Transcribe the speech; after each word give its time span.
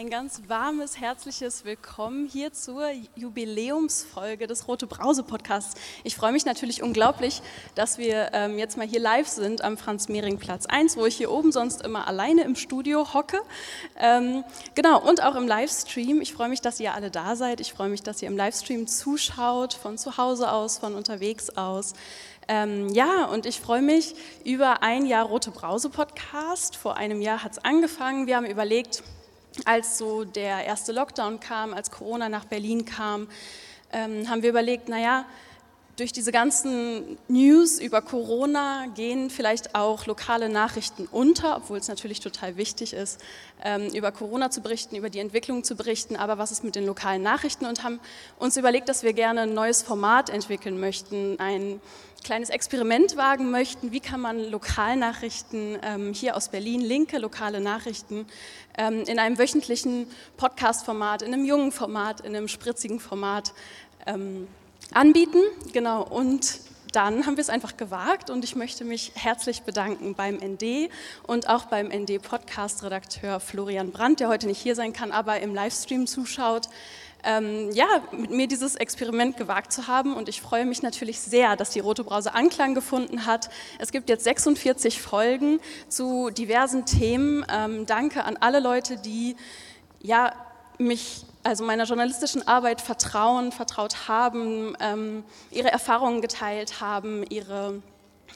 Ein 0.00 0.08
ganz 0.08 0.40
warmes, 0.48 0.98
herzliches 0.98 1.66
Willkommen 1.66 2.26
hier 2.26 2.54
zur 2.54 2.88
Jubiläumsfolge 3.16 4.46
des 4.46 4.66
Rote 4.66 4.86
Brause 4.86 5.22
Podcasts. 5.22 5.78
Ich 6.04 6.16
freue 6.16 6.32
mich 6.32 6.46
natürlich 6.46 6.82
unglaublich, 6.82 7.42
dass 7.74 7.98
wir 7.98 8.30
ähm, 8.32 8.58
jetzt 8.58 8.78
mal 8.78 8.86
hier 8.86 8.98
live 8.98 9.28
sind 9.28 9.60
am 9.60 9.76
Franz-Mehring-Platz 9.76 10.64
1, 10.64 10.96
wo 10.96 11.04
ich 11.04 11.16
hier 11.16 11.30
oben 11.30 11.52
sonst 11.52 11.82
immer 11.82 12.08
alleine 12.08 12.44
im 12.44 12.56
Studio 12.56 13.12
hocke. 13.12 13.42
Ähm, 13.98 14.42
genau, 14.74 15.06
und 15.06 15.22
auch 15.22 15.34
im 15.34 15.46
Livestream. 15.46 16.22
Ich 16.22 16.32
freue 16.32 16.48
mich, 16.48 16.62
dass 16.62 16.80
ihr 16.80 16.94
alle 16.94 17.10
da 17.10 17.36
seid. 17.36 17.60
Ich 17.60 17.74
freue 17.74 17.90
mich, 17.90 18.02
dass 18.02 18.22
ihr 18.22 18.28
im 18.28 18.38
Livestream 18.38 18.86
zuschaut, 18.86 19.74
von 19.74 19.98
zu 19.98 20.16
Hause 20.16 20.50
aus, 20.50 20.78
von 20.78 20.94
unterwegs 20.94 21.50
aus. 21.50 21.92
Ähm, 22.48 22.88
ja, 22.88 23.26
und 23.26 23.44
ich 23.44 23.60
freue 23.60 23.82
mich 23.82 24.14
über 24.46 24.82
ein 24.82 25.04
Jahr 25.04 25.26
Rote 25.26 25.50
Brause 25.50 25.90
Podcast. 25.90 26.74
Vor 26.74 26.96
einem 26.96 27.20
Jahr 27.20 27.44
hat 27.44 27.52
es 27.52 27.58
angefangen. 27.58 28.26
Wir 28.26 28.36
haben 28.36 28.46
überlegt, 28.46 29.02
als 29.64 29.98
so 29.98 30.24
der 30.24 30.64
erste 30.64 30.92
Lockdown 30.92 31.40
kam, 31.40 31.74
als 31.74 31.90
Corona 31.90 32.28
nach 32.28 32.44
Berlin 32.44 32.84
kam, 32.84 33.28
ähm, 33.92 34.28
haben 34.28 34.42
wir 34.42 34.50
überlegt, 34.50 34.88
naja, 34.88 35.24
durch 35.96 36.12
diese 36.12 36.32
ganzen 36.32 37.18
News 37.28 37.78
über 37.78 38.00
Corona 38.00 38.86
gehen 38.94 39.28
vielleicht 39.28 39.74
auch 39.74 40.06
lokale 40.06 40.48
Nachrichten 40.48 41.06
unter, 41.10 41.56
obwohl 41.56 41.78
es 41.78 41.88
natürlich 41.88 42.20
total 42.20 42.56
wichtig 42.56 42.92
ist, 42.92 43.20
ähm, 43.62 43.88
über 43.94 44.10
Corona 44.12 44.50
zu 44.50 44.62
berichten, 44.62 44.96
über 44.96 45.10
die 45.10 45.18
Entwicklung 45.18 45.62
zu 45.62 45.76
berichten, 45.76 46.16
aber 46.16 46.38
was 46.38 46.52
ist 46.52 46.64
mit 46.64 46.74
den 46.74 46.86
lokalen 46.86 47.22
Nachrichten? 47.22 47.66
Und 47.66 47.84
haben 47.84 48.00
uns 48.38 48.56
überlegt, 48.56 48.88
dass 48.88 49.02
wir 49.02 49.12
gerne 49.12 49.42
ein 49.42 49.54
neues 49.54 49.82
Format 49.82 50.30
entwickeln 50.30 50.80
möchten, 50.80 51.38
ein 51.38 51.80
kleines 52.24 52.50
Experiment 52.50 53.16
wagen 53.16 53.50
möchten, 53.50 53.92
wie 53.92 54.00
kann 54.00 54.20
man 54.20 54.50
Lokalnachrichten 54.50 55.78
ähm, 55.82 56.12
hier 56.12 56.36
aus 56.36 56.48
Berlin, 56.48 56.80
linke 56.80 57.18
lokale 57.18 57.60
Nachrichten, 57.60 58.26
ähm, 58.78 59.02
in 59.06 59.18
einem 59.18 59.38
wöchentlichen 59.38 60.06
Podcast-Format, 60.36 61.22
in 61.22 61.32
einem 61.32 61.44
jungen 61.44 61.72
Format, 61.72 62.20
in 62.20 62.36
einem 62.36 62.48
spritzigen 62.48 63.00
Format 63.00 63.52
anbieten. 64.92 65.42
Genau, 65.72 66.02
und 66.02 66.60
dann 66.92 67.26
haben 67.26 67.36
wir 67.36 67.42
es 67.42 67.50
einfach 67.50 67.76
gewagt 67.76 68.30
und 68.30 68.42
ich 68.42 68.56
möchte 68.56 68.84
mich 68.84 69.12
herzlich 69.14 69.62
bedanken 69.62 70.14
beim 70.14 70.36
ND 70.36 70.90
und 71.26 71.48
auch 71.48 71.66
beim 71.66 71.88
ND-Podcast-Redakteur 71.88 73.38
Florian 73.38 73.92
Brandt, 73.92 74.20
der 74.20 74.28
heute 74.28 74.48
nicht 74.48 74.60
hier 74.60 74.74
sein 74.74 74.92
kann, 74.92 75.12
aber 75.12 75.40
im 75.40 75.54
Livestream 75.54 76.08
zuschaut 76.08 76.68
ähm, 77.24 77.70
ja, 77.72 77.86
mit 78.12 78.30
mir 78.30 78.46
dieses 78.46 78.76
Experiment 78.76 79.36
gewagt 79.36 79.72
zu 79.72 79.86
haben. 79.86 80.14
Und 80.14 80.28
ich 80.28 80.40
freue 80.40 80.64
mich 80.64 80.82
natürlich 80.82 81.20
sehr, 81.20 81.56
dass 81.56 81.70
die 81.70 81.80
Rote 81.80 82.04
Brause 82.04 82.34
Anklang 82.34 82.74
gefunden 82.74 83.26
hat. 83.26 83.50
Es 83.78 83.92
gibt 83.92 84.08
jetzt 84.08 84.24
46 84.24 85.00
Folgen 85.00 85.60
zu 85.88 86.30
diversen 86.30 86.86
Themen. 86.86 87.44
Ähm, 87.52 87.86
danke 87.86 88.24
an 88.24 88.36
alle 88.38 88.60
Leute, 88.60 88.96
die 88.96 89.36
ja, 90.00 90.32
mich, 90.78 91.24
also 91.42 91.64
meiner 91.64 91.84
journalistischen 91.84 92.46
Arbeit 92.46 92.80
vertrauen, 92.80 93.52
vertraut 93.52 94.08
haben, 94.08 94.76
ähm, 94.80 95.24
ihre 95.50 95.70
Erfahrungen 95.70 96.20
geteilt 96.20 96.80
haben, 96.80 97.24
ihre 97.28 97.82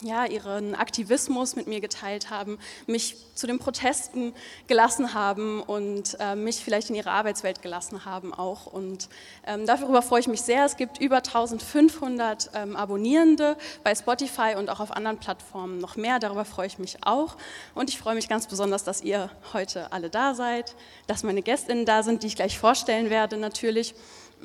ja, 0.01 0.25
ihren 0.25 0.75
Aktivismus 0.75 1.55
mit 1.55 1.67
mir 1.67 1.81
geteilt 1.81 2.29
haben, 2.29 2.57
mich 2.87 3.17
zu 3.35 3.47
den 3.47 3.59
Protesten 3.59 4.33
gelassen 4.67 5.13
haben 5.13 5.61
und 5.61 6.17
äh, 6.19 6.35
mich 6.35 6.63
vielleicht 6.63 6.89
in 6.89 6.95
ihre 6.95 7.11
Arbeitswelt 7.11 7.61
gelassen 7.61 8.05
haben 8.05 8.33
auch. 8.33 8.65
Und 8.65 9.09
ähm, 9.45 9.65
darüber 9.65 10.01
freue 10.01 10.21
ich 10.21 10.27
mich 10.27 10.41
sehr. 10.41 10.65
Es 10.65 10.77
gibt 10.77 10.99
über 10.99 11.17
1500 11.17 12.51
ähm, 12.53 12.75
Abonnierende 12.75 13.57
bei 13.83 13.93
Spotify 13.93 14.55
und 14.57 14.69
auch 14.69 14.79
auf 14.79 14.91
anderen 14.91 15.17
Plattformen 15.17 15.79
noch 15.79 15.95
mehr. 15.95 16.19
Darüber 16.19 16.45
freue 16.45 16.67
ich 16.67 16.79
mich 16.79 16.97
auch. 17.05 17.35
Und 17.73 17.89
ich 17.89 17.97
freue 17.97 18.15
mich 18.15 18.29
ganz 18.29 18.47
besonders, 18.47 18.83
dass 18.83 19.01
ihr 19.01 19.29
heute 19.53 19.91
alle 19.91 20.09
da 20.09 20.33
seid, 20.33 20.75
dass 21.07 21.23
meine 21.23 21.41
Gästinnen 21.41 21.85
da 21.85 22.03
sind, 22.03 22.23
die 22.23 22.27
ich 22.27 22.35
gleich 22.35 22.57
vorstellen 22.57 23.09
werde 23.09 23.37
natürlich. 23.37 23.95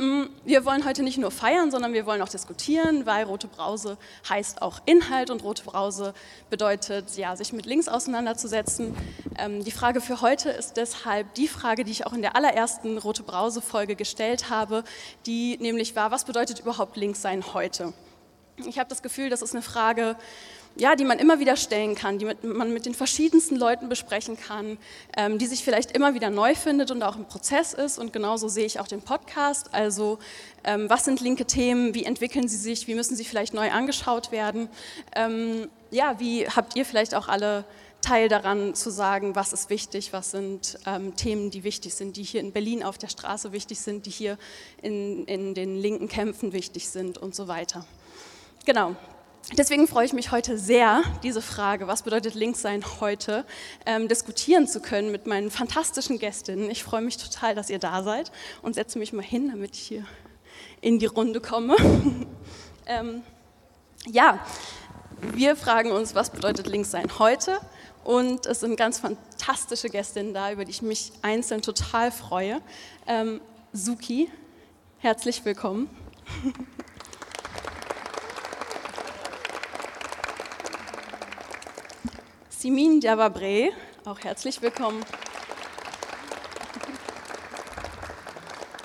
Mm, 0.01 0.31
wir 0.47 0.65
wollen 0.65 0.87
heute 0.87 1.03
nicht 1.03 1.19
nur 1.19 1.31
feiern, 1.31 1.70
sondern 1.70 1.93
wir 1.93 2.06
wollen 2.06 2.23
auch 2.23 2.29
diskutieren, 2.31 3.05
weil 3.05 3.25
rote 3.25 3.49
Brause 3.49 3.99
heißt 4.27 4.62
auch 4.62 4.81
Inhalt 4.87 5.28
und 5.28 5.44
rote 5.44 5.62
Brause 5.62 6.15
bedeutet, 6.49 7.19
ja, 7.19 7.37
sich 7.37 7.53
mit 7.53 7.66
links 7.66 7.87
auseinanderzusetzen. 7.87 8.97
Ähm, 9.37 9.62
die 9.62 9.71
Frage 9.71 10.00
für 10.00 10.22
heute 10.22 10.49
ist 10.49 10.78
deshalb 10.78 11.34
die 11.34 11.49
Frage, 11.49 11.84
die 11.84 11.91
ich 11.91 12.06
auch 12.06 12.15
in 12.15 12.22
der 12.22 12.34
allerersten 12.34 12.97
rote 12.97 13.22
Brause-Folge 13.22 13.94
gestellt 13.94 14.49
habe, 14.49 14.84
die 15.27 15.59
nämlich 15.60 15.94
war, 15.97 16.10
was 16.10 16.25
bedeutet 16.25 16.60
überhaupt 16.60 16.97
links 16.97 17.21
sein 17.21 17.44
heute? 17.53 17.93
Ich 18.56 18.78
habe 18.78 18.89
das 18.89 19.03
Gefühl, 19.03 19.28
das 19.28 19.43
ist 19.43 19.55
eine 19.55 19.62
Frage, 19.62 20.16
ja, 20.76 20.94
die 20.97 21.04
man 21.04 21.19
immer 21.19 21.41
wieder 21.41 21.56
stellen 21.56 21.94
kann, 21.94 22.19
die 22.19 22.26
man 22.42 22.72
mit 22.72 22.86
den 22.86 22.94
verschiedensten 22.94 23.56
Leuten 23.56 23.88
besprechen 23.88 24.38
kann, 24.38 24.78
ähm, 25.16 25.38
die 25.38 25.47
sich 25.47 25.64
vielleicht 25.64 25.92
immer 25.92 26.14
wieder 26.14 26.31
neu 26.31 26.54
findet 26.54 26.91
und 26.91 27.03
auch 27.03 27.16
im 27.16 27.26
Prozess 27.26 27.75
ist. 27.75 27.98
Und 27.98 28.12
genauso 28.12 28.48
sehe 28.48 28.64
ich 28.64 28.80
auch 28.80 28.88
den 28.88 29.03
Podcast. 29.03 29.75
Also 29.75 30.19
ähm, 30.64 30.88
was 30.88 31.04
sind 31.04 31.20
linke 31.20 31.44
Themen, 31.44 31.94
wie 31.94 32.04
entwickeln 32.04 32.48
sie 32.48 32.56
sich, 32.56 32.86
wie 32.86 32.94
müssen 32.94 33.16
sie 33.16 33.25
vielleicht 33.25 33.53
neu 33.53 33.70
angeschaut 33.70 34.32
werden? 34.32 34.69
Ähm, 35.14 35.69
ja, 35.91 36.19
wie 36.19 36.47
habt 36.47 36.76
ihr 36.76 36.84
vielleicht 36.84 37.14
auch 37.14 37.28
alle 37.28 37.64
Teil 38.00 38.28
daran 38.28 38.75
zu 38.75 38.91
sagen, 38.91 39.34
was 39.34 39.53
ist 39.53 39.69
wichtig, 39.69 40.12
was 40.12 40.30
sind 40.30 40.78
ähm, 40.86 41.16
Themen, 41.16 41.50
die 41.50 41.64
wichtig 41.64 41.94
sind, 41.94 42.16
die 42.16 42.22
hier 42.22 42.41
in 42.41 42.53
Berlin 42.53 42.82
auf 42.82 42.97
der 42.97 43.09
Straße 43.09 43.53
wichtig 43.53 43.80
sind, 43.80 44.06
die 44.06 44.10
hier 44.10 44.38
in, 44.80 45.26
in 45.26 45.54
den 45.54 45.76
linken 45.76 46.09
Kämpfen 46.09 46.53
wichtig 46.53 46.88
sind 46.88 47.19
und 47.19 47.34
so 47.34 47.48
weiter. 47.48 47.84
Genau, 48.64 48.97
Deswegen 49.56 49.89
freue 49.89 50.05
ich 50.05 50.12
mich 50.12 50.31
heute 50.31 50.56
sehr, 50.59 51.03
diese 51.25 51.43
Frage, 51.43 51.89
was 51.89 52.03
bedeutet 52.03 52.34
Linkssein 52.34 52.84
heute, 53.01 53.45
ähm, 53.84 54.06
diskutieren 54.06 54.69
zu 54.69 54.81
können 54.81 55.11
mit 55.11 55.27
meinen 55.27 55.51
fantastischen 55.51 56.19
Gästinnen. 56.19 56.71
Ich 56.71 56.84
freue 56.84 57.01
mich 57.01 57.17
total, 57.17 57.56
dass 57.56 57.69
ihr 57.69 57.81
da 57.81 58.05
seid 58.05 58.31
und 58.62 58.75
setze 58.75 58.99
mich 58.99 59.12
mal 59.12 59.25
hin, 59.25 59.49
damit 59.51 59.75
ich 59.75 59.83
hier 59.83 60.05
in 60.81 61.01
die 61.01 61.06
Runde 61.06 61.41
komme. 61.41 61.75
ähm, 62.87 63.23
ja, 64.06 64.39
wir 65.21 65.57
fragen 65.57 65.91
uns, 65.91 66.15
was 66.15 66.31
bedeutet 66.31 66.69
Linkssein 66.69 67.19
heute? 67.19 67.59
Und 68.05 68.47
es 68.47 68.61
sind 68.61 68.77
ganz 68.77 69.01
fantastische 69.01 69.89
Gästinnen 69.89 70.33
da, 70.33 70.53
über 70.53 70.65
die 70.65 70.71
ich 70.71 70.83
mich 70.83 71.12
einzeln 71.22 71.61
total 71.61 72.12
freue. 72.12 72.61
Ähm, 73.07 73.41
Suki, 73.72 74.31
herzlich 74.99 75.45
willkommen. 75.45 75.91
Simin 82.60 83.00
Javabre, 83.00 83.71
auch 84.04 84.19
herzlich 84.21 84.60
willkommen. 84.60 85.03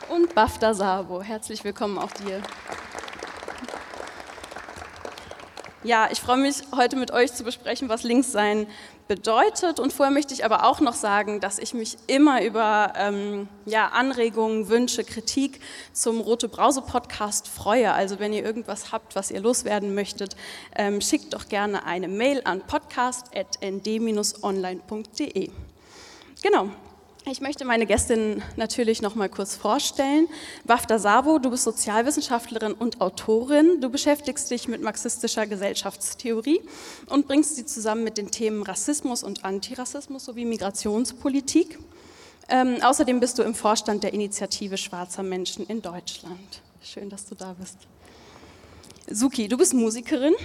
Und 0.08 0.34
Bafta 0.34 0.74
Sabo, 0.74 1.22
herzlich 1.22 1.62
willkommen 1.66 1.97
auch 1.97 2.12
dir. 2.13 2.41
Ja, 5.85 6.09
ich 6.12 6.19
freue 6.19 6.38
mich, 6.38 6.63
heute 6.75 6.96
mit 6.96 7.12
euch 7.12 7.31
zu 7.31 7.44
besprechen, 7.44 7.90
was 7.90 8.01
Linkssein 8.01 8.66
bedeutet. 9.07 9.79
Und 9.79 9.94
vorher 9.94 10.12
möchte 10.12 10.34
ich 10.34 10.44
aber 10.44 10.66
auch 10.66 10.79
noch 10.79 10.96
sagen, 10.96 11.40
dass 11.40 11.59
ich 11.59 11.75
mich 11.75 11.97
immer 12.07 12.44
über 12.44 12.94
ähm, 12.97 13.47
ja, 13.68 13.90
Anregungen, 13.90 14.68
Wünsche, 14.68 15.03
Kritik 15.03 15.59
zum 15.94 16.22
Rote 16.22 16.50
Brause 16.50 16.81
Podcast 16.81 17.47
freue. 17.47 17.94
Also 17.94 18.18
wenn 18.18 18.34
ihr 18.34 18.44
irgendwas 18.44 18.91
habt, 18.91 19.16
was 19.16 19.29
ihr 19.29 19.41
loswerden 19.41 19.94
möchtet, 19.94 20.35
ähm, 20.75 21.01
schickt 21.01 21.35
doch 21.35 21.50
gerne 21.50 21.85
eine 21.85 22.07
Mail 22.07 22.41
an 22.45 22.62
podcast.nd-online.de. 22.62 25.51
Genau, 26.41 26.72
ich 27.31 27.41
möchte 27.41 27.66
meine 27.66 27.86
Gästin 27.88 28.44
natürlich 28.56 29.02
noch 29.02 29.16
mal 29.16 29.30
kurz 29.30 29.56
vorstellen. 29.56 30.28
Wafda 30.63 31.00
Sabo, 31.00 31.40
du 31.40 31.50
bist 31.50 31.63
Sozialwissenschaftlerin 31.63 32.74
und 32.74 33.02
Autorin. 33.02 33.81
Du 33.81 33.90
beschäftigst 33.90 34.52
dich 34.52 34.68
mit 34.68 34.81
marxistischer 34.81 35.47
Gesellschaftstheorie 35.47 36.62
und 37.08 37.28
bringst 37.28 37.56
sie 37.56 37.66
zusammen 37.66 38.03
mit 38.03 38.18
den 38.18 38.30
Themen 38.30 38.62
Rassismus 38.62 39.24
und 39.24 39.44
Antirassismus 39.44 40.25
sowie 40.25 40.46
Migrationspolitik. 40.46 41.80
Ähm, 42.48 42.77
außerdem 42.83 43.19
bist 43.19 43.39
du 43.39 43.44
im 43.44 43.56
Vorstand 43.56 44.04
der 44.04 44.13
Initiative 44.13 44.77
Schwarzer 44.77 45.24
Menschen 45.24 45.66
in 45.66 45.81
Deutschland. 45.81 46.62
Schön, 46.83 47.10
dass 47.10 47.25
du 47.25 47.33
da 47.33 47.56
bist. 47.60 47.77
Suki, 49.10 49.48
du 49.48 49.57
bist 49.57 49.74
Musikerin, 49.74 50.36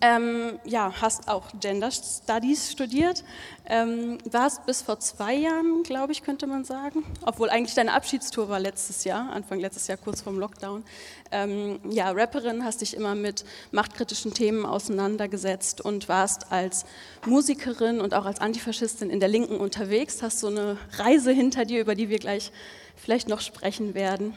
ähm, 0.00 0.58
ja, 0.64 0.92
hast 1.00 1.28
auch 1.28 1.44
Gender 1.60 1.90
Studies 1.90 2.70
studiert, 2.70 3.24
ähm, 3.66 4.18
warst 4.30 4.66
bis 4.66 4.82
vor 4.82 5.00
zwei 5.00 5.34
Jahren, 5.34 5.82
glaube 5.82 6.12
ich, 6.12 6.22
könnte 6.22 6.46
man 6.46 6.64
sagen, 6.64 7.04
obwohl 7.22 7.50
eigentlich 7.50 7.74
deine 7.74 7.92
Abschiedstour 7.92 8.48
war 8.48 8.60
letztes 8.60 9.04
Jahr, 9.04 9.30
Anfang 9.32 9.60
letztes 9.60 9.86
Jahr, 9.86 9.98
kurz 9.98 10.20
vorm 10.20 10.38
Lockdown. 10.38 10.84
Ähm, 11.30 11.80
ja, 11.88 12.10
Rapperin, 12.10 12.64
hast 12.64 12.80
dich 12.80 12.94
immer 12.94 13.14
mit 13.14 13.44
machtkritischen 13.72 14.34
Themen 14.34 14.66
auseinandergesetzt 14.66 15.80
und 15.80 16.08
warst 16.08 16.52
als 16.52 16.84
Musikerin 17.26 18.00
und 18.00 18.14
auch 18.14 18.24
als 18.24 18.40
Antifaschistin 18.40 19.10
in 19.10 19.20
der 19.20 19.28
Linken 19.28 19.56
unterwegs, 19.56 20.22
hast 20.22 20.40
so 20.40 20.48
eine 20.48 20.78
Reise 20.96 21.32
hinter 21.32 21.64
dir, 21.64 21.80
über 21.80 21.94
die 21.94 22.08
wir 22.08 22.18
gleich 22.18 22.52
vielleicht 22.96 23.28
noch 23.28 23.40
sprechen 23.40 23.94
werden. 23.94 24.34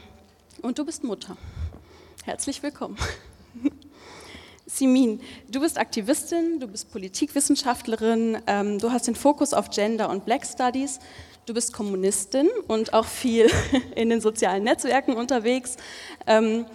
Und 0.61 0.79
du 0.79 0.85
bist 0.85 1.03
Mutter. 1.03 1.37
Herzlich 2.23 2.61
willkommen. 2.61 2.97
Simin, 4.73 5.19
du 5.49 5.59
bist 5.59 5.77
Aktivistin, 5.77 6.61
du 6.61 6.67
bist 6.67 6.91
Politikwissenschaftlerin, 6.91 8.37
ähm, 8.47 8.79
du 8.79 8.91
hast 8.91 9.05
den 9.05 9.15
Fokus 9.15 9.53
auf 9.53 9.69
Gender 9.69 10.09
und 10.09 10.23
Black 10.23 10.45
Studies, 10.45 10.99
du 11.45 11.53
bist 11.53 11.73
Kommunistin 11.73 12.49
und 12.69 12.93
auch 12.93 13.05
viel 13.05 13.49
in 13.95 14.09
den 14.09 14.21
sozialen 14.21 14.63
Netzwerken 14.63 15.15
unterwegs 15.15 15.75
ähm, 16.25 16.65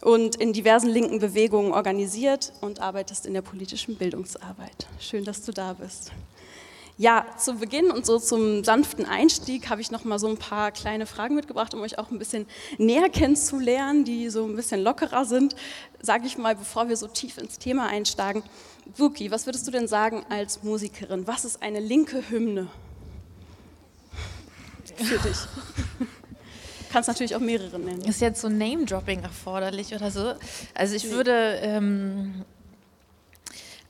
und 0.00 0.34
in 0.36 0.52
diversen 0.52 0.88
linken 0.88 1.20
Bewegungen 1.20 1.72
organisiert 1.72 2.52
und 2.60 2.80
arbeitest 2.80 3.24
in 3.24 3.34
der 3.34 3.42
politischen 3.42 3.94
Bildungsarbeit. 3.94 4.88
Schön, 4.98 5.24
dass 5.24 5.44
du 5.44 5.52
da 5.52 5.74
bist. 5.74 6.10
Ja, 6.96 7.26
zu 7.36 7.54
Beginn 7.54 7.90
und 7.90 8.06
so 8.06 8.20
zum 8.20 8.62
sanften 8.62 9.04
Einstieg 9.04 9.68
habe 9.68 9.80
ich 9.80 9.90
noch 9.90 10.04
mal 10.04 10.20
so 10.20 10.28
ein 10.28 10.36
paar 10.36 10.70
kleine 10.70 11.06
Fragen 11.06 11.34
mitgebracht, 11.34 11.74
um 11.74 11.80
euch 11.80 11.98
auch 11.98 12.12
ein 12.12 12.20
bisschen 12.20 12.46
näher 12.78 13.08
kennenzulernen, 13.08 14.04
die 14.04 14.30
so 14.30 14.44
ein 14.44 14.54
bisschen 14.54 14.80
lockerer 14.80 15.24
sind. 15.24 15.56
Sage 16.00 16.26
ich 16.26 16.38
mal, 16.38 16.54
bevor 16.54 16.88
wir 16.88 16.96
so 16.96 17.08
tief 17.08 17.36
ins 17.38 17.58
Thema 17.58 17.88
einsteigen. 17.88 18.44
Wuki, 18.96 19.32
was 19.32 19.46
würdest 19.46 19.66
du 19.66 19.72
denn 19.72 19.88
sagen 19.88 20.24
als 20.28 20.62
Musikerin? 20.62 21.26
Was 21.26 21.44
ist 21.44 21.62
eine 21.62 21.80
linke 21.80 22.30
Hymne 22.30 22.68
für 24.96 25.18
dich? 25.18 25.38
Kannst 26.92 27.08
natürlich 27.08 27.34
auch 27.34 27.40
mehrere 27.40 27.76
nennen. 27.80 28.02
Ist 28.02 28.20
jetzt 28.20 28.40
so 28.40 28.48
Name-Dropping 28.48 29.20
erforderlich 29.24 29.92
oder 29.96 30.12
so? 30.12 30.34
Also 30.74 30.94
ich 30.94 31.06
nee. 31.06 31.10
würde 31.10 31.58
ähm, 31.60 32.44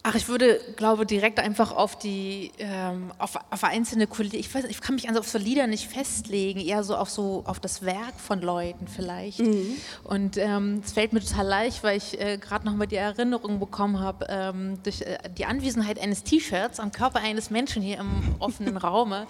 Ach, 0.06 0.14
ich 0.14 0.28
würde, 0.28 0.60
glaube 0.76 1.06
direkt 1.06 1.40
einfach 1.40 1.72
auf 1.72 1.98
die, 1.98 2.52
ähm, 2.58 3.10
auf, 3.16 3.36
auf 3.50 3.64
einzelne 3.64 4.06
Kollegen, 4.06 4.36
ich 4.36 4.54
weiß, 4.54 4.66
ich 4.66 4.82
kann 4.82 4.96
mich 4.96 5.08
also 5.08 5.20
auf 5.20 5.28
so 5.30 5.38
Lieder 5.38 5.66
nicht 5.66 5.88
festlegen, 5.88 6.60
eher 6.60 6.84
so 6.84 6.94
auf 6.94 7.08
so, 7.08 7.42
auf 7.46 7.58
das 7.58 7.80
Werk 7.86 8.20
von 8.20 8.42
Leuten 8.42 8.86
vielleicht. 8.86 9.38
Mhm. 9.38 9.76
Und 10.02 10.36
ähm, 10.36 10.82
es 10.84 10.92
fällt 10.92 11.14
mir 11.14 11.20
total 11.20 11.46
leicht, 11.46 11.82
weil 11.82 11.96
ich 11.96 12.20
äh, 12.20 12.36
gerade 12.36 12.66
nochmal 12.66 12.86
die 12.86 12.96
Erinnerung 12.96 13.58
bekommen 13.58 13.98
habe, 13.98 14.26
ähm, 14.28 14.78
durch 14.82 15.00
äh, 15.00 15.16
die 15.38 15.46
Anwesenheit 15.46 15.98
eines 15.98 16.22
T-Shirts 16.22 16.80
am 16.80 16.92
Körper 16.92 17.20
eines 17.20 17.48
Menschen 17.48 17.80
hier 17.80 18.00
im 18.00 18.34
offenen 18.40 18.76
Raume, 18.76 19.26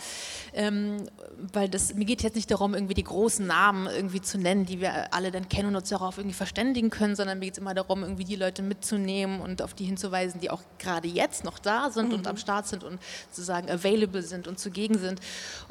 ähm, 0.55 0.97
weil 1.53 1.69
das, 1.69 1.94
mir 1.94 2.05
geht 2.05 2.25
jetzt 2.25 2.35
nicht 2.35 2.50
darum, 2.50 2.75
irgendwie 2.75 2.94
die 2.94 3.05
großen 3.05 3.47
Namen 3.47 3.87
irgendwie 3.87 4.23
zu 4.23 4.38
nennen, 4.38 4.67
die 4.67 4.81
wir 4.81 5.15
alle 5.15 5.31
dann 5.31 5.49
kennen 5.49 5.69
und 5.69 5.76
uns 5.76 5.91
darauf 5.91 6.19
irgendwie 6.19 6.35
verständigen 6.35 6.91
können, 6.91 7.15
sondern 7.15 7.38
mir 7.38 7.44
geht 7.44 7.55
es 7.55 7.59
immer 7.59 7.75
darum, 7.75 8.03
irgendwie 8.03 8.25
die 8.25 8.35
Leute 8.35 8.65
mitzunehmen 8.65 9.41
und 9.41 9.62
auf 9.62 9.75
die 9.75 9.85
hinzuweisen, 9.85 10.41
die 10.41 10.50
auch 10.50 10.63
gerade 10.78 11.08
jetzt 11.08 11.44
noch 11.44 11.58
da 11.58 11.90
sind 11.90 12.08
mhm. 12.08 12.14
und 12.14 12.26
am 12.26 12.37
Start 12.37 12.66
sind 12.66 12.84
und 12.84 13.00
sozusagen 13.31 13.70
available 13.70 14.22
sind 14.22 14.46
und 14.46 14.58
zugegen 14.58 14.99
sind. 14.99 15.20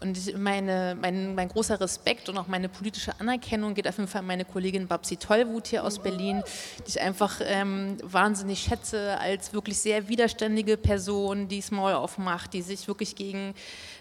Und 0.01 0.37
meine, 0.37 0.97
mein, 0.99 1.35
mein 1.35 1.49
großer 1.49 1.79
Respekt 1.79 2.29
und 2.29 2.37
auch 2.37 2.47
meine 2.47 2.69
politische 2.69 3.19
Anerkennung 3.19 3.73
geht 3.73 3.87
auf 3.87 3.97
jeden 3.97 4.09
Fall 4.09 4.19
an 4.19 4.27
meine 4.27 4.45
Kollegin 4.45 4.87
Babsi 4.87 5.17
Tollwut 5.17 5.67
hier 5.67 5.83
aus 5.83 5.99
Berlin, 5.99 6.43
die 6.79 6.89
ich 6.89 7.01
einfach 7.01 7.39
ähm, 7.43 7.97
wahnsinnig 8.03 8.59
schätze 8.59 9.19
als 9.19 9.53
wirklich 9.53 9.77
sehr 9.79 10.07
widerständige 10.07 10.77
Person, 10.77 11.47
die 11.47 11.61
Small 11.61 11.93
aufmacht, 11.93 12.53
die 12.53 12.61
sich 12.61 12.87
wirklich 12.87 13.15
gegen 13.15 13.53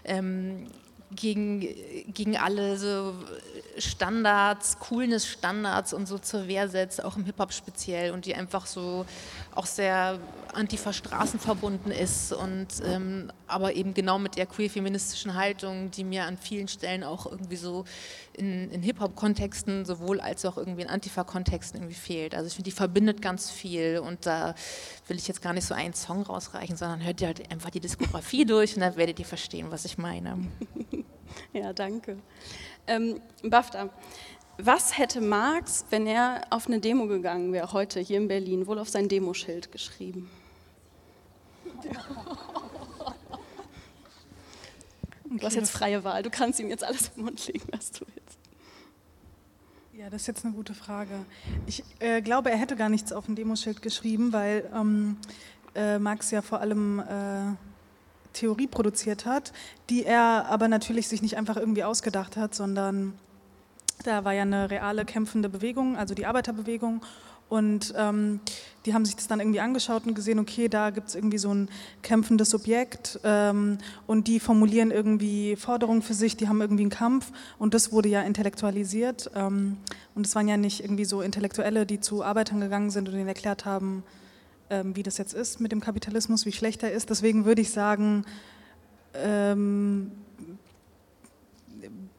ähm, 0.05 0.67
gegen, 1.15 1.61
gegen 2.13 2.37
alle 2.37 2.77
so 2.77 3.15
Standards, 3.79 4.79
Coolness-Standards 4.79 5.93
und 5.93 6.07
so 6.07 6.19
zur 6.19 6.47
Wehr 6.49 6.69
setzt, 6.69 7.03
auch 7.05 7.17
im 7.17 7.25
Hip-Hop 7.25 7.53
speziell 7.53 8.13
und 8.13 8.27
die 8.27 8.35
einfach 8.35 8.67
so 8.67 9.07
auch 9.55 9.67
sehr 9.67 10.19
antifa-straßenverbunden 10.55 11.93
ist 11.93 12.33
und 12.33 12.69
ähm, 12.85 13.31
aber 13.47 13.75
eben 13.75 13.95
genau 13.95 14.19
mit 14.19 14.37
der 14.37 14.47
queer-feministischen 14.47 15.35
Haltung, 15.35 15.91
die 15.91 16.05
mir 16.05 16.25
an 16.25 16.37
vielen 16.37 16.69
Stellen 16.69 17.05
auch 17.05 17.27
irgendwie 17.27 17.57
so 17.57 17.85
in, 18.35 18.71
in 18.71 18.83
Hip-Hop-Kontexten 18.83 19.85
sowohl 19.85 20.21
als 20.21 20.45
auch 20.45 20.57
irgendwie 20.57 20.83
in 20.83 20.89
Antifa-Kontexten 20.89 21.81
irgendwie 21.81 21.95
fehlt. 21.95 22.35
Also 22.35 22.49
ich 22.49 22.55
finde, 22.55 22.71
die 22.71 22.77
verbindet 22.77 23.23
ganz 23.23 23.51
viel 23.51 23.99
und 23.99 24.27
da 24.27 24.55
will 25.09 25.17
ich 25.17 25.29
jetzt 25.29 25.43
gar 25.43 25.53
nicht 25.53 25.67
so 25.67 25.75
einen 25.75 25.95
Song 25.95 26.23
rausreichen, 26.23 26.77
sondern 26.77 27.05
hört 27.05 27.21
ihr 27.21 27.29
halt 27.29 27.51
einfach 27.51 27.71
die 27.71 27.81
Diskografie 27.81 28.45
durch 28.47 28.75
und 28.75 28.81
dann 28.81 28.97
werdet 28.97 29.19
ihr 29.19 29.27
verstehen, 29.27 29.67
was 29.71 29.85
ich 29.85 29.99
meine. 29.99 30.39
Ja, 31.53 31.73
danke. 31.73 32.19
Ähm, 32.87 33.21
Bafta, 33.43 33.89
was 34.59 34.99
hätte 34.99 35.21
Marx, 35.21 35.87
wenn 35.91 36.07
er 36.07 36.43
auf 36.51 36.67
eine 36.67 36.79
Demo 36.79 37.07
gegangen 37.07 37.53
wäre, 37.53 37.73
heute 37.73 38.01
hier 38.01 38.19
in 38.19 38.29
Berlin, 38.29 38.67
wohl 38.67 38.79
auf 38.79 38.89
sein 38.89 39.09
Demoschild 39.09 39.73
geschrieben? 39.73 40.31
Du 45.25 45.47
hast 45.47 45.55
jetzt 45.55 45.71
freie 45.71 46.05
Wahl, 46.05 46.23
du 46.23 46.31
kannst 46.31 46.61
ihm 46.61 46.69
jetzt 46.69 46.85
alles 46.85 47.11
im 47.17 47.25
Mund 47.25 47.47
legen, 47.47 47.67
was 47.73 47.91
du 47.91 48.05
willst. 48.15 48.39
Ja, 49.95 50.11
das 50.11 50.23
ist 50.23 50.27
jetzt 50.27 50.45
eine 50.45 50.55
gute 50.55 50.75
Frage. 50.75 51.25
Ich 51.67 51.83
äh, 52.01 52.21
glaube, 52.21 52.51
er 52.51 52.59
hätte 52.59 52.77
gar 52.77 52.89
nichts 52.89 53.13
auf 53.13 53.29
ein 53.29 53.35
Demoschild 53.35 53.83
geschrieben, 53.83 54.33
weil 54.33 54.71
ähm, 54.75 55.17
äh, 55.75 55.99
Marx 55.99 56.31
ja 56.31 56.43
vor 56.43 56.61
allem 56.61 57.01
äh, 57.01 57.55
Theorie 58.33 58.67
produziert 58.67 59.27
hat, 59.27 59.53
die 59.91 60.05
er 60.05 60.47
aber 60.49 60.69
natürlich 60.69 61.09
sich 61.09 61.23
nicht 61.23 61.37
einfach 61.37 61.57
irgendwie 61.57 61.85
ausgedacht 61.85 62.37
hat, 62.37 62.55
sondern 62.55 63.15
da 64.05 64.25
war 64.25 64.33
ja 64.33 64.43
eine 64.43 64.71
reale 64.71 65.05
kämpfende 65.05 65.49
Bewegung, 65.49 65.97
also 65.97 66.15
die 66.15 66.27
Arbeiterbewegung. 66.27 67.03
Und 67.49 67.93
ähm, 67.99 68.41
die 68.87 68.95
haben 68.95 69.05
sich 69.05 69.15
das 69.15 69.29
dann 69.29 69.39
irgendwie 69.39 69.61
angeschaut 69.61 70.07
und 70.07 70.15
gesehen, 70.15 70.39
okay, 70.39 70.69
da 70.69 70.89
gibt 70.89 71.09
es 71.09 71.15
irgendwie 71.15 71.37
so 71.37 71.53
ein 71.53 71.69
kämpfendes 72.01 72.49
Subjekt 72.49 73.21
ähm, 73.25 73.77
und 74.07 74.27
die 74.27 74.41
formulieren 74.41 74.91
irgendwie 74.91 75.57
Forderungen 75.57 76.01
für 76.01 76.15
sich, 76.15 76.35
die 76.35 76.49
haben 76.49 76.63
irgendwie 76.63 76.85
einen 76.85 76.91
Kampf 76.91 77.31
und 77.59 77.75
das 77.75 77.93
wurde 77.93 78.09
ja 78.09 78.23
intellektualisiert. 78.23 79.31
Ähm, 79.35 79.77
und 80.15 80.27
es 80.27 80.35
waren 80.35 80.49
ja 80.49 80.57
nicht 80.57 80.83
irgendwie 80.83 81.05
so 81.05 81.21
Intellektuelle, 81.21 81.85
die 81.85 82.01
zu 82.01 82.25
Arbeitern 82.25 82.61
gegangen 82.61 82.91
sind 82.91 83.11
und 83.11 83.17
ihnen 83.17 83.29
erklärt 83.29 83.67
haben, 83.67 84.03
ähm, 84.73 84.97
wie 84.97 85.03
das 85.03 85.19
jetzt 85.19 85.35
ist 85.35 85.61
mit 85.61 85.71
dem 85.71 85.81
Kapitalismus, 85.81 86.47
wie 86.47 86.53
schlecht 86.53 86.83
er 86.83 86.93
ist. 86.93 87.11
Deswegen 87.11 87.45
würde 87.45 87.61
ich 87.61 87.71
sagen, 87.71 88.25
ähm, 89.15 90.11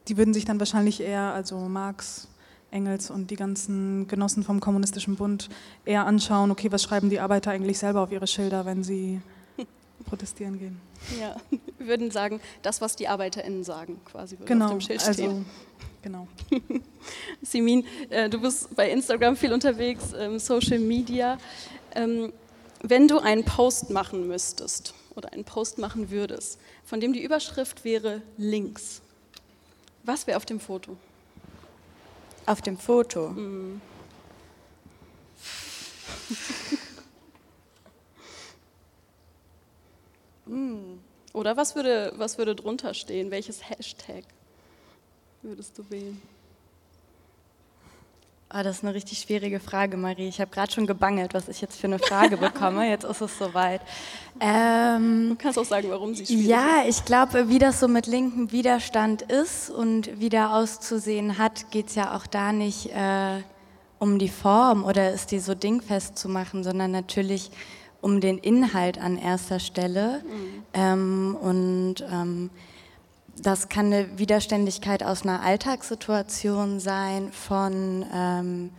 die 0.06 0.16
würden 0.16 0.32
sich 0.32 0.44
dann 0.44 0.60
wahrscheinlich 0.60 1.00
eher, 1.00 1.32
also 1.32 1.58
Marx, 1.58 2.28
Engels 2.70 3.10
und 3.10 3.30
die 3.30 3.36
ganzen 3.36 4.06
Genossen 4.06 4.44
vom 4.44 4.60
Kommunistischen 4.60 5.16
Bund, 5.16 5.48
eher 5.84 6.06
anschauen, 6.06 6.50
okay, 6.50 6.70
was 6.70 6.82
schreiben 6.82 7.10
die 7.10 7.18
Arbeiter 7.18 7.50
eigentlich 7.50 7.78
selber 7.78 8.02
auf 8.02 8.12
ihre 8.12 8.26
Schilder, 8.26 8.64
wenn 8.66 8.84
sie 8.84 9.20
protestieren 10.06 10.58
gehen. 10.58 10.80
Ja, 11.20 11.36
wir 11.78 11.86
würden 11.88 12.10
sagen, 12.12 12.40
das, 12.62 12.80
was 12.80 12.94
die 12.94 13.08
ArbeiterInnen 13.08 13.64
sagen, 13.64 14.00
quasi 14.04 14.38
würde 14.38 14.46
genau, 14.46 14.66
auf 14.66 14.70
dem 14.72 14.80
Schild 14.80 15.02
stehen. 15.02 15.10
Also, 15.10 15.44
genau. 16.02 16.28
Simin, 17.42 17.84
äh, 18.10 18.28
du 18.30 18.40
bist 18.40 18.74
bei 18.76 18.90
Instagram 18.90 19.36
viel 19.36 19.52
unterwegs, 19.52 20.12
ähm, 20.16 20.38
Social 20.38 20.78
Media. 20.78 21.38
Wenn 22.82 23.08
du 23.08 23.18
einen 23.18 23.44
Post 23.44 23.90
machen 23.90 24.26
müsstest 24.28 24.94
oder 25.14 25.32
einen 25.32 25.44
Post 25.44 25.78
machen 25.78 26.10
würdest, 26.10 26.58
von 26.84 27.00
dem 27.00 27.12
die 27.12 27.22
Überschrift 27.22 27.84
wäre 27.84 28.22
links, 28.36 29.00
was 30.02 30.26
wäre 30.26 30.36
auf 30.36 30.44
dem 30.44 30.60
Foto? 30.60 30.96
Auf 32.46 32.60
dem 32.60 32.76
Foto? 32.76 33.28
Mm. 33.30 33.80
mm. 40.46 40.98
Oder 41.32 41.56
was 41.56 41.74
würde, 41.74 42.12
was 42.16 42.36
würde 42.38 42.54
drunter 42.54 42.92
stehen? 42.94 43.30
Welches 43.30 43.68
Hashtag 43.68 44.24
würdest 45.42 45.78
du 45.78 45.90
wählen? 45.90 46.20
Oh, 48.52 48.62
das 48.62 48.76
ist 48.78 48.84
eine 48.84 48.94
richtig 48.94 49.18
schwierige 49.18 49.58
Frage, 49.58 49.96
Marie. 49.96 50.28
Ich 50.28 50.40
habe 50.40 50.50
gerade 50.50 50.70
schon 50.70 50.86
gebangelt, 50.86 51.34
was 51.34 51.48
ich 51.48 51.60
jetzt 51.60 51.76
für 51.80 51.86
eine 51.88 51.98
Frage 51.98 52.36
bekomme. 52.48 52.88
Jetzt 52.88 53.04
ist 53.04 53.20
es 53.20 53.36
soweit. 53.38 53.80
Ähm, 54.38 55.30
du 55.30 55.36
kannst 55.36 55.58
auch 55.58 55.64
sagen, 55.64 55.88
warum 55.90 56.14
sie 56.14 56.24
schwierig 56.26 56.46
Ja, 56.46 56.82
ist. 56.86 56.98
ich 57.00 57.04
glaube, 57.04 57.48
wie 57.48 57.58
das 57.58 57.80
so 57.80 57.88
mit 57.88 58.06
linkem 58.06 58.52
Widerstand 58.52 59.22
ist 59.22 59.70
und 59.70 60.20
wie 60.20 60.28
der 60.28 60.54
auszusehen 60.54 61.38
hat, 61.38 61.70
geht 61.72 61.88
es 61.88 61.94
ja 61.96 62.14
auch 62.16 62.26
da 62.26 62.52
nicht 62.52 62.90
äh, 62.94 63.40
um 63.98 64.18
die 64.18 64.28
Form 64.28 64.84
oder 64.84 65.12
ist 65.12 65.32
die 65.32 65.40
so 65.40 65.54
dingfest 65.54 66.16
zu 66.18 66.28
machen, 66.28 66.62
sondern 66.62 66.90
natürlich 66.92 67.50
um 68.00 68.20
den 68.20 68.38
Inhalt 68.38 68.98
an 69.00 69.16
erster 69.18 69.58
Stelle. 69.58 70.22
Mhm. 70.22 70.62
Ähm, 70.74 71.36
und 71.40 71.94
ähm, 72.12 72.50
das 73.42 73.68
kann 73.68 73.86
eine 73.86 74.18
Widerständigkeit 74.18 75.02
aus 75.02 75.22
einer 75.22 75.42
Alltagssituation 75.42 76.80
sein, 76.80 77.32
von 77.32 78.06
ähm, 78.12 78.70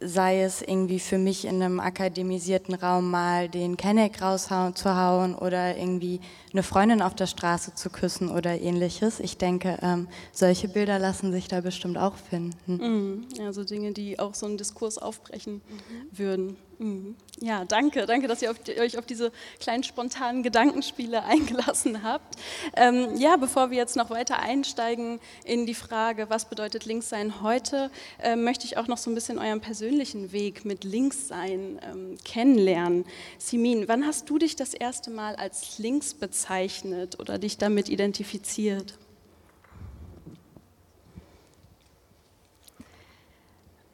sei 0.00 0.42
es 0.42 0.60
irgendwie 0.60 0.98
für 0.98 1.18
mich 1.18 1.44
in 1.44 1.62
einem 1.62 1.80
akademisierten 1.80 2.74
Raum 2.74 3.10
mal 3.10 3.48
den 3.48 3.76
Kenneck 3.76 4.20
rauszuhauen 4.20 5.34
oder 5.34 5.76
irgendwie 5.76 6.20
eine 6.52 6.62
Freundin 6.62 7.00
auf 7.00 7.14
der 7.14 7.26
Straße 7.26 7.74
zu 7.74 7.90
küssen 7.90 8.28
oder 8.28 8.60
ähnliches. 8.60 9.20
Ich 9.20 9.38
denke, 9.38 9.78
ähm, 9.82 10.08
solche 10.32 10.68
Bilder 10.68 10.98
lassen 10.98 11.32
sich 11.32 11.48
da 11.48 11.60
bestimmt 11.60 11.96
auch 11.96 12.16
finden. 12.16 12.56
Mhm. 12.66 13.24
Also 13.46 13.64
Dinge, 13.64 13.92
die 13.92 14.18
auch 14.18 14.34
so 14.34 14.46
einen 14.46 14.58
Diskurs 14.58 14.98
aufbrechen 14.98 15.54
mhm. 15.54 16.18
würden. 16.18 16.56
Mhm. 16.84 17.16
Ja, 17.40 17.64
danke, 17.64 18.04
danke, 18.04 18.28
dass 18.28 18.42
ihr 18.42 18.50
auf 18.50 18.58
die, 18.58 18.78
euch 18.78 18.98
auf 18.98 19.06
diese 19.06 19.32
kleinen 19.58 19.84
spontanen 19.84 20.42
Gedankenspiele 20.42 21.24
eingelassen 21.24 22.02
habt. 22.02 22.36
Ähm, 22.76 23.16
ja, 23.16 23.36
bevor 23.36 23.70
wir 23.70 23.78
jetzt 23.78 23.96
noch 23.96 24.10
weiter 24.10 24.40
einsteigen 24.40 25.18
in 25.46 25.64
die 25.64 25.72
Frage, 25.72 26.28
was 26.28 26.44
bedeutet 26.44 26.84
Linkssein 26.84 27.40
heute, 27.40 27.90
äh, 28.22 28.36
möchte 28.36 28.66
ich 28.66 28.76
auch 28.76 28.86
noch 28.86 28.98
so 28.98 29.10
ein 29.10 29.14
bisschen 29.14 29.38
euren 29.38 29.62
persönlichen 29.62 30.32
Weg 30.32 30.66
mit 30.66 30.84
Linkssein 30.84 31.80
ähm, 31.90 32.18
kennenlernen. 32.22 33.06
Simin, 33.38 33.88
wann 33.88 34.06
hast 34.06 34.28
du 34.28 34.36
dich 34.36 34.54
das 34.54 34.74
erste 34.74 35.10
Mal 35.10 35.36
als 35.36 35.78
links 35.78 36.12
bezeichnet 36.12 37.18
oder 37.18 37.38
dich 37.38 37.56
damit 37.56 37.88
identifiziert? 37.88 38.98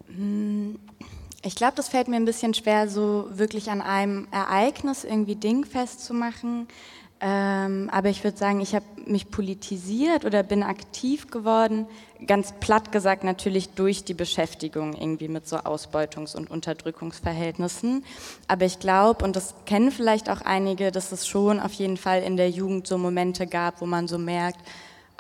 Hm, 0.09 0.77
ich 1.43 1.55
glaube, 1.55 1.75
das 1.77 1.89
fällt 1.89 2.09
mir 2.09 2.17
ein 2.17 2.25
bisschen 2.25 2.55
schwer, 2.55 2.89
so 2.89 3.27
wirklich 3.31 3.71
an 3.71 3.81
einem 3.81 4.29
Ereignis 4.31 5.05
irgendwie 5.05 5.37
dingfest 5.37 6.05
zu 6.05 6.13
machen. 6.13 6.69
Ähm, 7.23 7.91
aber 7.93 8.09
ich 8.09 8.25
würde 8.25 8.39
sagen, 8.39 8.61
ich 8.61 8.75
habe 8.75 8.87
mich 9.05 9.31
politisiert 9.31 10.25
oder 10.25 10.43
bin 10.43 10.63
aktiv 10.63 11.31
geworden, 11.31 11.87
ganz 12.27 12.55
platt 12.61 12.93
gesagt 12.93 13.25
natürlich 13.25 13.71
durch 13.71 14.05
die 14.05 14.15
Beschäftigung 14.15 14.95
irgendwie 14.95 15.29
mit 15.29 15.47
so 15.47 15.57
Ausbeutungs- 15.57 16.35
und 16.35 16.51
Unterdrückungsverhältnissen. 16.51 18.05
Aber 18.49 18.65
ich 18.65 18.79
glaube, 18.79 19.23
und 19.23 19.37
das 19.37 19.55
kennen 19.67 19.91
vielleicht 19.91 20.31
auch 20.31 20.41
einige, 20.41 20.93
dass 20.93 21.13
es 21.13 21.27
schon 21.27 21.61
auf 21.61 21.73
jeden 21.75 21.99
Fall 21.99 22.23
in 22.23 22.39
der 22.39 22.49
Jugend 22.49 22.87
so 22.87 22.97
Momente 22.97 23.47
gab, 23.47 23.83
wo 23.83 23.87
man 23.87 24.09
so 24.09 24.17
merkt, 24.17 24.61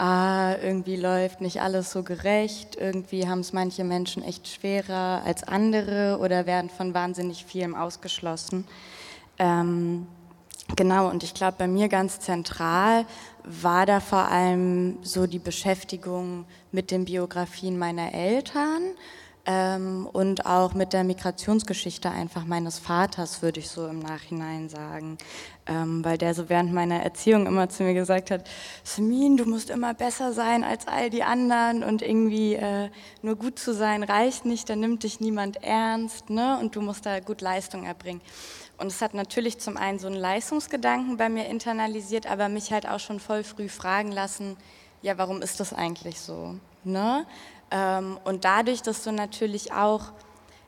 ah, 0.01 0.57
irgendwie 0.63 0.97
läuft 0.97 1.41
nicht 1.43 1.61
alles 1.61 1.93
so 1.93 2.03
gerecht, 2.03 2.77
irgendwie 2.77 3.29
haben 3.29 3.41
es 3.41 3.53
manche 3.53 3.85
Menschen 3.85 4.23
echt 4.23 4.49
schwerer 4.49 5.23
als 5.25 5.45
andere 5.45 6.19
oder 6.21 6.47
werden 6.47 6.71
von 6.71 6.95
wahnsinnig 6.95 7.45
vielem 7.45 7.75
ausgeschlossen. 7.75 8.67
Ähm, 9.39 10.07
genau, 10.75 11.11
und 11.11 11.23
ich 11.23 11.35
glaube, 11.35 11.57
bei 11.59 11.69
mir 11.69 11.89
ganz 11.89 12.19
zentral 12.19 13.05
war 13.45 13.85
da 13.85 14.01
vor 14.01 14.29
allem 14.29 14.99
so 15.03 15.27
die 15.27 15.39
Beschäftigung 15.39 16.47
mit 16.73 16.91
den 16.91 17.05
Biografien 17.05 17.79
meiner 17.79 18.15
Eltern 18.15 18.83
ähm, 19.45 20.09
und 20.11 20.47
auch 20.47 20.73
mit 20.75 20.93
der 20.95 21.05
Migrationsgeschichte 21.05 22.11
einfach 22.11 22.45
meines 22.45 22.79
Vaters, 22.79 23.43
würde 23.43 23.61
ich 23.61 23.69
so 23.69 23.87
im 23.87 23.99
Nachhinein 23.99 24.69
sagen. 24.69 25.19
Ähm, 25.71 26.05
weil 26.05 26.19
der 26.19 26.35
so 26.35 26.49
während 26.49 26.73
meiner 26.73 27.01
Erziehung 27.01 27.47
immer 27.47 27.69
zu 27.69 27.85
mir 27.85 27.95
gesagt 27.95 28.33
hat, 28.33 28.51
Samin, 28.83 29.37
du 29.37 29.45
musst 29.45 29.71
immer 29.71 29.95
besser 29.95 30.33
sein 30.33 30.65
als 30.65 30.89
all 30.89 31.11
die 31.11 31.23
anderen 31.23 31.85
und 31.85 32.03
irgendwie 32.03 32.55
äh, 32.55 32.91
nur 33.23 33.37
gut 33.37 33.57
zu 33.57 33.73
sein 33.73 34.03
reicht 34.03 34.45
nicht, 34.45 34.69
dann 34.69 34.81
nimmt 34.81 35.05
dich 35.05 35.21
niemand 35.21 35.63
ernst 35.63 36.29
ne? 36.29 36.59
und 36.61 36.75
du 36.75 36.81
musst 36.81 37.07
da 37.07 37.21
gut 37.21 37.41
Leistung 37.41 37.85
erbringen. 37.85 38.21
Und 38.79 38.89
es 38.89 39.01
hat 39.01 39.15
natürlich 39.15 39.61
zum 39.61 39.77
einen 39.77 40.01
so 40.01 40.09
einen 40.09 40.17
Leistungsgedanken 40.17 41.17
bei 41.17 41.29
mir 41.29 41.47
internalisiert, 41.47 42.29
aber 42.29 42.49
mich 42.49 42.73
halt 42.73 42.89
auch 42.89 42.99
schon 42.99 43.21
voll 43.21 43.45
früh 43.45 43.69
fragen 43.69 44.11
lassen, 44.11 44.57
ja, 45.03 45.19
warum 45.19 45.41
ist 45.41 45.61
das 45.61 45.73
eigentlich 45.73 46.19
so? 46.19 46.57
Ne? 46.83 47.27
Ähm, 47.71 48.19
und 48.25 48.45
dadurch, 48.45 48.83
dass 48.83 49.05
du 49.05 49.13
natürlich 49.13 49.73
auch, 49.73 50.13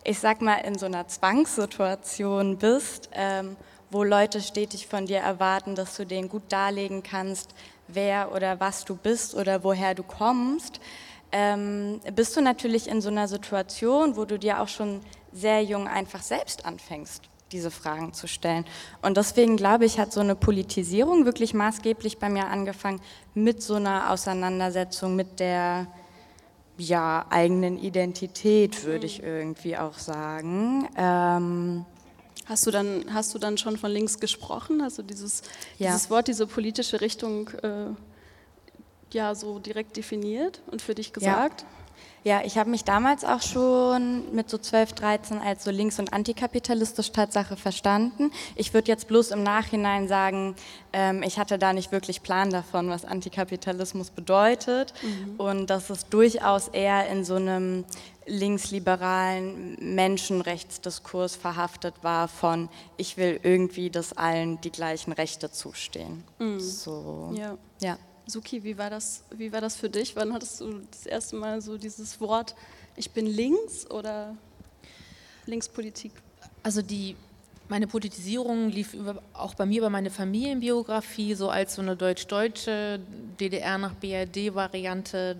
ich 0.05 0.21
sag 0.21 0.43
mal, 0.43 0.59
in 0.59 0.79
so 0.79 0.87
einer 0.87 1.09
Zwangssituation 1.09 2.59
bist, 2.59 3.11
ähm, 3.15 3.57
wo 3.93 4.05
Leute 4.05 4.41
stetig 4.41 4.87
von 4.87 5.07
dir 5.07 5.19
erwarten, 5.19 5.75
dass 5.75 5.97
du 5.97 6.07
denen 6.07 6.29
gut 6.29 6.45
darlegen 6.49 7.03
kannst, 7.03 7.55
wer 7.89 8.33
oder 8.33 8.59
was 8.59 8.85
du 8.85 8.97
bist 8.97 9.35
oder 9.35 9.63
woher 9.65 9.95
du 9.95 10.03
kommst, 10.03 10.81
ähm, 11.31 12.01
bist 12.15 12.37
du 12.37 12.41
natürlich 12.41 12.89
in 12.89 13.01
so 13.01 13.11
einer 13.11 13.29
Situation, 13.29 14.17
wo 14.17 14.25
du 14.25 14.39
dir 14.39 14.61
auch 14.61 14.69
schon 14.69 15.01
sehr 15.33 15.63
jung 15.63 15.89
einfach 15.89 16.23
selbst 16.23 16.65
anfängst, 16.65 17.25
diese 17.53 17.71
Fragen 17.71 18.13
zu 18.13 18.27
stellen. 18.27 18.65
Und 19.03 19.17
deswegen 19.17 19.57
glaube 19.57 19.85
ich, 19.85 19.99
hat 19.99 20.13
so 20.13 20.21
eine 20.21 20.37
Politisierung 20.37 21.25
wirklich 21.25 21.55
maßgeblich 21.55 22.19
bei 22.19 22.29
mir 22.29 22.47
angefangen 22.47 23.01
mit 23.35 23.63
so 23.63 23.75
einer 23.75 24.11
Auseinandersetzung 24.11 25.17
mit 25.17 25.41
der 25.41 25.87
ja, 26.79 27.27
eigenen 27.31 27.79
Identität, 27.79 28.85
würde 28.85 29.07
ich 29.07 29.23
irgendwie 29.23 29.77
auch 29.77 29.99
sagen. 29.99 30.89
Ähm, 30.97 31.85
hast, 32.47 32.67
du 32.67 32.71
dann, 32.71 33.05
hast 33.13 33.35
du 33.35 33.39
dann 33.39 33.59
schon 33.59 33.77
von 33.77 33.91
links 33.91 34.21
gesprochen? 34.21 34.81
Also 34.81 35.03
dieses, 35.03 35.43
ja. 35.79 35.93
dieses 35.93 36.11
Wort, 36.11 36.29
diese 36.29 36.47
politische 36.47 37.01
Richtung 37.01 37.49
äh, 37.63 37.87
ja 39.13 39.35
so 39.35 39.59
direkt 39.59 39.97
definiert 39.97 40.61
und 40.71 40.83
für 40.83 40.95
dich 40.95 41.13
gesagt? 41.13 41.63
Ja. 41.63 41.67
Ja, 42.25 42.43
ich 42.45 42.57
habe 42.57 42.71
mich 42.71 42.85
damals 42.85 43.25
auch 43.25 43.43
schon 43.43 44.33
mit 44.33 44.49
so 44.49 44.57
12, 44.57 44.93
13 44.93 45.41
als 45.41 45.65
so 45.65 45.73
links- 45.73 45.99
und 45.99 46.13
antikapitalistisch 46.13 47.11
Tatsache 47.11 47.57
verstanden. 47.57 48.31
Ich 48.55 48.73
würde 48.75 48.87
jetzt 48.89 49.09
bloß 49.09 49.33
im 49.33 49.43
Nachhinein 49.43 50.07
sagen, 50.07 50.55
ähm, 50.93 51.25
ich 51.25 51.39
hatte 51.41 51.59
da 51.59 51.73
nicht 51.73 51.91
wirklich 51.91 52.23
Plan 52.23 52.51
davon, 52.51 52.89
was 52.91 53.05
Antikapitalismus 53.05 54.11
bedeutet 54.11 54.95
mhm. 55.03 55.35
und 55.39 55.67
dass 55.69 55.91
es 55.91 56.09
durchaus 56.09 56.69
eher 56.69 57.09
in 57.09 57.25
so 57.25 57.35
einem 57.35 57.85
linksliberalen 58.27 59.77
Menschenrechtsdiskurs 59.95 61.37
verhaftet 61.37 61.95
war 62.03 62.29
von, 62.29 62.69
ich 62.97 63.17
will 63.17 63.41
irgendwie, 63.43 63.91
dass 63.91 64.13
allen 64.13 64.61
die 64.61 64.71
gleichen 64.71 65.13
Rechte 65.13 65.51
zustehen. 65.51 66.25
Mhm. 66.39 66.61
So. 66.61 67.33
Ja. 67.37 67.59
ja. 67.81 67.99
Suki, 68.27 68.63
wie 68.63 68.79
war, 68.79 68.91
das, 68.91 69.25
wie 69.35 69.53
war 69.53 69.61
das 69.61 69.77
für 69.77 69.91
dich? 69.91 70.15
Wann 70.15 70.33
hattest 70.33 70.61
du 70.61 70.81
das 70.91 71.07
erste 71.07 71.37
Mal 71.37 71.61
so 71.61 71.77
dieses 71.77 72.21
Wort, 72.21 72.55
ich 72.97 73.11
bin 73.11 73.27
links 73.27 73.91
oder 73.91 74.37
Linkspolitik? 75.47 76.13
Also 76.63 76.83
die, 76.83 77.17
meine 77.73 77.87
Politisierung 77.87 78.69
lief 78.69 78.93
über, 78.93 79.23
auch 79.33 79.55
bei 79.55 79.65
mir 79.65 79.79
über 79.79 79.89
meine 79.89 80.11
Familienbiografie 80.11 81.33
so 81.33 81.49
als 81.49 81.77
so 81.77 81.81
eine 81.81 81.97
deutsch-deutsche 81.97 83.01
DDR 83.41 83.79
nach 83.79 83.95
BRD-Variante. 83.95 85.39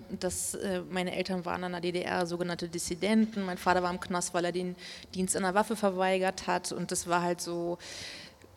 äh, 0.55 0.81
meine 0.89 1.15
Eltern 1.15 1.45
waren 1.45 1.61
in 1.61 1.73
der 1.73 1.81
DDR 1.81 2.25
sogenannte 2.25 2.69
Dissidenten. 2.69 3.45
Mein 3.45 3.59
Vater 3.59 3.83
war 3.83 3.91
im 3.91 3.99
Knast, 3.99 4.33
weil 4.33 4.45
er 4.45 4.51
den 4.51 4.75
Dienst 5.13 5.37
an 5.37 5.43
der 5.43 5.53
Waffe 5.53 5.75
verweigert 5.75 6.47
hat. 6.47 6.71
Und 6.71 6.89
das 6.89 7.05
war 7.05 7.21
halt 7.21 7.39
so 7.39 7.77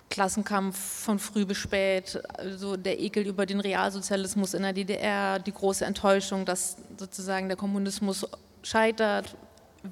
Klassenkampf 0.08 0.78
von 0.78 1.18
früh 1.18 1.44
bis 1.44 1.58
spät, 1.58 2.18
also 2.38 2.78
der 2.78 2.98
Ekel 2.98 3.26
über 3.26 3.44
den 3.44 3.60
Realsozialismus 3.60 4.54
in 4.54 4.62
der 4.62 4.72
DDR, 4.72 5.38
die 5.38 5.52
große 5.52 5.84
Enttäuschung, 5.84 6.46
dass 6.46 6.78
sozusagen 6.96 7.48
der 7.48 7.58
Kommunismus 7.58 8.26
scheitert 8.62 9.36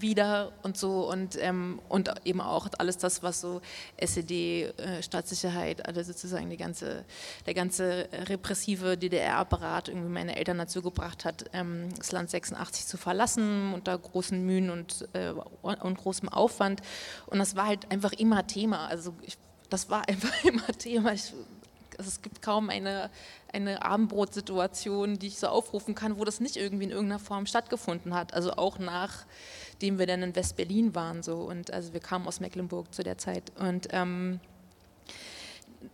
wieder 0.00 0.52
und 0.62 0.76
so 0.76 1.10
und, 1.10 1.36
ähm, 1.40 1.80
und 1.88 2.10
eben 2.24 2.40
auch 2.40 2.68
alles 2.78 2.98
das, 2.98 3.22
was 3.22 3.40
so 3.40 3.60
SED, 3.96 4.72
äh, 4.76 5.02
Staatssicherheit, 5.02 5.86
also 5.86 6.02
sozusagen 6.02 6.50
die 6.50 6.56
ganze, 6.56 7.04
der 7.46 7.54
ganze 7.54 8.08
repressive 8.28 8.96
DDR-Apparat 8.96 9.88
irgendwie 9.88 10.10
meine 10.10 10.36
Eltern 10.36 10.58
dazu 10.58 10.82
gebracht 10.82 11.24
hat, 11.24 11.44
ähm, 11.52 11.88
das 11.96 12.12
Land 12.12 12.30
86 12.30 12.86
zu 12.86 12.96
verlassen 12.96 13.72
unter 13.74 13.96
großen 13.96 14.44
Mühen 14.44 14.70
und, 14.70 15.08
äh, 15.12 15.32
und 15.62 15.98
großem 15.98 16.28
Aufwand 16.28 16.80
und 17.26 17.38
das 17.38 17.56
war 17.56 17.66
halt 17.66 17.90
einfach 17.90 18.12
immer 18.12 18.46
Thema, 18.46 18.86
also 18.86 19.14
ich 19.22 19.38
das 19.74 19.90
war 19.90 20.08
einfach 20.08 20.44
immer 20.44 20.66
Thema. 20.78 21.12
Ich, 21.12 21.32
also 21.98 22.08
es 22.08 22.22
gibt 22.22 22.42
kaum 22.42 22.70
eine, 22.70 23.10
eine 23.52 23.82
Abendbrotsituation, 23.82 25.18
die 25.18 25.28
ich 25.28 25.38
so 25.38 25.48
aufrufen 25.48 25.94
kann, 25.94 26.18
wo 26.18 26.24
das 26.24 26.40
nicht 26.40 26.56
irgendwie 26.56 26.84
in 26.84 26.90
irgendeiner 26.90 27.20
Form 27.20 27.46
stattgefunden 27.46 28.14
hat. 28.14 28.34
Also 28.34 28.52
auch 28.52 28.78
nachdem 29.84 29.98
wir 29.98 30.06
dann 30.06 30.22
in 30.22 30.34
West-Berlin 30.34 30.94
waren. 30.94 31.22
So. 31.22 31.34
Und 31.34 31.70
also 31.70 31.92
wir 31.92 32.00
kamen 32.00 32.26
aus 32.26 32.40
Mecklenburg 32.40 32.94
zu 32.94 33.02
der 33.02 33.18
Zeit. 33.18 33.52
Und 33.58 33.88
ähm, 33.90 34.40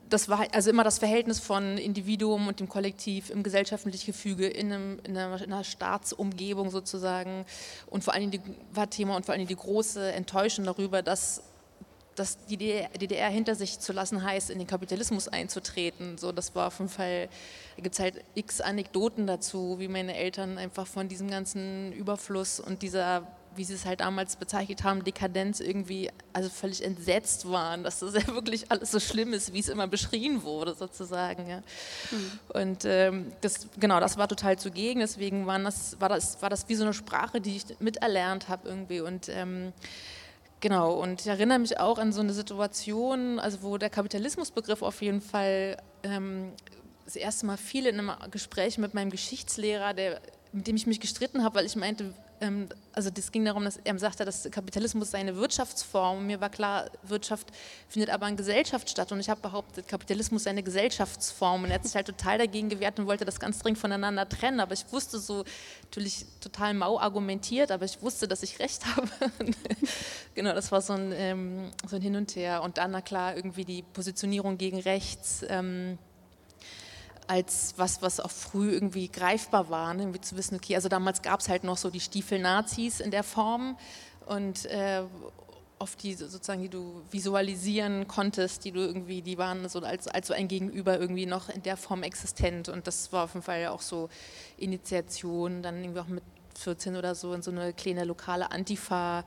das 0.09 0.28
war 0.28 0.47
also 0.52 0.70
immer 0.70 0.85
das 0.85 1.00
Verhältnis 1.00 1.40
von 1.40 1.76
Individuum 1.76 2.47
und 2.47 2.61
dem 2.61 2.68
Kollektiv 2.68 3.30
im 3.30 3.42
gesellschaftlichen 3.42 4.06
Gefüge, 4.06 4.47
in, 4.47 4.73
einem, 4.73 5.00
in, 5.02 5.16
einer, 5.16 5.42
in 5.42 5.52
einer, 5.52 5.64
Staatsumgebung 5.64 6.70
sozusagen. 6.70 7.44
Und 7.87 8.04
vor 8.04 8.14
allem 8.14 8.30
die, 8.30 8.40
war 8.73 8.88
Thema 8.88 9.16
und 9.16 9.26
vor 9.26 9.35
allem 9.35 9.49
die 9.49 9.56
große 9.56 10.12
Enttäuschung 10.12 10.64
darüber, 10.64 11.02
dass 11.02 11.42
dass 12.16 12.44
die 12.47 12.59
DDR 12.59 13.30
hinter 13.30 13.54
sich 13.54 13.78
zu 13.78 13.94
lassen 13.94 14.23
heißt, 14.23 14.50
in 14.50 14.59
den 14.59 14.66
Kapitalismus 14.66 15.26
einzutreten. 15.26 16.18
So, 16.18 16.32
das 16.32 16.54
war 16.54 16.66
auf 16.66 16.78
jeden 16.78 16.90
Fall, 16.90 17.28
da 17.76 17.82
gibt 17.82 17.94
es 17.94 17.99
halt 17.99 18.23
x 18.35 18.61
Anekdoten 18.61 19.26
dazu, 19.26 19.76
wie 19.78 19.88
meine 19.88 20.14
Eltern 20.14 20.59
einfach 20.59 20.87
von 20.87 21.09
diesem 21.09 21.30
ganzen 21.30 21.92
Überfluss 21.92 22.61
und 22.61 22.82
dieser, 22.82 23.26
wie 23.57 23.64
sie 23.64 23.75
es 23.75 23.85
halt 23.85 24.00
damals 24.00 24.37
bezeichnet 24.37 24.85
haben, 24.85 25.04
Dekadenz 25.04 25.61
irgendwie, 25.61 26.11
also 26.33 26.49
völlig 26.49 26.85
entsetzt 26.85 27.50
waren, 27.50 27.83
dass 27.83 28.00
das 28.00 28.14
ja 28.26 28.26
wirklich 28.28 28.71
alles 28.71 28.90
so 28.90 29.00
schlimm 29.00 29.33
ist, 29.33 29.52
wie 29.52 29.61
es 29.61 29.69
immer 29.69 29.87
beschrieben 29.87 30.42
wurde, 30.42 30.75
sozusagen. 30.75 31.49
Ja. 31.49 31.62
Mhm. 32.11 32.38
Und 32.49 32.85
ähm, 32.85 33.33
das, 33.40 33.69
genau, 33.78 34.00
das 34.00 34.16
war 34.16 34.28
total 34.28 34.59
zugegen, 34.59 35.00
deswegen 35.00 35.47
waren 35.47 35.64
das, 35.64 36.00
war, 36.00 36.09
das, 36.09 36.40
war 36.42 36.50
das 36.50 36.69
wie 36.69 36.75
so 36.75 36.85
eine 36.85 36.95
Sprache, 36.95 37.40
die 37.40 37.57
ich 37.57 37.80
miterlernt 37.80 38.49
habe 38.49 38.69
irgendwie 38.69 39.00
und 39.00 39.28
ähm, 39.28 39.73
Genau, 40.62 40.92
und 40.92 41.23
ich 41.23 41.26
erinnere 41.26 41.59
mich 41.59 41.80
auch 41.80 41.97
an 41.97 42.12
so 42.12 42.21
eine 42.21 42.35
Situation, 42.35 43.38
also 43.38 43.62
wo 43.62 43.78
der 43.78 43.88
Kapitalismusbegriff 43.88 44.83
auf 44.83 45.00
jeden 45.00 45.23
Fall 45.23 45.78
ähm, 46.02 46.52
das 47.07 47.16
erste 47.16 47.47
Mal 47.47 47.57
fiel 47.57 47.87
in 47.87 47.99
einem 47.99 48.12
Gespräch 48.30 48.76
mit 48.76 48.92
meinem 48.92 49.11
Geschichtslehrer, 49.11 49.95
der, 49.95 50.21
mit 50.52 50.66
dem 50.66 50.76
ich 50.76 50.87
mich 50.87 51.00
gestritten 51.00 51.42
habe, 51.42 51.57
weil 51.57 51.66
ich 51.66 51.76
meinte, 51.76 52.14
also 52.92 53.11
das 53.11 53.30
ging 53.30 53.44
darum, 53.44 53.64
dass 53.64 53.76
er 53.85 53.99
sagte, 53.99 54.25
dass 54.25 54.50
Kapitalismus 54.50 55.11
sei 55.11 55.18
eine 55.18 55.37
Wirtschaftsform. 55.37 56.18
Und 56.18 56.26
mir 56.26 56.40
war 56.40 56.49
klar, 56.49 56.90
Wirtschaft 57.02 57.49
findet 57.88 58.11
aber 58.11 58.28
in 58.28 58.37
Gesellschaft 58.37 58.88
statt. 58.88 59.12
Und 59.12 59.20
ich 59.20 59.28
habe 59.28 59.40
behauptet, 59.40 59.87
Kapitalismus 59.87 60.44
sei 60.44 60.50
eine 60.50 60.62
Gesellschaftsform. 60.62 61.64
Und 61.64 61.70
er 61.70 61.76
hat 61.76 61.85
sich 61.85 61.94
halt 61.94 62.06
total 62.06 62.38
dagegen 62.38 62.68
gewehrt 62.68 62.99
und 62.99 63.06
wollte 63.06 63.25
das 63.25 63.38
ganz 63.38 63.59
dringend 63.59 63.78
voneinander 63.78 64.28
trennen. 64.28 64.61
Aber 64.61 64.73
ich 64.73 64.90
wusste 64.90 65.18
so, 65.18 65.44
natürlich 65.85 66.25
total 66.40 66.73
mau 66.75 66.99
argumentiert, 66.99 67.70
aber 67.70 67.85
ich 67.85 68.00
wusste, 68.00 68.26
dass 68.26 68.42
ich 68.42 68.59
recht 68.59 68.85
habe. 68.97 69.09
genau, 70.35 70.54
das 70.54 70.73
war 70.73 70.80
so 70.80 70.94
ein, 70.94 71.12
ähm, 71.12 71.70
so 71.87 71.97
ein 71.97 72.02
Hin 72.02 72.16
und 72.16 72.35
Her. 72.37 72.62
Und 72.62 72.78
dann, 72.78 72.92
na 72.92 73.02
klar, 73.02 73.37
irgendwie 73.37 73.64
die 73.64 73.82
Positionierung 73.82 74.56
gegen 74.56 74.78
rechts. 74.80 75.44
Ähm, 75.49 75.99
als 77.30 77.75
was, 77.76 78.02
was 78.02 78.18
auch 78.18 78.30
früh 78.30 78.72
irgendwie 78.72 79.08
greifbar 79.08 79.70
war, 79.70 79.94
ne? 79.94 80.02
irgendwie 80.02 80.20
zu 80.20 80.37
wissen, 80.37 80.56
okay, 80.56 80.75
also 80.75 80.88
damals 80.88 81.22
gab 81.22 81.38
es 81.38 81.49
halt 81.49 81.62
noch 81.62 81.76
so 81.76 81.88
die 81.88 82.00
Stiefel-Nazis 82.00 82.99
in 82.99 83.12
der 83.12 83.22
Form 83.22 83.78
und 84.26 84.66
äh, 84.66 85.04
auf 85.78 85.94
die 85.94 86.14
sozusagen, 86.14 86.60
die 86.60 86.68
du 86.68 87.02
visualisieren 87.12 88.08
konntest, 88.08 88.64
die 88.64 88.72
du 88.72 88.80
irgendwie, 88.80 89.22
die 89.22 89.38
waren 89.38 89.68
so 89.68 89.78
als, 89.78 90.08
als 90.08 90.26
so 90.26 90.34
ein 90.34 90.49
Gegenüber 90.49 90.99
irgendwie 90.99 91.25
noch 91.25 91.49
in 91.49 91.62
der 91.62 91.76
Form 91.76 92.02
existent 92.02 92.68
und 92.68 92.88
das 92.88 93.12
war 93.12 93.25
auf 93.25 93.34
jeden 93.34 93.44
Fall 93.44 93.60
ja 93.60 93.70
auch 93.70 93.80
so 93.80 94.08
Initiation, 94.56 95.62
dann 95.62 95.84
irgendwie 95.84 96.00
auch 96.00 96.08
mit 96.08 96.25
14 96.58 96.96
oder 96.96 97.14
so 97.14 97.32
in 97.32 97.42
so 97.42 97.52
eine 97.52 97.72
kleine 97.72 98.02
lokale 98.02 98.50
Antifa 98.50 99.25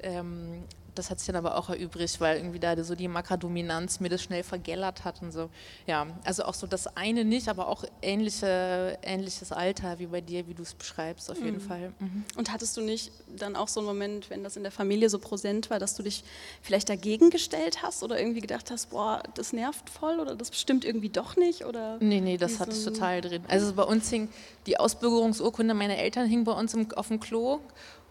ähm, 0.00 0.64
das 0.94 1.10
hat 1.10 1.18
sich 1.18 1.26
dann 1.26 1.36
aber 1.36 1.56
auch 1.56 1.70
erübrigt, 1.70 2.20
weil 2.20 2.36
irgendwie 2.36 2.58
da 2.58 2.82
so 2.84 2.94
die 2.94 3.08
Makrodominanz 3.08 4.00
mir 4.00 4.08
das 4.08 4.22
schnell 4.22 4.42
vergellert 4.42 5.04
hat 5.04 5.22
und 5.22 5.32
so. 5.32 5.48
Ja, 5.86 6.06
also 6.24 6.44
auch 6.44 6.54
so 6.54 6.66
das 6.66 6.96
eine 6.96 7.24
nicht, 7.24 7.48
aber 7.48 7.68
auch 7.68 7.84
ähnliche, 8.02 8.98
ähnliches 9.02 9.52
Alter 9.52 9.98
wie 9.98 10.06
bei 10.06 10.20
dir, 10.20 10.46
wie 10.48 10.54
du 10.54 10.62
es 10.62 10.74
beschreibst, 10.74 11.30
auf 11.30 11.38
jeden 11.38 11.58
mhm. 11.58 11.60
Fall. 11.60 11.92
Mhm. 11.98 12.24
Und 12.36 12.52
hattest 12.52 12.76
du 12.76 12.82
nicht 12.82 13.12
dann 13.36 13.56
auch 13.56 13.68
so 13.68 13.80
einen 13.80 13.86
Moment, 13.86 14.30
wenn 14.30 14.44
das 14.44 14.56
in 14.56 14.62
der 14.62 14.72
Familie 14.72 15.08
so 15.08 15.18
präsent 15.18 15.70
war, 15.70 15.78
dass 15.78 15.94
du 15.94 16.02
dich 16.02 16.24
vielleicht 16.60 16.88
dagegen 16.88 17.30
gestellt 17.30 17.82
hast 17.82 18.02
oder 18.02 18.18
irgendwie 18.18 18.40
gedacht 18.40 18.70
hast, 18.70 18.90
boah, 18.90 19.22
das 19.34 19.52
nervt 19.52 19.88
voll 19.88 20.20
oder 20.20 20.34
das 20.34 20.50
stimmt 20.58 20.84
irgendwie 20.84 21.08
doch 21.08 21.36
nicht? 21.36 21.64
Oder 21.64 21.98
nee, 22.00 22.20
nee, 22.20 22.36
das 22.36 22.60
hatte 22.60 22.72
ich 22.72 22.84
total 22.84 23.20
drin. 23.20 23.44
Also 23.48 23.72
bei 23.72 23.84
uns 23.84 24.10
hing 24.10 24.28
die 24.66 24.78
Ausbürgerungsurkunde 24.78 25.74
meiner 25.74 25.96
Eltern 25.96 26.26
hing 26.26 26.44
bei 26.44 26.52
uns 26.52 26.74
im, 26.74 26.90
auf 26.92 27.08
dem 27.08 27.20
Klo 27.20 27.60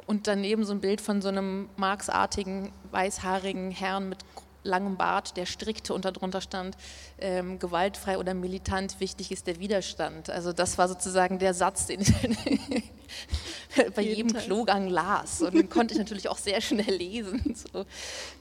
und 0.07 0.27
daneben 0.27 0.63
so 0.63 0.73
ein 0.73 0.81
Bild 0.81 1.01
von 1.01 1.21
so 1.21 1.29
einem 1.29 1.69
marxartigen, 1.77 2.71
weißhaarigen 2.91 3.71
Herrn 3.71 4.09
mit 4.09 4.19
langem 4.63 4.97
Bart, 4.97 5.37
der 5.37 5.45
strickte 5.45 5.93
und 5.93 6.05
darunter 6.05 6.41
stand, 6.41 6.77
ähm, 7.19 7.59
gewaltfrei 7.59 8.17
oder 8.17 8.33
militant, 8.33 8.99
wichtig 8.99 9.31
ist 9.31 9.47
der 9.47 9.59
Widerstand. 9.59 10.29
Also 10.29 10.53
das 10.53 10.77
war 10.77 10.87
sozusagen 10.87 11.39
der 11.39 11.53
Satz, 11.53 11.87
den 11.87 12.01
ich 12.01 12.13
bei 13.95 14.01
jedem 14.01 14.33
Tag. 14.33 14.43
Klogang 14.43 14.87
las. 14.87 15.41
Und 15.41 15.55
den 15.55 15.69
konnte 15.69 15.93
ich 15.93 15.99
natürlich 15.99 16.29
auch 16.29 16.37
sehr 16.37 16.61
schnell 16.61 16.95
lesen. 16.95 17.55
So, 17.73 17.85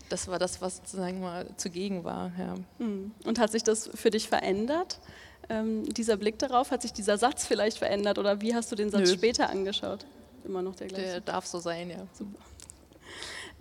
das 0.09 0.29
war 0.29 0.39
das, 0.39 0.61
was 0.61 0.77
sozusagen 0.77 1.21
mal 1.21 1.47
zugegen 1.57 2.05
war. 2.05 2.33
Ja. 2.39 2.55
Hm. 2.79 3.13
Und 3.25 3.39
hat 3.39 3.53
sich 3.53 3.63
das 3.63 3.91
für 3.95 4.11
dich 4.11 4.29
verändert? 4.29 4.99
Ähm, 5.49 5.85
dieser 5.85 6.17
Blick 6.17 6.39
darauf, 6.39 6.71
hat 6.71 6.83
sich 6.83 6.93
dieser 6.93 7.19
Satz 7.19 7.47
vielleicht 7.47 7.79
verändert 7.79 8.19
oder 8.19 8.41
wie 8.41 8.55
hast 8.55 8.73
du 8.73 8.77
den 8.77 8.91
Satz 8.91 9.11
Nö. 9.11 9.15
später 9.15 9.51
angeschaut? 9.51 10.07
Immer 10.45 10.63
noch 10.63 10.77
der 10.77 10.89
gleiche. 10.89 11.07
Der 11.07 11.21
darf 11.21 11.47
so 11.47 11.59
sein, 11.59 11.91
ja. 11.91 12.07
Super. 12.13 12.39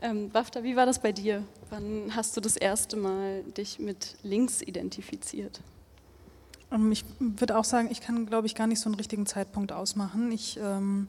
Ähm, 0.01 0.29
Bafta, 0.29 0.63
wie 0.63 0.75
war 0.75 0.85
das 0.85 0.99
bei 0.99 1.11
dir? 1.11 1.43
Wann 1.69 2.15
hast 2.15 2.35
du 2.37 2.41
das 2.41 2.55
erste 2.55 2.95
Mal 2.95 3.43
dich 3.43 3.79
mit 3.79 4.15
links 4.23 4.61
identifiziert? 4.61 5.59
Ähm, 6.71 6.91
ich 6.91 7.03
würde 7.19 7.57
auch 7.57 7.65
sagen, 7.65 7.89
ich 7.91 8.01
kann, 8.01 8.25
glaube 8.25 8.47
ich, 8.47 8.55
gar 8.55 8.67
nicht 8.67 8.79
so 8.79 8.87
einen 8.87 8.95
richtigen 8.95 9.25
Zeitpunkt 9.25 9.71
ausmachen. 9.71 10.31
Ich 10.31 10.57
ähm, 10.61 11.07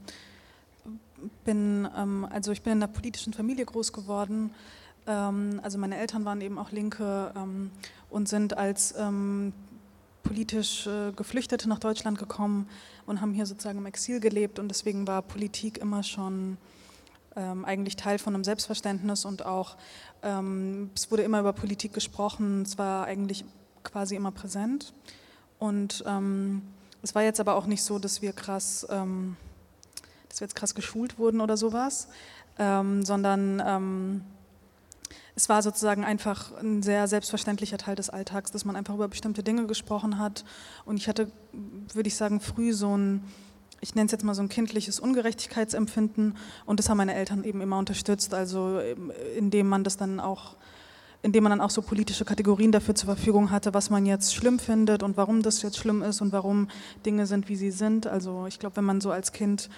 bin, 1.45 1.89
ähm, 1.97 2.27
also 2.31 2.51
ich 2.53 2.63
bin 2.63 2.73
in 2.73 2.83
einer 2.83 2.93
politischen 2.93 3.33
Familie 3.33 3.65
groß 3.65 3.93
geworden. 3.93 4.53
Ähm, 5.07 5.61
also 5.63 5.79
meine 5.79 5.97
Eltern 5.97 6.25
waren 6.25 6.41
eben 6.41 6.59
auch 6.59 6.73
Linke 6.73 7.33
ähm, 7.37 7.71
und 8.09 8.29
sind 8.29 8.57
als 8.57 8.95
politisch 10.23 10.87
äh, 10.87 11.13
Geflüchtete 11.13 11.69
nach 11.69 11.79
Deutschland 11.79 12.19
gekommen 12.19 12.69
und 13.07 13.21
haben 13.21 13.33
hier 13.33 13.47
sozusagen 13.47 13.79
im 13.79 13.87
Exil 13.87 14.21
gelebt. 14.21 14.59
Und 14.59 14.69
deswegen 14.69 15.07
war 15.07 15.23
Politik 15.23 15.79
immer 15.79 16.03
schon 16.03 16.57
ähm, 17.37 17.65
eigentlich 17.65 17.97
Teil 17.97 18.19
von 18.19 18.35
einem 18.35 18.45
Selbstverständnis 18.45 19.25
und 19.25 19.47
auch 19.47 19.77
ähm, 20.23 20.91
es 20.95 21.11
wurde 21.11 21.23
immer 21.23 21.41
über 21.41 21.53
Politik 21.53 21.93
gesprochen, 21.93 22.63
es 22.63 22.79
war 22.79 23.07
eigentlich 23.07 23.45
quasi 23.83 24.17
immer 24.17 24.33
präsent. 24.33 24.93
Und 25.59 26.05
ähm, 26.07 26.63
es 27.03 27.15
war 27.15 27.23
jetzt 27.23 27.41
aber 27.41 27.55
auch 27.55 27.67
nicht 27.67 27.83
so, 27.83 27.99
dass 27.99 28.23
wir 28.23 28.33
krass, 28.33 28.87
ähm, 28.91 29.37
dass 30.29 30.41
wir 30.41 30.47
jetzt 30.47 30.57
krass 30.57 30.75
geschult 30.75 31.19
wurden 31.19 31.41
oder 31.41 31.57
sowas, 31.57 32.09
ähm, 32.59 33.05
sondern 33.05 33.63
ähm, 33.65 34.25
es 35.41 35.49
war 35.49 35.63
sozusagen 35.63 36.05
einfach 36.05 36.53
ein 36.59 36.83
sehr 36.83 37.09
selbstverständlicher 37.09 37.79
Teil 37.79 37.95
des 37.95 38.11
Alltags, 38.11 38.51
dass 38.51 38.67
man 38.67 38.77
einfach 38.77 38.95
über 38.95 39.09
bestimmte 39.09 39.43
Dinge 39.43 39.67
gesprochen 39.67 40.19
hat. 40.19 40.45
Und 40.85 40.99
ich 40.99 41.09
hatte, 41.09 41.33
würde 41.95 42.09
ich 42.09 42.15
sagen, 42.15 42.41
früh 42.41 42.75
so 42.75 42.95
ein, 42.95 43.25
ich 43.81 43.95
nenne 43.95 44.05
es 44.05 44.13
jetzt 44.13 44.23
mal 44.23 44.35
so 44.35 44.43
ein 44.43 44.51
kindliches 44.51 45.01
Ungerechtigkeitsempfinden. 45.01 46.37
Und 46.67 46.79
das 46.79 46.91
haben 46.91 46.99
meine 46.99 47.15
Eltern 47.15 47.45
eben 47.45 47.63
immer 47.63 47.79
unterstützt, 47.79 48.35
also 48.35 48.81
ähm, 48.81 49.11
indem 49.35 49.67
man 49.67 49.83
das 49.83 49.97
dann 49.97 50.21
auch 50.21 50.57
indem 51.23 51.45
man 51.45 51.51
dann 51.51 51.61
auch 51.61 51.71
so 51.71 51.83
politische 51.83 52.25
Kategorien 52.25 52.73
dafür 52.73 52.95
zur 52.95 53.15
Verfügung 53.15 53.51
hatte, 53.51 53.75
was 53.75 53.91
man 53.91 54.07
jetzt 54.07 54.35
schlimm 54.35 54.59
findet 54.59 55.03
und 55.03 55.19
warum 55.19 55.43
das 55.43 55.61
jetzt 55.61 55.77
schlimm 55.77 56.03
ist 56.03 56.23
und 56.23 56.33
warum 56.33 56.69
Dinge 57.05 57.27
sind, 57.27 57.51
wie 57.51 57.57
sie 57.57 57.71
sind. 57.71 58.07
Also 58.07 58.47
ich 58.47 58.59
glaube, 58.59 58.77
wenn 58.77 58.85
man 58.85 59.03
so 59.03 59.11
als 59.11 59.33
Kind 59.33 59.69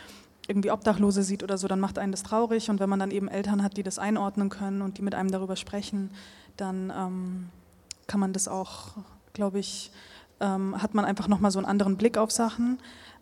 irgendwie 0.48 0.70
Obdachlose 0.70 1.22
sieht 1.22 1.42
oder 1.42 1.56
so, 1.58 1.68
dann 1.68 1.80
macht 1.80 1.98
einen 1.98 2.12
das 2.12 2.22
traurig. 2.22 2.70
Und 2.70 2.80
wenn 2.80 2.88
man 2.88 2.98
dann 2.98 3.10
eben 3.10 3.28
Eltern 3.28 3.62
hat, 3.62 3.76
die 3.76 3.82
das 3.82 3.98
einordnen 3.98 4.48
können 4.48 4.82
und 4.82 4.98
die 4.98 5.02
mit 5.02 5.14
einem 5.14 5.30
darüber 5.30 5.56
sprechen, 5.56 6.10
dann 6.56 6.92
ähm, 6.96 7.48
kann 8.06 8.20
man 8.20 8.32
das 8.32 8.48
auch, 8.48 8.96
glaube 9.32 9.58
ich, 9.58 9.92
ähm, 10.40 10.80
hat 10.82 10.94
man 10.94 11.04
einfach 11.04 11.28
nochmal 11.28 11.50
so 11.50 11.58
einen 11.58 11.66
anderen 11.66 11.96
Blick 11.96 12.18
auf 12.18 12.30
Sachen. 12.30 12.78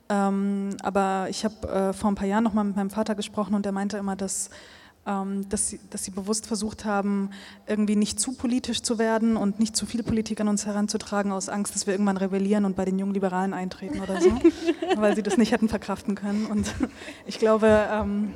Ähm, 0.09 0.71
aber 0.83 1.29
ich 1.29 1.45
habe 1.45 1.69
äh, 1.69 1.93
vor 1.93 2.11
ein 2.11 2.17
paar 2.17 2.27
Jahren 2.27 2.43
nochmal 2.43 2.65
mit 2.65 2.77
meinem 2.77 2.91
Vater 2.91 3.15
gesprochen 3.15 3.55
und 3.55 3.65
der 3.65 3.73
meinte 3.73 3.99
immer, 3.99 4.17
dass 4.17 4.51
dass 5.49 5.69
sie, 5.69 5.81
dass 5.91 6.05
sie 6.05 6.11
bewusst 6.11 6.47
versucht 6.47 6.85
haben, 6.85 7.31
irgendwie 7.67 7.97
nicht 7.97 8.21
zu 8.21 8.33
politisch 8.33 8.83
zu 8.83 8.99
werden 8.99 9.37
und 9.37 9.59
nicht 9.59 9.77
zu 9.77 9.87
viel 9.87 10.03
Politik 10.03 10.41
an 10.41 10.49
uns 10.49 10.67
heranzutragen, 10.67 11.33
aus 11.33 11.49
Angst, 11.49 11.75
dass 11.75 11.87
wir 11.87 11.95
irgendwann 11.95 12.17
rebellieren 12.17 12.65
und 12.65 12.77
bei 12.77 12.85
den 12.85 12.99
jungen 12.99 13.15
Liberalen 13.15 13.53
eintreten 13.53 14.01
oder 14.01 14.21
so, 14.21 14.31
weil 14.97 15.17
sie 15.17 15.23
das 15.23 15.37
nicht 15.37 15.53
hätten 15.53 15.69
verkraften 15.69 16.15
können. 16.15 16.47
Und 16.47 16.73
ich 17.27 17.39
glaube, 17.39 17.89
ähm, 17.91 18.35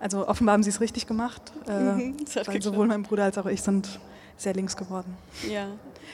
also 0.00 0.26
offenbar 0.26 0.54
haben 0.54 0.62
sie 0.62 0.70
es 0.70 0.80
richtig 0.80 1.06
gemacht, 1.06 1.52
äh, 1.66 1.92
mhm, 1.92 2.16
weil 2.46 2.60
sowohl 2.60 2.86
mein 2.86 3.02
Bruder 3.02 3.24
als 3.24 3.38
auch 3.38 3.46
ich 3.46 3.62
sind 3.62 4.00
sehr 4.36 4.54
links 4.54 4.76
geworden. 4.76 5.16
Ja. 5.48 5.68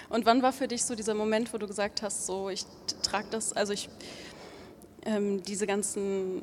Und 0.08 0.26
wann 0.26 0.42
war 0.42 0.52
für 0.52 0.68
dich 0.68 0.84
so 0.84 0.94
dieser 0.94 1.14
Moment, 1.14 1.52
wo 1.52 1.58
du 1.58 1.66
gesagt 1.66 2.02
hast, 2.02 2.26
so 2.26 2.50
ich 2.50 2.64
trage 3.02 3.26
das, 3.30 3.52
also 3.52 3.72
ich 3.72 3.88
ähm, 5.04 5.42
diese 5.42 5.66
ganzen 5.66 6.42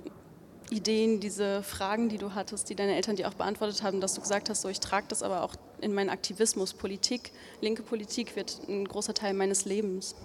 Ideen, 0.70 1.20
diese 1.20 1.64
Fragen, 1.64 2.10
die 2.10 2.18
du 2.18 2.36
hattest, 2.36 2.70
die 2.70 2.76
deine 2.76 2.96
Eltern 2.96 3.16
dir 3.16 3.28
auch 3.28 3.34
beantwortet 3.34 3.84
haben, 3.84 4.02
dass 4.02 4.14
du 4.14 4.22
gesagt 4.22 4.50
hast, 4.50 4.62
so 4.62 4.70
ich 4.70 4.80
trage 4.80 5.06
das 5.08 5.24
aber 5.24 5.44
auch 5.44 5.56
in 5.80 5.94
meinen 5.94 6.10
Aktivismus. 6.10 6.74
Politik, 6.74 7.32
linke 7.62 7.84
Politik 7.84 8.36
wird 8.36 8.60
ein 8.68 8.86
großer 8.86 9.14
Teil 9.14 9.34
meines 9.34 9.66
Lebens. 9.66 10.16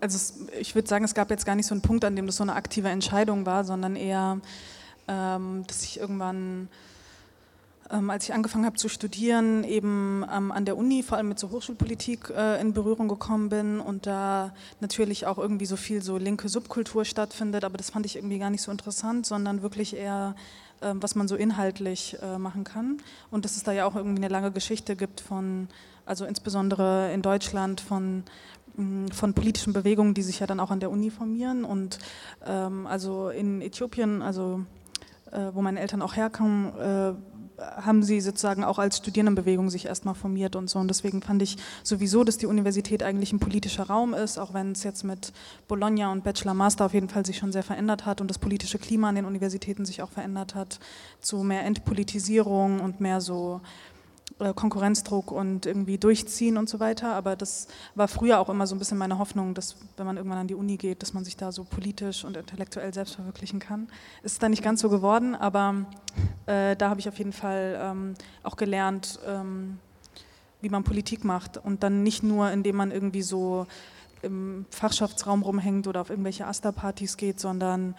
Also 0.00 0.16
es, 0.16 0.34
ich 0.58 0.74
würde 0.74 0.88
sagen, 0.88 1.04
es 1.04 1.14
gab 1.14 1.30
jetzt 1.30 1.46
gar 1.46 1.54
nicht 1.54 1.66
so 1.66 1.74
einen 1.74 1.82
Punkt, 1.82 2.04
an 2.04 2.16
dem 2.16 2.26
das 2.26 2.36
so 2.36 2.42
eine 2.42 2.54
aktive 2.54 2.88
Entscheidung 2.88 3.46
war, 3.46 3.64
sondern 3.64 3.96
eher, 3.96 4.40
ähm, 5.08 5.64
dass 5.66 5.84
ich 5.84 6.00
irgendwann 6.00 6.68
ähm, 7.92 8.08
als 8.08 8.24
ich 8.24 8.32
angefangen 8.32 8.64
habe 8.64 8.76
zu 8.76 8.88
studieren, 8.88 9.64
eben 9.64 10.24
ähm, 10.32 10.50
an 10.50 10.64
der 10.64 10.76
Uni, 10.76 11.02
vor 11.02 11.18
allem 11.18 11.28
mit 11.28 11.38
so 11.38 11.50
Hochschulpolitik 11.50 12.30
äh, 12.30 12.60
in 12.60 12.72
Berührung 12.72 13.06
gekommen 13.06 13.50
bin 13.50 13.80
und 13.80 14.06
da 14.06 14.54
natürlich 14.80 15.26
auch 15.26 15.36
irgendwie 15.36 15.66
so 15.66 15.76
viel 15.76 16.02
so 16.02 16.16
linke 16.16 16.48
Subkultur 16.48 17.04
stattfindet, 17.04 17.64
aber 17.64 17.76
das 17.76 17.90
fand 17.90 18.06
ich 18.06 18.16
irgendwie 18.16 18.38
gar 18.38 18.50
nicht 18.50 18.62
so 18.62 18.70
interessant, 18.70 19.26
sondern 19.26 19.60
wirklich 19.60 19.94
eher, 19.94 20.34
äh, 20.80 20.92
was 20.94 21.14
man 21.14 21.28
so 21.28 21.36
inhaltlich 21.36 22.16
äh, 22.22 22.38
machen 22.38 22.64
kann. 22.64 22.96
Und 23.30 23.44
dass 23.44 23.56
es 23.56 23.62
da 23.62 23.72
ja 23.72 23.84
auch 23.84 23.94
irgendwie 23.94 24.22
eine 24.22 24.32
lange 24.32 24.52
Geschichte 24.52 24.96
gibt 24.96 25.20
von, 25.20 25.68
also 26.06 26.24
insbesondere 26.24 27.12
in 27.12 27.20
Deutschland 27.20 27.82
von 27.82 28.24
mm, 28.76 29.08
von 29.08 29.34
politischen 29.34 29.74
Bewegungen, 29.74 30.14
die 30.14 30.22
sich 30.22 30.40
ja 30.40 30.46
dann 30.46 30.60
auch 30.60 30.70
an 30.70 30.80
der 30.80 30.90
Uni 30.90 31.10
formieren. 31.10 31.64
Und 31.64 31.98
ähm, 32.46 32.86
also 32.86 33.28
in 33.28 33.60
Äthiopien, 33.60 34.22
also 34.22 34.64
äh, 35.32 35.50
wo 35.52 35.62
meine 35.62 35.80
Eltern 35.80 36.02
auch 36.02 36.16
herkommen, 36.16 36.72
äh, 36.78 37.14
haben 37.76 38.02
sie 38.02 38.20
sozusagen 38.20 38.64
auch 38.64 38.78
als 38.78 38.98
Studierendenbewegung 38.98 39.70
sich 39.70 39.86
erstmal 39.86 40.14
formiert 40.14 40.56
und 40.56 40.68
so. 40.68 40.78
Und 40.78 40.88
deswegen 40.88 41.22
fand 41.22 41.42
ich 41.42 41.56
sowieso, 41.82 42.24
dass 42.24 42.38
die 42.38 42.46
Universität 42.46 43.02
eigentlich 43.02 43.32
ein 43.32 43.38
politischer 43.38 43.84
Raum 43.84 44.14
ist, 44.14 44.38
auch 44.38 44.54
wenn 44.54 44.72
es 44.72 44.82
jetzt 44.82 45.04
mit 45.04 45.32
Bologna 45.68 46.12
und 46.12 46.24
Bachelor 46.24 46.54
Master 46.54 46.86
auf 46.86 46.94
jeden 46.94 47.08
Fall 47.08 47.24
sich 47.24 47.38
schon 47.38 47.52
sehr 47.52 47.62
verändert 47.62 48.06
hat 48.06 48.20
und 48.20 48.28
das 48.28 48.38
politische 48.38 48.78
Klima 48.78 49.08
an 49.08 49.14
den 49.14 49.24
Universitäten 49.24 49.84
sich 49.84 50.02
auch 50.02 50.10
verändert 50.10 50.54
hat, 50.54 50.80
zu 51.20 51.42
mehr 51.42 51.64
Entpolitisierung 51.64 52.80
und 52.80 53.00
mehr 53.00 53.20
so 53.20 53.60
Konkurrenzdruck 54.54 55.30
und 55.30 55.66
irgendwie 55.66 55.98
durchziehen 55.98 56.56
und 56.56 56.68
so 56.68 56.80
weiter. 56.80 57.14
Aber 57.14 57.36
das 57.36 57.68
war 57.94 58.08
früher 58.08 58.40
auch 58.40 58.48
immer 58.48 58.66
so 58.66 58.74
ein 58.74 58.78
bisschen 58.78 58.98
meine 58.98 59.18
Hoffnung, 59.18 59.54
dass 59.54 59.76
wenn 59.96 60.06
man 60.06 60.16
irgendwann 60.16 60.38
an 60.38 60.48
die 60.48 60.54
Uni 60.54 60.76
geht, 60.76 61.02
dass 61.02 61.14
man 61.14 61.24
sich 61.24 61.36
da 61.36 61.52
so 61.52 61.64
politisch 61.64 62.24
und 62.24 62.36
intellektuell 62.36 62.92
selbst 62.92 63.14
verwirklichen 63.14 63.60
kann. 63.60 63.88
Ist 64.22 64.42
dann 64.42 64.50
nicht 64.50 64.62
ganz 64.62 64.80
so 64.80 64.88
geworden, 64.88 65.34
aber 65.34 65.86
äh, 66.46 66.76
da 66.76 66.90
habe 66.90 67.00
ich 67.00 67.08
auf 67.08 67.18
jeden 67.18 67.32
Fall 67.32 67.78
ähm, 67.80 68.14
auch 68.42 68.56
gelernt, 68.56 69.20
ähm, 69.26 69.78
wie 70.60 70.68
man 70.68 70.84
Politik 70.84 71.24
macht 71.24 71.58
und 71.58 71.82
dann 71.82 72.02
nicht 72.02 72.22
nur, 72.22 72.50
indem 72.50 72.76
man 72.76 72.90
irgendwie 72.90 73.22
so 73.22 73.66
im 74.22 74.66
Fachschaftsraum 74.70 75.42
rumhängt 75.42 75.86
oder 75.88 76.00
auf 76.00 76.10
irgendwelche 76.10 76.46
Asta-Partys 76.46 77.16
geht, 77.16 77.40
sondern 77.40 77.96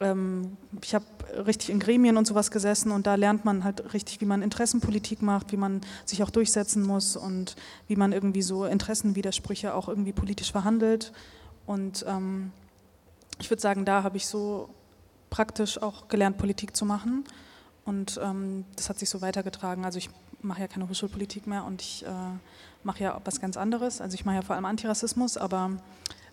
ich 0.00 0.94
habe 0.94 1.04
richtig 1.46 1.68
in 1.68 1.78
Gremien 1.78 2.16
und 2.16 2.26
sowas 2.26 2.50
gesessen 2.50 2.90
und 2.90 3.06
da 3.06 3.16
lernt 3.16 3.44
man 3.44 3.64
halt 3.64 3.92
richtig, 3.92 4.20
wie 4.22 4.24
man 4.24 4.40
Interessenpolitik 4.40 5.20
macht, 5.20 5.52
wie 5.52 5.58
man 5.58 5.82
sich 6.06 6.22
auch 6.22 6.30
durchsetzen 6.30 6.82
muss 6.82 7.16
und 7.16 7.54
wie 7.86 7.96
man 7.96 8.12
irgendwie 8.12 8.40
so 8.40 8.64
Interessenwidersprüche 8.64 9.74
auch 9.74 9.88
irgendwie 9.88 10.12
politisch 10.12 10.52
verhandelt. 10.52 11.12
Und 11.66 12.04
ähm, 12.08 12.50
ich 13.38 13.50
würde 13.50 13.60
sagen, 13.60 13.84
da 13.84 14.02
habe 14.02 14.16
ich 14.16 14.26
so 14.26 14.70
praktisch 15.28 15.80
auch 15.80 16.08
gelernt, 16.08 16.38
Politik 16.38 16.74
zu 16.74 16.86
machen. 16.86 17.24
Und 17.84 18.18
ähm, 18.22 18.64
das 18.76 18.88
hat 18.88 18.98
sich 18.98 19.10
so 19.10 19.20
weitergetragen. 19.20 19.84
Also 19.84 19.98
ich 19.98 20.08
mache 20.40 20.62
ja 20.62 20.68
keine 20.68 20.88
Hochschulpolitik 20.88 21.46
mehr 21.46 21.64
und 21.64 21.82
ich 21.82 22.06
äh, 22.06 22.10
mache 22.84 23.02
ja 23.02 23.20
was 23.24 23.40
ganz 23.40 23.58
anderes. 23.58 24.00
Also 24.00 24.14
ich 24.14 24.24
mache 24.24 24.36
ja 24.36 24.42
vor 24.42 24.56
allem 24.56 24.64
Antirassismus, 24.64 25.36
aber 25.36 25.72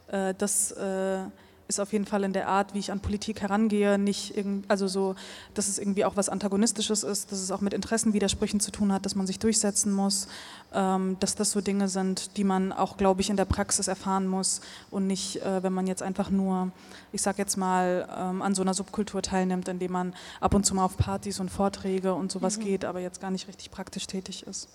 äh, 0.08 0.34
das 0.38 0.71
äh, 0.71 1.25
ist 1.67 1.80
auf 1.80 1.91
jeden 1.91 2.06
Fall 2.06 2.23
in 2.23 2.34
der 2.34 2.47
Art, 2.47 2.73
wie 2.73 2.80
ich 2.80 2.91
an 2.91 2.99
Politik 2.99 3.41
herangehe, 3.41 3.97
nicht 3.97 4.34
also 4.67 4.88
so, 4.88 5.15
dass 5.53 5.67
es 5.67 5.77
irgendwie 5.77 6.06
auch 6.06 6.15
was 6.15 6.30
Antagonistisches 6.30 7.03
ist, 7.03 7.32
dass 7.32 7.39
es 7.39 7.51
auch 7.51 7.62
mit 7.62 7.73
Interessenwidersprüchen 7.73 8.60
zu 8.60 8.71
tun 8.71 8.93
hat, 8.93 9.06
dass 9.06 9.15
man 9.15 9.27
sich 9.27 9.39
durchsetzen 9.39 9.91
muss, 9.91 10.27
ähm, 10.73 11.17
dass 11.19 11.36
das 11.36 11.51
so 11.51 11.62
Dinge 11.62 11.89
sind, 11.89 12.38
die 12.38 12.43
man 12.43 12.71
auch, 12.71 12.97
glaube 12.97 13.21
ich, 13.21 13.30
in 13.30 13.38
der 13.38 13.45
Praxis 13.45 13.88
erfahren 13.88 14.27
muss 14.27 14.62
und 14.91 15.08
nicht, 15.08 15.41
äh, 15.41 15.62
wenn 15.63 15.73
man 15.73 15.88
jetzt 15.88 16.03
einfach 16.03 16.30
nur, 16.30 16.71
ich 17.12 17.21
sage 17.21 17.39
jetzt 17.39 17.58
mal, 17.58 18.08
ähm, 18.17 18.41
an 18.41 18.56
so 18.56 18.62
einer 18.62 18.73
Subkultur 18.73 19.21
teilnimmt, 19.21 19.67
indem 19.67 19.91
man 19.91 20.13
ab 20.39 20.53
und 20.53 20.65
zu 20.65 20.73
mal 20.73 20.86
auf 20.86 20.97
Partys 20.97 21.39
und 21.39 21.49
Vorträge 21.49 22.13
und 22.13 22.32
sowas 22.32 22.58
mhm. 22.58 22.63
geht, 22.63 22.86
aber 22.86 22.99
jetzt 22.99 23.19
gar 23.19 23.32
nicht 23.32 23.47
richtig 23.47 23.71
praktisch 23.71 24.08
tätig 24.08 24.45
ist. 24.47 24.69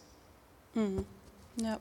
Mhm. 0.74 1.05
Ja. 1.56 1.78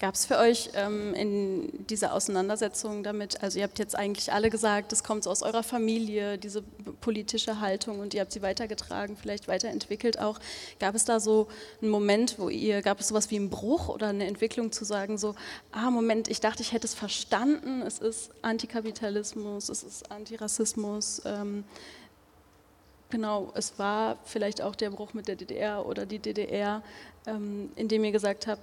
Gab 0.00 0.16
es 0.16 0.26
für 0.26 0.36
euch 0.36 0.70
ähm, 0.74 1.14
in 1.14 1.86
dieser 1.86 2.12
Auseinandersetzung 2.12 3.04
damit, 3.04 3.40
also 3.40 3.58
ihr 3.58 3.64
habt 3.64 3.78
jetzt 3.78 3.96
eigentlich 3.96 4.32
alle 4.32 4.50
gesagt, 4.50 4.92
es 4.92 5.04
kommt 5.04 5.28
aus 5.28 5.42
eurer 5.42 5.62
Familie, 5.62 6.38
diese 6.38 6.62
politische 7.00 7.60
Haltung 7.60 8.00
und 8.00 8.14
ihr 8.14 8.20
habt 8.20 8.32
sie 8.32 8.42
weitergetragen, 8.42 9.16
vielleicht 9.16 9.46
weiterentwickelt 9.46 10.18
auch. 10.18 10.40
Gab 10.80 10.96
es 10.96 11.04
da 11.04 11.20
so 11.20 11.46
einen 11.80 11.92
Moment, 11.92 12.40
wo 12.40 12.48
ihr, 12.48 12.82
gab 12.82 12.98
es 12.98 13.08
sowas 13.08 13.30
wie 13.30 13.36
einen 13.36 13.48
Bruch 13.48 13.88
oder 13.88 14.08
eine 14.08 14.26
Entwicklung 14.26 14.72
zu 14.72 14.84
sagen, 14.84 15.18
so, 15.18 15.36
ah 15.70 15.90
Moment, 15.90 16.26
ich 16.26 16.40
dachte, 16.40 16.62
ich 16.62 16.72
hätte 16.72 16.88
es 16.88 16.94
verstanden, 16.94 17.82
es 17.82 18.00
ist 18.00 18.30
Antikapitalismus, 18.42 19.68
es 19.68 19.84
ist 19.84 20.10
Antirassismus. 20.10 21.22
Ähm, 21.24 21.62
genau, 23.08 23.52
es 23.54 23.78
war 23.78 24.18
vielleicht 24.24 24.62
auch 24.62 24.74
der 24.74 24.90
Bruch 24.90 25.14
mit 25.14 25.28
der 25.28 25.36
DDR 25.36 25.86
oder 25.86 26.06
die 26.06 26.18
DDR, 26.18 26.82
ähm, 27.26 27.70
in 27.76 27.86
dem 27.86 28.02
ihr 28.02 28.10
gesagt 28.10 28.48
habt, 28.48 28.62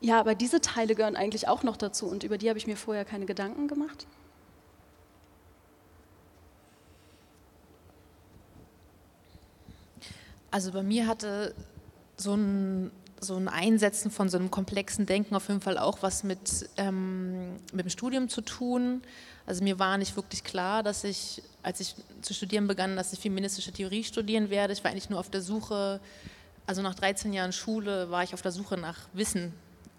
ja, 0.00 0.18
aber 0.18 0.34
diese 0.34 0.60
Teile 0.60 0.94
gehören 0.94 1.16
eigentlich 1.16 1.46
auch 1.46 1.62
noch 1.62 1.76
dazu 1.76 2.06
und 2.06 2.24
über 2.24 2.38
die 2.38 2.48
habe 2.48 2.58
ich 2.58 2.66
mir 2.66 2.76
vorher 2.76 3.04
keine 3.04 3.26
Gedanken 3.26 3.68
gemacht. 3.68 4.06
Also 10.50 10.72
bei 10.72 10.82
mir 10.82 11.06
hatte 11.06 11.54
so 12.16 12.34
ein, 12.34 12.90
so 13.20 13.36
ein 13.36 13.48
Einsetzen 13.48 14.10
von 14.10 14.30
so 14.30 14.38
einem 14.38 14.50
komplexen 14.50 15.04
Denken 15.04 15.34
auf 15.36 15.48
jeden 15.48 15.60
Fall 15.60 15.78
auch 15.78 15.98
was 16.00 16.24
mit, 16.24 16.68
ähm, 16.78 17.56
mit 17.72 17.84
dem 17.84 17.90
Studium 17.90 18.28
zu 18.30 18.40
tun. 18.40 19.02
Also 19.46 19.62
mir 19.62 19.78
war 19.78 19.98
nicht 19.98 20.16
wirklich 20.16 20.42
klar, 20.42 20.82
dass 20.82 21.04
ich, 21.04 21.42
als 21.62 21.78
ich 21.80 21.94
zu 22.22 22.32
studieren 22.32 22.66
begann, 22.66 22.96
dass 22.96 23.12
ich 23.12 23.20
feministische 23.20 23.70
Theorie 23.70 24.02
studieren 24.02 24.48
werde. 24.48 24.72
Ich 24.72 24.82
war 24.82 24.90
eigentlich 24.90 25.10
nur 25.10 25.20
auf 25.20 25.30
der 25.30 25.42
Suche, 25.42 26.00
also 26.66 26.80
nach 26.80 26.94
13 26.94 27.34
Jahren 27.34 27.52
Schule 27.52 28.10
war 28.10 28.24
ich 28.24 28.32
auf 28.32 28.42
der 28.42 28.52
Suche 28.52 28.78
nach 28.78 28.96
Wissen 29.12 29.52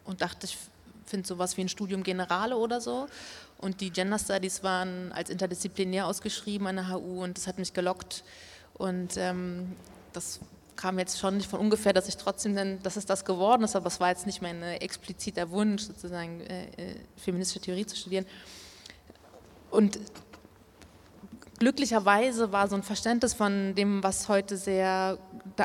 und 0.05 0.21
dachte, 0.21 0.45
ich 0.45 0.57
finde 1.05 1.27
sowas 1.27 1.57
wie 1.57 1.61
ein 1.61 1.69
Studium 1.69 2.03
Generale 2.03 2.57
oder 2.57 2.81
so. 2.81 3.07
Und 3.57 3.81
die 3.81 3.91
Gender 3.91 4.17
Studies 4.17 4.63
waren 4.63 5.11
als 5.11 5.29
interdisziplinär 5.29 6.07
ausgeschrieben 6.07 6.67
an 6.67 6.77
der 6.77 6.89
HU 6.89 7.23
und 7.23 7.37
das 7.37 7.47
hat 7.47 7.59
mich 7.59 7.73
gelockt. 7.73 8.23
Und 8.73 9.17
ähm, 9.17 9.75
das 10.13 10.39
kam 10.75 10.97
jetzt 10.97 11.19
schon 11.19 11.37
nicht 11.37 11.49
von 11.49 11.59
ungefähr, 11.59 11.93
dass 11.93 12.07
ich 12.07 12.17
trotzdem 12.17 12.55
dann, 12.55 12.81
dass 12.81 12.95
es 12.95 13.05
das 13.05 13.23
geworden 13.23 13.63
ist, 13.63 13.75
aber 13.75 13.87
es 13.87 13.99
war 13.99 14.09
jetzt 14.09 14.25
nicht 14.25 14.41
mein 14.41 14.63
äh, 14.63 14.77
expliziter 14.77 15.51
Wunsch, 15.51 15.83
sozusagen 15.83 16.41
äh, 16.41 16.63
äh, 16.63 16.95
feministische 17.17 17.59
Theorie 17.59 17.85
zu 17.85 17.95
studieren. 17.95 18.25
Und 19.69 19.99
glücklicherweise 21.59 22.51
war 22.51 22.67
so 22.67 22.75
ein 22.75 22.81
Verständnis 22.81 23.35
von 23.35 23.75
dem, 23.75 24.01
was 24.01 24.27
heute 24.27 24.57
sehr, 24.57 25.19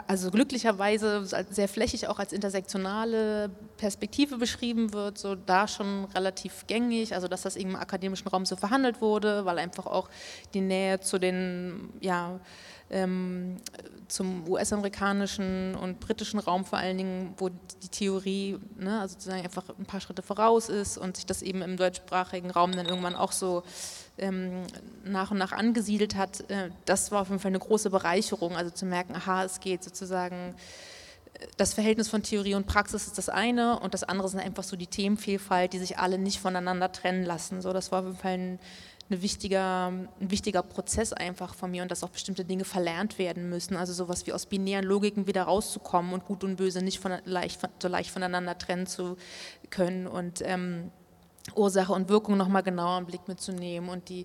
also 0.06 0.30
glücklicherweise 0.30 1.24
sehr 1.50 1.68
flächig 1.68 2.08
auch 2.08 2.18
als 2.18 2.32
intersektionale 2.32 3.50
Perspektive 3.76 4.38
beschrieben 4.38 4.92
wird, 4.92 5.18
so 5.18 5.34
da 5.34 5.68
schon 5.68 6.06
relativ 6.14 6.66
gängig, 6.66 7.14
also 7.14 7.28
dass 7.28 7.42
das 7.42 7.56
im 7.56 7.76
akademischen 7.76 8.28
Raum 8.28 8.46
so 8.46 8.56
verhandelt 8.56 9.00
wurde, 9.00 9.44
weil 9.44 9.58
einfach 9.58 9.86
auch 9.86 10.08
die 10.54 10.60
Nähe 10.60 11.00
zu 11.00 11.18
den, 11.18 11.90
ja, 12.00 12.40
ähm, 12.90 13.56
zum 14.08 14.48
US-amerikanischen 14.48 15.74
und 15.74 16.00
britischen 16.00 16.38
Raum 16.38 16.64
vor 16.64 16.78
allen 16.78 16.98
Dingen, 16.98 17.34
wo 17.38 17.48
die 17.48 17.88
Theorie 17.88 18.58
ne, 18.76 19.00
also 19.00 19.14
sozusagen 19.14 19.42
einfach 19.42 19.64
ein 19.78 19.86
paar 19.86 20.00
Schritte 20.00 20.22
voraus 20.22 20.68
ist 20.68 20.98
und 20.98 21.16
sich 21.16 21.26
das 21.26 21.42
eben 21.42 21.62
im 21.62 21.76
deutschsprachigen 21.76 22.50
Raum 22.50 22.72
dann 22.72 22.86
irgendwann 22.86 23.16
auch 23.16 23.32
so 23.32 23.62
ähm, 24.18 24.62
nach 25.04 25.30
und 25.30 25.38
nach 25.38 25.52
angesiedelt 25.52 26.16
hat, 26.16 26.48
äh, 26.50 26.70
das 26.84 27.10
war 27.12 27.22
auf 27.22 27.28
jeden 27.28 27.40
Fall 27.40 27.50
eine 27.50 27.58
große 27.58 27.90
Bereicherung, 27.90 28.56
also 28.56 28.70
zu 28.70 28.86
merken, 28.86 29.14
aha, 29.14 29.44
es 29.44 29.60
geht 29.60 29.84
sozusagen, 29.84 30.54
äh, 31.34 31.46
das 31.56 31.74
Verhältnis 31.74 32.08
von 32.08 32.22
Theorie 32.22 32.54
und 32.54 32.66
Praxis 32.66 33.06
ist 33.06 33.18
das 33.18 33.28
eine 33.28 33.78
und 33.80 33.94
das 33.94 34.04
andere 34.04 34.28
sind 34.28 34.40
einfach 34.40 34.64
so 34.64 34.76
die 34.76 34.86
Themenvielfalt, 34.86 35.72
die 35.72 35.78
sich 35.78 35.98
alle 35.98 36.18
nicht 36.18 36.40
voneinander 36.40 36.92
trennen 36.92 37.24
lassen. 37.24 37.60
So, 37.60 37.72
das 37.72 37.92
war 37.92 38.00
auf 38.00 38.06
jeden 38.06 38.18
Fall 38.18 38.32
ein, 38.34 38.58
eine 39.08 39.22
wichtiger, 39.22 39.88
ein 39.88 40.08
wichtiger 40.18 40.62
Prozess 40.62 41.12
einfach 41.12 41.54
von 41.54 41.70
mir 41.70 41.82
und 41.82 41.90
dass 41.90 42.02
auch 42.02 42.10
bestimmte 42.10 42.44
Dinge 42.44 42.64
verlernt 42.64 43.18
werden 43.18 43.48
müssen. 43.48 43.76
Also 43.76 43.92
sowas 43.92 44.26
wie 44.26 44.32
aus 44.32 44.46
binären 44.46 44.84
Logiken 44.84 45.26
wieder 45.26 45.44
rauszukommen 45.44 46.12
und 46.12 46.24
Gut 46.24 46.42
und 46.44 46.56
Böse 46.56 46.82
nicht 46.82 46.98
von, 46.98 47.12
leicht, 47.24 47.60
so 47.80 47.88
leicht 47.88 48.10
voneinander 48.10 48.58
trennen 48.58 48.86
zu 48.86 49.16
können. 49.70 50.06
Und 50.06 50.42
ähm, 50.42 50.90
Ursache 51.54 51.92
und 51.92 52.08
Wirkung 52.08 52.36
nochmal 52.36 52.62
genauer 52.62 52.98
im 52.98 53.06
Blick 53.06 53.28
mitzunehmen 53.28 53.88
und 53.88 54.08
die 54.08 54.24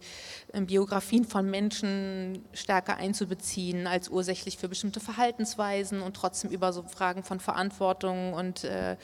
ähm, 0.53 0.65
Biografien 0.65 1.25
von 1.25 1.49
Menschen 1.49 2.43
stärker 2.53 2.97
einzubeziehen 2.97 3.87
als 3.87 4.09
ursächlich 4.09 4.57
für 4.57 4.69
bestimmte 4.69 4.99
Verhaltensweisen 4.99 6.01
und 6.01 6.15
trotzdem 6.15 6.49
über 6.49 6.73
so 6.73 6.83
Fragen 6.83 7.23
von 7.23 7.39
Verantwortung 7.39 8.33
und, 8.33 8.63
äh, 8.63 8.97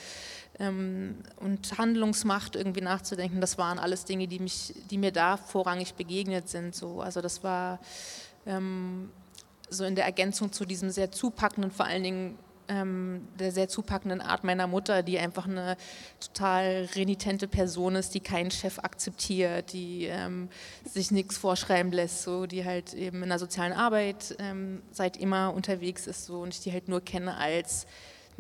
ähm, 0.60 1.15
und 1.38 1.78
Handlungsmacht 1.78 2.56
irgendwie 2.56 2.82
nachzudenken. 2.82 3.41
Das 3.41 3.58
waren 3.58 3.80
alles 3.80 4.06
Dinge, 4.06 4.28
die, 4.28 4.39
mich, 4.39 4.74
die 4.89 4.98
mir 4.98 5.12
da 5.12 5.38
vorrangig 5.38 5.93
begegnet 5.96 6.50
sind. 6.50 6.76
So. 6.76 7.02
Also 7.02 7.22
das 7.22 7.43
war 7.43 7.80
ähm, 8.46 9.10
so 9.70 9.84
in 9.84 9.96
der 9.96 10.06
Ergänzung 10.06 10.52
zu 10.52 10.65
diesem 10.65 10.89
sehr 10.89 11.12
zupackenden, 11.12 11.72
vor 11.72 11.86
allen 11.86 12.04
Dingen 12.04 12.39
ähm, 12.70 13.28
der 13.39 13.52
sehr 13.52 13.70
zupackenden 13.70 14.22
Art 14.22 14.43
meiner 14.43 14.67
Mutter, 14.67 15.04
die 15.04 15.20
einfach 15.20 15.48
eine 15.48 15.78
total 16.20 16.89
renitente 16.96 17.48
Person 17.48 17.96
ist, 17.96 18.13
die 18.13 18.20
keinen 18.20 18.52
Chef 18.52 18.80
akzeptiert, 18.80 19.72
die 19.74 20.06
ähm, 20.06 20.50
sich 20.84 21.12
nichts 21.12 21.38
vorschreiben 21.38 21.91
lässt, 21.91 22.24
so, 22.24 22.46
die 22.46 22.65
halt 22.65 22.93
eben 22.93 23.24
in 23.24 23.30
der 23.30 23.39
sozialen 23.39 23.74
Arbeit 23.74 24.36
ähm, 24.39 24.82
seit 24.91 25.17
immer 25.17 25.54
unterwegs 25.54 26.08
ist 26.08 26.26
so, 26.26 26.41
und 26.41 26.54
ich 26.54 26.60
die 26.60 26.74
halt 26.74 26.88
nur 26.88 27.02
kenne 27.02 27.38
als, 27.38 27.86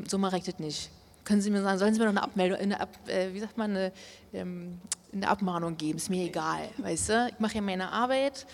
so 0.05 0.17
ich 0.17 0.43
das 0.43 0.59
nicht. 0.59 0.89
Können 1.27 1.41
Sie 1.41 1.51
mir 1.51 1.61
sagen, 1.61 1.77
sollen 1.77 1.93
Sie 1.93 1.99
mir 1.99 2.05
noch 2.05 2.13
eine 2.13 2.23
Abmeldung, 2.23 2.57
eine 2.57 2.79
Ab, 2.79 2.89
äh, 3.07 3.33
wie 3.33 3.41
sagt 3.41 3.57
man, 3.57 3.71
eine, 3.71 3.91
ähm, 4.31 4.79
eine 5.11 5.27
Abmahnung 5.27 5.75
geben, 5.75 5.97
ist 5.97 6.09
mir 6.09 6.23
egal, 6.23 6.69
weißt 6.77 7.09
du, 7.09 7.27
ich 7.33 7.39
mache 7.39 7.55
ja 7.55 7.61
meine 7.61 7.91
Arbeit 7.91 8.47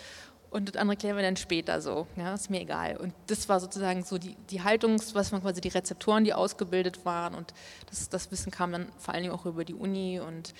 und 0.49 0.69
das 0.69 0.81
andere 0.81 0.97
klären 0.97 1.15
wir 1.15 1.21
dann 1.21 1.37
später 1.37 1.81
so. 1.81 2.07
Ja, 2.15 2.33
ist 2.33 2.49
mir 2.49 2.61
egal. 2.61 2.97
Und 2.97 3.13
das 3.27 3.47
war 3.47 3.59
sozusagen 3.59 4.03
so 4.03 4.17
die, 4.17 4.35
die 4.49 4.63
Haltung, 4.63 4.99
was 5.13 5.31
man 5.31 5.43
quasi 5.43 5.61
die 5.61 5.67
Rezeptoren, 5.67 6.23
die 6.23 6.33
ausgebildet 6.33 7.05
waren 7.05 7.35
und 7.35 7.53
das, 7.91 8.09
das 8.09 8.31
Wissen 8.31 8.51
kam 8.51 8.71
dann 8.71 8.87
vor 8.97 9.13
allen 9.13 9.21
Dingen 9.21 9.35
auch 9.35 9.45
über 9.45 9.65
die 9.65 9.75
Uni 9.75 10.19
und 10.19 10.55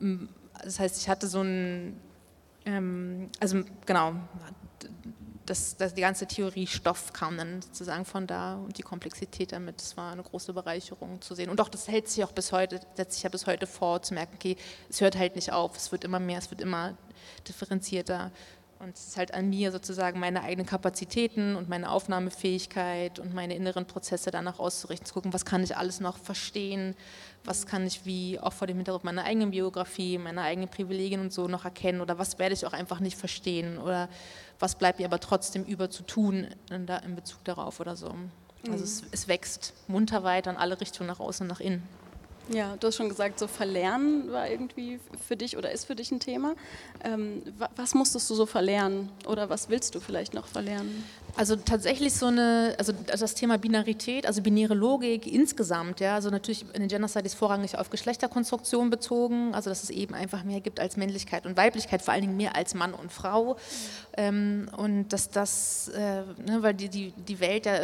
mm, 0.00 0.24
das 0.64 0.80
heißt, 0.80 1.02
ich 1.02 1.10
hatte 1.10 1.26
so 1.26 1.42
ein, 1.42 2.00
ähm, 2.64 3.28
also 3.40 3.60
genau, 3.84 4.14
das, 5.46 5.76
das, 5.76 5.94
die 5.94 6.00
ganze 6.02 6.26
Theoriestoff 6.26 7.12
kam 7.12 7.36
dann 7.36 7.62
sozusagen 7.62 8.04
von 8.04 8.26
da 8.26 8.54
und 8.56 8.78
die 8.78 8.82
Komplexität 8.82 9.52
damit, 9.52 9.80
das 9.80 9.96
war 9.96 10.12
eine 10.12 10.22
große 10.22 10.52
Bereicherung 10.52 11.20
zu 11.20 11.34
sehen. 11.34 11.50
Und 11.50 11.60
auch 11.60 11.68
das 11.68 11.88
hält 11.88 12.08
sich 12.08 12.22
auch 12.24 12.32
bis 12.32 12.52
heute, 12.52 12.80
setzt 12.94 13.14
sich 13.14 13.22
ja 13.24 13.28
bis 13.28 13.46
heute 13.46 13.66
vor, 13.66 14.02
zu 14.02 14.14
merken, 14.14 14.34
okay, 14.36 14.56
es 14.88 15.00
hört 15.00 15.16
halt 15.16 15.34
nicht 15.36 15.52
auf, 15.52 15.76
es 15.76 15.90
wird 15.90 16.04
immer 16.04 16.20
mehr, 16.20 16.38
es 16.38 16.50
wird 16.50 16.60
immer 16.60 16.96
differenzierter 17.48 18.30
Und 18.82 18.96
es 18.96 19.08
ist 19.08 19.16
halt 19.16 19.32
an 19.32 19.48
mir 19.48 19.70
sozusagen 19.70 20.18
meine 20.18 20.42
eigenen 20.42 20.66
Kapazitäten 20.66 21.54
und 21.54 21.68
meine 21.68 21.88
Aufnahmefähigkeit 21.88 23.20
und 23.20 23.32
meine 23.32 23.54
inneren 23.54 23.86
Prozesse 23.86 24.32
danach 24.32 24.58
auszurichten, 24.58 25.06
zu 25.06 25.14
gucken, 25.14 25.32
was 25.32 25.44
kann 25.44 25.62
ich 25.62 25.76
alles 25.76 26.00
noch 26.00 26.18
verstehen, 26.18 26.96
was 27.44 27.66
kann 27.66 27.86
ich 27.86 28.04
wie 28.06 28.40
auch 28.40 28.52
vor 28.52 28.66
dem 28.66 28.78
Hintergrund 28.78 29.04
meiner 29.04 29.22
eigenen 29.22 29.52
Biografie, 29.52 30.18
meiner 30.18 30.42
eigenen 30.42 30.68
Privilegien 30.68 31.20
und 31.20 31.32
so 31.32 31.46
noch 31.46 31.64
erkennen 31.64 32.00
oder 32.00 32.18
was 32.18 32.40
werde 32.40 32.54
ich 32.54 32.66
auch 32.66 32.72
einfach 32.72 32.98
nicht 32.98 33.16
verstehen 33.16 33.78
oder 33.78 34.08
was 34.62 34.76
bleibt 34.76 35.00
mir 35.00 35.06
aber 35.06 35.18
trotzdem 35.18 35.64
über 35.64 35.90
zu 35.90 36.04
tun 36.04 36.46
in, 36.70 36.86
in 36.86 37.16
Bezug 37.16 37.44
darauf 37.44 37.80
oder 37.80 37.96
so. 37.96 38.14
Also 38.64 38.78
mhm. 38.78 38.82
es, 38.84 39.02
es 39.10 39.28
wächst 39.28 39.74
munter 39.88 40.22
weiter 40.22 40.52
in 40.52 40.56
alle 40.56 40.80
Richtungen 40.80 41.08
nach 41.08 41.18
außen 41.18 41.44
und 41.44 41.48
nach 41.48 41.60
innen. 41.60 41.82
Ja, 42.48 42.76
du 42.78 42.88
hast 42.88 42.96
schon 42.96 43.08
gesagt, 43.08 43.38
so 43.38 43.46
Verlernen 43.46 44.30
war 44.32 44.48
irgendwie 44.48 44.98
für 45.26 45.36
dich 45.36 45.56
oder 45.56 45.70
ist 45.70 45.84
für 45.84 45.94
dich 45.94 46.10
ein 46.10 46.18
Thema. 46.18 46.54
Ähm, 47.04 47.42
was 47.76 47.94
musstest 47.94 48.28
du 48.30 48.34
so 48.34 48.46
verlernen 48.46 49.10
oder 49.26 49.48
was 49.48 49.68
willst 49.68 49.94
du 49.94 50.00
vielleicht 50.00 50.34
noch 50.34 50.46
verlernen? 50.48 51.04
Also 51.36 51.56
tatsächlich 51.56 52.12
so 52.12 52.26
eine, 52.26 52.74
also 52.78 52.92
das 52.92 53.34
Thema 53.34 53.58
Binarität, 53.58 54.26
also 54.26 54.42
binäre 54.42 54.74
Logik 54.74 55.26
insgesamt, 55.26 56.00
ja, 56.00 56.16
also 56.16 56.30
natürlich 56.30 56.64
in 56.74 56.80
den 56.80 56.88
Gender 56.88 57.08
Studies 57.08 57.34
vorrangig 57.34 57.78
auf 57.78 57.90
Geschlechterkonstruktion 57.90 58.90
bezogen, 58.90 59.54
also 59.54 59.70
dass 59.70 59.82
es 59.84 59.90
eben 59.90 60.14
einfach 60.14 60.42
mehr 60.42 60.60
gibt 60.60 60.80
als 60.80 60.96
Männlichkeit 60.96 61.46
und 61.46 61.56
Weiblichkeit, 61.56 62.02
vor 62.02 62.12
allen 62.12 62.22
Dingen 62.22 62.36
mehr 62.36 62.56
als 62.56 62.74
Mann 62.74 62.92
und 62.92 63.12
Frau. 63.12 63.54
Mhm. 63.54 63.58
Ähm, 64.16 64.70
und 64.76 65.08
dass 65.08 65.30
das, 65.30 65.88
äh, 65.88 66.22
ne, 66.44 66.58
weil 66.60 66.74
die, 66.74 66.88
die, 66.88 67.12
die 67.12 67.40
Welt 67.40 67.66
ja 67.66 67.76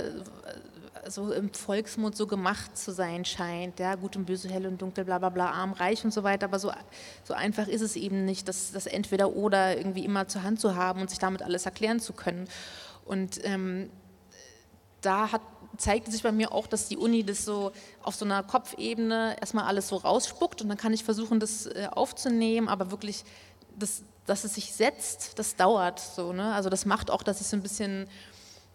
so 1.11 1.33
im 1.33 1.53
Volksmund 1.53 2.17
so 2.17 2.27
gemacht 2.27 2.77
zu 2.77 2.93
sein 2.93 3.25
scheint. 3.25 3.79
Ja, 3.79 3.95
gut 3.95 4.17
und 4.17 4.27
böse, 4.27 4.49
hell 4.49 4.67
und 4.67 4.81
dunkel, 4.81 5.05
bla 5.05 5.19
bla 5.19 5.29
bla, 5.29 5.51
arm, 5.51 5.73
reich 5.73 6.05
und 6.05 6.13
so 6.13 6.23
weiter. 6.23 6.47
Aber 6.47 6.59
so, 6.59 6.73
so 7.25 7.35
einfach 7.35 7.69
ist 7.69 7.81
es 7.81 7.97
eben 7.97 8.25
nicht, 8.25 8.49
das, 8.49 8.73
das 8.73 8.87
entweder 8.87 9.31
oder 9.31 9.77
irgendwie 9.77 10.05
immer 10.05 10.29
zur 10.29 10.43
Hand 10.43 10.61
zu 10.61 10.75
haben 10.75 11.01
und 11.01 11.11
sich 11.11 11.19
damit 11.19 11.43
alles 11.43 11.67
erklären 11.67 12.01
zu 12.01 12.13
können. 12.13 12.49
Und 13.05 13.45
ähm, 13.45 13.91
da 15.01 15.33
hat, 15.33 15.43
zeigte 15.77 16.11
sich 16.11 16.23
bei 16.23 16.33
mir 16.33 16.53
auch, 16.53 16.67
dass 16.67 16.89
die 16.89 16.97
Uni 16.97 17.25
das 17.25 17.45
so 17.45 17.73
auf 18.03 18.15
so 18.15 18.25
einer 18.25 18.43
Kopfebene 18.43 19.37
erstmal 19.41 19.65
alles 19.65 19.89
so 19.89 19.97
rausspuckt 19.97 20.63
und 20.63 20.69
dann 20.69 20.79
kann 20.79 20.93
ich 20.93 21.05
versuchen, 21.05 21.41
das 21.41 21.67
äh, 21.67 21.89
aufzunehmen, 21.91 22.69
aber 22.69 22.91
wirklich, 22.91 23.25
das, 23.79 24.03
dass 24.27 24.45
es 24.45 24.55
sich 24.55 24.73
setzt, 24.73 25.39
das 25.39 25.57
dauert 25.57 26.01
so. 26.01 26.33
Ne? 26.33 26.53
Also 26.53 26.69
das 26.69 26.85
macht 26.85 27.11
auch, 27.11 27.23
dass 27.23 27.41
ich 27.41 27.47
so 27.47 27.57
ein 27.57 27.63
bisschen 27.63 28.09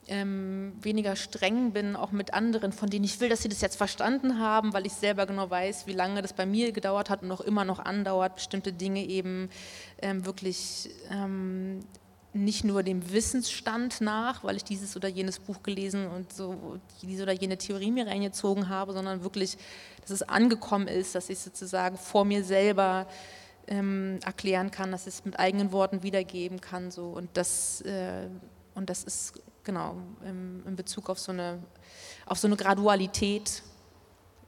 ähm, 0.07 0.73
weniger 0.81 1.15
streng 1.15 1.71
bin, 1.71 1.95
auch 1.95 2.11
mit 2.11 2.33
anderen, 2.33 2.71
von 2.71 2.89
denen 2.89 3.05
ich 3.05 3.19
will, 3.19 3.29
dass 3.29 3.41
sie 3.41 3.49
das 3.49 3.61
jetzt 3.61 3.75
verstanden 3.75 4.39
haben, 4.39 4.73
weil 4.73 4.85
ich 4.85 4.93
selber 4.93 5.25
genau 5.25 5.49
weiß, 5.49 5.87
wie 5.87 5.93
lange 5.93 6.21
das 6.21 6.33
bei 6.33 6.45
mir 6.45 6.71
gedauert 6.71 7.09
hat 7.09 7.23
und 7.23 7.31
auch 7.31 7.41
immer 7.41 7.65
noch 7.65 7.79
andauert, 7.79 8.35
bestimmte 8.35 8.73
Dinge 8.73 9.05
eben 9.05 9.49
ähm, 10.01 10.25
wirklich 10.25 10.89
ähm, 11.09 11.79
nicht 12.33 12.63
nur 12.63 12.81
dem 12.83 13.11
Wissensstand 13.11 14.01
nach, 14.01 14.43
weil 14.43 14.55
ich 14.55 14.63
dieses 14.63 14.95
oder 14.95 15.07
jenes 15.07 15.39
Buch 15.39 15.61
gelesen 15.61 16.07
und 16.07 16.33
so 16.33 16.79
diese 17.01 17.23
oder 17.23 17.33
jene 17.33 17.57
Theorie 17.57 17.91
mir 17.91 18.07
reingezogen 18.07 18.69
habe, 18.69 18.93
sondern 18.93 19.23
wirklich, 19.23 19.57
dass 20.01 20.09
es 20.09 20.23
angekommen 20.23 20.87
ist, 20.87 21.13
dass 21.15 21.29
ich 21.29 21.39
sozusagen 21.39 21.95
vor 21.97 22.25
mir 22.25 22.43
selber 22.43 23.07
ähm, 23.67 24.19
erklären 24.25 24.71
kann, 24.71 24.91
dass 24.91 25.07
ich 25.07 25.13
es 25.13 25.25
mit 25.25 25.39
eigenen 25.39 25.71
Worten 25.71 26.01
wiedergeben 26.03 26.59
kann. 26.59 26.89
So. 26.89 27.05
Und, 27.05 27.29
das, 27.33 27.81
äh, 27.81 28.27
und 28.73 28.89
das 28.89 29.03
ist 29.03 29.33
genau, 29.63 29.95
im, 30.25 30.65
in 30.65 30.75
Bezug 30.75 31.09
auf 31.09 31.19
so 31.19 31.31
eine, 31.31 31.59
auf 32.25 32.37
so 32.37 32.47
eine 32.47 32.55
Gradualität, 32.55 33.63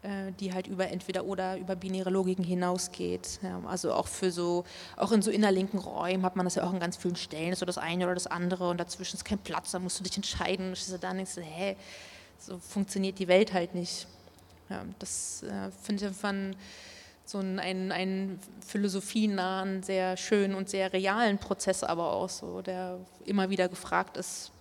äh, 0.06 0.32
die 0.39 0.54
halt 0.54 0.67
über 0.67 0.88
entweder 0.88 1.25
oder 1.25 1.58
über 1.58 1.75
binäre 1.75 2.10
Logiken 2.10 2.43
hinausgeht. 2.43 3.39
Ja, 3.41 3.62
also 3.65 3.93
auch 3.93 4.08
für 4.08 4.32
so, 4.32 4.63
auch 4.97 5.12
in 5.12 5.21
so 5.21 5.32
innerlinken 5.32 5.80
Räumen 5.80 6.23
hat 6.23 6.36
man 6.36 6.45
das 6.45 6.56
ja 6.56 6.63
auch 6.63 6.73
in 6.73 6.80
ganz 6.80 6.97
vielen 6.97 7.15
Stellen, 7.15 7.56
so 7.56 7.65
das 7.65 7.78
eine 7.78 8.06
oder 8.06 8.13
das 8.13 8.28
andere 8.28 8.69
und 8.69 8.80
dazwischen 8.80 9.17
ist 9.17 9.25
kein 9.25 9.39
Platz, 9.39 9.71
da 9.71 9.80
musst 9.80 9.99
du 9.99 10.04
dich 10.04 10.15
entscheiden. 10.15 10.69
Und 10.69 11.04
dann 11.04 11.17
denkst 11.17 11.36
du, 11.36 11.41
hä, 11.41 11.75
so 12.38 12.60
funktioniert 12.60 13.17
die 13.19 13.28
Welt 13.28 13.54
halt 13.54 13.73
nicht. 13.73 14.08
Ja, 14.69 14.84
das 14.99 15.43
äh, 15.43 15.71
finde 15.82 16.08
ich 16.08 16.15
von 16.15 16.56
so 17.25 17.39
einen, 17.39 17.91
einen 17.91 18.39
philosophienahen, 18.65 19.82
sehr 19.82 20.15
schönen 20.17 20.54
und 20.54 20.69
sehr 20.69 20.93
realen 20.93 21.39
Prozess 21.39 21.84
aber 21.84 22.13
auch 22.13 22.30
so, 22.30 22.62
der 22.62 22.99
immer 23.25 23.49
wieder 23.49 23.67
gefragt 23.67 24.17
ist, 24.17 24.51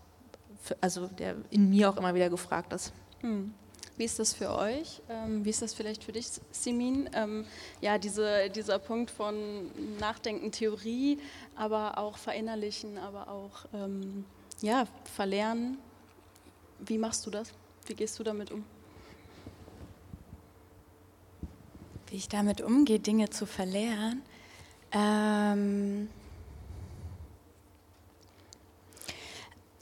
also 0.80 1.06
der 1.06 1.36
in 1.50 1.70
mir 1.70 1.90
auch 1.90 1.96
immer 1.96 2.14
wieder 2.14 2.30
gefragt 2.30 2.72
ist. 2.72 2.92
Hm. 3.20 3.54
Wie 3.96 4.04
ist 4.04 4.18
das 4.18 4.32
für 4.32 4.50
euch? 4.50 5.00
Ähm, 5.08 5.44
wie 5.44 5.50
ist 5.50 5.62
das 5.62 5.72
vielleicht 5.72 6.02
für 6.02 6.10
dich, 6.10 6.26
Simin? 6.50 7.08
Ähm, 7.12 7.46
ja, 7.80 7.96
diese, 7.96 8.50
dieser 8.50 8.80
Punkt 8.80 9.10
von 9.10 9.70
Nachdenken, 10.00 10.50
Theorie, 10.50 11.20
aber 11.54 11.98
auch 11.98 12.18
verinnerlichen, 12.18 12.98
aber 12.98 13.28
auch 13.28 13.66
ähm, 13.72 14.24
ja, 14.60 14.86
verlernen. 15.14 15.78
Wie 16.80 16.98
machst 16.98 17.24
du 17.24 17.30
das? 17.30 17.52
Wie 17.86 17.94
gehst 17.94 18.18
du 18.18 18.24
damit 18.24 18.50
um? 18.50 18.64
Wie 22.08 22.16
ich 22.16 22.28
damit 22.28 22.62
umgehe, 22.62 22.98
Dinge 22.98 23.30
zu 23.30 23.46
verlernen. 23.46 24.22
Ähm 24.92 26.08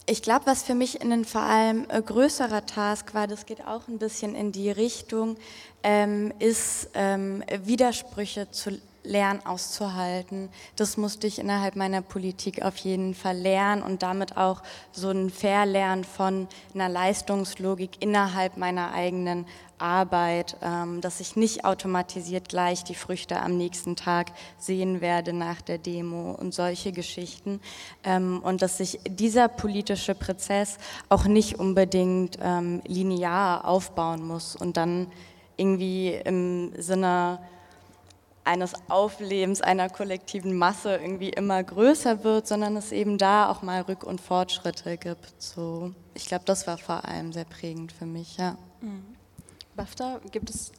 ich 0.07 0.23
glaube, 0.23 0.47
was 0.47 0.63
für 0.63 0.75
mich 0.75 1.01
ein 1.01 1.25
vor 1.25 1.43
allem 1.43 1.87
äh, 1.89 2.03
größerer 2.03 2.67
Task 2.67 3.15
war, 3.15 3.27
das 3.27 3.47
geht 3.47 3.65
auch 3.67 3.89
ein 3.89 3.99
bisschen 3.99 4.35
in 4.35 4.53
die 4.53 4.71
Richtung, 4.71 5.37
ähm, 5.83 6.33
ist 6.39 6.89
ähm, 6.95 7.45
Widersprüche 7.65 8.51
zu 8.51 8.81
lernen 9.05 9.45
auszuhalten. 9.45 10.49
Das 10.77 10.97
musste 10.97 11.27
ich 11.27 11.39
innerhalb 11.39 11.77
meiner 11.77 12.03
Politik 12.03 12.63
auf 12.63 12.77
jeden 12.79 13.15
Fall 13.15 13.37
lernen 13.37 13.83
und 13.83 14.03
damit 14.03 14.37
auch 14.37 14.63
so 14.93 15.11
ein 15.11 15.31
Verlernen 15.31 16.05
von 16.05 16.49
einer 16.75 16.89
Leistungslogik 16.89 18.01
innerhalb 18.01 18.57
meiner 18.57 18.93
eigenen 18.93 19.47
Arbeit, 19.83 20.57
ähm, 20.63 21.01
dass 21.01 21.21
ich 21.21 21.35
nicht 21.35 21.65
automatisiert 21.65 22.49
gleich 22.49 22.85
die 22.85 22.95
Früchte 22.95 23.41
am 23.41 23.57
nächsten 23.57 23.97
Tag 23.97 24.31
sehen 24.57 25.01
werde 25.01 25.33
nach 25.33 25.61
der 25.61 25.79
Demo 25.79 26.33
und 26.33 26.55
solche 26.55 26.93
Geschichten. 26.93 27.61
Ähm, 28.05 28.41
und 28.45 28.63
dass 28.63 28.79
sich 28.79 29.01
dieser 29.09 29.49
politische 29.49 30.15
Prozess 30.15 30.79
auch 31.09 31.25
nicht 31.25 31.59
unbedingt 31.59 32.39
ähm, 32.41 32.81
linear 32.87 33.67
aufbauen 33.67 34.25
muss 34.25 34.55
und 34.55 34.77
dann 34.77 35.09
irgendwie 35.57 36.15
im 36.15 36.73
Sinne 36.79 37.41
eines 38.45 38.73
Auflebens 38.89 39.61
einer 39.61 39.89
kollektiven 39.89 40.57
Masse 40.57 40.97
irgendwie 40.97 41.31
immer 41.31 41.63
größer 41.63 42.25
wird, 42.25 42.47
sondern 42.47 42.77
es 42.77 42.91
eben 42.91 43.19
da 43.19 43.49
auch 43.49 43.63
mal 43.63 43.83
Rück- 43.83 44.05
und 44.05 44.21
Fortschritte 44.21 44.97
gibt. 44.97 45.33
So, 45.39 45.93
ich 46.15 46.27
glaube, 46.27 46.45
das 46.45 46.67
war 46.67 46.79
vor 46.79 47.05
allem 47.05 47.33
sehr 47.33 47.45
prägend 47.45 47.93
für 47.93 48.07
mich, 48.07 48.37
ja. 48.39 48.57
Mhm. 48.81 49.05
BAFTA, 49.77 50.21
gibt 50.31 50.51
es 50.51 50.73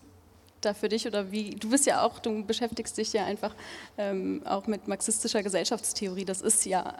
da 0.61 0.73
für 0.73 0.89
dich 0.89 1.07
oder 1.07 1.31
wie, 1.31 1.51
du 1.51 1.69
bist 1.69 1.85
ja 1.85 2.03
auch, 2.03 2.19
du 2.19 2.43
beschäftigst 2.43 2.97
dich 2.97 3.13
ja 3.13 3.25
einfach 3.25 3.55
ähm, 3.97 4.41
auch 4.45 4.67
mit 4.67 4.87
marxistischer 4.87 5.43
Gesellschaftstheorie, 5.43 6.25
das 6.25 6.41
ist 6.41 6.65
ja 6.65 6.95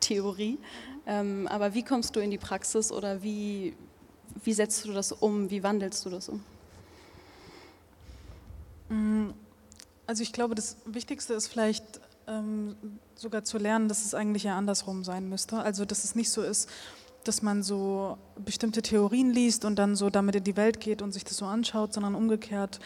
Theorie, 0.00 0.58
ähm, 1.06 1.46
aber 1.48 1.74
wie 1.74 1.84
kommst 1.84 2.16
du 2.16 2.20
in 2.20 2.30
die 2.30 2.38
Praxis 2.38 2.90
oder 2.90 3.22
wie, 3.22 3.76
wie 4.44 4.52
setzt 4.52 4.84
du 4.84 4.92
das 4.92 5.12
um, 5.12 5.50
wie 5.50 5.62
wandelst 5.62 6.04
du 6.04 6.10
das 6.10 6.28
um? 6.28 6.42
Mm, 8.88 9.30
also 10.10 10.24
ich 10.24 10.32
glaube, 10.32 10.56
das 10.56 10.76
Wichtigste 10.86 11.34
ist 11.34 11.46
vielleicht 11.46 11.84
ähm, 12.26 12.74
sogar 13.14 13.44
zu 13.44 13.58
lernen, 13.58 13.86
dass 13.86 14.04
es 14.04 14.12
eigentlich 14.12 14.42
ja 14.42 14.58
andersrum 14.58 15.04
sein 15.04 15.28
müsste, 15.28 15.60
also 15.60 15.84
dass 15.84 16.02
es 16.02 16.16
nicht 16.16 16.32
so 16.32 16.42
ist, 16.42 16.68
dass 17.22 17.42
man 17.42 17.62
so 17.62 18.18
bestimmte 18.44 18.82
Theorien 18.82 19.30
liest 19.30 19.64
und 19.64 19.78
dann 19.78 19.94
so 19.94 20.10
damit 20.10 20.34
in 20.34 20.42
die 20.42 20.56
Welt 20.56 20.80
geht 20.80 21.00
und 21.00 21.12
sich 21.12 21.22
das 21.22 21.36
so 21.36 21.46
anschaut, 21.46 21.92
sondern 21.92 22.16
umgekehrt, 22.16 22.80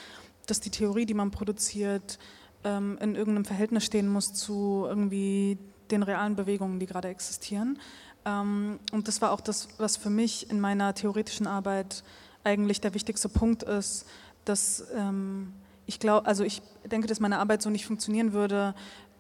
dass 0.44 0.60
die 0.60 0.68
Theorie, 0.68 1.06
die 1.06 1.14
man 1.14 1.30
produziert, 1.30 2.18
ähm, 2.62 2.98
in 3.00 3.14
irgendeinem 3.14 3.46
Verhältnis 3.46 3.86
stehen 3.86 4.06
muss 4.06 4.34
zu 4.34 4.84
irgendwie 4.86 5.56
den 5.90 6.02
realen 6.02 6.36
Bewegungen, 6.36 6.78
die 6.78 6.84
gerade 6.84 7.08
existieren. 7.08 7.78
Ähm, 8.26 8.78
und 8.92 9.08
das 9.08 9.22
war 9.22 9.32
auch 9.32 9.40
das, 9.40 9.68
was 9.78 9.96
für 9.96 10.10
mich 10.10 10.50
in 10.50 10.60
meiner 10.60 10.92
theoretischen 10.92 11.46
Arbeit 11.46 12.04
eigentlich 12.42 12.82
der 12.82 12.92
wichtigste 12.92 13.30
Punkt 13.30 13.62
ist, 13.62 14.04
dass 14.44 14.84
ähm, 14.94 15.54
ich 15.86 16.00
glaube, 16.00 16.26
also 16.26 16.44
ich 16.44 16.62
denke, 16.90 17.06
dass 17.06 17.20
meine 17.20 17.38
Arbeit 17.38 17.62
so 17.62 17.70
nicht 17.70 17.86
funktionieren 17.86 18.32
würde, 18.32 18.74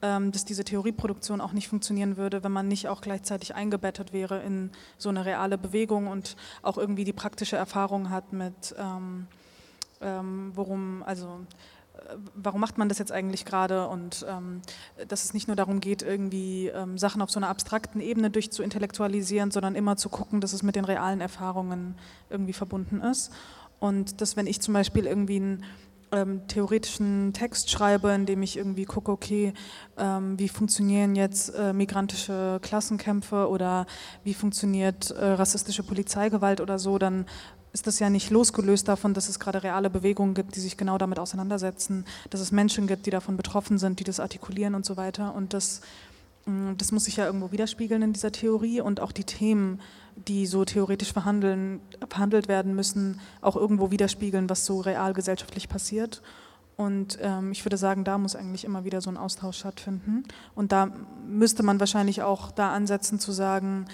ähm, 0.04 0.32
dass 0.32 0.44
diese 0.44 0.64
Theorieproduktion 0.64 1.40
auch 1.40 1.52
nicht 1.52 1.68
funktionieren 1.68 2.16
würde, 2.16 2.44
wenn 2.44 2.52
man 2.52 2.68
nicht 2.68 2.88
auch 2.88 3.00
gleichzeitig 3.00 3.54
eingebettet 3.54 4.12
wäre 4.12 4.42
in 4.42 4.70
so 4.98 5.08
eine 5.08 5.24
reale 5.24 5.56
Bewegung 5.56 6.08
und 6.08 6.36
auch 6.62 6.76
irgendwie 6.76 7.04
die 7.04 7.12
praktische 7.12 7.56
Erfahrung 7.56 8.10
hat 8.10 8.32
mit, 8.32 8.74
ähm, 8.78 9.26
ähm, 10.02 10.52
worum, 10.54 11.02
also 11.04 11.40
äh, 11.94 12.16
warum 12.34 12.60
macht 12.60 12.76
man 12.76 12.90
das 12.90 12.98
jetzt 12.98 13.12
eigentlich 13.12 13.46
gerade 13.46 13.88
und 13.88 14.26
ähm, 14.28 14.60
dass 15.08 15.24
es 15.24 15.32
nicht 15.32 15.46
nur 15.46 15.56
darum 15.56 15.80
geht, 15.80 16.02
irgendwie 16.02 16.68
ähm, 16.68 16.98
Sachen 16.98 17.22
auf 17.22 17.30
so 17.30 17.38
einer 17.38 17.48
abstrakten 17.48 18.00
Ebene 18.00 18.30
durchzuintellektualisieren, 18.30 19.50
sondern 19.50 19.74
immer 19.74 19.96
zu 19.96 20.10
gucken, 20.10 20.42
dass 20.42 20.52
es 20.52 20.62
mit 20.62 20.76
den 20.76 20.84
realen 20.84 21.22
Erfahrungen 21.22 21.94
irgendwie 22.28 22.52
verbunden 22.52 23.00
ist. 23.00 23.32
Und 23.80 24.20
dass 24.20 24.36
wenn 24.36 24.46
ich 24.46 24.60
zum 24.60 24.74
Beispiel 24.74 25.06
irgendwie 25.06 25.40
ein 25.40 25.64
ähm, 26.14 26.46
theoretischen 26.46 27.32
Text 27.32 27.70
schreibe, 27.70 28.10
in 28.10 28.26
dem 28.26 28.42
ich 28.42 28.56
irgendwie 28.56 28.84
gucke, 28.84 29.10
okay, 29.10 29.52
ähm, 29.98 30.38
wie 30.38 30.48
funktionieren 30.48 31.16
jetzt 31.16 31.50
äh, 31.50 31.72
migrantische 31.72 32.58
Klassenkämpfe 32.62 33.48
oder 33.48 33.86
wie 34.22 34.34
funktioniert 34.34 35.10
äh, 35.10 35.24
rassistische 35.24 35.82
Polizeigewalt 35.82 36.60
oder 36.60 36.78
so, 36.78 36.98
dann 36.98 37.26
ist 37.74 37.88
das 37.88 37.98
ja 37.98 38.08
nicht 38.08 38.30
losgelöst 38.30 38.86
davon, 38.86 39.14
dass 39.14 39.28
es 39.28 39.40
gerade 39.40 39.64
reale 39.64 39.90
Bewegungen 39.90 40.34
gibt, 40.34 40.54
die 40.54 40.60
sich 40.60 40.76
genau 40.76 40.96
damit 40.96 41.18
auseinandersetzen, 41.18 42.04
dass 42.30 42.40
es 42.40 42.52
Menschen 42.52 42.86
gibt, 42.86 43.04
die 43.04 43.10
davon 43.10 43.36
betroffen 43.36 43.78
sind, 43.78 43.98
die 43.98 44.04
das 44.04 44.20
artikulieren 44.20 44.76
und 44.76 44.86
so 44.86 44.96
weiter. 44.96 45.34
Und 45.34 45.52
das, 45.54 45.80
mm, 46.46 46.74
das 46.78 46.92
muss 46.92 47.06
sich 47.06 47.16
ja 47.16 47.26
irgendwo 47.26 47.50
widerspiegeln 47.50 48.00
in 48.02 48.12
dieser 48.12 48.30
Theorie 48.30 48.80
und 48.80 49.00
auch 49.00 49.10
die 49.10 49.24
Themen, 49.24 49.80
die 50.16 50.46
so 50.46 50.64
theoretisch 50.64 51.12
verhandelt 51.12 52.48
werden 52.48 52.74
müssen, 52.74 53.20
auch 53.40 53.56
irgendwo 53.56 53.90
widerspiegeln, 53.90 54.48
was 54.48 54.64
so 54.64 54.80
real 54.80 55.12
gesellschaftlich 55.12 55.68
passiert. 55.68 56.22
Und 56.76 57.18
ähm, 57.20 57.52
ich 57.52 57.64
würde 57.64 57.76
sagen, 57.76 58.04
da 58.04 58.18
muss 58.18 58.34
eigentlich 58.34 58.64
immer 58.64 58.84
wieder 58.84 59.00
so 59.00 59.10
ein 59.10 59.16
Austausch 59.16 59.58
stattfinden. 59.58 60.24
Und 60.54 60.72
da 60.72 60.90
müsste 61.26 61.62
man 61.62 61.78
wahrscheinlich 61.78 62.22
auch 62.22 62.50
da 62.50 62.72
ansetzen 62.72 63.20
zu 63.20 63.32
sagen, 63.32 63.86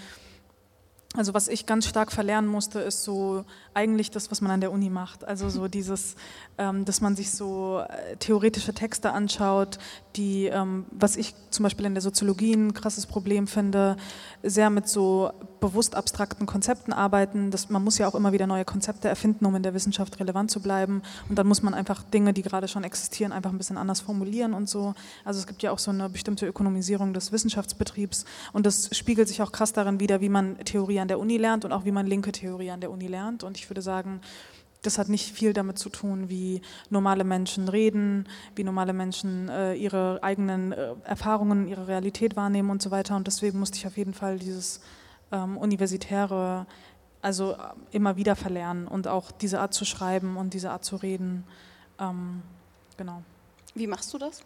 also 1.16 1.34
was 1.34 1.48
ich 1.48 1.66
ganz 1.66 1.86
stark 1.86 2.12
verlernen 2.12 2.48
musste, 2.48 2.78
ist 2.78 3.02
so 3.02 3.44
eigentlich 3.74 4.12
das, 4.12 4.30
was 4.30 4.40
man 4.40 4.52
an 4.52 4.60
der 4.60 4.70
Uni 4.70 4.90
macht. 4.90 5.24
Also 5.24 5.48
so 5.48 5.66
dieses, 5.68 6.14
ähm, 6.56 6.84
dass 6.84 7.00
man 7.00 7.16
sich 7.16 7.32
so 7.32 7.80
äh, 7.80 8.16
theoretische 8.16 8.72
Texte 8.72 9.12
anschaut, 9.12 9.78
die, 10.16 10.46
ähm, 10.46 10.86
was 10.92 11.16
ich 11.16 11.34
zum 11.50 11.64
Beispiel 11.64 11.86
in 11.86 11.94
der 11.94 12.02
Soziologie 12.02 12.54
ein 12.54 12.74
krasses 12.74 13.06
Problem 13.06 13.48
finde, 13.48 13.96
sehr 14.42 14.70
mit 14.70 14.88
so 14.88 15.32
bewusst 15.60 15.94
abstrakten 15.94 16.46
Konzepten 16.46 16.92
arbeiten. 16.92 17.50
Das, 17.50 17.68
man 17.68 17.84
muss 17.84 17.98
ja 17.98 18.08
auch 18.08 18.14
immer 18.14 18.32
wieder 18.32 18.46
neue 18.46 18.64
Konzepte 18.64 19.08
erfinden, 19.08 19.46
um 19.46 19.54
in 19.54 19.62
der 19.62 19.74
Wissenschaft 19.74 20.18
relevant 20.20 20.50
zu 20.50 20.60
bleiben. 20.60 21.02
Und 21.28 21.38
dann 21.38 21.46
muss 21.46 21.62
man 21.62 21.74
einfach 21.74 22.02
Dinge, 22.02 22.32
die 22.32 22.42
gerade 22.42 22.68
schon 22.68 22.84
existieren, 22.84 23.32
einfach 23.32 23.50
ein 23.50 23.58
bisschen 23.58 23.76
anders 23.76 24.00
formulieren 24.00 24.54
und 24.54 24.68
so. 24.68 24.94
Also 25.24 25.40
es 25.40 25.46
gibt 25.46 25.62
ja 25.62 25.70
auch 25.70 25.78
so 25.78 25.90
eine 25.90 26.08
bestimmte 26.08 26.46
Ökonomisierung 26.46 27.12
des 27.12 27.32
Wissenschaftsbetriebs 27.32 28.24
und 28.52 28.66
das 28.66 28.96
spiegelt 28.96 29.28
sich 29.28 29.42
auch 29.42 29.52
krass 29.52 29.72
darin 29.72 30.00
wider, 30.00 30.20
wie 30.20 30.28
man 30.28 30.58
Theorie 30.64 31.00
an 31.00 31.08
der 31.08 31.18
Uni 31.18 31.36
lernt 31.36 31.64
und 31.64 31.72
auch 31.72 31.84
wie 31.84 31.92
man 31.92 32.06
linke 32.06 32.32
Theorie 32.32 32.70
an 32.70 32.80
der 32.80 32.90
Uni 32.90 33.06
lernt. 33.06 33.44
Und 33.44 33.56
ich 33.56 33.68
würde 33.68 33.82
sagen, 33.82 34.20
das 34.82 34.98
hat 34.98 35.08
nicht 35.08 35.34
viel 35.34 35.52
damit 35.52 35.78
zu 35.78 35.90
tun, 35.90 36.28
wie 36.28 36.62
normale 36.88 37.24
Menschen 37.24 37.68
reden, 37.68 38.26
wie 38.56 38.64
normale 38.64 38.92
Menschen 38.92 39.48
äh, 39.48 39.74
ihre 39.74 40.22
eigenen 40.22 40.72
äh, 40.72 40.94
Erfahrungen, 41.04 41.68
ihre 41.68 41.86
Realität 41.86 42.36
wahrnehmen 42.36 42.70
und 42.70 42.80
so 42.80 42.90
weiter. 42.90 43.16
Und 43.16 43.26
deswegen 43.26 43.58
musste 43.58 43.76
ich 43.76 43.86
auf 43.86 43.96
jeden 43.96 44.14
Fall 44.14 44.38
dieses 44.38 44.80
ähm, 45.32 45.56
universitäre, 45.56 46.66
also 47.22 47.52
äh, 47.52 47.56
immer 47.92 48.16
wieder 48.16 48.36
verlernen 48.36 48.86
und 48.86 49.08
auch 49.08 49.30
diese 49.30 49.60
Art 49.60 49.74
zu 49.74 49.84
schreiben 49.84 50.36
und 50.36 50.54
diese 50.54 50.70
Art 50.70 50.84
zu 50.84 50.96
reden. 50.96 51.44
Ähm, 51.98 52.42
genau. 52.96 53.22
Wie 53.74 53.86
machst 53.86 54.12
du 54.12 54.18
das? 54.18 54.42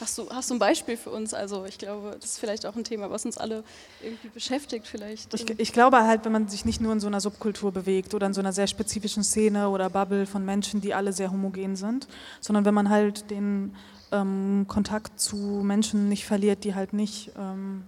Hast 0.00 0.16
du, 0.16 0.30
hast 0.30 0.50
du 0.50 0.54
ein 0.54 0.60
Beispiel 0.60 0.96
für 0.96 1.10
uns? 1.10 1.34
Also 1.34 1.64
ich 1.64 1.76
glaube, 1.76 2.16
das 2.20 2.32
ist 2.32 2.38
vielleicht 2.38 2.66
auch 2.66 2.76
ein 2.76 2.84
Thema, 2.84 3.10
was 3.10 3.24
uns 3.24 3.36
alle 3.36 3.64
irgendwie 4.00 4.28
beschäftigt 4.28 4.86
vielleicht. 4.86 5.34
Ich, 5.34 5.58
ich, 5.58 5.72
glaube 5.72 6.04
halt, 6.04 6.24
wenn 6.24 6.30
man 6.30 6.46
sich 6.46 6.64
nicht 6.64 6.80
nur 6.80 6.92
in 6.92 7.00
so 7.00 7.08
einer 7.08 7.20
Subkultur 7.20 7.72
bewegt 7.72 8.14
oder 8.14 8.28
in 8.28 8.34
so 8.34 8.40
einer 8.40 8.52
sehr 8.52 8.68
spezifischen 8.68 9.24
Szene 9.24 9.68
oder 9.68 9.90
Bubble 9.90 10.26
von 10.26 10.44
Menschen, 10.44 10.80
die 10.80 10.94
alle 10.94 11.12
sehr 11.12 11.32
homogen 11.32 11.74
sind, 11.74 12.06
sondern 12.40 12.64
wenn 12.64 12.74
man 12.74 12.90
halt 12.90 13.28
den 13.30 13.74
ähm, 14.12 14.66
Kontakt 14.68 15.18
zu 15.18 15.36
Menschen 15.36 16.08
nicht 16.08 16.26
verliert, 16.26 16.62
die 16.62 16.76
halt 16.76 16.92
nicht, 16.92 17.32
ähm, 17.36 17.82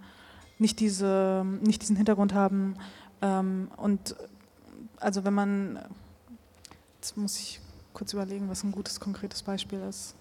nicht, 0.61 0.79
diese, 0.79 1.45
nicht 1.63 1.83
diesen 1.83 1.97
Hintergrund 1.97 2.35
haben. 2.35 2.77
Ähm, 3.23 3.71
und 3.77 4.15
also 4.99 5.25
wenn 5.25 5.35
man, 5.35 5.79
jetzt 6.97 7.17
muss 7.17 7.39
ich 7.39 7.61
kurz 7.93 8.13
überlegen, 8.13 8.49
was 8.49 8.63
ein 8.63 8.73
gutes, 8.73 9.01
konkretes 9.01 9.43
Beispiel 9.43 9.81
ist. 9.89 10.15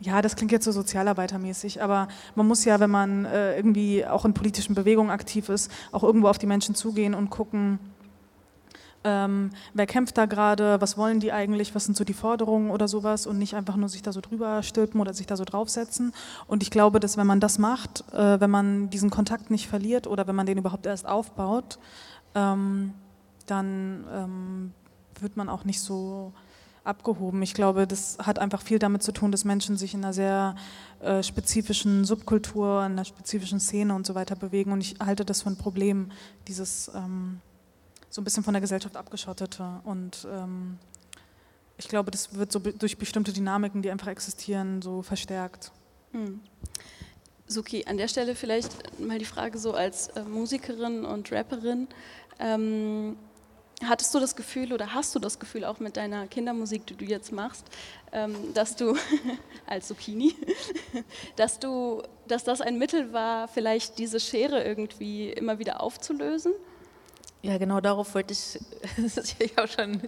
Ja, 0.00 0.22
das 0.22 0.36
klingt 0.36 0.52
jetzt 0.52 0.64
so 0.64 0.70
sozialarbeitermäßig, 0.70 1.82
aber 1.82 2.06
man 2.36 2.46
muss 2.46 2.64
ja, 2.64 2.78
wenn 2.78 2.90
man 2.90 3.24
äh, 3.24 3.56
irgendwie 3.56 4.06
auch 4.06 4.24
in 4.24 4.32
politischen 4.32 4.76
Bewegungen 4.76 5.10
aktiv 5.10 5.48
ist, 5.48 5.72
auch 5.90 6.04
irgendwo 6.04 6.28
auf 6.28 6.38
die 6.38 6.46
Menschen 6.46 6.76
zugehen 6.76 7.14
und 7.14 7.30
gucken, 7.30 7.80
ähm, 9.04 9.50
wer 9.74 9.86
kämpft 9.86 10.18
da 10.18 10.26
gerade, 10.26 10.80
was 10.80 10.98
wollen 10.98 11.20
die 11.20 11.32
eigentlich, 11.32 11.74
was 11.74 11.84
sind 11.84 11.96
so 11.96 12.04
die 12.04 12.14
Forderungen 12.14 12.70
oder 12.70 12.88
sowas 12.88 13.26
und 13.26 13.38
nicht 13.38 13.54
einfach 13.54 13.76
nur 13.76 13.88
sich 13.88 14.02
da 14.02 14.12
so 14.12 14.20
drüber 14.20 14.62
stülpen 14.62 15.00
oder 15.00 15.14
sich 15.14 15.26
da 15.26 15.36
so 15.36 15.44
draufsetzen. 15.44 16.12
Und 16.46 16.62
ich 16.62 16.70
glaube, 16.70 17.00
dass 17.00 17.16
wenn 17.16 17.26
man 17.26 17.40
das 17.40 17.58
macht, 17.58 18.04
äh, 18.12 18.40
wenn 18.40 18.50
man 18.50 18.90
diesen 18.90 19.10
Kontakt 19.10 19.50
nicht 19.50 19.68
verliert 19.68 20.06
oder 20.06 20.26
wenn 20.26 20.34
man 20.34 20.46
den 20.46 20.58
überhaupt 20.58 20.86
erst 20.86 21.06
aufbaut, 21.06 21.78
ähm, 22.34 22.94
dann 23.46 24.04
ähm, 24.12 24.72
wird 25.20 25.36
man 25.36 25.48
auch 25.48 25.64
nicht 25.64 25.80
so 25.80 26.32
abgehoben. 26.84 27.42
Ich 27.42 27.54
glaube, 27.54 27.86
das 27.86 28.18
hat 28.18 28.38
einfach 28.38 28.62
viel 28.62 28.78
damit 28.78 29.02
zu 29.02 29.12
tun, 29.12 29.30
dass 29.30 29.44
Menschen 29.44 29.76
sich 29.76 29.94
in 29.94 30.02
einer 30.02 30.12
sehr 30.12 30.56
äh, 31.00 31.22
spezifischen 31.22 32.04
Subkultur, 32.04 32.84
in 32.84 32.92
einer 32.92 33.04
spezifischen 33.04 33.60
Szene 33.60 33.94
und 33.94 34.06
so 34.06 34.14
weiter 34.14 34.36
bewegen. 34.36 34.72
Und 34.72 34.80
ich 34.80 34.96
halte 34.98 35.24
das 35.24 35.42
für 35.42 35.50
ein 35.50 35.56
Problem, 35.56 36.10
dieses 36.46 36.90
ähm, 36.94 37.40
so 38.18 38.22
ein 38.22 38.24
bisschen 38.24 38.42
von 38.42 38.52
der 38.52 38.60
Gesellschaft 38.60 38.96
abgeschottete. 38.96 39.80
Und 39.84 40.26
ähm, 40.28 40.76
ich 41.76 41.86
glaube, 41.86 42.10
das 42.10 42.34
wird 42.34 42.50
so 42.50 42.58
durch 42.58 42.98
bestimmte 42.98 43.32
Dynamiken, 43.32 43.80
die 43.80 43.92
einfach 43.92 44.08
existieren, 44.08 44.82
so 44.82 45.02
verstärkt. 45.02 45.70
Hm. 46.10 46.40
Suki, 47.46 47.84
an 47.86 47.96
der 47.96 48.08
Stelle 48.08 48.34
vielleicht 48.34 48.98
mal 48.98 49.20
die 49.20 49.24
Frage 49.24 49.56
so 49.56 49.72
als 49.72 50.08
äh, 50.08 50.24
Musikerin 50.24 51.04
und 51.04 51.30
Rapperin. 51.30 51.86
Ähm, 52.40 53.16
Hattest 53.84 54.12
du 54.12 54.18
das 54.18 54.34
Gefühl 54.34 54.72
oder 54.72 54.92
hast 54.92 55.14
du 55.14 55.20
das 55.20 55.38
Gefühl 55.38 55.64
auch 55.64 55.78
mit 55.78 55.96
deiner 55.96 56.26
Kindermusik, 56.26 56.84
die 56.88 56.96
du 56.96 57.04
jetzt 57.04 57.30
machst, 57.30 57.64
ähm, 58.10 58.34
dass 58.52 58.74
du 58.74 58.96
als 59.66 59.86
Zucchini, 59.86 60.34
dass 61.36 61.60
du, 61.60 62.02
dass 62.26 62.42
das 62.42 62.60
ein 62.60 62.78
Mittel 62.78 63.12
war, 63.12 63.46
vielleicht 63.46 63.98
diese 63.98 64.18
Schere 64.18 64.64
irgendwie 64.64 65.30
immer 65.30 65.60
wieder 65.60 65.80
aufzulösen? 65.80 66.52
Ja, 67.42 67.56
genau 67.56 67.80
darauf 67.80 68.14
wollte 68.14 68.34
ich, 68.34 68.58
ich 69.38 69.56
habe 69.56 69.68
schon, 69.68 70.02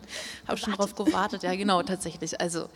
hab 0.49 0.59
schon 0.59 0.73
darauf 0.73 0.95
gewartet, 0.95 1.45
ja 1.45 1.55
genau, 1.55 1.83
tatsächlich. 1.83 2.41
Also 2.41 2.69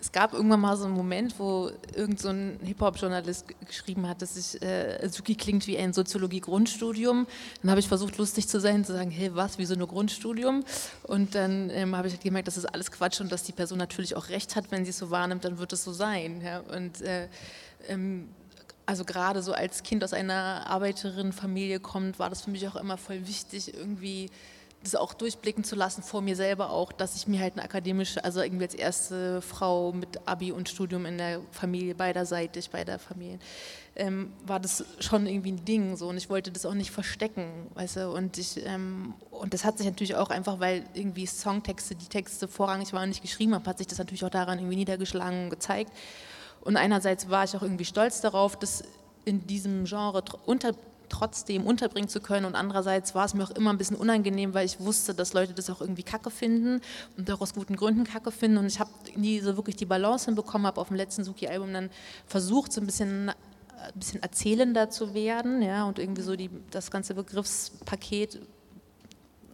es 0.00 0.12
gab 0.12 0.32
irgendwann 0.32 0.60
mal 0.60 0.76
so 0.76 0.84
einen 0.84 0.94
Moment, 0.94 1.38
wo 1.38 1.70
irgend 1.94 2.20
so 2.20 2.28
ein 2.28 2.58
Hip-Hop-Journalist 2.62 3.46
geschrieben 3.66 4.08
hat, 4.08 4.22
dass 4.22 4.36
ich, 4.36 4.62
äh, 4.62 5.06
Suki 5.08 5.34
klingt 5.34 5.66
wie 5.66 5.76
ein 5.76 5.92
Soziologie-Grundstudium. 5.92 7.26
Dann 7.62 7.70
habe 7.70 7.80
ich 7.80 7.88
versucht, 7.88 8.16
lustig 8.16 8.48
zu 8.48 8.60
sein, 8.60 8.84
zu 8.84 8.92
sagen, 8.92 9.10
hey, 9.10 9.34
was, 9.34 9.58
wieso 9.58 9.74
nur 9.74 9.88
Grundstudium? 9.88 10.64
Und 11.02 11.34
dann 11.34 11.70
ähm, 11.70 11.96
habe 11.96 12.08
ich 12.08 12.14
halt 12.14 12.22
gemerkt, 12.22 12.48
das 12.48 12.56
ist 12.56 12.66
alles 12.66 12.90
Quatsch 12.90 13.20
und 13.20 13.30
dass 13.30 13.42
die 13.42 13.52
Person 13.52 13.78
natürlich 13.78 14.16
auch 14.16 14.28
recht 14.28 14.56
hat, 14.56 14.70
wenn 14.70 14.84
sie 14.84 14.90
es 14.90 14.98
so 14.98 15.10
wahrnimmt, 15.10 15.44
dann 15.44 15.58
wird 15.58 15.72
es 15.72 15.84
so 15.84 15.92
sein. 15.92 16.40
Ja? 16.42 16.60
Und 16.60 17.02
äh, 17.02 17.28
ähm, 17.88 18.28
also 18.90 19.04
gerade 19.04 19.40
so 19.40 19.52
als 19.52 19.84
Kind 19.84 20.02
aus 20.02 20.12
einer 20.12 20.66
Arbeiterinnenfamilie 20.66 21.78
kommt, 21.78 22.18
war 22.18 22.28
das 22.28 22.42
für 22.42 22.50
mich 22.50 22.66
auch 22.66 22.74
immer 22.74 22.96
voll 22.96 23.24
wichtig, 23.28 23.72
irgendwie 23.72 24.30
das 24.82 24.96
auch 24.96 25.14
durchblicken 25.14 25.62
zu 25.62 25.76
lassen 25.76 26.02
vor 26.02 26.22
mir 26.22 26.34
selber 26.34 26.70
auch, 26.70 26.90
dass 26.90 27.14
ich 27.14 27.28
mir 27.28 27.38
halt 27.38 27.52
eine 27.52 27.62
akademische, 27.62 28.24
also 28.24 28.40
irgendwie 28.42 28.64
als 28.64 28.74
erste 28.74 29.42
Frau 29.42 29.92
mit 29.92 30.26
Abi 30.26 30.50
und 30.50 30.68
Studium 30.68 31.06
in 31.06 31.18
der 31.18 31.40
Familie, 31.52 31.94
beiderseitig, 31.94 32.70
bei 32.70 32.82
der 32.82 32.98
Familie, 32.98 33.38
ähm, 33.94 34.32
war 34.44 34.58
das 34.58 34.84
schon 34.98 35.26
irgendwie 35.26 35.52
ein 35.52 35.64
Ding 35.64 35.96
so. 35.96 36.08
Und 36.08 36.16
ich 36.16 36.28
wollte 36.28 36.50
das 36.50 36.66
auch 36.66 36.74
nicht 36.74 36.90
verstecken, 36.90 37.68
weißt 37.74 37.96
du, 37.96 38.10
und 38.10 38.38
ich, 38.38 38.66
ähm, 38.66 39.14
und 39.30 39.54
das 39.54 39.64
hat 39.64 39.78
sich 39.78 39.86
natürlich 39.86 40.16
auch 40.16 40.30
einfach, 40.30 40.58
weil 40.58 40.82
irgendwie 40.94 41.26
Songtexte, 41.26 41.94
die 41.94 42.08
Texte 42.08 42.48
vorrangig 42.48 42.92
waren 42.92 43.04
und 43.04 43.10
ich 43.10 43.22
geschrieben 43.22 43.54
habe, 43.54 43.70
hat 43.70 43.78
sich 43.78 43.86
das 43.86 43.98
natürlich 43.98 44.24
auch 44.24 44.30
daran 44.30 44.58
irgendwie 44.58 44.76
niedergeschlagen 44.76 45.44
und 45.44 45.50
gezeigt 45.50 45.92
und 46.62 46.76
einerseits 46.76 47.30
war 47.30 47.44
ich 47.44 47.56
auch 47.56 47.62
irgendwie 47.62 47.84
stolz 47.84 48.20
darauf, 48.20 48.58
dass 48.58 48.82
in 49.24 49.46
diesem 49.46 49.84
Genre 49.84 50.22
unter 50.46 50.72
trotzdem 51.10 51.66
unterbringen 51.66 52.08
zu 52.08 52.20
können. 52.20 52.46
Und 52.46 52.54
andererseits 52.54 53.14
war 53.14 53.26
es 53.26 53.34
mir 53.34 53.44
auch 53.44 53.50
immer 53.50 53.70
ein 53.70 53.78
bisschen 53.78 53.96
unangenehm, 53.96 54.54
weil 54.54 54.64
ich 54.64 54.80
wusste, 54.80 55.12
dass 55.12 55.34
Leute 55.34 55.52
das 55.52 55.68
auch 55.68 55.80
irgendwie 55.80 56.04
kacke 56.04 56.30
finden 56.30 56.80
und 57.16 57.30
auch 57.30 57.40
aus 57.40 57.52
guten 57.52 57.76
Gründen 57.76 58.04
kacke 58.04 58.30
finden. 58.30 58.58
Und 58.58 58.66
ich 58.66 58.80
habe 58.80 58.90
nie 59.16 59.40
so 59.40 59.56
wirklich 59.56 59.76
die 59.76 59.86
Balance 59.86 60.26
hinbekommen, 60.26 60.66
habe 60.66 60.80
auf 60.80 60.88
dem 60.88 60.96
letzten 60.96 61.24
Suki-Album 61.24 61.72
dann 61.72 61.90
versucht, 62.26 62.72
so 62.72 62.80
ein 62.80 62.86
bisschen 62.86 63.30
ein 63.30 63.98
bisschen 63.98 64.22
erzählender 64.22 64.90
zu 64.90 65.14
werden 65.14 65.62
ja, 65.62 65.84
und 65.84 65.98
irgendwie 65.98 66.20
so 66.20 66.36
die, 66.36 66.50
das 66.70 66.90
ganze 66.90 67.14
Begriffspaket 67.14 68.38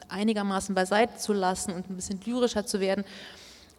einigermaßen 0.08 0.74
beiseite 0.74 1.16
zu 1.16 1.32
lassen 1.32 1.72
und 1.72 1.88
ein 1.88 1.94
bisschen 1.94 2.20
lyrischer 2.24 2.66
zu 2.66 2.80
werden 2.80 3.04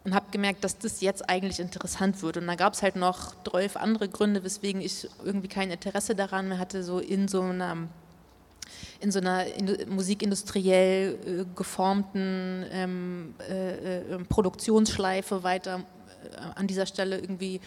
und 0.08 0.14
habe 0.14 0.26
gemerkt, 0.30 0.64
dass 0.64 0.78
das 0.78 1.02
jetzt 1.02 1.28
eigentlich 1.28 1.60
interessant 1.60 2.22
wird. 2.22 2.38
Und 2.38 2.46
da 2.46 2.54
gab 2.54 2.72
es 2.72 2.82
halt 2.82 2.96
noch 2.96 3.34
zwölf 3.44 3.76
andere 3.76 4.08
Gründe, 4.08 4.42
weswegen 4.42 4.80
ich 4.80 5.06
irgendwie 5.22 5.48
kein 5.48 5.70
Interesse 5.70 6.14
daran 6.14 6.48
mehr 6.48 6.58
hatte, 6.58 6.82
so 6.82 6.98
in 6.98 7.28
so 7.28 7.42
einer 7.42 7.88
in 9.00 9.10
so 9.10 9.18
einer 9.20 9.44
musikindustriell 9.86 11.18
äh, 11.24 11.44
geformten 11.54 12.64
ähm, 12.70 13.34
äh, 13.48 13.98
äh, 14.00 14.18
Produktionsschleife 14.28 15.42
weiter 15.42 15.84
äh, 16.32 16.58
an 16.58 16.66
dieser 16.66 16.86
Stelle 16.86 17.18
irgendwie 17.18 17.60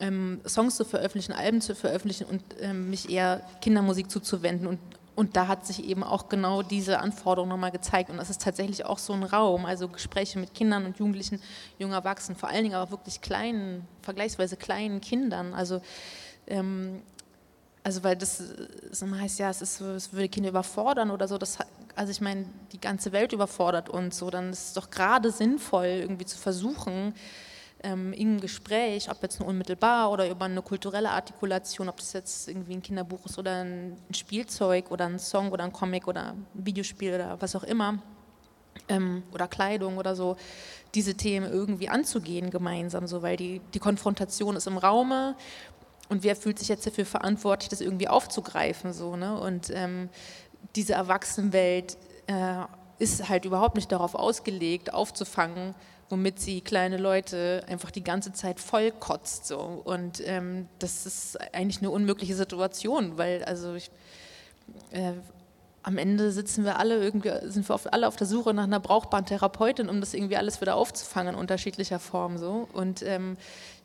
ähm, 0.00 0.40
Songs 0.46 0.76
zu 0.76 0.84
veröffentlichen, 0.84 1.32
Alben 1.32 1.60
zu 1.60 1.74
veröffentlichen 1.74 2.24
und 2.24 2.42
ähm, 2.60 2.90
mich 2.90 3.10
eher 3.10 3.42
Kindermusik 3.60 4.10
zuzuwenden 4.10 4.66
und 4.66 4.78
und 5.14 5.36
da 5.36 5.48
hat 5.48 5.66
sich 5.66 5.84
eben 5.84 6.02
auch 6.02 6.28
genau 6.28 6.62
diese 6.62 7.00
Anforderung 7.00 7.48
nochmal 7.48 7.70
gezeigt. 7.70 8.10
Und 8.10 8.16
das 8.16 8.30
ist 8.30 8.42
tatsächlich 8.42 8.84
auch 8.86 8.98
so 8.98 9.12
ein 9.12 9.22
Raum, 9.22 9.66
also 9.66 9.88
Gespräche 9.88 10.38
mit 10.38 10.54
Kindern 10.54 10.86
und 10.86 10.98
Jugendlichen, 10.98 11.40
jungen 11.78 11.92
Erwachsenen, 11.92 12.38
vor 12.38 12.48
allen 12.48 12.62
Dingen 12.62 12.74
aber 12.74 12.90
wirklich 12.90 13.20
kleinen, 13.20 13.86
vergleichsweise 14.02 14.56
kleinen 14.56 15.00
Kindern. 15.00 15.52
Also, 15.52 15.82
ähm, 16.46 17.02
also 17.82 18.02
weil 18.04 18.16
das 18.16 18.42
so 18.90 19.10
heißt, 19.10 19.38
ja, 19.38 19.50
es, 19.50 19.62
ist 19.62 19.80
es 19.80 20.12
würde 20.12 20.28
Kinder 20.28 20.50
überfordern 20.50 21.10
oder 21.10 21.28
so. 21.28 21.38
Das, 21.38 21.58
also 21.96 22.10
ich 22.10 22.20
meine, 22.20 22.46
die 22.72 22.80
ganze 22.80 23.12
Welt 23.12 23.32
überfordert 23.32 23.88
uns 23.88 24.18
so. 24.18 24.30
Dann 24.30 24.50
ist 24.50 24.68
es 24.68 24.72
doch 24.74 24.90
gerade 24.90 25.30
sinnvoll, 25.30 25.86
irgendwie 25.86 26.26
zu 26.26 26.38
versuchen, 26.38 27.14
ähm, 27.82 28.12
im 28.12 28.40
Gespräch, 28.40 29.10
ob 29.10 29.22
jetzt 29.22 29.40
nur 29.40 29.48
unmittelbar 29.48 30.10
oder 30.10 30.28
über 30.28 30.44
eine 30.44 30.62
kulturelle 30.62 31.10
Artikulation, 31.10 31.88
ob 31.88 31.96
das 31.96 32.12
jetzt 32.12 32.48
irgendwie 32.48 32.74
ein 32.74 32.82
Kinderbuch 32.82 33.24
ist 33.26 33.38
oder 33.38 33.64
ein 33.64 33.96
Spielzeug 34.14 34.90
oder 34.90 35.06
ein 35.06 35.18
Song 35.18 35.50
oder 35.50 35.64
ein 35.64 35.72
Comic 35.72 36.06
oder 36.06 36.32
ein 36.32 36.46
Videospiel 36.54 37.14
oder 37.14 37.40
was 37.40 37.56
auch 37.56 37.64
immer, 37.64 37.98
ähm, 38.88 39.22
oder 39.32 39.48
Kleidung 39.48 39.98
oder 39.98 40.14
so, 40.14 40.36
diese 40.94 41.14
Themen 41.14 41.50
irgendwie 41.50 41.88
anzugehen 41.88 42.50
gemeinsam, 42.50 43.06
so, 43.06 43.22
weil 43.22 43.36
die, 43.36 43.60
die 43.74 43.78
Konfrontation 43.78 44.56
ist 44.56 44.66
im 44.66 44.76
Raume 44.76 45.36
und 46.08 46.22
wer 46.22 46.36
fühlt 46.36 46.58
sich 46.58 46.68
jetzt 46.68 46.86
dafür 46.86 47.06
verantwortlich, 47.06 47.68
das 47.68 47.80
irgendwie 47.80 48.08
aufzugreifen, 48.08 48.92
so, 48.92 49.16
ne? 49.16 49.38
und 49.38 49.70
ähm, 49.70 50.08
diese 50.76 50.94
Erwachsenenwelt 50.94 51.96
äh, 52.26 52.64
ist 52.98 53.28
halt 53.28 53.44
überhaupt 53.44 53.76
nicht 53.76 53.90
darauf 53.90 54.14
ausgelegt, 54.14 54.92
aufzufangen, 54.92 55.74
womit 56.10 56.40
sie 56.40 56.60
kleine 56.60 56.96
Leute 56.96 57.64
einfach 57.68 57.90
die 57.90 58.04
ganze 58.04 58.32
Zeit 58.32 58.60
vollkotzt. 58.60 59.46
So. 59.46 59.58
Und 59.58 60.20
ähm, 60.26 60.68
das 60.78 61.06
ist 61.06 61.38
eigentlich 61.54 61.78
eine 61.78 61.90
unmögliche 61.90 62.34
Situation, 62.34 63.16
weil 63.16 63.44
also 63.44 63.74
ich, 63.74 63.90
äh, 64.90 65.12
am 65.82 65.96
Ende 65.96 66.30
sitzen 66.32 66.64
wir 66.64 66.78
alle 66.78 67.02
irgendwie, 67.02 67.32
sind 67.44 67.66
wir 67.68 67.74
oft 67.74 67.92
alle 67.92 68.06
auf 68.08 68.16
der 68.16 68.26
Suche 68.26 68.52
nach 68.52 68.64
einer 68.64 68.80
brauchbaren 68.80 69.24
Therapeutin, 69.24 69.88
um 69.88 70.00
das 70.00 70.12
irgendwie 70.12 70.36
alles 70.36 70.60
wieder 70.60 70.74
aufzufangen 70.74 71.34
in 71.34 71.40
unterschiedlicher 71.40 72.00
Form. 72.00 72.36
So. 72.36 72.68
Und 72.72 73.02
ähm, 73.02 73.36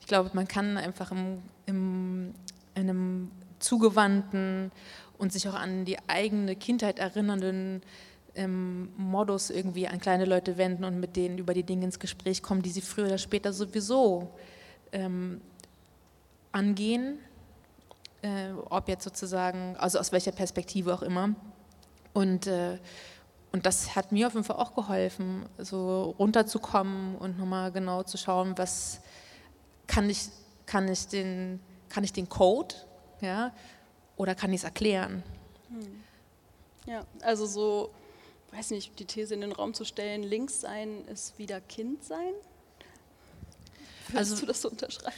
ich 0.01 0.07
glaube, 0.07 0.32
man 0.34 0.47
kann 0.47 0.78
einfach 0.78 1.11
im, 1.11 1.43
im, 1.67 2.34
in 2.73 2.89
einem 2.89 3.32
zugewandten 3.59 4.71
und 5.17 5.32
sich 5.32 5.47
auch 5.47 5.53
an 5.53 5.86
die 5.86 5.97
eigene 6.07 6.55
Kindheit 6.55 6.99
erinnernden 6.99 7.82
ähm, 8.36 8.92
Modus 8.98 9.50
irgendwie 9.50 9.88
an 9.88 10.00
kleine 10.00 10.26
Leute 10.26 10.58
wenden 10.58 10.84
und 10.84 11.00
mit 11.00 11.16
denen 11.16 11.38
über 11.38 11.54
die 11.54 11.64
Dinge 11.64 11.86
ins 11.86 12.00
Gespräch 12.00 12.42
kommen, 12.42 12.62
die 12.62 12.70
sie 12.70 12.82
früher 12.82 13.08
oder 13.08 13.18
später 13.18 13.54
sowieso 13.54 14.32
ähm, 14.92 15.42
angehen, 16.52 17.20
äh, 18.22 18.52
ob 18.70 18.88
jetzt 18.88 19.04
sozusagen, 19.04 19.76
also 19.78 20.00
aus 20.00 20.12
welcher 20.12 20.32
Perspektive 20.32 20.94
auch 20.94 21.02
immer. 21.02 21.36
Und, 22.14 22.48
äh, 22.48 22.78
und 23.52 23.66
das 23.66 23.96
hat 23.96 24.12
mir 24.12 24.28
auf 24.28 24.34
jeden 24.34 24.46
Fall 24.46 24.58
auch 24.58 24.74
geholfen, 24.74 25.46
so 25.58 26.16
runterzukommen 26.18 27.16
und 27.16 27.38
nochmal 27.38 27.72
genau 27.72 28.04
zu 28.04 28.18
schauen, 28.18 28.58
was 28.58 29.02
kann 29.88 30.10
ich, 30.10 30.30
kann 30.66 30.88
ich, 30.88 31.08
den, 31.08 31.60
kann 31.90 32.04
ich 32.04 32.14
den 32.14 32.28
Code, 32.28 32.76
ja, 33.22 33.52
oder 34.18 34.36
kann 34.36 34.52
ich 34.52 34.62
es 34.62 34.64
erklären? 34.64 35.24
Hm. 35.70 36.04
Ja, 36.88 37.04
also 37.22 37.46
so 37.46 37.90
weiß 38.56 38.72
nicht, 38.72 38.97
die 38.99 39.06
These 39.06 39.34
in 39.34 39.41
den 39.41 39.51
Raum 39.51 39.74
zu 39.74 39.86
stellen, 39.86 40.24
links 40.24 40.62
sein 40.62 41.06
ist 41.08 41.38
wieder 41.38 41.62
Kind 41.62 42.03
sein? 42.03 42.34
Würdest 44.08 44.32
also, 44.32 44.36
du 44.38 44.45
das 44.45 44.62
so 44.62 44.70
unterschreiben? 44.70 45.16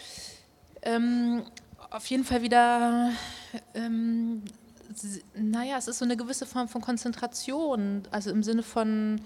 Ähm, 0.82 1.44
auf 1.90 2.06
jeden 2.08 2.24
Fall 2.24 2.42
wieder, 2.42 3.12
ähm, 3.74 4.44
naja, 5.36 5.78
es 5.78 5.88
ist 5.88 6.00
so 6.00 6.06
eine 6.06 6.18
gewisse 6.18 6.46
Form 6.46 6.68
von 6.68 6.82
Konzentration, 6.82 8.04
also 8.12 8.32
im 8.32 8.44
Sinne 8.44 8.64
von 8.64 9.22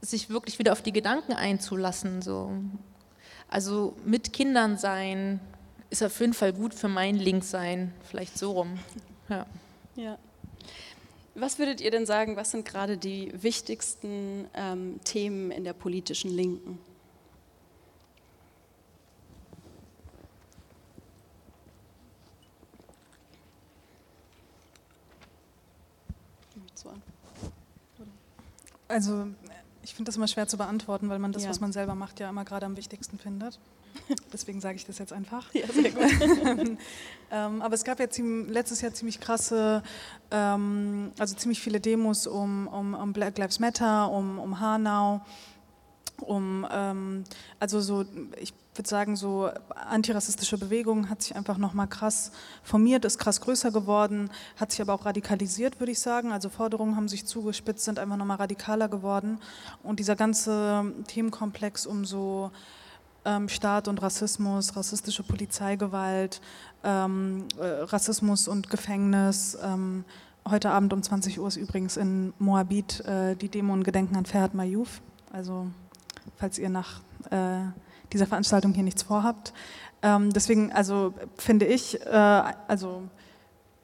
sich 0.00 0.28
wirklich 0.30 0.58
wieder 0.58 0.72
auf 0.72 0.82
die 0.82 0.92
Gedanken 0.92 1.32
einzulassen. 1.32 2.22
So. 2.22 2.52
Also 3.48 3.96
mit 4.04 4.32
Kindern 4.32 4.76
sein 4.76 5.40
ist 5.90 6.02
auf 6.02 6.18
jeden 6.20 6.34
Fall 6.34 6.52
gut 6.52 6.74
für 6.74 6.88
mein 6.88 7.16
Linkssein, 7.16 7.92
vielleicht 8.08 8.38
so 8.38 8.52
rum. 8.52 8.78
Ja. 9.28 9.46
ja. 9.94 10.18
Was 11.34 11.58
würdet 11.58 11.80
ihr 11.80 11.90
denn 11.90 12.04
sagen, 12.04 12.36
was 12.36 12.50
sind 12.50 12.66
gerade 12.66 12.98
die 12.98 13.32
wichtigsten 13.34 14.48
ähm, 14.54 15.00
Themen 15.04 15.50
in 15.50 15.64
der 15.64 15.72
politischen 15.72 16.30
Linken? 16.30 16.78
Also 28.92 29.26
ich 29.82 29.94
finde 29.94 30.08
das 30.08 30.16
immer 30.16 30.28
schwer 30.28 30.46
zu 30.46 30.56
beantworten, 30.56 31.08
weil 31.08 31.18
man 31.18 31.32
das, 31.32 31.44
ja. 31.44 31.50
was 31.50 31.60
man 31.60 31.72
selber 31.72 31.94
macht, 31.94 32.20
ja 32.20 32.28
immer 32.28 32.44
gerade 32.44 32.66
am 32.66 32.76
wichtigsten 32.76 33.18
findet. 33.18 33.58
Deswegen 34.32 34.60
sage 34.60 34.76
ich 34.76 34.86
das 34.86 34.98
jetzt 34.98 35.12
einfach. 35.12 35.52
Ja, 35.52 35.66
sehr 35.66 35.90
gut. 35.90 36.78
ähm, 37.30 37.62
aber 37.62 37.74
es 37.74 37.84
gab 37.84 38.00
ja 38.00 38.06
letztes 38.48 38.80
Jahr 38.80 38.94
ziemlich 38.94 39.20
krasse, 39.20 39.82
ähm, 40.30 41.12
also 41.18 41.34
ziemlich 41.34 41.60
viele 41.60 41.80
Demos 41.80 42.26
um, 42.26 42.68
um, 42.68 42.94
um 42.94 43.12
Black 43.12 43.38
Lives 43.38 43.58
Matter, 43.58 44.10
um, 44.10 44.38
um 44.38 44.60
Hanau, 44.60 45.20
um, 46.22 46.66
ähm, 46.70 47.24
also 47.60 47.80
so, 47.80 48.04
ich 48.40 48.54
würde 48.74 48.88
sagen, 48.88 49.16
so 49.16 49.50
antirassistische 49.74 50.56
Bewegung 50.56 51.10
hat 51.10 51.22
sich 51.22 51.36
einfach 51.36 51.58
nochmal 51.58 51.88
krass 51.88 52.32
formiert, 52.62 53.04
ist 53.04 53.18
krass 53.18 53.40
größer 53.40 53.70
geworden, 53.70 54.30
hat 54.56 54.70
sich 54.72 54.80
aber 54.80 54.94
auch 54.94 55.04
radikalisiert, 55.04 55.78
würde 55.78 55.92
ich 55.92 56.00
sagen. 56.00 56.32
Also 56.32 56.48
Forderungen 56.48 56.96
haben 56.96 57.08
sich 57.08 57.26
zugespitzt, 57.26 57.84
sind 57.84 57.98
einfach 57.98 58.16
nochmal 58.16 58.38
radikaler 58.38 58.88
geworden. 58.88 59.38
Und 59.82 60.00
dieser 60.00 60.16
ganze 60.16 60.84
Themenkomplex 61.06 61.86
um 61.86 62.04
so 62.04 62.50
ähm, 63.24 63.48
Staat 63.48 63.88
und 63.88 64.00
Rassismus, 64.00 64.74
rassistische 64.76 65.22
Polizeigewalt, 65.22 66.40
ähm, 66.82 67.46
äh, 67.58 67.64
Rassismus 67.64 68.48
und 68.48 68.70
Gefängnis. 68.70 69.56
Ähm, 69.62 70.04
heute 70.48 70.70
Abend 70.70 70.92
um 70.92 71.02
20 71.02 71.38
Uhr 71.38 71.48
ist 71.48 71.56
übrigens 71.56 71.96
in 71.96 72.32
Moabit 72.38 73.00
äh, 73.00 73.36
die 73.36 73.48
Demo 73.48 73.74
in 73.74 73.84
Gedenken 73.84 74.16
an 74.16 74.24
Ferhat 74.24 74.54
Mayouf. 74.54 75.02
Also 75.32 75.68
falls 76.42 76.58
ihr 76.58 76.70
nach 76.70 77.02
äh, 77.30 77.60
dieser 78.12 78.26
Veranstaltung 78.26 78.74
hier 78.74 78.82
nichts 78.82 79.04
vorhabt. 79.04 79.52
Ähm, 80.02 80.32
deswegen, 80.32 80.72
also 80.72 81.14
finde 81.36 81.66
ich, 81.66 82.04
äh, 82.04 82.42
also 82.66 83.04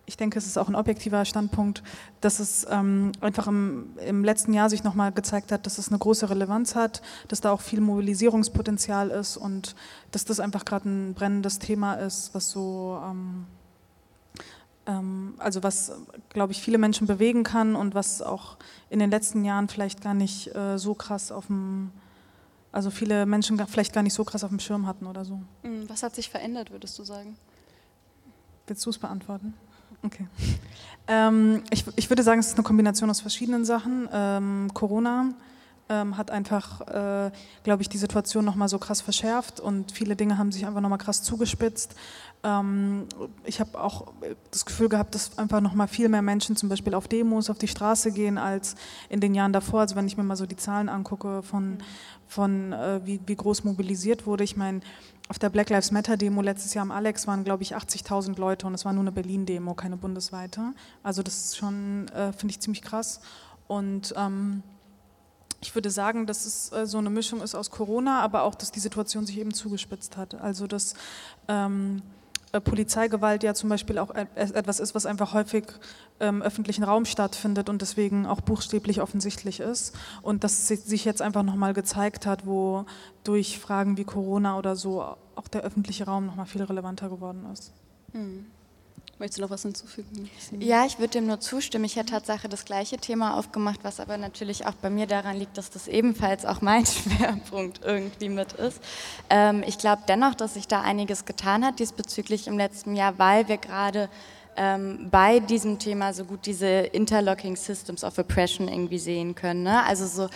ich 0.06 0.16
denke, 0.16 0.40
es 0.40 0.46
ist 0.46 0.58
auch 0.58 0.66
ein 0.68 0.74
objektiver 0.74 1.24
Standpunkt, 1.24 1.84
dass 2.20 2.40
es 2.40 2.66
ähm, 2.68 3.12
einfach 3.20 3.46
im, 3.46 3.90
im, 4.04 4.24
letzten 4.24 4.54
Jahr 4.54 4.70
sich 4.70 4.82
nochmal 4.82 5.12
gezeigt 5.12 5.52
hat, 5.52 5.66
dass 5.66 5.78
es 5.78 5.88
eine 5.90 5.98
große 5.98 6.28
Relevanz 6.28 6.74
hat, 6.74 7.00
dass 7.28 7.40
da 7.40 7.52
auch 7.52 7.60
viel 7.60 7.80
Mobilisierungspotenzial 7.80 9.10
ist 9.10 9.36
und 9.36 9.76
dass 10.10 10.24
das 10.24 10.40
einfach 10.40 10.64
gerade 10.64 10.88
ein 10.88 11.14
brennendes 11.14 11.60
Thema 11.60 11.94
ist, 11.94 12.34
was 12.34 12.50
so, 12.50 13.00
ähm, 13.08 13.46
ähm, 14.86 15.34
also 15.38 15.62
was, 15.62 15.92
glaube 16.30 16.50
ich, 16.50 16.60
viele 16.60 16.78
Menschen 16.78 17.06
bewegen 17.06 17.44
kann 17.44 17.76
und 17.76 17.94
was 17.94 18.20
auch 18.20 18.56
in 18.90 18.98
den 18.98 19.12
letzten 19.12 19.44
Jahren 19.44 19.68
vielleicht 19.68 20.00
gar 20.00 20.14
nicht 20.14 20.52
äh, 20.56 20.76
so 20.76 20.94
krass 20.94 21.30
auf 21.30 21.46
dem, 21.46 21.92
also 22.72 22.90
viele 22.90 23.26
Menschen 23.26 23.58
vielleicht 23.66 23.92
gar 23.92 24.02
nicht 24.02 24.14
so 24.14 24.24
krass 24.24 24.44
auf 24.44 24.50
dem 24.50 24.60
Schirm 24.60 24.86
hatten 24.86 25.06
oder 25.06 25.24
so. 25.24 25.40
Mhm, 25.62 25.88
was 25.88 26.02
hat 26.02 26.14
sich 26.14 26.28
verändert, 26.28 26.70
würdest 26.70 26.98
du 26.98 27.04
sagen? 27.04 27.36
Willst 28.66 28.84
du 28.84 28.90
es 28.90 28.98
beantworten? 28.98 29.54
Okay. 30.04 30.26
Ähm, 31.08 31.62
ich, 31.70 31.84
ich, 31.96 32.10
würde 32.10 32.22
sagen, 32.22 32.40
es 32.40 32.48
ist 32.48 32.54
eine 32.54 32.64
Kombination 32.64 33.08
aus 33.08 33.20
verschiedenen 33.20 33.64
Sachen. 33.64 34.08
Ähm, 34.12 34.70
Corona 34.74 35.32
ähm, 35.88 36.16
hat 36.16 36.30
einfach, 36.30 36.82
äh, 36.82 37.30
glaube 37.64 37.82
ich, 37.82 37.88
die 37.88 37.98
Situation 37.98 38.44
nochmal 38.44 38.68
so 38.68 38.78
krass 38.78 39.00
verschärft 39.00 39.58
und 39.58 39.92
viele 39.92 40.16
Dinge 40.16 40.38
haben 40.38 40.52
sich 40.52 40.66
einfach 40.66 40.80
nochmal 40.80 40.98
krass 40.98 41.22
zugespitzt. 41.22 41.94
Ähm, 42.44 43.06
ich 43.44 43.60
habe 43.60 43.80
auch 43.80 44.12
das 44.50 44.64
Gefühl 44.64 44.88
gehabt, 44.88 45.14
dass 45.14 45.38
einfach 45.38 45.60
nochmal 45.60 45.88
viel 45.88 46.08
mehr 46.08 46.22
Menschen 46.22 46.56
zum 46.56 46.68
Beispiel 46.68 46.94
auf 46.94 47.08
Demos, 47.08 47.50
auf 47.50 47.58
die 47.58 47.68
Straße 47.68 48.12
gehen 48.12 48.38
als 48.38 48.76
in 49.08 49.20
den 49.20 49.34
Jahren 49.34 49.52
davor. 49.52 49.80
Also 49.80 49.96
wenn 49.96 50.06
ich 50.06 50.16
mir 50.16 50.22
mal 50.22 50.36
so 50.36 50.46
die 50.46 50.56
Zahlen 50.56 50.88
angucke 50.88 51.42
von, 51.42 51.78
von 52.26 52.72
äh, 52.72 53.00
wie, 53.04 53.20
wie 53.26 53.36
groß 53.36 53.64
mobilisiert 53.64 54.26
wurde. 54.26 54.44
Ich 54.44 54.56
meine, 54.56 54.80
auf 55.28 55.38
der 55.38 55.50
Black 55.50 55.68
Lives 55.70 55.90
Matter 55.90 56.16
Demo 56.16 56.40
letztes 56.40 56.74
Jahr 56.74 56.82
am 56.82 56.90
Alex 56.90 57.26
waren, 57.26 57.44
glaube 57.44 57.62
ich, 57.62 57.76
80.000 57.76 58.38
Leute 58.38 58.66
und 58.66 58.74
es 58.74 58.84
war 58.84 58.92
nur 58.92 59.02
eine 59.02 59.12
Berlin-Demo, 59.12 59.74
keine 59.74 59.96
bundesweite. 59.96 60.72
Also 61.02 61.22
das 61.22 61.44
ist 61.44 61.56
schon, 61.56 62.08
äh, 62.08 62.32
finde 62.32 62.52
ich, 62.52 62.60
ziemlich 62.60 62.82
krass. 62.82 63.20
Und 63.66 64.14
ähm, 64.16 64.62
ich 65.60 65.74
würde 65.74 65.90
sagen, 65.90 66.26
dass 66.26 66.46
es 66.46 66.72
äh, 66.72 66.86
so 66.86 66.98
eine 66.98 67.10
Mischung 67.10 67.42
ist 67.42 67.54
aus 67.54 67.70
Corona, 67.70 68.22
aber 68.22 68.42
auch, 68.42 68.54
dass 68.54 68.70
die 68.70 68.80
Situation 68.80 69.26
sich 69.26 69.38
eben 69.38 69.52
zugespitzt 69.52 70.16
hat. 70.16 70.34
Also 70.34 70.66
dass 70.66 70.94
ähm, 71.48 72.00
äh, 72.00 72.17
Polizeigewalt 72.52 73.42
ja 73.42 73.54
zum 73.54 73.68
Beispiel 73.68 73.98
auch 73.98 74.14
etwas 74.14 74.80
ist, 74.80 74.94
was 74.94 75.06
einfach 75.06 75.34
häufig 75.34 75.64
im 76.18 76.42
öffentlichen 76.42 76.84
Raum 76.84 77.04
stattfindet 77.04 77.68
und 77.68 77.82
deswegen 77.82 78.26
auch 78.26 78.40
buchstäblich 78.40 79.00
offensichtlich 79.00 79.60
ist. 79.60 79.94
Und 80.22 80.44
dass 80.44 80.66
sich 80.68 81.04
jetzt 81.04 81.22
einfach 81.22 81.42
nochmal 81.42 81.74
gezeigt 81.74 82.26
hat, 82.26 82.46
wo 82.46 82.86
durch 83.24 83.58
Fragen 83.58 83.96
wie 83.96 84.04
Corona 84.04 84.58
oder 84.58 84.76
so 84.76 85.02
auch 85.02 85.48
der 85.48 85.62
öffentliche 85.62 86.06
Raum 86.06 86.26
nochmal 86.26 86.46
viel 86.46 86.62
relevanter 86.62 87.08
geworden 87.08 87.46
ist. 87.52 87.72
Hm. 88.12 88.46
Möchtest 89.18 89.38
du 89.38 89.42
noch 89.42 89.50
was 89.50 89.62
hinzufügen? 89.62 90.30
Ja, 90.60 90.86
ich 90.86 91.00
würde 91.00 91.14
dem 91.14 91.26
nur 91.26 91.40
zustimmen. 91.40 91.84
Ich 91.84 91.96
hätte 91.96 92.12
Tatsache 92.12 92.48
das 92.48 92.64
gleiche 92.64 92.98
Thema 92.98 93.36
aufgemacht, 93.36 93.80
was 93.82 93.98
aber 93.98 94.16
natürlich 94.16 94.66
auch 94.66 94.74
bei 94.74 94.90
mir 94.90 95.08
daran 95.08 95.36
liegt, 95.36 95.58
dass 95.58 95.70
das 95.70 95.88
ebenfalls 95.88 96.46
auch 96.46 96.60
mein 96.60 96.86
Schwerpunkt 96.86 97.80
irgendwie 97.84 98.28
mit 98.28 98.52
ist. 98.52 98.80
Ähm, 99.28 99.64
ich 99.66 99.78
glaube 99.78 100.02
dennoch, 100.06 100.34
dass 100.34 100.54
sich 100.54 100.68
da 100.68 100.82
einiges 100.82 101.24
getan 101.24 101.64
hat 101.64 101.80
diesbezüglich 101.80 102.46
im 102.46 102.56
letzten 102.56 102.94
Jahr, 102.94 103.18
weil 103.18 103.48
wir 103.48 103.56
gerade 103.56 104.08
ähm, 104.56 105.08
bei 105.10 105.40
diesem 105.40 105.80
Thema 105.80 106.12
so 106.12 106.24
gut 106.24 106.46
diese 106.46 106.66
Interlocking 106.66 107.56
Systems 107.56 108.04
of 108.04 108.18
Oppression 108.18 108.68
irgendwie 108.68 108.98
sehen 108.98 109.34
können. 109.34 109.64
Ne? 109.64 109.84
Also 109.84 110.06
so 110.06 110.28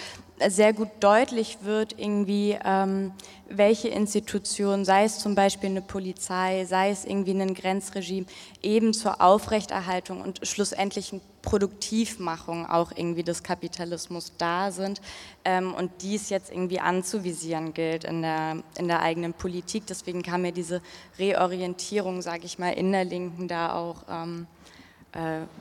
sehr 0.49 0.73
gut 0.73 0.89
deutlich 1.01 1.59
wird 1.63 1.99
irgendwie, 1.99 2.59
ähm, 2.65 3.13
welche 3.49 3.89
Institutionen, 3.89 4.85
sei 4.85 5.05
es 5.05 5.19
zum 5.19 5.35
Beispiel 5.35 5.71
eine 5.71 5.83
Polizei, 5.83 6.65
sei 6.65 6.91
es 6.91 7.05
irgendwie 7.05 7.33
ein 7.33 7.55
Grenzregime, 7.55 8.27
eben 8.63 8.95
zur 8.95 9.21
Aufrechterhaltung 9.21 10.21
und 10.21 10.41
schlussendlichen 10.47 11.21
Produktivmachung 11.43 12.67
auch 12.67 12.93
irgendwie 12.95 13.25
des 13.25 13.43
Kapitalismus 13.43 14.33
da 14.39 14.71
sind 14.71 15.01
ähm, 15.45 15.75
und 15.75 15.91
dies 16.01 16.31
jetzt 16.31 16.51
irgendwie 16.51 16.81
anzuvisieren 16.81 17.75
gilt 17.75 18.05
in 18.05 18.23
der, 18.23 18.63
in 18.79 18.89
der 18.89 19.03
eigenen 19.03 19.35
Politik. 19.35 19.87
Deswegen 19.87 20.23
kam 20.23 20.43
mir 20.43 20.53
diese 20.53 20.81
Reorientierung, 21.19 22.23
sage 22.23 22.47
ich 22.47 22.59
mal, 22.59 22.71
in 22.71 22.93
der 22.93 23.05
Linken 23.05 23.49
da 23.49 23.75
auch 23.75 23.97
ähm, 24.09 24.47
äh, 24.47 24.62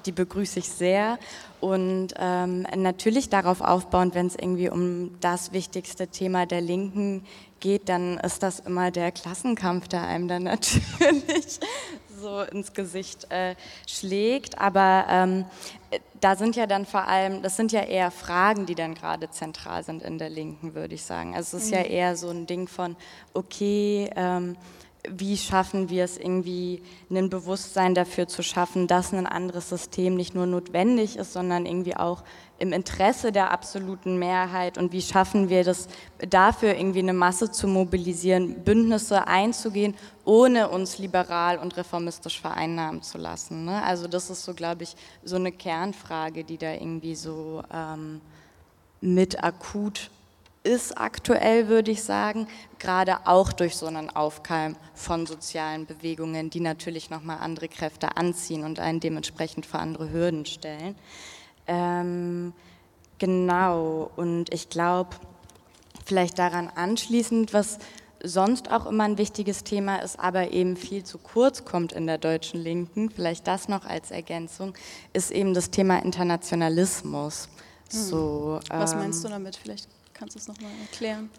die 0.06 0.12
begrüße 0.12 0.60
ich 0.60 0.70
sehr. 0.70 1.20
Und 1.60 2.14
ähm, 2.18 2.66
natürlich 2.76 3.30
darauf 3.30 3.62
aufbauend, 3.62 4.16
wenn 4.16 4.28
es 4.28 4.36
irgendwie 4.36 4.70
um 4.70 5.12
das 5.20 5.52
wichtigste 5.52 6.08
Thema 6.08 6.45
der 6.45 6.62
Linken 6.62 7.26
geht, 7.60 7.89
dann 7.89 8.18
ist 8.18 8.43
das 8.43 8.60
immer 8.60 8.91
der 8.91 9.12
Klassenkampf, 9.12 9.88
der 9.88 10.04
einem 10.04 10.28
dann 10.28 10.43
natürlich 10.99 11.60
so 12.20 12.41
ins 12.41 12.74
Gesicht 12.74 13.32
äh, 13.32 13.56
schlägt. 13.88 14.60
Aber 14.60 15.06
ähm, 15.10 15.45
da 16.20 16.36
sind 16.36 16.56
ja 16.56 16.68
dann 16.68 16.86
vor 16.86 17.08
allem, 17.08 17.41
das 17.41 17.58
sind 17.58 17.72
ja 17.72 17.82
eher 17.82 18.12
Fragen, 18.12 18.66
die 18.66 18.76
dann 18.76 18.93
gerade 18.93 19.30
zentral 19.32 19.84
sind 19.84 20.02
in 20.04 20.18
der 20.18 20.30
Linken, 20.30 20.76
würde 20.76 20.95
ich 20.95 21.04
sagen. 21.04 21.36
Also 21.36 21.58
es 21.58 21.64
ist 21.64 21.72
mhm. 21.72 21.78
ja 21.78 21.84
eher 21.84 22.16
so 22.16 22.30
ein 22.30 22.47
Ding 22.47 22.68
von, 22.68 22.95
okay, 23.34 24.10
ähm, 24.16 24.56
wie 25.10 25.36
schaffen 25.36 25.89
wir 25.89 26.04
es 26.04 26.18
irgendwie, 26.18 26.84
ein 27.10 27.30
Bewusstsein 27.30 27.95
dafür 27.95 28.28
zu 28.28 28.43
schaffen, 28.43 28.88
dass 28.88 29.14
ein 29.14 29.26
anderes 29.26 29.70
System 29.70 30.16
nicht 30.16 30.36
nur 30.36 30.45
notwendig 30.45 31.18
ist, 31.18 31.34
sondern 31.34 31.66
irgendwie 31.66 31.95
auch 31.95 32.24
im 32.60 32.74
Interesse 32.74 33.32
der 33.32 33.49
absoluten 33.49 34.20
Mehrheit 34.20 34.78
und 34.78 34.91
wie 34.91 35.02
schaffen 35.02 35.49
wir 35.49 35.64
das 35.64 35.88
dafür 36.30 36.76
irgendwie 36.76 36.99
eine 36.99 37.14
Masse 37.14 37.49
zu 37.49 37.68
mobilisieren, 37.68 38.64
Bündnisse 38.64 39.28
einzugehen, 39.28 39.95
ohne 40.26 40.70
uns 40.70 40.99
liberal 40.99 41.58
und 41.58 41.76
reformistisch 41.76 42.39
vereinnahmen 42.39 43.02
zu 43.02 43.18
lassen. 43.18 43.66
Ne? 43.66 43.82
Also 43.84 44.08
das 44.08 44.30
ist 44.30 44.43
so, 44.43 44.54
glaube 44.54 44.84
ich, 44.84 44.95
so 45.24 45.38
eine 45.38 45.52
Kernfrage, 45.52 46.43
die 46.43 46.60
da 46.60 46.74
irgendwie 46.74 47.16
so 47.16 47.64
ähm, 47.74 48.22
mit 49.02 49.43
akut 49.43 50.12
ist 50.64 50.97
aktuell, 50.97 51.68
würde 51.68 51.91
ich 51.91 52.03
sagen, 52.03 52.47
gerade 52.78 53.26
auch 53.26 53.51
durch 53.51 53.76
so 53.76 53.88
einen 53.88 54.09
Aufkeim 54.09 54.76
von 54.93 55.26
sozialen 55.26 55.86
Bewegungen, 55.86 56.49
die 56.49 56.59
natürlich 56.59 57.09
nochmal 57.09 57.39
andere 57.39 57.68
Kräfte 57.68 58.16
anziehen 58.16 58.64
und 58.64 58.80
einen 58.80 58.99
dementsprechend 58.99 59.66
vor 59.66 59.80
andere 59.80 60.12
Hürden 60.12 60.45
stellen. 60.45 60.95
Ähm, 61.66 62.53
genau, 63.18 64.12
und 64.16 64.53
ich 64.53 64.70
glaube, 64.70 65.16
vielleicht 66.05 66.38
daran 66.38 66.70
anschließend, 66.74 67.53
was 67.53 67.80
sonst 68.24 68.70
auch 68.70 68.86
immer 68.86 69.05
ein 69.05 69.18
wichtiges 69.18 69.64
Thema 69.64 69.97
ist, 69.97 70.20
aber 70.20 70.51
eben 70.51 70.78
viel 70.78 71.03
zu 71.03 71.18
kurz 71.18 71.66
kommt 71.66 71.91
in 71.91 72.05
der 72.05 72.20
deutschen 72.20 72.62
Linken, 72.62 73.09
vielleicht 73.09 73.47
das 73.47 73.68
noch 73.68 73.86
als 73.86 74.12
Ergänzung, 74.12 74.76
ist 75.14 75.32
eben 75.32 75.55
das 75.55 75.72
Thema 75.72 76.03
Internationalismus. 76.03 77.49
Hm. 77.91 77.99
So, 77.99 78.59
Was 78.70 78.93
meinst 78.93 79.20
ähm, 79.20 79.24
du 79.24 79.36
damit? 79.36 79.55
Vielleicht 79.55 79.88
Kannst 80.22 80.36
du 80.36 80.40
es 80.40 80.48
nochmal 80.48 80.70
erklären? 80.80 81.32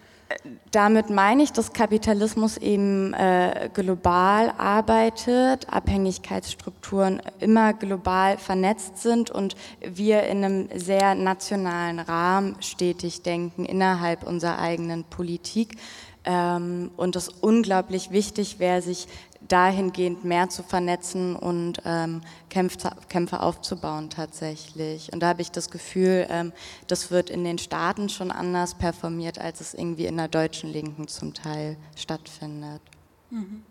Damit 0.72 1.09
meine 1.09 1.45
ich, 1.45 1.53
dass 1.53 1.72
Kapitalismus 1.72 2.57
eben 2.57 3.14
äh, 3.14 3.70
global 3.72 4.53
arbeitet, 4.59 5.72
Abhängigkeitsstrukturen 5.72 7.22
immer 7.39 7.74
global 7.74 8.39
vernetzt 8.39 8.99
sind 8.99 9.30
und 9.30 9.55
wir 9.80 10.24
in 10.24 10.45
einem 10.45 10.68
sehr 10.74 11.14
nationalen 11.14 12.01
Rahmen 12.01 12.57
stetig 12.61 13.22
denken 13.22 13.66
innerhalb 13.66 14.24
unserer 14.24 14.59
eigenen 14.59 15.05
Politik. 15.05 15.76
Ähm, 16.24 16.91
und 16.97 17.14
es 17.14 17.28
unglaublich 17.28 18.11
wichtig 18.11 18.59
wäre, 18.59 18.83
sich 18.83 19.07
dahingehend 19.53 20.24
mehr 20.24 20.48
zu 20.48 20.62
vernetzen 20.62 21.36
und 21.36 21.82
ähm, 21.84 22.22
Kämpfe, 22.48 22.90
Kämpfe, 23.11 23.40
aufzubauen 23.40 24.09
tatsächlich. 24.09 25.12
Und 25.12 25.20
da 25.20 25.28
habe 25.28 25.42
ich 25.42 25.50
das 25.50 25.70
Gefühl, 25.70 26.26
ähm, 26.30 26.53
das 26.86 27.11
wird 27.11 27.28
in 27.28 27.44
den 27.44 27.59
Staaten 27.59 28.09
schon 28.09 28.30
anders 28.30 28.74
performiert, 28.74 29.38
als 29.38 29.61
es 29.61 29.74
irgendwie 29.74 30.07
in 30.07 30.16
der 30.16 30.28
deutschen 30.28 30.72
Linken 30.72 31.07
zum 31.07 31.34
Teil 31.34 31.76
stattfindet. 31.96 32.80
Mhm. 33.28 33.62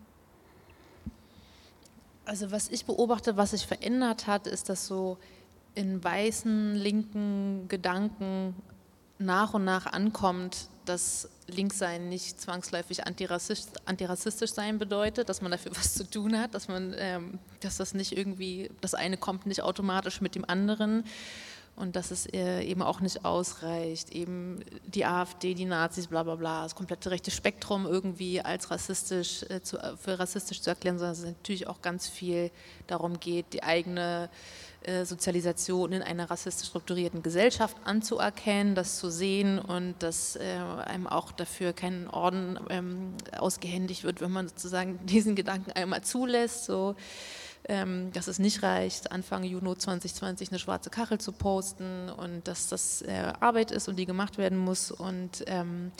Also 2.25 2.51
was 2.51 2.69
ich 2.69 2.85
beobachte, 2.85 3.35
was 3.35 3.51
sich 3.51 3.65
verändert 3.65 4.27
hat, 4.27 4.45
ist, 4.45 4.69
dass 4.69 4.85
so 4.85 5.17
in 5.73 6.03
weißen 6.03 6.75
linken 6.75 7.67
Gedanken 7.67 8.55
nach 9.17 9.55
und 9.55 9.63
nach 9.63 9.87
ankommt, 9.87 10.69
dass 10.85 11.29
Linksein 11.53 12.09
nicht 12.09 12.39
zwangsläufig 12.39 13.05
antirassistisch, 13.05 13.81
antirassistisch 13.85 14.51
sein 14.51 14.79
bedeutet, 14.79 15.29
dass 15.29 15.41
man 15.41 15.51
dafür 15.51 15.71
was 15.75 15.93
zu 15.93 16.09
tun 16.09 16.37
hat, 16.37 16.53
dass 16.53 16.67
man, 16.67 16.93
ähm, 16.97 17.39
dass 17.59 17.77
das 17.77 17.93
nicht 17.93 18.17
irgendwie, 18.17 18.69
das 18.81 18.93
eine 18.93 19.17
kommt 19.17 19.45
nicht 19.45 19.61
automatisch 19.61 20.21
mit 20.21 20.35
dem 20.35 20.45
anderen 20.45 21.03
und 21.81 21.95
dass 21.95 22.11
es 22.11 22.27
äh, 22.27 22.61
eben 22.61 22.81
auch 22.81 23.01
nicht 23.01 23.25
ausreicht, 23.25 24.11
eben 24.11 24.63
die 24.85 25.05
AfD, 25.05 25.53
die 25.53 25.65
Nazis, 25.65 26.07
bla 26.07 26.23
bla 26.23 26.35
bla, 26.35 26.63
das 26.63 26.75
komplette 26.75 27.11
rechte 27.11 27.31
Spektrum 27.31 27.85
irgendwie 27.85 28.39
als 28.39 28.71
rassistisch 28.71 29.43
äh, 29.49 29.61
zu, 29.61 29.77
für 29.99 30.19
rassistisch 30.19 30.61
zu 30.61 30.69
erklären, 30.69 30.99
sondern 30.99 31.13
dass 31.13 31.19
es 31.19 31.25
natürlich 31.25 31.67
auch 31.67 31.81
ganz 31.81 32.07
viel 32.07 32.51
darum 32.87 33.19
geht, 33.19 33.53
die 33.53 33.63
eigene 33.63 34.29
äh, 34.83 35.05
Sozialisation 35.05 35.91
in 35.91 36.01
einer 36.01 36.31
rassistisch 36.31 36.69
strukturierten 36.69 37.21
Gesellschaft 37.21 37.77
anzuerkennen, 37.83 38.73
das 38.73 38.97
zu 38.97 39.11
sehen 39.11 39.59
und 39.59 39.95
dass 39.99 40.35
äh, 40.37 40.57
einem 40.85 41.05
auch 41.05 41.31
dafür 41.31 41.73
kein 41.73 42.07
Orden 42.09 42.59
ähm, 42.69 43.13
ausgehändigt 43.37 44.03
wird, 44.03 44.21
wenn 44.21 44.31
man 44.31 44.47
sozusagen 44.47 44.99
diesen 45.05 45.35
Gedanken 45.35 45.71
einmal 45.73 46.01
zulässt. 46.01 46.65
So 46.65 46.95
ähm, 47.69 48.11
dass 48.13 48.27
es 48.27 48.39
nicht 48.39 48.63
reicht, 48.63 49.11
Anfang 49.11 49.43
Juni 49.43 49.77
2020 49.77 50.49
eine 50.49 50.59
schwarze 50.59 50.89
Kachel 50.89 51.19
zu 51.19 51.31
posten 51.31 52.09
und 52.09 52.47
dass 52.47 52.67
das 52.67 53.01
äh, 53.03 53.33
Arbeit 53.39 53.71
ist 53.71 53.87
und 53.87 53.97
die 53.97 54.05
gemacht 54.05 54.37
werden 54.37 54.57
muss 54.57 54.91
und 54.91 55.43
ähm, 55.47 55.91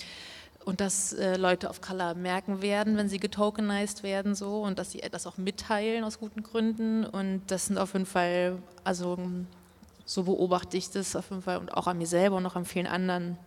und 0.64 0.80
dass 0.80 1.14
äh, 1.14 1.38
Leute 1.38 1.70
of 1.70 1.82
Color 1.82 2.14
merken 2.14 2.62
werden, 2.62 2.96
wenn 2.96 3.10
sie 3.10 3.20
getokenized 3.20 4.04
werden 4.04 4.36
so 4.36 4.62
und 4.62 4.78
dass 4.78 4.92
sie 4.92 5.02
das 5.12 5.26
auch 5.26 5.38
mitteilen 5.38 6.04
aus 6.04 6.20
guten 6.20 6.44
Gründen 6.44 7.04
und 7.04 7.42
das 7.48 7.66
sind 7.66 7.78
auf 7.78 7.94
jeden 7.94 8.06
Fall, 8.06 8.62
also 8.84 9.18
so 10.06 10.24
beobachte 10.24 10.78
ich 10.78 10.90
das 10.90 11.16
auf 11.16 11.30
jeden 11.30 11.42
Fall 11.42 11.58
und 11.58 11.74
auch 11.74 11.88
an 11.88 11.98
mir 11.98 12.08
selber 12.08 12.38
und 12.38 12.46
auch 12.46 12.56
an 12.56 12.66
vielen 12.66 12.88
anderen. 12.88 13.38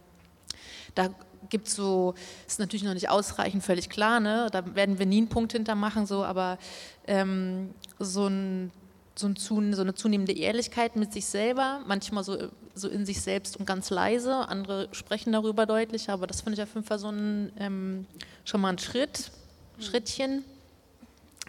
Da 0.94 1.10
gibt 1.48 1.68
so, 1.68 2.14
ist 2.46 2.58
natürlich 2.58 2.84
noch 2.84 2.94
nicht 2.94 3.10
ausreichend, 3.10 3.62
völlig 3.62 3.88
klar, 3.88 4.20
ne? 4.20 4.48
da 4.52 4.74
werden 4.74 4.98
wir 4.98 5.06
nie 5.06 5.18
einen 5.18 5.28
Punkt 5.28 5.52
hintermachen, 5.52 6.06
so, 6.06 6.24
aber 6.24 6.58
ähm, 7.06 7.70
so 7.98 8.26
ein 8.26 8.70
so, 9.16 9.28
ein, 9.28 9.74
so, 9.74 9.82
eine 9.82 9.94
zunehmende 9.94 10.32
Ehrlichkeit 10.32 10.96
mit 10.96 11.12
sich 11.12 11.26
selber, 11.26 11.80
manchmal 11.86 12.24
so, 12.24 12.48
so 12.74 12.88
in 12.88 13.06
sich 13.06 13.20
selbst 13.20 13.56
und 13.56 13.64
ganz 13.64 13.90
leise, 13.90 14.48
andere 14.48 14.88
sprechen 14.90 15.32
darüber 15.32 15.66
deutlicher, 15.66 16.14
aber 16.14 16.26
das 16.26 16.40
finde 16.40 16.54
ich 16.54 16.62
auf 16.62 16.74
jeden 16.74 16.86
Fall 16.86 16.98
so 16.98 17.10
ein, 17.10 17.52
ähm, 17.58 18.06
schon 18.44 18.60
mal 18.60 18.70
ein 18.70 18.78
Schritt, 18.78 19.30
Schrittchen. 19.78 20.44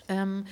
Ähm, 0.07 0.45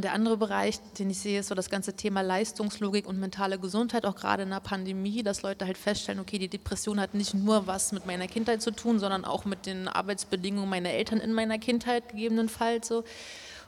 der 0.00 0.12
andere 0.12 0.36
Bereich, 0.36 0.80
den 0.98 1.10
ich 1.10 1.18
sehe, 1.18 1.40
ist 1.40 1.48
so 1.48 1.54
das 1.54 1.70
ganze 1.70 1.94
Thema 1.94 2.20
Leistungslogik 2.20 3.06
und 3.06 3.18
mentale 3.18 3.58
Gesundheit, 3.58 4.04
auch 4.04 4.16
gerade 4.16 4.42
in 4.42 4.50
der 4.50 4.60
Pandemie, 4.60 5.22
dass 5.22 5.42
Leute 5.42 5.66
halt 5.66 5.78
feststellen, 5.78 6.20
okay, 6.20 6.38
die 6.38 6.48
Depression 6.48 7.00
hat 7.00 7.14
nicht 7.14 7.34
nur 7.34 7.66
was 7.66 7.92
mit 7.92 8.06
meiner 8.06 8.26
Kindheit 8.26 8.62
zu 8.62 8.70
tun, 8.70 8.98
sondern 8.98 9.24
auch 9.24 9.44
mit 9.44 9.66
den 9.66 9.88
Arbeitsbedingungen 9.88 10.68
meiner 10.68 10.90
Eltern 10.90 11.18
in 11.18 11.32
meiner 11.32 11.58
Kindheit 11.58 12.08
gegebenenfalls 12.10 12.88
so. 12.88 13.04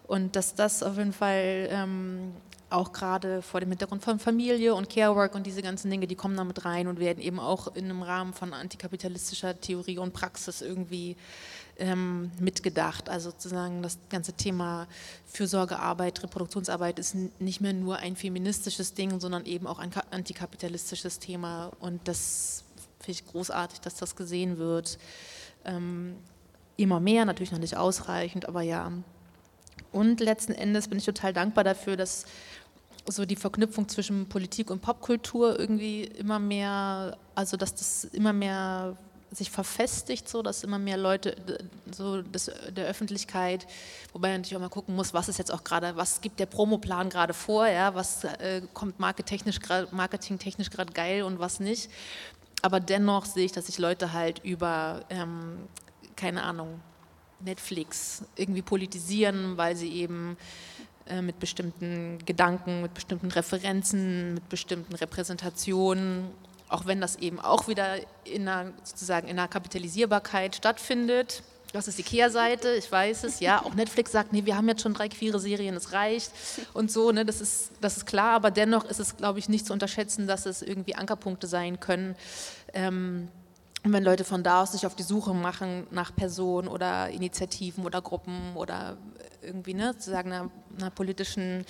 Und 0.06 0.36
dass 0.36 0.54
das 0.54 0.82
auf 0.82 0.96
jeden 0.96 1.12
Fall 1.12 1.68
ähm, 1.70 2.32
auch 2.70 2.92
gerade 2.92 3.42
vor 3.42 3.60
dem 3.60 3.70
Hintergrund 3.70 4.02
von 4.02 4.18
Familie 4.18 4.74
und 4.74 4.90
Carework 4.90 5.34
und 5.34 5.46
diese 5.46 5.62
ganzen 5.62 5.90
Dinge, 5.90 6.06
die 6.06 6.16
kommen 6.16 6.36
da 6.36 6.44
mit 6.44 6.64
rein 6.64 6.86
und 6.86 6.98
werden 6.98 7.20
eben 7.20 7.38
auch 7.40 7.74
in 7.74 7.84
einem 7.86 8.02
Rahmen 8.02 8.34
von 8.34 8.52
antikapitalistischer 8.52 9.60
Theorie 9.60 9.98
und 9.98 10.12
Praxis 10.12 10.60
irgendwie 10.60 11.16
ähm, 11.78 12.30
mitgedacht. 12.40 13.08
Also 13.08 13.30
sozusagen 13.30 13.82
das 13.82 13.98
ganze 14.10 14.32
Thema 14.32 14.86
Fürsorgearbeit, 15.26 16.22
Reproduktionsarbeit 16.22 16.98
ist 16.98 17.16
nicht 17.38 17.60
mehr 17.60 17.72
nur 17.72 17.96
ein 17.96 18.16
feministisches 18.16 18.94
Ding, 18.94 19.20
sondern 19.20 19.46
eben 19.46 19.66
auch 19.66 19.78
ein 19.78 19.90
antikapitalistisches 20.10 21.18
Thema 21.18 21.70
und 21.80 22.06
das 22.06 22.64
finde 23.00 23.12
ich 23.12 23.26
großartig, 23.26 23.80
dass 23.80 23.94
das 23.94 24.16
gesehen 24.16 24.58
wird. 24.58 24.98
Ähm, 25.64 26.16
immer 26.76 27.00
mehr, 27.00 27.24
natürlich 27.24 27.52
noch 27.52 27.58
nicht 27.58 27.76
ausreichend, 27.76 28.46
aber 28.46 28.62
ja, 28.62 28.92
Und 29.92 30.20
letzten 30.20 30.52
Endes 30.52 30.88
bin 30.88 30.98
ich 30.98 31.04
total 31.04 31.32
dankbar 31.32 31.64
dafür, 31.64 31.96
dass 31.96 32.24
so 33.06 33.24
die 33.24 33.36
Verknüpfung 33.36 33.88
zwischen 33.88 34.28
Politik 34.28 34.70
und 34.70 34.82
Popkultur 34.82 35.58
irgendwie 35.58 36.04
immer 36.04 36.38
mehr, 36.38 37.16
also 37.34 37.56
dass 37.56 37.74
das 37.74 38.04
immer 38.04 38.32
mehr 38.32 38.96
sich 39.30 39.50
verfestigt, 39.50 40.28
so 40.28 40.42
dass 40.42 40.64
immer 40.64 40.78
mehr 40.78 40.96
Leute 40.96 41.36
so 41.90 42.22
des, 42.22 42.50
der 42.70 42.86
Öffentlichkeit, 42.86 43.66
wobei 44.12 44.28
man 44.28 44.40
natürlich 44.40 44.56
auch 44.56 44.60
mal 44.60 44.68
gucken 44.68 44.96
muss, 44.96 45.12
was 45.12 45.28
ist 45.28 45.38
jetzt 45.38 45.52
auch 45.52 45.64
gerade, 45.64 45.96
was 45.96 46.20
gibt 46.20 46.40
der 46.40 46.46
Promoplan 46.46 47.10
gerade 47.10 47.34
vor, 47.34 47.66
ja, 47.66 47.94
was 47.94 48.24
äh, 48.24 48.62
kommt 48.72 48.98
marketingtechnisch 48.98 49.60
gerade 49.60 49.88
marketingtechnisch 49.94 50.70
gerade 50.70 50.92
geil 50.92 51.22
und 51.22 51.38
was 51.38 51.60
nicht. 51.60 51.90
Aber 52.62 52.80
dennoch 52.80 53.24
sehe 53.24 53.44
ich, 53.44 53.52
dass 53.52 53.66
sich 53.66 53.78
Leute 53.78 54.12
halt 54.12 54.40
über, 54.44 55.04
ähm, 55.10 55.58
keine 56.16 56.42
Ahnung, 56.42 56.80
Netflix 57.40 58.24
irgendwie 58.34 58.62
politisieren, 58.62 59.56
weil 59.56 59.76
sie 59.76 59.92
eben 59.92 60.36
äh, 61.06 61.22
mit 61.22 61.38
bestimmten 61.38 62.18
Gedanken, 62.24 62.82
mit 62.82 62.94
bestimmten 62.94 63.30
Referenzen, 63.30 64.34
mit 64.34 64.48
bestimmten 64.48 64.94
Repräsentationen 64.94 66.30
auch 66.68 66.86
wenn 66.86 67.00
das 67.00 67.16
eben 67.16 67.40
auch 67.40 67.68
wieder 67.68 67.96
in 68.24 68.48
einer, 68.48 68.72
sozusagen 68.84 69.28
in 69.28 69.38
einer 69.38 69.48
Kapitalisierbarkeit 69.48 70.56
stattfindet. 70.56 71.42
Das 71.72 71.86
ist 71.86 71.98
die 71.98 72.02
Kehrseite, 72.02 72.74
ich 72.74 72.90
weiß 72.90 73.24
es, 73.24 73.40
ja. 73.40 73.62
Auch 73.62 73.74
Netflix 73.74 74.12
sagt, 74.12 74.32
nee, 74.32 74.46
wir 74.46 74.56
haben 74.56 74.68
jetzt 74.68 74.82
schon 74.82 74.94
drei 74.94 75.08
queere 75.08 75.38
Serien, 75.38 75.76
es 75.76 75.92
reicht 75.92 76.32
und 76.72 76.90
so, 76.90 77.12
ne, 77.12 77.26
das 77.26 77.42
ist, 77.42 77.72
das 77.82 77.98
ist 77.98 78.06
klar, 78.06 78.32
aber 78.32 78.50
dennoch 78.50 78.84
ist 78.84 79.00
es, 79.00 79.16
glaube 79.18 79.38
ich, 79.38 79.50
nicht 79.50 79.66
zu 79.66 79.74
unterschätzen, 79.74 80.26
dass 80.26 80.46
es 80.46 80.62
irgendwie 80.62 80.94
Ankerpunkte 80.94 81.46
sein 81.46 81.78
können. 81.78 82.16
Ähm, 82.72 83.28
wenn 83.84 84.02
Leute 84.02 84.24
von 84.24 84.42
da 84.42 84.62
aus 84.62 84.72
sich 84.72 84.86
auf 84.86 84.96
die 84.96 85.02
Suche 85.02 85.34
machen 85.34 85.86
nach 85.90 86.14
Personen 86.14 86.68
oder 86.68 87.10
Initiativen 87.10 87.84
oder 87.84 88.02
Gruppen 88.02 88.56
oder 88.56 88.96
irgendwie, 89.42 89.74
ne, 89.74 89.92
sozusagen 89.92 90.32
einer, 90.32 90.50
einer 90.78 90.90
politischen 90.90 91.64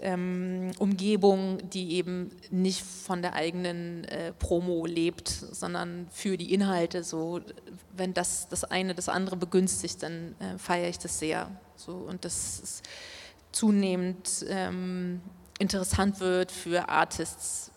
ähm, 0.00 0.70
Umgebung, 0.78 1.58
die 1.70 1.92
eben 1.94 2.30
nicht 2.50 2.82
von 2.82 3.22
der 3.22 3.34
eigenen 3.34 4.04
äh, 4.04 4.32
Promo 4.32 4.86
lebt, 4.86 5.28
sondern 5.28 6.08
für 6.10 6.36
die 6.36 6.52
Inhalte. 6.52 7.04
So, 7.04 7.40
wenn 7.96 8.14
das 8.14 8.48
das 8.48 8.64
eine 8.64 8.94
das 8.94 9.08
andere 9.08 9.36
begünstigt, 9.36 10.02
dann 10.02 10.34
äh, 10.40 10.58
feiere 10.58 10.88
ich 10.88 10.98
das 10.98 11.18
sehr. 11.18 11.50
So, 11.76 11.92
und 11.92 12.24
das 12.24 12.60
ist 12.60 12.82
zunehmend 13.52 14.44
ähm, 14.48 15.20
interessant 15.58 16.20
wird 16.20 16.50
für 16.50 16.88
Artists, 16.88 17.70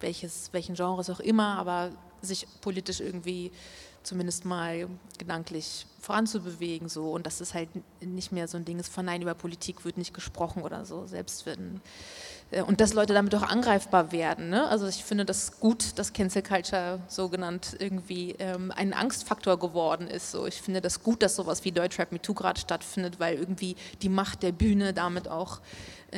welches, 0.00 0.52
welchen 0.52 0.74
Genres 0.74 1.10
auch 1.10 1.20
immer, 1.20 1.58
aber 1.58 1.90
sich 2.22 2.46
politisch 2.60 3.00
irgendwie 3.00 3.52
zumindest 4.06 4.44
mal 4.44 4.88
gedanklich 5.18 5.86
voranzubewegen. 6.00 6.88
So. 6.88 7.10
Und 7.10 7.26
das 7.26 7.40
ist 7.40 7.54
halt 7.54 7.68
nicht 8.00 8.32
mehr 8.32 8.48
so 8.48 8.56
ein 8.56 8.64
Ding 8.64 8.78
ist 8.78 8.92
von 8.92 9.04
Nein, 9.04 9.22
über 9.22 9.34
Politik 9.34 9.84
wird 9.84 9.98
nicht 9.98 10.14
gesprochen 10.14 10.62
oder 10.62 10.84
so, 10.84 11.06
selbst 11.06 11.44
wenn. 11.46 11.80
Äh, 12.50 12.62
und 12.62 12.80
dass 12.80 12.94
Leute 12.94 13.12
damit 13.12 13.34
auch 13.34 13.42
angreifbar 13.42 14.12
werden. 14.12 14.48
Ne? 14.48 14.68
Also 14.68 14.86
ich 14.86 15.04
finde 15.04 15.24
das 15.24 15.58
gut, 15.58 15.98
dass 15.98 16.12
Cancel 16.12 16.42
Culture 16.42 17.00
so 17.08 17.28
genannt 17.28 17.76
irgendwie 17.78 18.36
ähm, 18.38 18.72
ein 18.74 18.94
Angstfaktor 18.94 19.58
geworden 19.58 20.06
ist. 20.06 20.30
So. 20.30 20.46
Ich 20.46 20.62
finde 20.62 20.80
das 20.80 21.02
gut, 21.02 21.22
dass 21.22 21.36
sowas 21.36 21.64
wie 21.64 21.72
Deutschrap 21.72 22.12
Me 22.12 22.22
Too 22.22 22.34
gerade 22.34 22.60
stattfindet, 22.60 23.18
weil 23.18 23.36
irgendwie 23.36 23.76
die 24.02 24.08
Macht 24.08 24.42
der 24.42 24.52
Bühne 24.52 24.94
damit 24.94 25.28
auch 25.28 25.60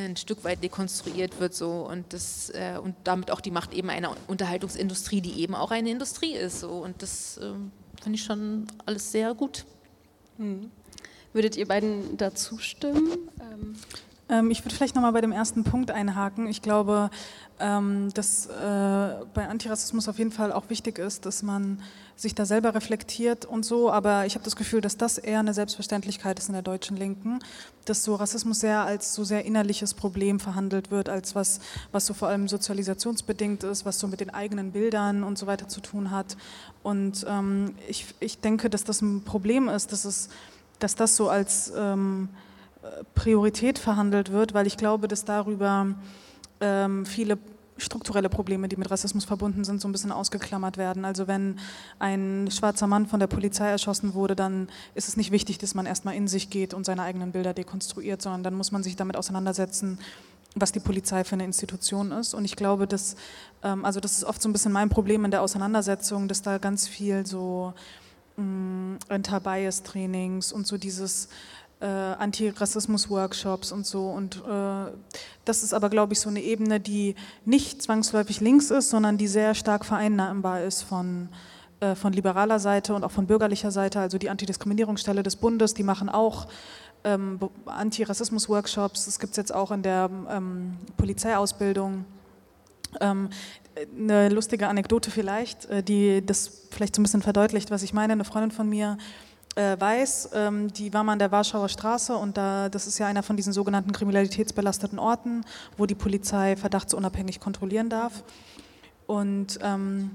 ein 0.05 0.17
Stück 0.17 0.45
weit 0.45 0.63
dekonstruiert 0.63 1.41
wird 1.41 1.55
so 1.55 1.89
und 1.89 2.13
das 2.13 2.51
äh, 2.51 2.79
und 2.83 2.95
damit 3.05 3.31
auch 3.31 3.41
die 3.41 3.51
Macht 3.51 3.75
eben 3.75 3.91
einer 3.91 4.17
Unterhaltungsindustrie, 4.27 5.21
die 5.21 5.41
eben 5.41 5.55
auch 5.55 5.71
eine 5.71 5.91
Industrie 5.91 6.35
ist 6.35 6.61
so 6.61 6.71
und 6.71 7.03
das 7.03 7.39
äh, 7.39 7.53
finde 8.03 8.17
ich 8.17 8.25
schon 8.25 8.67
alles 8.87 9.13
sehr 9.13 9.35
gut. 9.35 9.65
Hm. 10.37 10.71
Würdet 11.33 11.57
ihr 11.57 11.69
beiden 11.69 12.17
dazu 12.17 12.59
stimmen? 12.59 13.09
Ähm 13.41 13.75
ähm, 14.29 14.51
ich 14.51 14.65
würde 14.65 14.75
vielleicht 14.75 14.95
nochmal 14.95 15.13
bei 15.13 15.21
dem 15.21 15.33
ersten 15.33 15.65
Punkt 15.65 15.91
einhaken. 15.91 16.47
Ich 16.47 16.63
glaube, 16.63 17.11
ähm, 17.61 18.13
dass 18.15 18.47
äh, 18.47 18.51
bei 19.35 19.49
Antirassismus 19.49 20.09
auf 20.09 20.19
jeden 20.19 20.33
Fall 20.33 20.53
auch 20.53 20.69
wichtig 20.69 20.99
ist, 20.99 21.27
dass 21.27 21.43
man 21.43 21.83
sich 22.19 22.35
da 22.35 22.45
selber 22.45 22.75
reflektiert 22.75 23.45
und 23.45 23.65
so, 23.65 23.93
aber 23.93 24.27
ich 24.27 24.35
habe 24.35 24.45
das 24.45 24.57
Gefühl, 24.57 24.81
dass 24.81 24.97
das 24.97 25.19
eher 25.19 25.39
eine 25.39 25.55
Selbstverständlichkeit 25.55 26.41
ist 26.41 26.49
in 26.49 26.53
der 26.53 26.63
deutschen 26.63 26.97
Linken, 26.97 27.39
dass 27.85 28.03
so 28.03 28.17
Rassismus 28.17 28.59
sehr 28.59 28.81
als 28.81 29.15
so 29.15 29.23
sehr 29.23 29.45
innerliches 29.45 29.95
Problem 29.95 30.41
verhandelt 30.41 30.91
wird, 30.91 31.09
als 31.09 31.37
was, 31.37 31.61
was 31.93 32.07
so 32.07 32.15
vor 32.15 32.27
allem 32.27 32.49
sozialisationsbedingt 32.49 33.63
ist, 33.63 33.87
was 33.87 34.01
so 34.01 34.09
mit 34.09 34.19
den 34.19 34.31
eigenen 34.31 34.73
Bildern 34.73 35.23
und 35.23 35.39
so 35.39 35.47
weiter 35.47 35.69
zu 35.69 35.81
tun 35.81 36.11
hat. 36.11 36.37
Und 36.83 37.25
ähm, 37.29 37.77
ich, 37.87 38.07
ich 38.19 38.41
denke, 38.41 38.69
dass 38.69 38.83
das 38.83 39.01
ein 39.01 39.23
Problem 39.23 39.69
ist, 39.69 39.93
dass, 39.93 40.05
es, 40.05 40.29
dass 40.81 40.97
das 40.97 41.15
so 41.15 41.29
als 41.29 41.73
ähm, 41.77 42.31
Priorität 43.15 43.79
verhandelt 43.79 44.33
wird, 44.33 44.55
weil 44.55 44.67
ich 44.67 44.77
glaube, 44.77 45.07
dass 45.07 45.25
darüber 45.25 45.95
ähm, 46.61 47.07
viele 47.07 47.39
strukturelle 47.79 48.29
Probleme, 48.29 48.69
die 48.69 48.77
mit 48.77 48.91
Rassismus 48.91 49.25
verbunden 49.25 49.65
sind, 49.65 49.81
so 49.81 49.89
ein 49.89 49.93
bisschen 49.93 50.13
ausgeklammert 50.13 50.77
werden. 50.77 51.05
Also 51.05 51.27
wenn 51.27 51.59
ein 51.99 52.49
schwarzer 52.51 52.87
Mann 52.87 53.07
von 53.07 53.21
der 53.21 53.27
Polizei 53.27 53.69
erschossen 53.69 54.15
wurde, 54.15 54.37
dann 54.37 54.69
ist 54.95 55.09
es 55.09 55.17
nicht 55.17 55.31
wichtig, 55.31 55.59
dass 55.59 55.75
man 55.75 55.87
erstmal 55.87 56.15
in 56.15 56.29
sich 56.29 56.51
geht 56.51 56.75
und 56.75 56.85
seine 56.85 57.03
eigenen 57.03 57.33
Bilder 57.33 57.55
dekonstruiert, 57.55 58.21
sondern 58.21 58.43
dann 58.43 58.55
muss 58.55 58.73
man 58.73 58.83
sich 58.83 58.97
damit 58.97 59.17
auseinandersetzen, 59.17 59.99
was 60.55 60.73
die 60.73 60.81
Polizei 60.81 61.25
für 61.25 61.35
eine 61.35 61.45
Institution 61.45 62.13
ist. 62.13 62.35
Und 62.35 62.45
ich 62.45 62.57
glaube, 62.57 62.87
dass, 62.87 63.17
ähm, 63.63 63.85
also 63.85 64.01
das 64.01 64.13
ist 64.13 64.25
oft 64.25 64.43
so 64.43 64.49
ein 64.49 64.53
bisschen 64.53 64.73
mein 64.73 64.89
Problem 64.89 65.25
in 65.25 65.31
der 65.31 65.43
Auseinandersetzung, 65.43 66.29
dass 66.29 66.43
da 66.43 66.59
ganz 66.59 66.89
viel 66.89 67.27
so 67.27 67.75
mm, 68.37 68.97
Anti-Bias-Trainings 69.09 70.53
und 70.53 70.67
so 70.67 70.79
dieses 70.79 71.29
äh, 71.81 71.87
Antirassismus-Workshops 71.87 73.73
und 73.73 73.87
so. 73.87 74.11
Und 74.11 74.43
äh, 74.49 74.91
das 75.45 75.63
ist 75.63 75.73
aber, 75.73 75.91
glaube 75.91 76.13
ich, 76.13 76.21
so 76.21 76.29
eine 76.29 76.41
Ebene, 76.41 76.81
die 76.81 77.15
nicht 77.45 77.83
zwangsläufig 77.83 78.41
links 78.41 78.71
ist, 78.71 78.91
sondern 78.91 79.19
die 79.19 79.29
sehr 79.29 79.55
stark 79.55 79.85
vereinnahmbar 79.85 80.63
ist 80.63 80.83
von, 80.83 81.29
äh, 81.81 81.95
von 81.95 82.13
liberaler 82.13 82.59
Seite 82.59 82.95
und 82.95 83.05
auch 83.05 83.13
von 83.13 83.27
bürgerlicher 83.27 83.71
Seite. 83.71 84.01
Also 84.01 84.19
die 84.19 84.31
Antidiskriminierungsstelle 84.31 85.23
des 85.23 85.37
Bundes, 85.37 85.75
die 85.75 85.85
machen 85.85 86.09
auch 86.09 86.49
ähm, 87.05 87.39
Antirassismus-Workshops. 87.67 89.05
Das 89.05 89.19
gibt 89.21 89.33
es 89.33 89.37
jetzt 89.37 89.55
auch 89.55 89.71
in 89.71 89.83
der 89.83 90.11
ähm, 90.29 90.79
Polizeiausbildung. 90.97 92.05
Ähm, 93.01 93.31
eine 93.97 94.29
lustige 94.31 94.67
Anekdote 94.67 95.11
vielleicht, 95.11 95.67
äh, 95.67 95.83
die 95.83 96.25
das 96.25 96.67
vielleicht 96.71 96.97
so 96.97 97.01
ein 97.01 97.05
bisschen 97.05 97.23
verdeutlicht, 97.23 97.71
was 97.71 97.83
ich 97.83 97.93
meine. 97.93 98.15
Eine 98.15 98.25
Freundin 98.25 98.51
von 98.51 98.69
mir 98.69 98.99
äh, 99.59 99.79
weiß, 99.79 100.31
ähm, 100.35 100.73
die 100.73 100.95
war 100.95 101.03
mal 101.03 101.15
an 101.15 101.19
der 101.19 101.33
Warschauer 101.33 101.69
Straße 101.69 102.15
und 102.15 102.37
da, 102.37 102.69
das 102.69 102.87
ist 102.87 102.99
ja 102.99 103.07
einer 103.07 103.25
von 103.25 103.37
diesen 103.37 103.53
sogenannten 103.53 103.91
kriminalitätsbelasteten 103.91 105.01
Orten, 105.01 105.45
wo 105.77 105.85
die 105.85 105.97
Polizei 105.97 106.55
verdachtsunabhängig 106.55 107.41
kontrollieren 107.41 107.89
darf. 107.89 108.23
Und 109.09 109.59
ähm, 109.63 110.11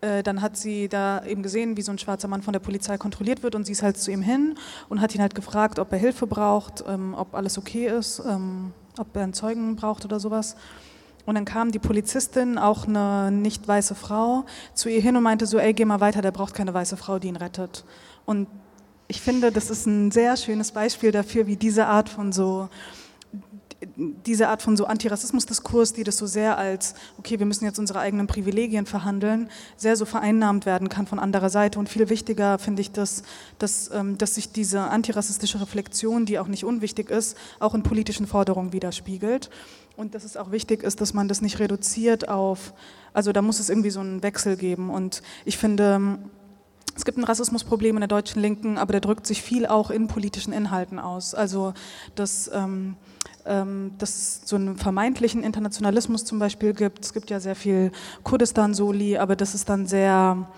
äh, 0.00 0.22
dann 0.22 0.42
hat 0.42 0.56
sie 0.56 0.88
da 0.88 1.24
eben 1.24 1.42
gesehen, 1.42 1.76
wie 1.76 1.82
so 1.82 1.90
ein 1.90 1.98
schwarzer 1.98 2.28
Mann 2.28 2.42
von 2.42 2.52
der 2.52 2.60
Polizei 2.60 2.98
kontrolliert 2.98 3.42
wird 3.42 3.56
und 3.56 3.66
sie 3.66 3.72
ist 3.72 3.82
halt 3.82 3.98
zu 3.98 4.12
ihm 4.12 4.22
hin 4.22 4.56
und 4.88 5.00
hat 5.00 5.12
ihn 5.12 5.20
halt 5.20 5.34
gefragt, 5.34 5.80
ob 5.80 5.90
er 5.90 5.98
Hilfe 5.98 6.28
braucht, 6.28 6.84
ähm, 6.86 7.14
ob 7.14 7.34
alles 7.34 7.58
okay 7.58 7.88
ist, 7.88 8.22
ähm, 8.28 8.72
ob 8.96 9.16
er 9.16 9.24
einen 9.24 9.34
Zeugen 9.34 9.74
braucht 9.74 10.04
oder 10.04 10.20
sowas. 10.20 10.54
Und 11.26 11.34
dann 11.34 11.44
kam 11.44 11.72
die 11.72 11.80
Polizistin, 11.80 12.58
auch 12.58 12.86
eine 12.86 13.32
nicht 13.32 13.66
weiße 13.66 13.96
Frau, 13.96 14.44
zu 14.72 14.88
ihr 14.88 15.00
hin 15.00 15.16
und 15.16 15.24
meinte 15.24 15.46
so, 15.46 15.58
ey, 15.58 15.74
geh 15.74 15.84
mal 15.84 16.00
weiter, 16.00 16.22
der 16.22 16.30
braucht 16.30 16.54
keine 16.54 16.72
weiße 16.72 16.96
Frau, 16.96 17.18
die 17.18 17.26
ihn 17.26 17.36
rettet. 17.36 17.84
Und 18.24 18.46
ich 19.08 19.20
finde, 19.22 19.50
das 19.50 19.70
ist 19.70 19.86
ein 19.86 20.10
sehr 20.10 20.36
schönes 20.36 20.70
Beispiel 20.72 21.10
dafür, 21.10 21.46
wie 21.46 21.56
diese 21.56 21.86
Art 21.86 22.08
von 22.08 22.32
so 22.32 22.68
diese 23.96 24.48
Art 24.48 24.60
von 24.60 24.76
so 24.76 24.86
Antirassismusdiskurs, 24.86 25.92
die 25.92 26.02
das 26.02 26.16
so 26.16 26.26
sehr 26.26 26.58
als, 26.58 26.94
okay, 27.16 27.38
wir 27.38 27.46
müssen 27.46 27.64
jetzt 27.64 27.78
unsere 27.78 28.00
eigenen 28.00 28.26
Privilegien 28.26 28.86
verhandeln, 28.86 29.48
sehr 29.76 29.94
so 29.94 30.04
vereinnahmt 30.04 30.66
werden 30.66 30.88
kann 30.88 31.06
von 31.06 31.18
anderer 31.18 31.48
Seite. 31.48 31.78
Und 31.78 31.88
viel 31.88 32.08
wichtiger 32.08 32.58
finde 32.58 32.82
ich, 32.82 32.90
dass, 32.90 33.22
dass, 33.58 33.90
ähm, 33.92 34.18
dass 34.18 34.34
sich 34.34 34.50
diese 34.50 34.80
antirassistische 34.80 35.60
Reflexion, 35.60 36.26
die 36.26 36.40
auch 36.40 36.48
nicht 36.48 36.64
unwichtig 36.64 37.10
ist, 37.10 37.36
auch 37.60 37.74
in 37.74 37.84
politischen 37.84 38.26
Forderungen 38.26 38.72
widerspiegelt. 38.72 39.48
Und 39.96 40.14
dass 40.14 40.24
es 40.24 40.36
auch 40.36 40.50
wichtig 40.50 40.82
ist, 40.82 41.00
dass 41.00 41.14
man 41.14 41.28
das 41.28 41.40
nicht 41.40 41.60
reduziert 41.60 42.28
auf, 42.28 42.72
also 43.12 43.32
da 43.32 43.42
muss 43.42 43.60
es 43.60 43.68
irgendwie 43.68 43.90
so 43.90 44.00
einen 44.00 44.22
Wechsel 44.24 44.56
geben. 44.56 44.90
Und 44.90 45.22
ich 45.44 45.56
finde, 45.56 46.18
es 46.98 47.04
gibt 47.04 47.16
ein 47.16 47.22
Rassismusproblem 47.22 47.96
in 47.96 48.00
der 48.00 48.08
deutschen 48.08 48.42
Linken, 48.42 48.76
aber 48.76 48.90
der 48.90 49.00
drückt 49.00 49.24
sich 49.24 49.40
viel 49.40 49.66
auch 49.66 49.90
in 49.90 50.08
politischen 50.08 50.52
Inhalten 50.52 50.98
aus. 50.98 51.32
Also 51.32 51.72
dass, 52.16 52.50
ähm, 52.52 52.96
ähm, 53.46 53.92
dass 53.98 54.16
es 54.16 54.40
so 54.44 54.56
einen 54.56 54.76
vermeintlichen 54.76 55.44
Internationalismus 55.44 56.24
zum 56.24 56.40
Beispiel 56.40 56.74
gibt. 56.74 57.04
Es 57.04 57.12
gibt 57.12 57.30
ja 57.30 57.38
sehr 57.38 57.54
viel 57.54 57.92
Kurdistan-Soli, 58.24 59.16
aber 59.16 59.36
das 59.36 59.54
ist 59.54 59.68
dann 59.68 59.86
sehr 59.86 60.48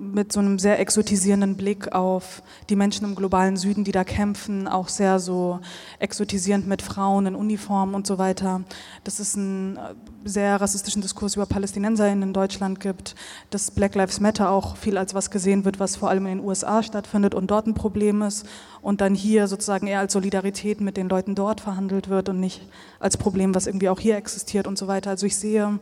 mit 0.00 0.32
so 0.32 0.40
einem 0.40 0.58
sehr 0.58 0.78
exotisierenden 0.80 1.56
Blick 1.56 1.92
auf 1.92 2.42
die 2.70 2.76
Menschen 2.76 3.04
im 3.04 3.14
globalen 3.14 3.56
Süden, 3.56 3.84
die 3.84 3.92
da 3.92 4.04
kämpfen, 4.04 4.68
auch 4.68 4.88
sehr 4.88 5.18
so 5.18 5.60
exotisierend 5.98 6.66
mit 6.66 6.80
Frauen 6.82 7.26
in 7.26 7.34
Uniformen 7.34 7.94
und 7.94 8.06
so 8.06 8.16
weiter. 8.16 8.62
Dass 9.04 9.18
es 9.18 9.36
einen 9.36 9.76
äh, 9.76 9.80
sehr 10.24 10.60
rassistischen 10.60 11.02
Diskurs 11.02 11.36
über 11.36 11.46
PalästinenserInnen 11.46 12.22
in 12.22 12.32
Deutschland 12.32 12.80
gibt, 12.80 13.14
dass 13.50 13.70
Black 13.70 13.94
Lives 13.94 14.20
Matter 14.20 14.50
auch 14.50 14.76
viel 14.76 14.96
als 14.96 15.14
was 15.14 15.30
gesehen 15.30 15.64
wird, 15.64 15.78
was 15.78 15.96
vor 15.96 16.08
allem 16.08 16.26
in 16.26 16.38
den 16.38 16.46
USA 16.46 16.82
stattfindet 16.82 17.34
und 17.34 17.50
dort 17.50 17.66
ein 17.66 17.74
Problem 17.74 18.22
ist 18.22 18.46
und 18.80 19.00
dann 19.00 19.14
hier 19.14 19.46
sozusagen 19.46 19.86
eher 19.86 20.00
als 20.00 20.14
Solidarität 20.14 20.80
mit 20.80 20.96
den 20.96 21.08
Leuten 21.08 21.34
dort 21.34 21.60
verhandelt 21.60 22.08
wird 22.08 22.28
und 22.30 22.40
nicht 22.40 22.62
als 22.98 23.16
Problem, 23.16 23.54
was 23.54 23.66
irgendwie 23.66 23.88
auch 23.88 24.00
hier 24.00 24.16
existiert 24.16 24.66
und 24.66 24.78
so 24.78 24.88
weiter. 24.88 25.10
Also 25.10 25.26
ich 25.26 25.36
sehe 25.36 25.78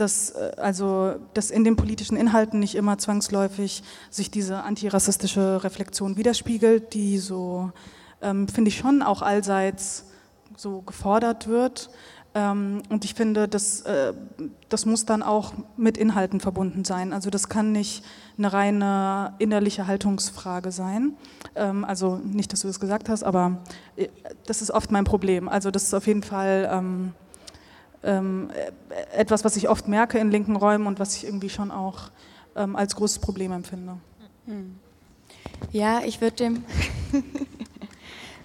dass, 0.00 0.30
äh, 0.30 0.52
also, 0.56 1.14
dass 1.34 1.50
in 1.50 1.64
den 1.64 1.76
politischen 1.76 2.16
Inhalten 2.16 2.60
nicht 2.60 2.74
immer 2.74 2.98
zwangsläufig 2.98 3.82
sich 4.10 4.30
diese 4.30 4.62
antirassistische 4.62 5.62
Reflexion 5.62 6.16
widerspiegelt, 6.16 6.94
die 6.94 7.18
so, 7.18 7.72
ähm, 8.22 8.48
finde 8.48 8.68
ich 8.68 8.78
schon 8.78 9.02
auch 9.02 9.22
allseits 9.22 10.06
so 10.56 10.82
gefordert 10.82 11.48
wird. 11.48 11.90
Ähm, 12.32 12.82
und 12.88 13.04
ich 13.04 13.14
finde, 13.14 13.48
das, 13.48 13.80
äh, 13.82 14.12
das 14.68 14.86
muss 14.86 15.04
dann 15.04 15.22
auch 15.22 15.52
mit 15.76 15.96
Inhalten 15.98 16.38
verbunden 16.38 16.84
sein. 16.84 17.12
Also 17.12 17.28
das 17.28 17.48
kann 17.48 17.72
nicht 17.72 18.04
eine 18.38 18.52
reine 18.52 19.34
innerliche 19.38 19.88
Haltungsfrage 19.88 20.70
sein. 20.70 21.16
Ähm, 21.56 21.84
also 21.84 22.18
nicht, 22.18 22.52
dass 22.52 22.60
du 22.60 22.68
das 22.68 22.78
gesagt 22.78 23.08
hast, 23.08 23.24
aber 23.24 23.58
äh, 23.96 24.08
das 24.46 24.62
ist 24.62 24.70
oft 24.70 24.92
mein 24.92 25.04
Problem. 25.04 25.48
Also 25.48 25.70
das 25.70 25.84
ist 25.84 25.94
auf 25.94 26.06
jeden 26.06 26.22
Fall... 26.22 27.12
Ähm, 28.02 28.50
ähm, 28.54 28.70
etwas, 29.12 29.44
was 29.44 29.56
ich 29.56 29.68
oft 29.68 29.88
merke 29.88 30.18
in 30.18 30.30
linken 30.30 30.56
Räumen 30.56 30.86
und 30.86 30.98
was 30.98 31.16
ich 31.16 31.24
irgendwie 31.24 31.50
schon 31.50 31.70
auch 31.70 32.10
ähm, 32.56 32.76
als 32.76 32.96
großes 32.96 33.18
Problem 33.18 33.52
empfinde. 33.52 33.96
Hm. 34.46 34.76
Ja, 35.72 36.00
ich 36.04 36.20
würde 36.20 36.36
dem 36.36 36.64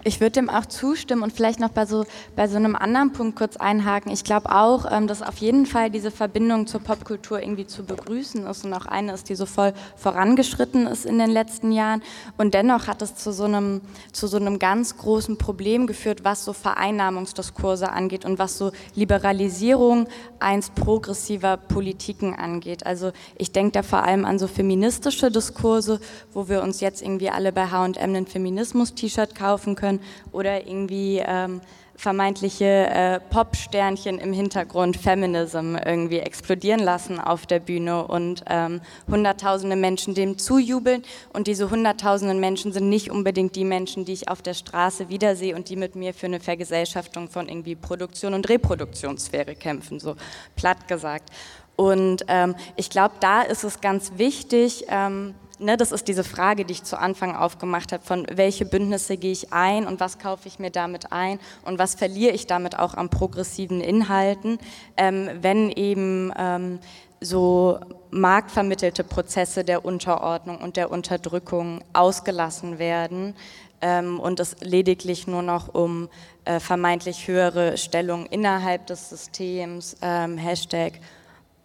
Ich 0.06 0.20
würde 0.20 0.30
dem 0.30 0.48
auch 0.48 0.66
zustimmen 0.66 1.24
und 1.24 1.32
vielleicht 1.32 1.58
noch 1.58 1.70
bei 1.70 1.84
so, 1.84 2.04
bei 2.36 2.46
so 2.46 2.54
einem 2.54 2.76
anderen 2.76 3.12
Punkt 3.12 3.36
kurz 3.36 3.56
einhaken. 3.56 4.12
Ich 4.12 4.22
glaube 4.22 4.52
auch, 4.52 4.86
ähm, 4.88 5.08
dass 5.08 5.20
auf 5.20 5.38
jeden 5.38 5.66
Fall 5.66 5.90
diese 5.90 6.12
Verbindung 6.12 6.68
zur 6.68 6.80
Popkultur 6.80 7.42
irgendwie 7.42 7.66
zu 7.66 7.84
begrüßen 7.84 8.46
ist 8.46 8.64
und 8.64 8.72
auch 8.72 8.86
eine 8.86 9.12
ist, 9.14 9.28
die 9.28 9.34
so 9.34 9.46
voll 9.46 9.72
vorangeschritten 9.96 10.86
ist 10.86 11.06
in 11.06 11.18
den 11.18 11.30
letzten 11.30 11.72
Jahren. 11.72 12.04
Und 12.38 12.54
dennoch 12.54 12.86
hat 12.86 13.02
es 13.02 13.16
zu 13.16 13.32
so 13.32 13.46
einem, 13.46 13.80
zu 14.12 14.28
so 14.28 14.36
einem 14.36 14.60
ganz 14.60 14.96
großen 14.96 15.38
Problem 15.38 15.88
geführt, 15.88 16.20
was 16.22 16.44
so 16.44 16.52
Vereinnahmungsdiskurse 16.52 17.90
angeht 17.90 18.24
und 18.24 18.38
was 18.38 18.58
so 18.58 18.70
Liberalisierung 18.94 20.06
einst 20.38 20.76
progressiver 20.76 21.56
Politiken 21.56 22.36
angeht. 22.36 22.86
Also 22.86 23.10
ich 23.36 23.50
denke 23.50 23.72
da 23.72 23.82
vor 23.82 24.04
allem 24.04 24.24
an 24.24 24.38
so 24.38 24.46
feministische 24.46 25.32
Diskurse, 25.32 25.98
wo 26.32 26.48
wir 26.48 26.62
uns 26.62 26.80
jetzt 26.80 27.02
irgendwie 27.02 27.30
alle 27.30 27.50
bei 27.50 27.66
H&M 27.72 27.96
einen 27.96 28.28
Feminismus-T-Shirt 28.28 29.34
kaufen 29.34 29.74
können 29.74 29.95
oder 30.32 30.66
irgendwie 30.66 31.22
ähm, 31.24 31.60
vermeintliche 31.96 32.64
äh, 32.64 33.20
Pop-Sternchen 33.30 34.18
im 34.18 34.32
Hintergrund 34.32 34.96
Feminism 34.96 35.76
irgendwie 35.76 36.18
explodieren 36.18 36.80
lassen 36.80 37.18
auf 37.18 37.46
der 37.46 37.58
Bühne 37.58 38.06
und 38.06 38.44
ähm, 38.48 38.82
hunderttausende 39.08 39.76
Menschen 39.76 40.14
dem 40.14 40.38
zujubeln 40.38 41.02
und 41.32 41.46
diese 41.46 41.70
hunderttausenden 41.70 42.38
Menschen 42.38 42.72
sind 42.72 42.88
nicht 42.88 43.10
unbedingt 43.10 43.56
die 43.56 43.64
Menschen, 43.64 44.04
die 44.04 44.12
ich 44.12 44.28
auf 44.28 44.42
der 44.42 44.54
Straße 44.54 45.08
wiedersehe 45.08 45.56
und 45.56 45.70
die 45.70 45.76
mit 45.76 45.96
mir 45.96 46.12
für 46.12 46.26
eine 46.26 46.40
Vergesellschaftung 46.40 47.28
von 47.28 47.48
irgendwie 47.48 47.74
Produktion 47.74 48.34
und 48.34 48.48
Reproduktionssphäre 48.48 49.54
kämpfen, 49.54 49.98
so 49.98 50.16
platt 50.54 50.86
gesagt. 50.88 51.30
Und 51.76 52.24
ähm, 52.28 52.54
ich 52.76 52.88
glaube, 52.88 53.14
da 53.20 53.42
ist 53.42 53.64
es 53.64 53.80
ganz 53.80 54.12
wichtig, 54.16 54.86
ähm, 54.88 55.34
ne, 55.58 55.76
das 55.76 55.92
ist 55.92 56.08
diese 56.08 56.24
Frage, 56.24 56.64
die 56.64 56.72
ich 56.72 56.84
zu 56.84 56.98
Anfang 56.98 57.34
aufgemacht 57.34 57.92
habe, 57.92 58.04
von 58.04 58.26
welche 58.32 58.64
Bündnisse 58.64 59.16
gehe 59.16 59.32
ich 59.32 59.52
ein 59.52 59.86
und 59.86 60.00
was 60.00 60.18
kaufe 60.18 60.48
ich 60.48 60.58
mir 60.58 60.70
damit 60.70 61.12
ein 61.12 61.38
und 61.64 61.78
was 61.78 61.94
verliere 61.94 62.32
ich 62.32 62.46
damit 62.46 62.78
auch 62.78 62.94
an 62.94 63.08
progressiven 63.08 63.80
Inhalten, 63.80 64.58
ähm, 64.96 65.30
wenn 65.40 65.70
eben 65.70 66.32
ähm, 66.36 66.78
so 67.20 67.80
marktvermittelte 68.10 69.04
Prozesse 69.04 69.64
der 69.64 69.84
Unterordnung 69.84 70.58
und 70.58 70.76
der 70.76 70.90
Unterdrückung 70.90 71.82
ausgelassen 71.92 72.78
werden 72.78 73.34
ähm, 73.80 74.20
und 74.20 74.40
es 74.40 74.56
lediglich 74.60 75.26
nur 75.26 75.42
noch 75.42 75.74
um 75.74 76.08
äh, 76.44 76.60
vermeintlich 76.60 77.26
höhere 77.26 77.76
Stellung 77.78 78.26
innerhalb 78.26 78.86
des 78.86 79.10
Systems, 79.10 79.96
ähm, 80.02 80.38
Hashtag 80.38 81.00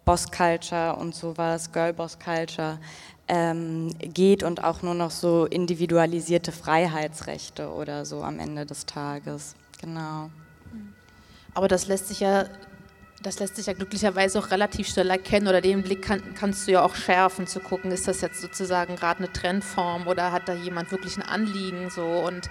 Boss 0.04 0.30
Culture 0.30 0.96
und 0.96 1.14
sowas, 1.14 1.70
Girl 1.70 1.92
Boss 1.92 2.18
Culture, 2.18 2.78
ähm, 3.32 3.94
geht 3.98 4.42
und 4.42 4.62
auch 4.62 4.82
nur 4.82 4.92
noch 4.92 5.10
so 5.10 5.46
individualisierte 5.46 6.52
Freiheitsrechte 6.52 7.70
oder 7.70 8.04
so 8.04 8.22
am 8.22 8.38
Ende 8.38 8.66
des 8.66 8.84
Tages. 8.84 9.54
Genau. 9.80 10.28
Aber 11.54 11.66
das 11.66 11.86
lässt 11.86 12.08
sich 12.08 12.20
ja, 12.20 12.44
das 13.22 13.38
lässt 13.38 13.56
sich 13.56 13.66
ja 13.66 13.72
glücklicherweise 13.72 14.38
auch 14.38 14.50
relativ 14.50 14.86
schnell 14.86 15.08
erkennen 15.08 15.48
oder 15.48 15.62
den 15.62 15.82
Blick 15.82 16.02
kann, 16.02 16.34
kannst 16.34 16.68
du 16.68 16.72
ja 16.72 16.84
auch 16.84 16.94
schärfen, 16.94 17.46
zu 17.46 17.60
gucken, 17.60 17.90
ist 17.90 18.06
das 18.06 18.20
jetzt 18.20 18.42
sozusagen 18.42 18.96
gerade 18.96 19.20
eine 19.20 19.32
Trendform 19.32 20.08
oder 20.08 20.30
hat 20.30 20.46
da 20.46 20.52
jemand 20.52 20.90
wirklich 20.90 21.16
ein 21.16 21.22
Anliegen 21.22 21.88
so 21.88 22.04
und 22.04 22.50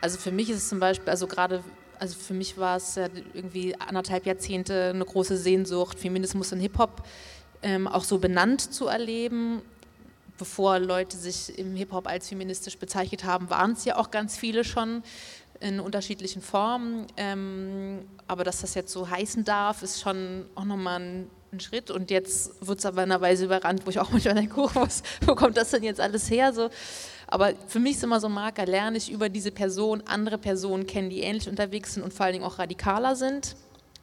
also 0.00 0.18
für 0.18 0.32
mich 0.32 0.48
ist 0.48 0.56
es 0.56 0.68
zum 0.70 0.80
Beispiel, 0.80 1.10
also 1.10 1.26
gerade 1.26 1.62
also 1.98 2.18
für 2.18 2.34
mich 2.34 2.56
war 2.56 2.78
es 2.78 2.94
ja 2.94 3.08
irgendwie 3.34 3.78
anderthalb 3.78 4.24
Jahrzehnte 4.24 4.92
eine 4.94 5.04
große 5.04 5.36
Sehnsucht, 5.36 5.98
Feminismus 5.98 6.52
und 6.52 6.60
Hip-Hop 6.60 7.02
ähm, 7.62 7.86
auch 7.86 8.02
so 8.02 8.18
benannt 8.18 8.60
zu 8.72 8.86
erleben 8.86 9.60
bevor 10.38 10.78
Leute 10.78 11.16
sich 11.16 11.58
im 11.58 11.76
Hip-Hop 11.76 12.06
als 12.06 12.28
feministisch 12.28 12.78
bezeichnet 12.78 13.24
haben, 13.24 13.50
waren 13.50 13.72
es 13.72 13.84
ja 13.84 13.96
auch 13.96 14.10
ganz 14.10 14.36
viele 14.36 14.64
schon 14.64 15.02
in 15.60 15.80
unterschiedlichen 15.80 16.42
Formen. 16.42 17.06
Ähm, 17.16 18.04
aber 18.26 18.44
dass 18.44 18.60
das 18.60 18.74
jetzt 18.74 18.92
so 18.92 19.08
heißen 19.08 19.44
darf, 19.44 19.82
ist 19.82 20.00
schon 20.00 20.46
auch 20.54 20.64
nochmal 20.64 21.00
ein, 21.00 21.30
ein 21.52 21.60
Schritt. 21.60 21.90
Und 21.90 22.10
jetzt 22.10 22.66
wird 22.66 22.80
es 22.80 22.86
aber 22.86 23.04
in 23.04 23.12
einer 23.12 23.20
Weise 23.20 23.44
überrannt, 23.44 23.86
wo 23.86 23.90
ich 23.90 23.98
auch 23.98 24.10
manchmal 24.12 24.34
denke, 24.34 24.60
oh, 24.60 24.70
was, 24.74 25.02
wo 25.24 25.34
kommt 25.34 25.56
das 25.56 25.70
denn 25.70 25.82
jetzt 25.82 26.00
alles 26.00 26.30
her? 26.30 26.52
So. 26.52 26.70
Aber 27.26 27.52
für 27.66 27.78
mich 27.78 27.96
ist 27.96 28.04
immer 28.04 28.20
so 28.20 28.26
ein 28.26 28.32
Marker, 28.34 28.66
lerne 28.66 28.98
ich 28.98 29.10
über 29.10 29.28
diese 29.28 29.52
Person 29.52 30.02
andere 30.06 30.38
Personen 30.38 30.86
kennen, 30.86 31.08
die 31.08 31.20
ähnlich 31.20 31.48
unterwegs 31.48 31.94
sind 31.94 32.02
und 32.02 32.12
vor 32.12 32.26
allen 32.26 32.34
Dingen 32.34 32.44
auch 32.44 32.58
radikaler 32.58 33.16
sind. 33.16 33.56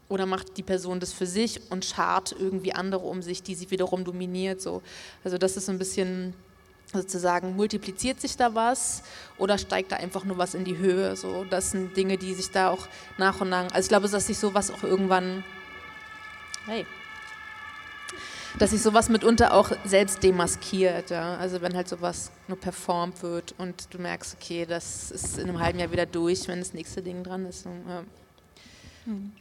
Oder 0.10 0.26
macht 0.26 0.58
die 0.58 0.64
Person 0.64 1.00
das 1.00 1.14
für 1.14 1.28
sich 1.28 1.72
und 1.72 1.86
schart 1.86 2.36
irgendwie 2.38 2.74
andere 2.74 3.06
um 3.06 3.22
sich, 3.22 3.44
die 3.44 3.56
sie 3.56 3.72
wiederum 3.72 4.04
dominiert? 4.04 4.62
So. 4.62 4.82
Also 5.24 5.38
das 5.38 5.56
ist 5.56 5.68
so 5.68 5.72
ein 5.72 5.78
bisschen 5.78 6.34
sozusagen, 6.92 7.56
multipliziert 7.56 8.20
sich 8.20 8.36
da 8.36 8.56
was 8.56 9.04
oder 9.38 9.58
steigt 9.58 9.92
da 9.92 9.98
einfach 9.98 10.26
nur 10.26 10.38
was 10.38 10.56
in 10.56 10.66
die 10.66 10.78
Höhe? 10.78 11.16
So, 11.16 11.46
das 11.50 11.72
sind 11.72 11.96
Dinge, 11.96 12.18
die 12.18 12.34
sich 12.34 12.50
da 12.50 12.72
auch 12.72 12.88
nach 13.18 13.40
und 13.42 13.50
nach, 13.50 13.72
also 13.72 13.86
ich 13.86 13.90
glaube, 13.90 14.10
dass 14.10 14.28
sich 14.28 14.38
sowas 14.38 14.72
auch 14.72 14.84
irgendwann, 14.84 15.44
hey, 16.66 16.86
dass 18.58 18.72
sich 18.72 18.82
sowas 18.82 19.10
mitunter 19.10 19.54
auch 19.54 19.72
selbst 19.86 20.24
demaskiert. 20.24 21.12
Ja? 21.12 21.36
Also 21.38 21.62
wenn 21.62 21.76
halt 21.76 21.88
sowas 21.88 22.32
nur 22.48 22.60
performt 22.60 23.22
wird 23.22 23.54
und 23.60 23.94
du 23.94 24.00
merkst, 24.00 24.36
okay, 24.36 24.66
das 24.66 25.12
ist 25.12 25.38
in 25.38 25.50
einem 25.50 25.60
halben 25.60 25.80
Jahr 25.80 25.92
wieder 25.92 26.08
durch, 26.08 26.48
wenn 26.48 26.60
das 26.60 26.74
nächste 26.74 27.04
Ding 27.04 27.24
dran 27.24 27.46
ist. 27.46 27.66
Ja. 27.66 28.04
Hm. 29.06 29.32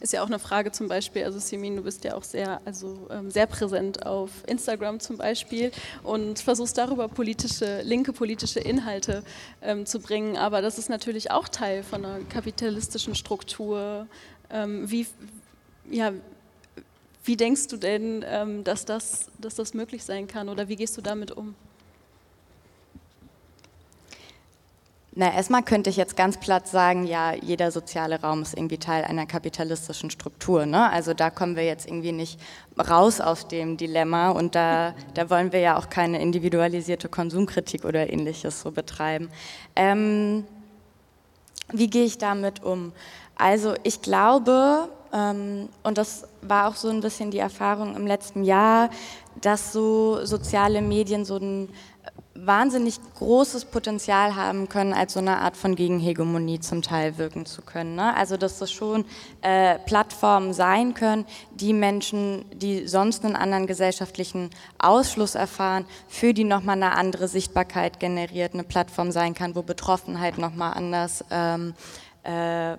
Ist 0.00 0.12
ja 0.12 0.22
auch 0.22 0.26
eine 0.26 0.38
Frage 0.38 0.72
zum 0.72 0.88
Beispiel, 0.88 1.24
also 1.24 1.38
Simin, 1.38 1.76
du 1.76 1.82
bist 1.82 2.04
ja 2.04 2.14
auch 2.14 2.22
sehr, 2.22 2.60
also, 2.64 3.08
ähm, 3.10 3.30
sehr 3.30 3.46
präsent 3.46 4.06
auf 4.06 4.30
Instagram 4.46 5.00
zum 5.00 5.16
Beispiel 5.16 5.72
und 6.02 6.38
versuchst 6.38 6.76
darüber 6.78 7.08
politische, 7.08 7.82
linke 7.82 8.12
politische 8.12 8.60
Inhalte 8.60 9.22
ähm, 9.62 9.86
zu 9.86 10.00
bringen, 10.00 10.36
aber 10.36 10.62
das 10.62 10.78
ist 10.78 10.88
natürlich 10.88 11.30
auch 11.30 11.48
Teil 11.48 11.82
von 11.82 12.04
einer 12.04 12.24
kapitalistischen 12.24 13.14
Struktur. 13.14 14.06
Ähm, 14.50 14.90
wie, 14.90 15.06
ja, 15.90 16.12
wie 17.24 17.36
denkst 17.36 17.68
du 17.68 17.76
denn, 17.76 18.24
ähm, 18.26 18.64
dass, 18.64 18.84
das, 18.84 19.30
dass 19.38 19.54
das 19.54 19.74
möglich 19.74 20.04
sein 20.04 20.26
kann 20.26 20.48
oder 20.48 20.68
wie 20.68 20.76
gehst 20.76 20.96
du 20.96 21.02
damit 21.02 21.30
um? 21.30 21.54
Na, 25.12 25.34
erstmal 25.34 25.64
könnte 25.64 25.90
ich 25.90 25.96
jetzt 25.96 26.16
ganz 26.16 26.38
platt 26.38 26.68
sagen, 26.68 27.04
ja, 27.04 27.34
jeder 27.34 27.72
soziale 27.72 28.20
Raum 28.20 28.42
ist 28.42 28.56
irgendwie 28.56 28.78
Teil 28.78 29.02
einer 29.02 29.26
kapitalistischen 29.26 30.08
Struktur. 30.08 30.66
Ne? 30.66 30.88
Also 30.88 31.14
da 31.14 31.30
kommen 31.30 31.56
wir 31.56 31.64
jetzt 31.64 31.88
irgendwie 31.88 32.12
nicht 32.12 32.38
raus 32.78 33.20
aus 33.20 33.48
dem 33.48 33.76
Dilemma 33.76 34.30
und 34.30 34.54
da, 34.54 34.94
da 35.14 35.28
wollen 35.28 35.50
wir 35.50 35.58
ja 35.58 35.76
auch 35.76 35.90
keine 35.90 36.22
individualisierte 36.22 37.08
Konsumkritik 37.08 37.84
oder 37.84 38.12
ähnliches 38.12 38.60
so 38.60 38.70
betreiben. 38.70 39.30
Ähm, 39.74 40.44
wie 41.72 41.90
gehe 41.90 42.04
ich 42.04 42.18
damit 42.18 42.62
um? 42.62 42.92
Also 43.34 43.74
ich 43.82 44.02
glaube, 44.02 44.88
ähm, 45.12 45.68
und 45.82 45.98
das 45.98 46.28
war 46.42 46.68
auch 46.68 46.76
so 46.76 46.88
ein 46.88 47.00
bisschen 47.00 47.32
die 47.32 47.38
Erfahrung 47.38 47.96
im 47.96 48.06
letzten 48.06 48.44
Jahr, 48.44 48.90
dass 49.40 49.72
so 49.72 50.24
soziale 50.24 50.82
Medien 50.82 51.24
so 51.24 51.36
ein 51.36 51.68
wahnsinnig 52.46 52.98
großes 53.16 53.66
Potenzial 53.66 54.36
haben 54.36 54.68
können, 54.68 54.92
als 54.92 55.14
so 55.14 55.20
eine 55.20 55.38
Art 55.38 55.56
von 55.56 55.74
Gegenhegemonie 55.74 56.60
zum 56.60 56.82
Teil 56.82 57.18
wirken 57.18 57.46
zu 57.46 57.62
können. 57.62 57.94
Ne? 57.94 58.16
Also 58.16 58.36
dass 58.36 58.58
das 58.58 58.72
schon 58.72 59.04
äh, 59.42 59.78
Plattformen 59.80 60.52
sein 60.52 60.94
können, 60.94 61.26
die 61.52 61.72
Menschen, 61.72 62.44
die 62.52 62.86
sonst 62.86 63.24
einen 63.24 63.36
anderen 63.36 63.66
gesellschaftlichen 63.66 64.50
Ausschluss 64.78 65.34
erfahren, 65.34 65.84
für 66.08 66.34
die 66.34 66.44
nochmal 66.44 66.76
eine 66.76 66.92
andere 66.92 67.28
Sichtbarkeit 67.28 68.00
generiert, 68.00 68.54
eine 68.54 68.64
Plattform 68.64 69.12
sein 69.12 69.34
kann, 69.34 69.54
wo 69.54 69.62
Betroffenheit 69.62 70.38
nochmal 70.38 70.74
anders 70.74 71.24
ähm, 71.30 71.74
äh, 72.22 72.76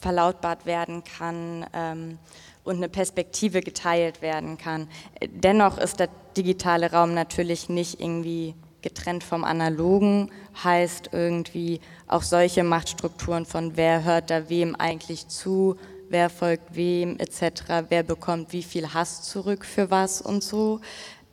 verlautbart 0.00 0.66
werden 0.66 1.02
kann. 1.04 1.66
Ähm, 1.72 2.18
und 2.64 2.76
eine 2.76 2.88
Perspektive 2.88 3.60
geteilt 3.60 4.22
werden 4.22 4.56
kann. 4.56 4.88
Dennoch 5.22 5.76
ist 5.76 6.00
der 6.00 6.08
digitale 6.34 6.90
Raum 6.90 7.12
natürlich 7.12 7.68
nicht 7.68 8.00
irgendwie 8.00 8.54
getrennt 8.84 9.24
vom 9.24 9.42
analogen, 9.42 10.30
heißt 10.62 11.10
irgendwie 11.12 11.80
auch 12.06 12.22
solche 12.22 12.62
Machtstrukturen 12.62 13.46
von 13.46 13.76
wer 13.76 14.04
hört 14.04 14.30
da 14.30 14.48
wem 14.48 14.76
eigentlich 14.76 15.26
zu, 15.26 15.76
wer 16.10 16.30
folgt 16.30 16.76
wem 16.76 17.18
etc., 17.18 17.86
wer 17.88 18.02
bekommt 18.02 18.52
wie 18.52 18.62
viel 18.62 18.94
Hass 18.94 19.22
zurück 19.22 19.64
für 19.64 19.90
was 19.90 20.20
und 20.20 20.44
so, 20.44 20.80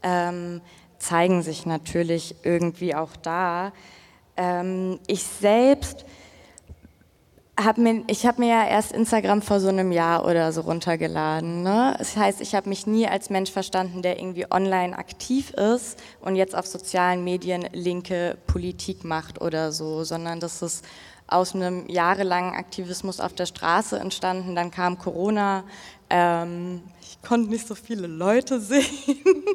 ähm, 0.01 0.61
zeigen 0.97 1.43
sich 1.43 1.65
natürlich 1.65 2.35
irgendwie 2.43 2.95
auch 2.95 3.15
da. 3.17 3.73
Ähm, 4.37 4.99
ich 5.07 5.23
selbst 5.23 6.05
hab 7.63 7.77
mir, 7.77 8.03
ich 8.07 8.25
habe 8.25 8.41
mir 8.41 8.49
ja 8.49 8.67
erst 8.67 8.91
Instagram 8.91 9.41
vor 9.41 9.59
so 9.59 9.69
einem 9.69 9.91
Jahr 9.91 10.25
oder 10.25 10.51
so 10.51 10.61
runtergeladen. 10.61 11.63
Ne? 11.63 11.95
Das 11.97 12.15
heißt, 12.15 12.41
ich 12.41 12.55
habe 12.55 12.69
mich 12.69 12.87
nie 12.87 13.07
als 13.07 13.29
Mensch 13.29 13.51
verstanden, 13.51 14.01
der 14.01 14.19
irgendwie 14.19 14.45
online 14.51 14.97
aktiv 14.97 15.51
ist 15.51 16.01
und 16.21 16.35
jetzt 16.35 16.55
auf 16.55 16.67
sozialen 16.67 17.23
Medien 17.23 17.67
linke 17.73 18.37
Politik 18.47 19.03
macht 19.03 19.41
oder 19.41 19.71
so, 19.71 20.03
sondern 20.03 20.39
das 20.39 20.61
ist 20.61 20.85
aus 21.27 21.55
einem 21.55 21.87
jahrelangen 21.87 22.53
Aktivismus 22.53 23.19
auf 23.19 23.33
der 23.33 23.45
Straße 23.45 23.97
entstanden. 23.97 24.55
Dann 24.55 24.69
kam 24.71 24.97
Corona. 24.97 25.63
Ähm, 26.09 26.81
konnte 27.21 27.49
nicht 27.49 27.67
so 27.67 27.75
viele 27.75 28.07
Leute 28.07 28.59
sehen 28.59 29.45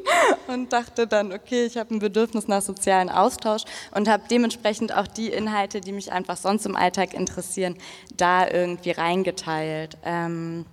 und 0.47 0.71
dachte 0.73 1.07
dann, 1.07 1.33
okay, 1.33 1.65
ich 1.65 1.77
habe 1.77 1.93
ein 1.93 1.99
Bedürfnis 1.99 2.47
nach 2.47 2.61
sozialen 2.61 3.09
Austausch 3.09 3.63
und 3.93 4.07
habe 4.07 4.23
dementsprechend 4.29 4.95
auch 4.95 5.07
die 5.07 5.29
Inhalte, 5.29 5.81
die 5.81 5.91
mich 5.91 6.11
einfach 6.11 6.37
sonst 6.37 6.65
im 6.65 6.75
Alltag 6.75 7.13
interessieren, 7.13 7.77
da 8.15 8.47
irgendwie 8.47 8.91
reingeteilt. 8.91 9.97
Ähm, 10.03 10.65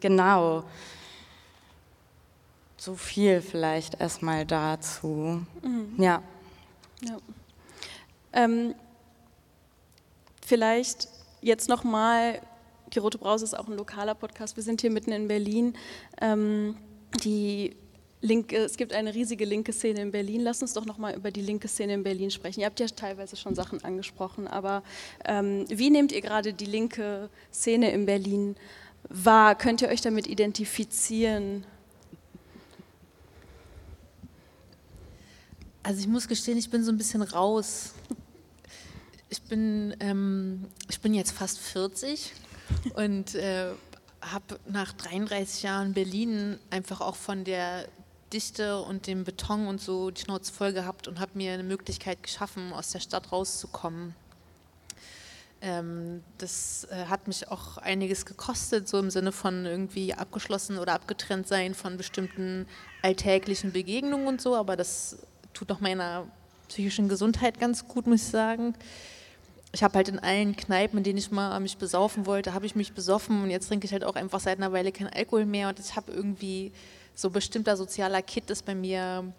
genau. 0.00 0.64
So 2.76 2.94
viel 2.94 3.42
vielleicht 3.42 4.00
erstmal 4.00 4.46
dazu. 4.46 5.44
Mhm. 5.62 5.94
Ja. 5.98 6.22
ja. 7.02 7.16
Ähm, 8.32 8.74
vielleicht 10.46 11.08
jetzt 11.42 11.68
nochmal 11.68 12.40
die 12.94 12.98
Rote 12.98 13.18
Brause 13.18 13.44
ist 13.44 13.54
auch 13.54 13.68
ein 13.68 13.76
lokaler 13.76 14.14
Podcast. 14.14 14.56
Wir 14.56 14.62
sind 14.62 14.80
hier 14.80 14.90
mitten 14.90 15.12
in 15.12 15.28
Berlin. 15.28 15.74
Ähm, 16.20 16.76
die 17.24 17.76
linke, 18.20 18.56
es 18.56 18.76
gibt 18.76 18.92
eine 18.92 19.14
riesige 19.14 19.44
linke 19.44 19.72
Szene 19.72 20.00
in 20.00 20.10
Berlin. 20.10 20.40
Lass 20.40 20.62
uns 20.62 20.74
doch 20.74 20.84
noch 20.84 20.98
mal 20.98 21.14
über 21.14 21.30
die 21.30 21.40
linke 21.40 21.68
Szene 21.68 21.94
in 21.94 22.02
Berlin 22.02 22.30
sprechen. 22.30 22.60
Ihr 22.60 22.66
habt 22.66 22.80
ja 22.80 22.86
teilweise 22.86 23.36
schon 23.36 23.54
Sachen 23.54 23.82
angesprochen, 23.84 24.46
aber 24.46 24.82
ähm, 25.24 25.64
wie 25.68 25.90
nehmt 25.90 26.12
ihr 26.12 26.20
gerade 26.20 26.52
die 26.52 26.66
linke 26.66 27.30
Szene 27.52 27.92
in 27.92 28.06
Berlin 28.06 28.56
wahr? 29.08 29.54
Könnt 29.54 29.82
ihr 29.82 29.88
euch 29.88 30.00
damit 30.00 30.26
identifizieren? 30.26 31.64
Also 35.82 36.00
ich 36.00 36.08
muss 36.08 36.28
gestehen, 36.28 36.58
ich 36.58 36.70
bin 36.70 36.84
so 36.84 36.92
ein 36.92 36.98
bisschen 36.98 37.22
raus. 37.22 37.94
Ich 39.30 39.40
bin, 39.42 39.96
ähm, 40.00 40.66
ich 40.90 41.00
bin 41.00 41.14
jetzt 41.14 41.30
fast 41.30 41.58
40 41.58 42.32
und 42.94 43.34
äh, 43.34 43.70
habe 44.20 44.58
nach 44.66 44.92
33 44.92 45.62
Jahren 45.62 45.94
Berlin 45.94 46.58
einfach 46.70 47.00
auch 47.00 47.16
von 47.16 47.44
der 47.44 47.86
Dichte 48.32 48.80
und 48.80 49.06
dem 49.06 49.24
Beton 49.24 49.66
und 49.66 49.80
so 49.80 50.10
die 50.10 50.20
Schnauze 50.20 50.52
voll 50.52 50.72
gehabt 50.72 51.08
und 51.08 51.18
habe 51.18 51.32
mir 51.34 51.52
eine 51.52 51.64
Möglichkeit 51.64 52.22
geschaffen, 52.22 52.72
aus 52.72 52.92
der 52.92 53.00
Stadt 53.00 53.32
rauszukommen. 53.32 54.14
Ähm, 55.62 56.22
das 56.38 56.86
äh, 56.90 57.06
hat 57.06 57.26
mich 57.28 57.48
auch 57.48 57.76
einiges 57.78 58.24
gekostet, 58.24 58.88
so 58.88 58.98
im 58.98 59.10
Sinne 59.10 59.32
von 59.32 59.66
irgendwie 59.66 60.14
abgeschlossen 60.14 60.78
oder 60.78 60.94
abgetrennt 60.94 61.48
sein 61.48 61.74
von 61.74 61.96
bestimmten 61.96 62.66
alltäglichen 63.02 63.72
Begegnungen 63.72 64.26
und 64.26 64.40
so, 64.40 64.54
aber 64.54 64.76
das 64.76 65.18
tut 65.52 65.70
auch 65.72 65.80
meiner 65.80 66.26
psychischen 66.68 67.08
Gesundheit 67.08 67.58
ganz 67.58 67.88
gut, 67.88 68.06
muss 68.06 68.22
ich 68.22 68.28
sagen 68.28 68.74
ich 69.72 69.82
habe 69.82 69.94
halt 69.94 70.08
in 70.08 70.18
allen 70.18 70.56
Kneipen, 70.56 70.98
in 70.98 71.04
denen 71.04 71.18
ich 71.18 71.30
mal 71.30 71.58
mich 71.60 71.76
besaufen 71.76 72.26
wollte, 72.26 72.54
habe 72.54 72.66
ich 72.66 72.74
mich 72.74 72.92
besoffen 72.92 73.42
und 73.42 73.50
jetzt 73.50 73.68
trinke 73.68 73.86
ich 73.86 73.92
halt 73.92 74.04
auch 74.04 74.16
einfach 74.16 74.40
seit 74.40 74.58
einer 74.58 74.72
Weile 74.72 74.90
keinen 74.90 75.12
Alkohol 75.12 75.46
mehr 75.46 75.68
und 75.68 75.78
ich 75.78 75.94
habe 75.94 76.12
irgendwie 76.12 76.72
so 77.14 77.30
bestimmter 77.30 77.76
sozialer 77.76 78.22
Kit 78.22 78.50
ist 78.50 78.64
bei 78.64 78.74
mir, 78.74 79.32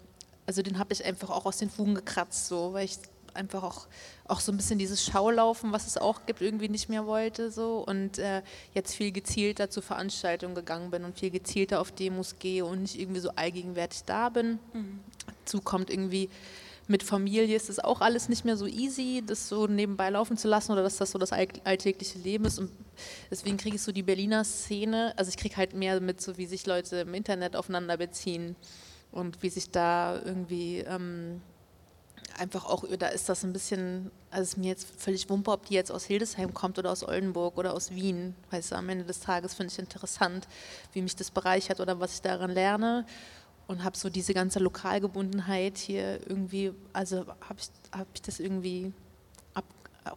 also 0.46 0.62
den 0.62 0.78
habe 0.78 0.92
ich 0.92 1.04
einfach 1.04 1.30
auch 1.30 1.44
aus 1.44 1.58
den 1.58 1.68
Fugen 1.68 1.94
gekratzt, 1.94 2.48
so, 2.48 2.72
weil 2.72 2.86
ich 2.86 2.98
einfach 3.34 3.62
auch, 3.62 3.86
auch 4.26 4.40
so 4.40 4.52
ein 4.52 4.56
bisschen 4.56 4.78
dieses 4.78 5.04
Schaulaufen, 5.04 5.72
was 5.72 5.86
es 5.86 5.96
auch 5.96 6.26
gibt, 6.26 6.40
irgendwie 6.40 6.68
nicht 6.68 6.88
mehr 6.88 7.06
wollte 7.06 7.50
so 7.50 7.84
und 7.86 8.18
äh, 8.18 8.42
jetzt 8.74 8.94
viel 8.94 9.12
gezielter 9.12 9.70
zu 9.70 9.82
Veranstaltungen 9.82 10.54
gegangen 10.54 10.90
bin 10.90 11.04
und 11.04 11.18
viel 11.18 11.30
gezielter 11.30 11.80
auf 11.80 11.92
Demos 11.92 12.38
gehe 12.38 12.64
und 12.64 12.82
nicht 12.82 12.98
irgendwie 12.98 13.20
so 13.20 13.30
allgegenwärtig 13.30 14.04
da 14.04 14.28
bin. 14.28 14.58
Mhm. 14.72 15.00
Dazu 15.26 15.60
kommt 15.60 15.90
irgendwie 15.90 16.28
mit 16.92 17.02
Familie 17.02 17.56
ist 17.56 17.70
es 17.70 17.80
auch 17.80 18.02
alles 18.02 18.28
nicht 18.28 18.44
mehr 18.44 18.56
so 18.58 18.66
easy, 18.66 19.24
das 19.26 19.48
so 19.48 19.66
nebenbei 19.66 20.10
laufen 20.10 20.36
zu 20.36 20.46
lassen 20.46 20.72
oder 20.72 20.82
dass 20.82 20.98
das 20.98 21.10
so 21.10 21.18
das 21.18 21.32
alltägliche 21.32 22.18
Leben 22.18 22.44
ist. 22.44 22.58
Und 22.58 22.70
deswegen 23.30 23.56
kriege 23.56 23.76
ich 23.76 23.82
so 23.82 23.92
die 23.92 24.02
Berliner 24.02 24.44
Szene, 24.44 25.14
also 25.16 25.30
ich 25.30 25.38
kriege 25.38 25.56
halt 25.56 25.72
mehr 25.72 26.00
mit, 26.00 26.20
so 26.20 26.36
wie 26.36 26.44
sich 26.44 26.66
Leute 26.66 26.96
im 26.98 27.14
Internet 27.14 27.56
aufeinander 27.56 27.96
beziehen 27.96 28.56
und 29.10 29.42
wie 29.42 29.48
sich 29.48 29.70
da 29.70 30.20
irgendwie 30.22 30.80
ähm, 30.80 31.40
einfach 32.38 32.66
auch, 32.66 32.84
da 32.98 33.08
ist 33.08 33.26
das 33.30 33.42
ein 33.42 33.54
bisschen, 33.54 34.10
also 34.30 34.42
es 34.42 34.48
ist 34.50 34.58
mir 34.58 34.68
jetzt 34.68 34.86
völlig 35.00 35.30
wumper, 35.30 35.54
ob 35.54 35.64
die 35.64 35.74
jetzt 35.74 35.90
aus 35.90 36.04
Hildesheim 36.04 36.52
kommt 36.52 36.78
oder 36.78 36.92
aus 36.92 37.02
Oldenburg 37.08 37.56
oder 37.56 37.72
aus 37.72 37.90
Wien. 37.90 38.34
Weißt 38.50 38.72
du, 38.72 38.76
am 38.76 38.88
Ende 38.90 39.04
des 39.04 39.20
Tages 39.20 39.54
finde 39.54 39.72
ich 39.72 39.78
interessant, 39.78 40.46
wie 40.92 41.00
mich 41.00 41.16
das 41.16 41.30
bereichert 41.30 41.80
oder 41.80 42.00
was 42.00 42.14
ich 42.16 42.20
daran 42.20 42.50
lerne 42.50 43.06
und 43.66 43.84
habe 43.84 43.96
so 43.96 44.10
diese 44.10 44.34
ganze 44.34 44.58
Lokalgebundenheit 44.58 45.78
hier 45.78 46.20
irgendwie, 46.28 46.72
also 46.92 47.26
habe 47.40 47.58
ich, 47.58 47.68
hab 47.96 48.06
ich 48.14 48.22
das 48.22 48.40
irgendwie, 48.40 48.92
ab, 49.54 49.64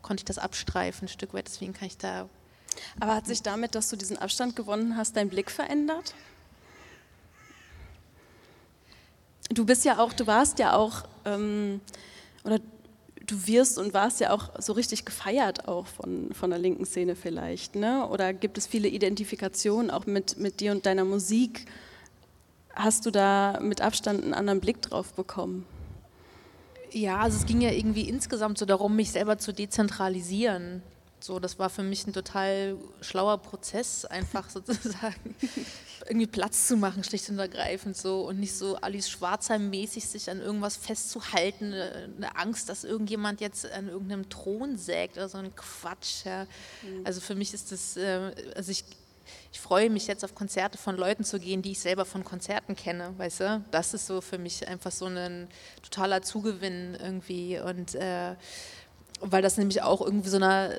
konnte 0.01 0.21
ich 0.21 0.25
das 0.25 0.37
abstreifen 0.37 1.05
ein 1.05 1.09
Stück 1.09 1.33
weit, 1.33 1.47
deswegen 1.47 1.73
kann 1.73 1.87
ich 1.87 1.97
da. 1.97 2.29
Aber 2.99 3.15
hat 3.15 3.27
sich 3.27 3.41
damit, 3.41 3.75
dass 3.75 3.89
du 3.89 3.95
diesen 3.95 4.17
Abstand 4.17 4.55
gewonnen 4.55 4.97
hast, 4.97 5.15
dein 5.15 5.29
Blick 5.29 5.49
verändert? 5.49 6.13
Du 9.49 9.65
bist 9.65 9.85
ja 9.85 9.99
auch, 9.99 10.11
du 10.11 10.27
warst 10.27 10.59
ja 10.59 10.75
auch, 10.75 11.03
ähm, 11.23 11.79
oder 12.43 12.59
du 13.25 13.47
wirst 13.47 13.77
und 13.77 13.93
warst 13.93 14.19
ja 14.19 14.31
auch 14.31 14.49
so 14.59 14.73
richtig 14.73 15.05
gefeiert 15.05 15.67
auch 15.67 15.87
von, 15.87 16.33
von 16.33 16.49
der 16.49 16.59
linken 16.59 16.85
Szene 16.85 17.15
vielleicht, 17.15 17.75
ne? 17.75 18.07
Oder 18.07 18.33
gibt 18.33 18.57
es 18.57 18.67
viele 18.67 18.87
Identifikationen 18.87 19.91
auch 19.91 20.05
mit, 20.05 20.37
mit 20.37 20.59
dir 20.59 20.71
und 20.71 20.85
deiner 20.85 21.05
Musik? 21.05 21.65
Hast 22.75 23.05
du 23.05 23.11
da 23.11 23.59
mit 23.61 23.81
Abstand 23.81 24.23
einen 24.23 24.33
anderen 24.33 24.59
Blick 24.59 24.81
drauf 24.81 25.13
bekommen? 25.13 25.65
Ja, 26.91 27.19
also 27.19 27.37
es 27.37 27.45
ging 27.45 27.61
ja 27.61 27.71
irgendwie 27.71 28.07
insgesamt 28.07 28.57
so 28.57 28.65
darum, 28.65 28.95
mich 28.95 29.11
selber 29.11 29.37
zu 29.37 29.53
dezentralisieren. 29.53 30.81
So, 31.19 31.39
das 31.39 31.57
war 31.57 31.69
für 31.69 31.81
mich 31.81 32.05
ein 32.05 32.13
total 32.13 32.77
schlauer 33.01 33.39
Prozess, 33.39 34.05
einfach 34.05 34.49
sozusagen 34.51 35.35
irgendwie 36.07 36.27
Platz 36.27 36.67
zu 36.67 36.77
machen, 36.77 37.03
schlicht 37.03 37.29
und 37.29 37.39
ergreifend 37.39 37.97
so 37.97 38.27
und 38.27 38.39
nicht 38.39 38.53
so 38.53 38.75
Alice 38.75 39.09
Schwarzer-mäßig 39.09 40.05
sich 40.05 40.29
an 40.29 40.39
irgendwas 40.39 40.77
festzuhalten, 40.77 41.73
eine 41.73 42.35
Angst, 42.35 42.69
dass 42.69 42.83
irgendjemand 42.83 43.41
jetzt 43.41 43.69
an 43.71 43.87
irgendeinem 43.87 44.29
Thron 44.29 44.77
sägt 44.77 45.17
oder 45.17 45.27
so 45.27 45.39
ein 45.39 45.55
Quatsch. 45.55 46.25
Ja. 46.25 46.43
Mhm. 46.83 47.01
Also 47.05 47.21
für 47.21 47.33
mich 47.33 47.53
ist 47.53 47.71
das, 47.71 47.97
äh, 47.97 48.31
also 48.55 48.71
ich 48.71 48.85
ich 49.55 49.61
freue 49.61 49.89
mich 49.89 50.05
jetzt 50.07 50.25
auf 50.25 50.35
Konzerte 50.35 50.77
von 50.77 50.97
Leuten 50.97 51.23
zu 51.23 51.39
gehen, 51.39 51.61
die 51.61 51.71
ich 51.71 51.79
selber 51.79 52.03
von 52.03 52.25
Konzerten 52.25 52.75
kenne, 52.75 53.13
weißt 53.15 53.39
du? 53.39 53.65
Das 53.71 53.93
ist 53.93 54.05
so 54.05 54.19
für 54.19 54.37
mich 54.37 54.67
einfach 54.67 54.91
so 54.91 55.05
ein 55.05 55.47
totaler 55.81 56.21
Zugewinn 56.21 56.97
irgendwie 57.01 57.57
und 57.59 57.95
äh, 57.95 58.35
weil 59.21 59.41
das 59.41 59.55
nämlich 59.55 59.81
auch 59.81 60.01
irgendwie 60.01 60.27
so 60.27 60.35
einer 60.35 60.71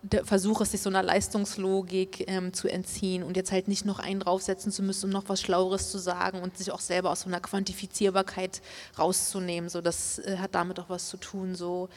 der 0.00 0.24
Versuch 0.24 0.62
ist, 0.62 0.70
sich 0.70 0.80
so 0.80 0.88
einer 0.88 1.02
Leistungslogik 1.02 2.24
ähm, 2.26 2.54
zu 2.54 2.66
entziehen 2.68 3.24
und 3.24 3.36
jetzt 3.36 3.52
halt 3.52 3.68
nicht 3.68 3.84
noch 3.84 3.98
einen 3.98 4.20
draufsetzen 4.20 4.72
zu 4.72 4.82
müssen, 4.82 5.04
um 5.04 5.10
noch 5.10 5.28
was 5.28 5.42
Schlaueres 5.42 5.90
zu 5.90 5.98
sagen 5.98 6.40
und 6.40 6.56
sich 6.56 6.72
auch 6.72 6.80
selber 6.80 7.10
aus 7.10 7.20
so 7.20 7.28
einer 7.28 7.40
Quantifizierbarkeit 7.40 8.62
rauszunehmen. 8.98 9.68
So, 9.68 9.82
das 9.82 10.18
äh, 10.20 10.38
hat 10.38 10.54
damit 10.54 10.80
auch 10.80 10.88
was 10.88 11.10
zu 11.10 11.18
tun. 11.18 11.54
So. 11.54 11.90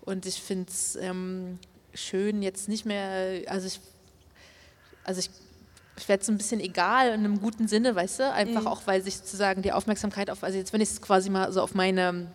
Und 0.00 0.26
ich 0.26 0.42
finde 0.42 0.72
es 0.72 0.96
ähm, 0.96 1.60
schön, 1.94 2.42
jetzt 2.42 2.68
nicht 2.68 2.84
mehr, 2.84 3.48
also 3.48 3.68
ich, 3.68 3.80
also 5.04 5.20
ich 5.20 5.30
ich 5.98 6.08
werde 6.08 6.24
so 6.24 6.32
ein 6.32 6.38
bisschen 6.38 6.60
egal 6.60 7.08
in 7.08 7.20
einem 7.20 7.40
guten 7.40 7.68
Sinne, 7.68 7.94
weißt 7.94 8.20
du, 8.20 8.32
einfach 8.32 8.62
mhm. 8.62 8.66
auch, 8.68 8.86
weil 8.86 9.02
sich 9.02 9.16
sozusagen 9.16 9.62
die 9.62 9.72
Aufmerksamkeit 9.72 10.30
auf, 10.30 10.44
also 10.44 10.56
jetzt 10.56 10.72
wenn 10.72 10.80
ich 10.80 10.90
es 10.90 11.02
quasi 11.02 11.30
mal 11.30 11.52
so 11.52 11.62
auf 11.62 11.74
meine 11.74 12.28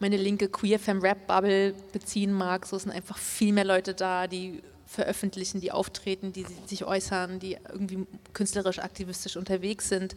meine 0.00 0.16
linke 0.16 0.48
Queer-Fem-Rap-Bubble 0.48 1.74
beziehen 1.92 2.32
mag. 2.32 2.66
So 2.66 2.78
sind 2.78 2.90
einfach 2.90 3.18
viel 3.18 3.52
mehr 3.52 3.64
Leute 3.64 3.94
da, 3.94 4.26
die 4.26 4.62
veröffentlichen, 4.86 5.60
die 5.60 5.70
auftreten, 5.70 6.32
die 6.32 6.46
sich 6.66 6.84
äußern, 6.84 7.38
die 7.38 7.58
irgendwie 7.68 8.06
künstlerisch, 8.32 8.80
aktivistisch 8.80 9.36
unterwegs 9.36 9.88
sind. 9.88 10.16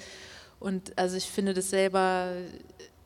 Und 0.60 0.98
also 0.98 1.18
ich 1.18 1.26
finde 1.26 1.54
das 1.54 1.70
selber, 1.70 2.30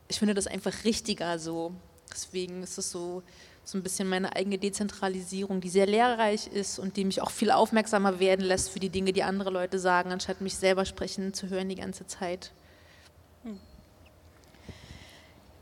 ich 0.08 0.20
finde 0.20 0.34
das 0.34 0.48
einfach 0.48 0.86
richtiger 0.86 1.40
so. 1.40 1.74
Deswegen 2.12 2.64
ist 2.64 2.78
es 2.78 2.92
so, 2.92 3.24
so 3.68 3.78
ein 3.78 3.84
bisschen 3.84 4.08
meine 4.08 4.34
eigene 4.34 4.58
Dezentralisierung, 4.58 5.60
die 5.60 5.68
sehr 5.68 5.86
lehrreich 5.86 6.48
ist 6.48 6.80
und 6.80 6.96
die 6.96 7.04
mich 7.04 7.22
auch 7.22 7.32
viel 7.32 7.52
aufmerksamer 7.52 8.22
werden 8.22 8.46
lässt 8.46 8.70
für 8.70 8.80
die 8.80 8.88
Dinge, 8.88 9.12
die 9.12 9.24
andere 9.24 9.50
Leute 9.50 9.78
sagen, 9.78 10.14
anstatt 10.14 10.40
mich 10.40 10.56
selber 10.56 10.86
sprechen 10.86 11.34
zu 11.34 11.50
hören 11.50 11.68
die 11.68 11.76
ganze 11.76 12.08
Zeit. 12.08 12.54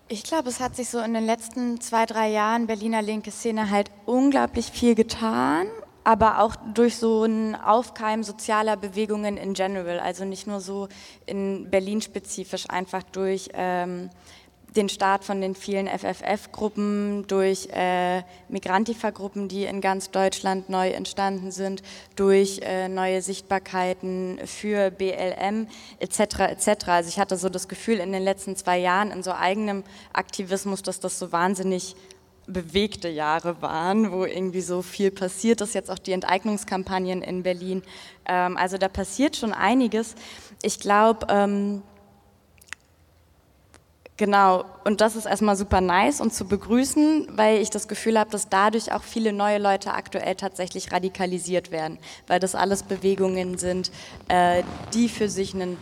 Ich 0.07 0.21
glaube, 0.21 0.49
es 0.49 0.59
hat 0.59 0.75
sich 0.75 0.87
so 0.89 0.99
in 0.99 1.15
den 1.15 1.25
letzten 1.25 1.81
zwei, 1.81 2.05
drei 2.05 2.29
Jahren 2.29 2.67
Berliner 2.67 3.01
linke 3.01 3.31
Szene 3.31 3.71
halt 3.71 3.89
unglaublich 4.05 4.67
viel 4.67 4.93
getan 4.93 5.65
aber 6.05 6.39
auch 6.39 6.55
durch 6.75 6.97
so 6.97 7.23
ein 7.23 7.55
Aufkeimen 7.55 8.23
sozialer 8.23 8.77
Bewegungen 8.77 9.37
in 9.37 9.55
general, 9.55 9.99
also 9.99 10.23
nicht 10.23 10.45
nur 10.45 10.61
so 10.61 10.87
in 11.25 11.71
Berlin 11.71 11.99
spezifisch, 11.99 12.69
einfach 12.69 13.01
durch 13.01 13.49
ähm, 13.53 14.11
den 14.75 14.89
Start 14.89 15.23
von 15.23 15.41
den 15.41 15.55
vielen 15.55 15.87
FFF-Gruppen, 15.87 17.25
durch 17.27 17.69
äh, 17.71 18.23
Migrantifa-Gruppen, 18.49 19.47
die 19.47 19.65
in 19.65 19.81
ganz 19.81 20.11
Deutschland 20.11 20.69
neu 20.69 20.89
entstanden 20.89 21.51
sind, 21.51 21.81
durch 22.15 22.59
äh, 22.63 22.87
neue 22.87 23.21
Sichtbarkeiten 23.21 24.39
für 24.45 24.91
BLM 24.91 25.67
etc. 25.99 26.19
etc. 26.39 26.87
Also 26.87 27.09
ich 27.09 27.19
hatte 27.19 27.37
so 27.37 27.49
das 27.49 27.67
Gefühl 27.67 27.99
in 27.99 28.11
den 28.11 28.23
letzten 28.23 28.55
zwei 28.55 28.77
Jahren 28.77 29.11
in 29.11 29.23
so 29.23 29.31
eigenem 29.31 29.83
Aktivismus, 30.13 30.81
dass 30.81 30.99
das 30.99 31.19
so 31.19 31.31
wahnsinnig 31.31 31.95
bewegte 32.47 33.09
Jahre 33.09 33.61
waren, 33.61 34.11
wo 34.11 34.25
irgendwie 34.25 34.61
so 34.61 34.81
viel 34.81 35.11
passiert 35.11 35.61
ist, 35.61 35.73
jetzt 35.73 35.89
auch 35.89 35.97
die 35.97 36.11
Enteignungskampagnen 36.11 37.21
in 37.21 37.43
Berlin. 37.43 37.81
Ähm, 38.25 38.57
also 38.57 38.77
da 38.77 38.87
passiert 38.87 39.35
schon 39.35 39.53
einiges. 39.53 40.15
Ich 40.61 40.79
glaube, 40.79 41.27
ähm, 41.29 41.81
Genau, 44.17 44.63
und 44.85 45.01
das 45.01 45.17
ist 45.17 45.25
erstmal 45.25 45.57
super 45.57 45.81
nice 45.81 46.21
und 46.21 46.33
zu 46.33 46.45
begrüßen, 46.45 47.27
weil 47.35 47.61
ich 47.61 47.69
das 47.69 47.89
Gefühl 47.89 48.17
habe, 48.17 48.29
dass 48.29 48.47
dadurch 48.47 48.93
auch 48.93 49.03
viele 49.03 49.33
neue 49.33 49.57
Leute 49.57 49.93
aktuell 49.93 50.35
tatsächlich 50.35 50.93
radikalisiert 50.93 51.69
werden, 51.69 51.97
weil 52.27 52.39
das 52.39 52.55
alles 52.55 52.83
Bewegungen 52.83 53.57
sind, 53.57 53.91
äh, 54.29 54.63
die 54.93 55.09
für 55.09 55.27
sich 55.27 55.53
einen 55.53 55.77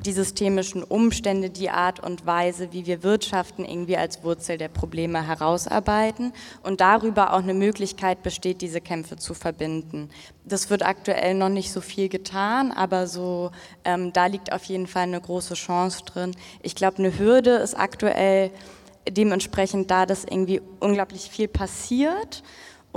die 0.00 0.12
systemischen 0.12 0.84
Umstände, 0.84 1.50
die 1.50 1.70
Art 1.70 2.00
und 2.00 2.24
Weise, 2.24 2.72
wie 2.72 2.86
wir 2.86 3.02
wirtschaften, 3.02 3.64
irgendwie 3.64 3.96
als 3.96 4.22
Wurzel 4.22 4.56
der 4.56 4.68
Probleme 4.68 5.26
herausarbeiten 5.26 6.32
und 6.62 6.80
darüber 6.80 7.32
auch 7.32 7.42
eine 7.42 7.54
Möglichkeit 7.54 8.22
besteht, 8.22 8.60
diese 8.60 8.80
Kämpfe 8.80 9.16
zu 9.16 9.34
verbinden. 9.34 10.08
Das 10.44 10.70
wird 10.70 10.84
aktuell 10.84 11.34
noch 11.34 11.48
nicht 11.48 11.72
so 11.72 11.80
viel 11.80 12.08
getan, 12.08 12.70
aber 12.70 13.06
so 13.06 13.50
ähm, 13.84 14.12
da 14.12 14.26
liegt 14.26 14.52
auf 14.52 14.64
jeden 14.64 14.86
Fall 14.86 15.02
eine 15.02 15.20
große 15.20 15.54
Chance 15.54 16.04
drin. 16.04 16.36
Ich 16.62 16.76
glaube, 16.76 16.98
eine 16.98 17.18
Hürde 17.18 17.56
ist 17.56 17.74
aktuell 17.74 18.52
dementsprechend 19.10 19.90
da, 19.90 20.06
dass 20.06 20.24
irgendwie 20.24 20.60
unglaublich 20.80 21.30
viel 21.30 21.48
passiert 21.48 22.42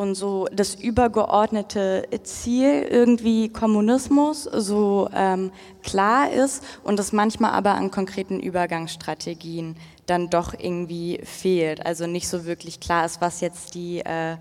und 0.02 0.16
so 0.16 0.48
das 0.52 0.74
übergeordnete 0.74 2.08
Ziel 2.24 2.82
irgendwie 2.90 3.50
Kommunismus 3.50 4.44
so 4.44 5.08
ähm, 5.14 5.52
klar 5.84 6.32
ist 6.32 6.64
und 6.84 7.00
es 7.00 7.14
manchmal 7.14 7.52
aber 7.52 7.76
an 7.76 7.92
konkreten 7.92 8.40
Übergangsstrategien 8.40 9.76
dann 10.08 10.32
doch 10.32 10.56
irgendwie 10.58 11.22
fehlt. 11.24 11.86
Also 11.86 12.08
nicht 12.08 12.28
so 12.28 12.46
wirklich 12.46 12.80
klar 12.80 13.06
ist, 13.06 13.22
was 13.22 13.42
jetzt 13.42 13.76
die 13.76 14.00
äh, 14.00 14.38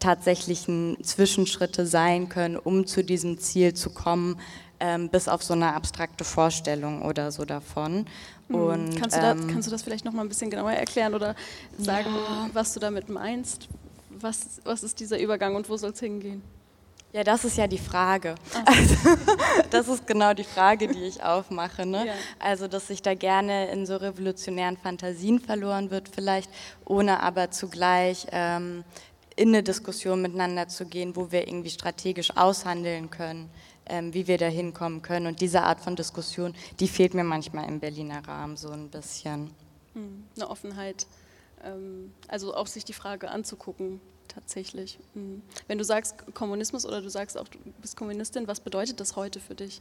tatsächlichen 0.00 0.98
Zwischenschritte 1.02 1.86
sein 1.86 2.28
können, 2.28 2.56
um 2.56 2.84
zu 2.84 3.04
diesem 3.04 3.38
Ziel 3.38 3.74
zu 3.74 3.90
kommen, 3.90 4.40
ähm, 4.80 5.08
bis 5.08 5.28
auf 5.28 5.44
so 5.44 5.54
eine 5.54 5.74
abstrakte 5.74 6.24
Vorstellung 6.24 7.02
oder 7.02 7.30
so 7.30 7.44
davon. 7.44 8.06
Hm. 8.48 8.56
Und, 8.56 8.96
kannst, 9.00 9.16
du 9.16 9.20
da, 9.20 9.32
ähm, 9.32 9.46
kannst 9.46 9.68
du 9.68 9.70
das 9.70 9.82
vielleicht 9.82 10.04
noch 10.04 10.12
mal 10.12 10.22
ein 10.22 10.28
bisschen 10.28 10.50
genauer 10.50 10.72
erklären 10.72 11.14
oder 11.14 11.36
sagen, 11.78 12.10
ja. 12.10 12.50
was 12.52 12.74
du 12.74 12.80
damit 12.80 13.08
meinst? 13.08 13.68
Was, 14.20 14.60
was 14.64 14.82
ist 14.82 15.00
dieser 15.00 15.18
Übergang 15.18 15.54
und 15.54 15.68
wo 15.68 15.76
soll 15.76 15.90
es 15.90 16.00
hingehen? 16.00 16.42
Ja, 17.12 17.24
das 17.24 17.44
ist 17.44 17.56
ja 17.56 17.66
die 17.66 17.78
Frage. 17.78 18.34
Also, 18.66 18.94
das 19.70 19.88
ist 19.88 20.06
genau 20.06 20.34
die 20.34 20.44
Frage, 20.44 20.88
die 20.88 21.04
ich 21.04 21.22
aufmache. 21.22 21.86
Ne? 21.86 22.08
Ja. 22.08 22.12
Also, 22.38 22.68
dass 22.68 22.88
sich 22.88 23.00
da 23.00 23.14
gerne 23.14 23.70
in 23.70 23.86
so 23.86 23.96
revolutionären 23.96 24.76
Fantasien 24.76 25.40
verloren 25.40 25.90
wird, 25.90 26.08
vielleicht, 26.08 26.50
ohne 26.84 27.22
aber 27.22 27.50
zugleich 27.50 28.26
ähm, 28.32 28.84
in 29.36 29.48
eine 29.48 29.62
Diskussion 29.62 30.20
miteinander 30.20 30.68
zu 30.68 30.86
gehen, 30.86 31.16
wo 31.16 31.30
wir 31.30 31.46
irgendwie 31.46 31.70
strategisch 31.70 32.36
aushandeln 32.36 33.10
können, 33.10 33.50
ähm, 33.86 34.12
wie 34.12 34.26
wir 34.26 34.38
da 34.38 34.46
hinkommen 34.46 35.02
können. 35.02 35.26
Und 35.26 35.40
diese 35.40 35.62
Art 35.62 35.80
von 35.80 35.96
Diskussion, 35.96 36.54
die 36.80 36.88
fehlt 36.88 37.14
mir 37.14 37.24
manchmal 37.24 37.68
im 37.68 37.80
Berliner 37.80 38.26
Rahmen 38.26 38.56
so 38.56 38.70
ein 38.70 38.88
bisschen. 38.88 39.50
Hm, 39.94 40.24
eine 40.36 40.50
Offenheit 40.50 41.06
also 42.28 42.54
auch 42.54 42.66
sich 42.66 42.84
die 42.84 42.92
Frage 42.92 43.30
anzugucken, 43.30 44.00
tatsächlich. 44.28 44.98
Mhm. 45.14 45.42
Wenn 45.66 45.78
du 45.78 45.84
sagst 45.84 46.14
Kommunismus 46.34 46.84
oder 46.86 47.00
du 47.00 47.08
sagst 47.08 47.38
auch, 47.38 47.48
du 47.48 47.58
bist 47.80 47.96
Kommunistin, 47.96 48.46
was 48.46 48.60
bedeutet 48.60 49.00
das 49.00 49.16
heute 49.16 49.40
für 49.40 49.54
dich? 49.54 49.80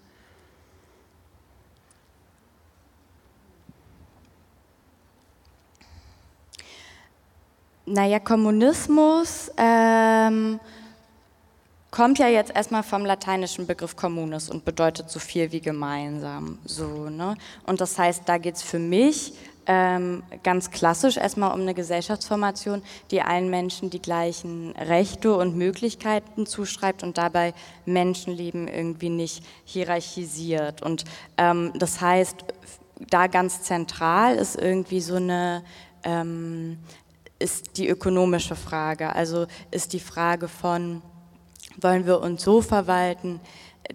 Naja, 7.88 8.20
Kommunismus 8.20 9.52
ähm, 9.58 10.60
kommt 11.92 12.18
ja 12.18 12.28
jetzt 12.28 12.56
erstmal 12.56 12.82
vom 12.82 13.06
lateinischen 13.06 13.68
Begriff 13.68 13.96
communis 13.96 14.50
und 14.50 14.66
bedeutet 14.66 15.12
so 15.12 15.20
viel 15.20 15.52
wie 15.52 15.62
gemeinsam. 15.62 16.58
So, 16.66 17.10
ne? 17.10 17.38
Und 17.68 17.82
das 17.82 18.00
heißt, 18.00 18.24
da 18.26 18.40
geht 18.40 18.56
es 18.56 18.64
für 18.64 18.80
mich 18.80 19.34
ähm, 19.68 20.24
ganz 20.44 20.72
klassisch 20.72 21.18
erstmal 21.18 21.54
um 21.54 21.62
eine 21.62 21.74
Gesellschaftsformation, 21.74 22.84
die 23.12 23.22
allen 23.22 23.50
Menschen 23.50 23.90
die 23.90 24.02
gleichen 24.02 24.72
Rechte 24.72 25.36
und 25.36 25.56
Möglichkeiten 25.56 26.46
zuschreibt 26.46 27.04
und 27.04 27.18
dabei 27.18 27.54
Menschenleben 27.86 28.68
irgendwie 28.68 29.10
nicht 29.10 29.44
hierarchisiert. 29.64 30.82
Und 30.82 31.06
ähm, 31.38 31.74
das 31.76 32.02
heißt, 32.02 32.38
da 33.10 33.28
ganz 33.28 33.64
zentral 33.64 34.36
ist 34.36 34.56
irgendwie 34.56 35.02
so 35.02 35.16
eine 35.16 35.64
ähm, 36.04 36.78
ist 37.40 37.78
die 37.78 37.88
ökonomische 37.90 38.56
Frage. 38.56 39.14
Also 39.14 39.48
ist 39.72 39.94
die 39.94 40.00
Frage 40.00 40.48
von, 40.48 41.02
wollen 41.82 42.06
wir 42.06 42.22
uns 42.22 42.44
so 42.44 42.62
verwalten, 42.62 43.42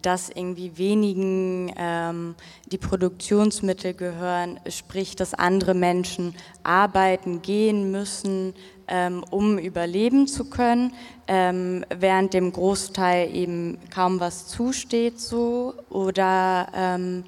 dass 0.03 0.31
irgendwie 0.31 0.77
wenigen 0.79 1.73
ähm, 1.77 2.35
die 2.71 2.79
Produktionsmittel 2.79 3.95
gehören, 3.95 4.61
sprich, 4.69 5.17
dass 5.17 5.35
andere 5.35 5.75
Menschen 5.75 6.35
arbeiten 6.63 7.43
gehen 7.43 7.91
müssen, 7.91 8.55
ähm, 8.89 9.25
um 9.31 9.59
überleben 9.59 10.27
zu 10.27 10.51
können, 10.51 10.93
ähm, 11.27 11.85
während 11.97 12.35
dem 12.35 12.53
Großteil 12.53 13.35
eben 13.35 13.79
kaum 13.95 14.21
was 14.21 14.49
zusteht 14.49 15.21
so 15.21 15.75
oder 15.89 16.69
ähm, 16.75 17.25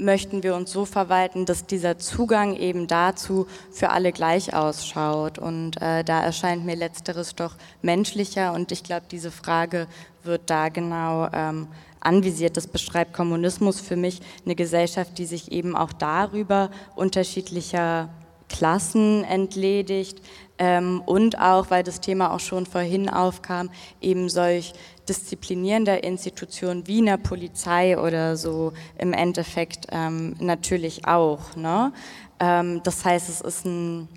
möchten 0.00 0.42
wir 0.42 0.54
uns 0.54 0.72
so 0.72 0.84
verwalten, 0.84 1.46
dass 1.46 1.66
dieser 1.66 1.98
Zugang 1.98 2.56
eben 2.56 2.86
dazu 2.86 3.46
für 3.70 3.90
alle 3.90 4.12
gleich 4.12 4.54
ausschaut. 4.54 5.38
Und 5.38 5.80
äh, 5.80 6.02
da 6.02 6.22
erscheint 6.22 6.64
mir 6.64 6.76
letzteres 6.76 7.34
doch 7.34 7.56
menschlicher 7.82 8.52
und 8.52 8.72
ich 8.72 8.82
glaube, 8.82 9.06
diese 9.10 9.30
Frage 9.30 9.86
wird 10.24 10.42
da 10.46 10.68
genau 10.68 11.28
ähm, 11.32 11.68
anvisiert. 12.00 12.56
Das 12.56 12.66
beschreibt 12.66 13.12
Kommunismus 13.12 13.80
für 13.80 13.96
mich 13.96 14.20
eine 14.44 14.54
Gesellschaft, 14.54 15.18
die 15.18 15.26
sich 15.26 15.52
eben 15.52 15.76
auch 15.76 15.92
darüber 15.92 16.70
unterschiedlicher 16.96 18.08
Klassen 18.48 19.24
entledigt 19.24 20.20
ähm, 20.58 21.00
und 21.06 21.38
auch, 21.38 21.70
weil 21.70 21.82
das 21.82 22.00
Thema 22.00 22.34
auch 22.34 22.40
schon 22.40 22.66
vorhin 22.66 23.08
aufkam, 23.08 23.70
eben 24.00 24.28
solch 24.28 24.74
disziplinierender 25.10 26.02
Institutionen 26.04 26.86
wie 26.86 26.98
einer 26.98 27.18
Polizei 27.18 27.98
oder 27.98 28.36
so 28.36 28.72
im 28.96 29.12
Endeffekt 29.12 29.88
ähm, 29.90 30.36
natürlich 30.38 31.06
auch. 31.06 31.56
Ne? 31.56 31.92
Ähm, 32.38 32.80
das 32.84 33.04
heißt, 33.04 33.28
es 33.28 33.40
ist, 33.40 33.66
ein, 33.66 34.08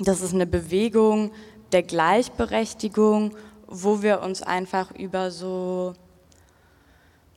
das 0.00 0.20
ist 0.20 0.34
eine 0.34 0.46
Bewegung 0.46 1.30
der 1.72 1.84
Gleichberechtigung, 1.84 3.34
wo 3.68 4.02
wir 4.02 4.20
uns 4.20 4.42
einfach 4.42 4.90
über 4.94 5.30
so 5.30 5.94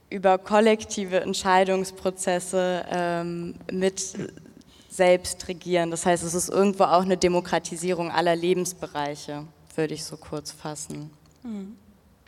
über 0.09 0.37
kollektive 0.37 1.21
Entscheidungsprozesse 1.21 2.85
ähm, 2.91 3.55
mit 3.71 4.13
selbst 4.89 5.47
regieren. 5.47 5.89
Das 5.89 6.05
heißt, 6.05 6.21
es 6.23 6.33
ist 6.33 6.49
irgendwo 6.49 6.83
auch 6.83 7.03
eine 7.03 7.15
Demokratisierung 7.15 8.11
aller 8.11 8.35
Lebensbereiche, 8.35 9.45
würde 9.75 9.93
ich 9.93 10.03
so 10.03 10.17
kurz 10.17 10.51
fassen. 10.51 11.11
Mhm. 11.43 11.77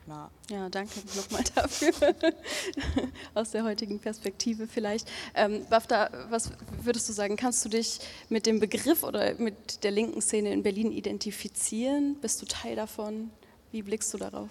Na. 0.05 0.29
Ja, 0.49 0.69
danke 0.69 0.99
nochmal 1.15 1.43
dafür. 1.55 1.93
Aus 3.33 3.51
der 3.51 3.63
heutigen 3.63 3.99
Perspektive 3.99 4.67
vielleicht. 4.67 5.09
Ähm, 5.33 5.65
Bafta, 5.69 6.09
was 6.29 6.51
würdest 6.81 7.07
du 7.07 7.13
sagen? 7.13 7.37
Kannst 7.37 7.63
du 7.63 7.69
dich 7.69 7.99
mit 8.27 8.45
dem 8.45 8.59
Begriff 8.59 9.03
oder 9.03 9.33
mit 9.35 9.83
der 9.83 9.91
linken 9.91 10.21
Szene 10.21 10.51
in 10.51 10.61
Berlin 10.61 10.91
identifizieren? 10.91 12.15
Bist 12.19 12.41
du 12.41 12.45
Teil 12.45 12.75
davon? 12.75 13.31
Wie 13.71 13.81
blickst 13.81 14.13
du 14.13 14.17
darauf? 14.17 14.49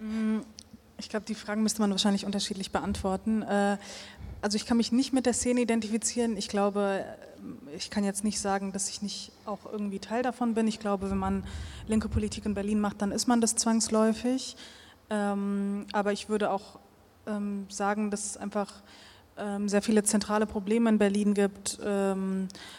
Mm, 0.00 0.40
ich 0.98 1.08
glaube, 1.08 1.26
die 1.26 1.36
Fragen 1.36 1.62
müsste 1.62 1.80
man 1.80 1.90
wahrscheinlich 1.92 2.26
unterschiedlich 2.26 2.72
beantworten. 2.72 3.42
Äh, 3.42 3.78
also 4.42 4.56
ich 4.56 4.66
kann 4.66 4.76
mich 4.76 4.90
nicht 4.90 5.12
mit 5.12 5.26
der 5.26 5.32
Szene 5.32 5.60
identifizieren. 5.60 6.36
Ich 6.36 6.48
glaube, 6.48 7.04
ich 7.76 7.90
kann 7.90 8.04
jetzt 8.04 8.24
nicht 8.24 8.40
sagen, 8.40 8.72
dass 8.72 8.88
ich 8.88 9.02
nicht 9.02 9.32
auch 9.44 9.60
irgendwie 9.70 9.98
Teil 9.98 10.22
davon 10.22 10.54
bin. 10.54 10.66
Ich 10.66 10.80
glaube, 10.80 11.10
wenn 11.10 11.18
man 11.18 11.44
linke 11.86 12.08
Politik 12.08 12.46
in 12.46 12.54
Berlin 12.54 12.80
macht, 12.80 13.02
dann 13.02 13.12
ist 13.12 13.26
man 13.26 13.40
das 13.40 13.56
zwangsläufig. 13.56 14.56
Ähm, 15.10 15.86
aber 15.92 16.12
ich 16.12 16.28
würde 16.28 16.50
auch 16.50 16.78
ähm, 17.26 17.66
sagen, 17.68 18.10
dass 18.10 18.24
es 18.24 18.36
einfach 18.36 18.72
ähm, 19.36 19.68
sehr 19.68 19.82
viele 19.82 20.04
zentrale 20.04 20.46
Probleme 20.46 20.88
in 20.88 20.98
Berlin 20.98 21.34
gibt. 21.34 21.78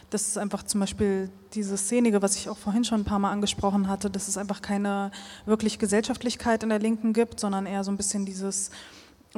Das 0.10 0.22
ist 0.22 0.38
einfach 0.38 0.64
zum 0.64 0.80
Beispiel 0.80 1.30
dieses 1.54 1.82
Szenige, 1.82 2.22
was 2.22 2.38
ich 2.38 2.50
auch 2.50 2.58
vorhin 2.58 2.86
schon 2.86 3.02
ein 3.02 3.06
paar 3.06 3.20
Mal 3.20 3.32
angesprochen 3.32 3.90
hatte, 3.90 4.10
dass 4.10 4.30
es 4.30 4.38
einfach 4.38 4.62
keine 4.62 5.12
wirklich 5.46 5.80
Gesellschaftlichkeit 5.80 6.64
in 6.64 6.70
der 6.70 6.80
Linken 6.80 7.12
gibt, 7.12 7.42
sondern 7.42 7.66
eher 7.66 7.84
so 7.84 7.92
ein 7.92 7.98
bisschen 7.98 8.26
dieses 8.26 8.72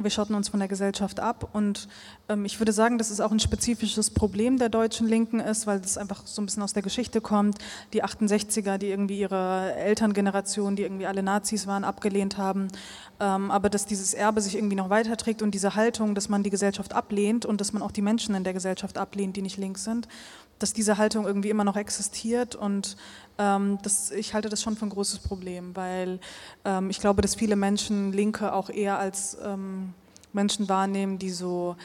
wir 0.04 0.10
schotten 0.10 0.34
uns 0.34 0.48
von 0.48 0.60
der 0.60 0.68
Gesellschaft 0.68 1.20
ab 1.20 1.50
und 1.52 1.88
ähm, 2.28 2.44
ich 2.44 2.60
würde 2.60 2.72
sagen, 2.72 2.98
dass 2.98 3.10
es 3.10 3.20
auch 3.20 3.32
ein 3.32 3.40
spezifisches 3.40 4.10
Problem 4.10 4.58
der 4.58 4.68
deutschen 4.68 5.06
Linken 5.06 5.40
ist, 5.40 5.66
weil 5.66 5.80
es 5.80 5.98
einfach 5.98 6.26
so 6.26 6.42
ein 6.42 6.46
bisschen 6.46 6.62
aus 6.62 6.72
der 6.72 6.82
Geschichte 6.82 7.20
kommt. 7.20 7.58
Die 7.92 8.04
68er, 8.04 8.78
die 8.78 8.88
irgendwie 8.88 9.18
ihre 9.18 9.74
Elterngeneration, 9.74 10.76
die 10.76 10.82
irgendwie 10.82 11.06
alle 11.06 11.22
Nazis 11.22 11.66
waren, 11.66 11.84
abgelehnt 11.84 12.38
haben, 12.38 12.68
ähm, 13.20 13.50
aber 13.50 13.68
dass 13.70 13.86
dieses 13.86 14.14
Erbe 14.14 14.40
sich 14.40 14.56
irgendwie 14.56 14.76
noch 14.76 14.90
weiterträgt 14.90 15.42
und 15.42 15.52
diese 15.52 15.74
Haltung, 15.74 16.14
dass 16.14 16.28
man 16.28 16.42
die 16.42 16.50
Gesellschaft 16.50 16.94
ablehnt 16.94 17.46
und 17.46 17.60
dass 17.60 17.72
man 17.72 17.82
auch 17.82 17.92
die 17.92 18.02
Menschen 18.02 18.34
in 18.34 18.44
der 18.44 18.52
Gesellschaft 18.52 18.98
ablehnt, 18.98 19.36
die 19.36 19.42
nicht 19.42 19.56
links 19.56 19.84
sind, 19.84 20.08
dass 20.58 20.72
diese 20.72 20.98
Haltung 20.98 21.26
irgendwie 21.26 21.50
immer 21.50 21.64
noch 21.64 21.76
existiert 21.76 22.54
und 22.54 22.96
ähm, 23.38 23.78
das, 23.82 24.10
ich 24.10 24.34
halte 24.34 24.48
das 24.48 24.62
schon 24.62 24.76
für 24.76 24.86
ein 24.86 24.90
großes 24.90 25.20
Problem, 25.20 25.74
weil 25.76 26.18
ähm, 26.64 26.90
ich 26.90 27.00
glaube, 27.00 27.22
dass 27.22 27.34
viele 27.34 27.56
Menschen 27.56 28.12
Linke 28.12 28.52
auch 28.52 28.70
eher 28.70 28.98
als 28.98 29.36
ähm, 29.44 29.94
Menschen 30.32 30.68
wahrnehmen, 30.68 31.18
die 31.18 31.30
so 31.30 31.76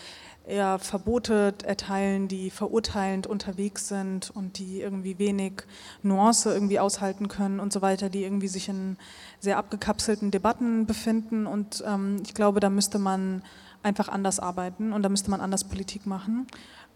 eher 0.45 0.77
Verbote 0.79 1.53
erteilen, 1.63 2.27
die 2.27 2.49
verurteilend 2.49 3.27
unterwegs 3.27 3.87
sind 3.87 4.29
und 4.31 4.57
die 4.57 4.81
irgendwie 4.81 5.17
wenig 5.17 5.63
Nuance 6.01 6.53
irgendwie 6.53 6.79
aushalten 6.79 7.27
können 7.27 7.59
und 7.59 7.71
so 7.71 7.81
weiter, 7.81 8.09
die 8.09 8.23
irgendwie 8.23 8.49
sich 8.49 8.67
in 8.67 8.97
sehr 9.39 9.57
abgekapselten 9.57 10.31
Debatten 10.31 10.85
befinden. 10.85 11.47
Und 11.47 11.83
ähm, 11.87 12.17
ich 12.23 12.33
glaube, 12.33 12.59
da 12.59 12.69
müsste 12.69 12.99
man 12.99 13.41
einfach 13.83 14.09
anders 14.09 14.39
arbeiten 14.39 14.93
und 14.93 15.03
da 15.03 15.09
müsste 15.09 15.29
man 15.29 15.41
anders 15.41 15.63
Politik 15.63 16.05
machen. 16.05 16.47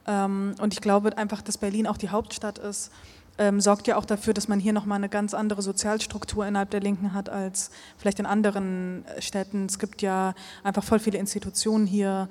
Ähm, 0.07 0.55
und 0.59 0.73
ich 0.73 0.81
glaube 0.81 1.17
einfach, 1.17 1.41
dass 1.41 1.57
Berlin 1.57 1.87
auch 1.87 1.97
die 1.97 2.09
Hauptstadt 2.09 2.57
ist 2.57 2.91
ähm, 3.37 3.61
sorgt 3.61 3.87
ja 3.87 3.97
auch 3.97 4.05
dafür, 4.05 4.33
dass 4.33 4.47
man 4.47 4.59
hier 4.59 4.73
nochmal 4.73 4.97
eine 4.97 5.09
ganz 5.09 5.33
andere 5.33 5.61
Sozialstruktur 5.61 6.45
innerhalb 6.45 6.71
der 6.71 6.79
Linken 6.79 7.13
hat 7.13 7.29
als 7.29 7.71
vielleicht 7.97 8.19
in 8.19 8.25
anderen 8.25 9.05
äh, 9.05 9.21
Städten. 9.21 9.65
Es 9.65 9.79
gibt 9.79 10.01
ja 10.01 10.33
einfach 10.63 10.83
voll 10.83 10.99
viele 10.99 11.17
Institutionen 11.17 11.85
hier, 11.85 12.29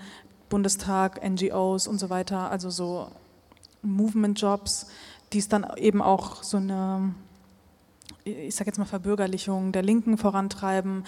Bundestag, 0.49 1.21
NGOs 1.29 1.87
und 1.87 1.99
so 1.99 2.11
weiter, 2.11 2.51
also 2.51 2.71
so 2.71 3.09
Movement-Jobs, 3.83 4.87
die 5.33 5.39
es 5.39 5.49
dann 5.49 5.67
eben 5.77 6.03
auch 6.03 6.43
so 6.43 6.57
eine, 6.57 7.15
ich 8.25 8.55
sage 8.55 8.71
jetzt 8.71 8.79
mal 8.79 8.85
Verbürgerlichung 8.85 9.73
der 9.73 9.83
Linken 9.83 10.19
vorantreiben. 10.19 11.05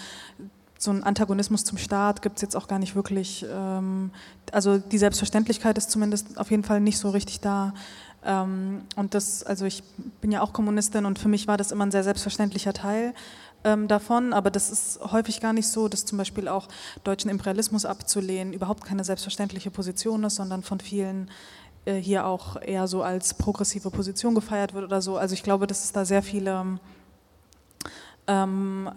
So 0.80 0.92
ein 0.92 1.02
Antagonismus 1.02 1.64
zum 1.64 1.76
Staat 1.76 2.22
gibt 2.22 2.36
es 2.36 2.42
jetzt 2.42 2.54
auch 2.56 2.68
gar 2.68 2.78
nicht 2.78 2.94
wirklich. 2.94 3.44
Ähm, 3.52 4.12
also 4.52 4.78
die 4.78 4.98
Selbstverständlichkeit 4.98 5.76
ist 5.76 5.90
zumindest 5.90 6.38
auf 6.38 6.52
jeden 6.52 6.62
Fall 6.62 6.80
nicht 6.80 6.98
so 6.98 7.10
richtig 7.10 7.40
da. 7.40 7.74
Ähm, 8.24 8.82
und 8.94 9.14
das, 9.14 9.42
also 9.42 9.64
ich 9.64 9.82
bin 10.20 10.30
ja 10.30 10.40
auch 10.40 10.52
Kommunistin 10.52 11.04
und 11.04 11.18
für 11.18 11.28
mich 11.28 11.48
war 11.48 11.56
das 11.56 11.72
immer 11.72 11.84
ein 11.84 11.90
sehr 11.90 12.04
selbstverständlicher 12.04 12.72
Teil 12.72 13.12
ähm, 13.64 13.88
davon, 13.88 14.32
aber 14.32 14.50
das 14.50 14.70
ist 14.70 15.00
häufig 15.12 15.40
gar 15.40 15.52
nicht 15.52 15.66
so, 15.66 15.88
dass 15.88 16.04
zum 16.04 16.16
Beispiel 16.16 16.46
auch 16.46 16.68
deutschen 17.02 17.28
Imperialismus 17.28 17.84
abzulehnen 17.84 18.52
überhaupt 18.52 18.84
keine 18.84 19.02
selbstverständliche 19.02 19.72
Position 19.72 20.22
ist, 20.24 20.36
sondern 20.36 20.62
von 20.62 20.78
vielen 20.78 21.28
äh, 21.86 21.94
hier 21.94 22.24
auch 22.26 22.60
eher 22.60 22.86
so 22.86 23.02
als 23.02 23.34
progressive 23.34 23.90
Position 23.90 24.34
gefeiert 24.34 24.74
wird 24.74 24.84
oder 24.84 25.02
so. 25.02 25.16
Also 25.16 25.34
ich 25.34 25.42
glaube, 25.42 25.66
dass 25.66 25.82
es 25.82 25.92
da 25.92 26.04
sehr 26.04 26.22
viele 26.22 26.78
ähm, 28.28 28.90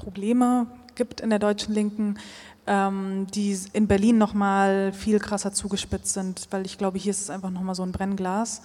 Probleme 0.00 0.66
gibt 0.94 1.20
in 1.20 1.30
der 1.30 1.38
deutschen 1.38 1.74
Linken, 1.74 2.18
ähm, 2.66 3.26
die 3.34 3.58
in 3.72 3.86
Berlin 3.86 4.18
nochmal 4.18 4.92
viel 4.92 5.18
krasser 5.18 5.52
zugespitzt 5.52 6.14
sind, 6.14 6.48
weil 6.50 6.64
ich 6.66 6.78
glaube, 6.78 6.98
hier 6.98 7.10
ist 7.10 7.22
es 7.22 7.30
einfach 7.30 7.50
nochmal 7.50 7.74
so 7.74 7.82
ein 7.82 7.92
Brennglas. 7.92 8.62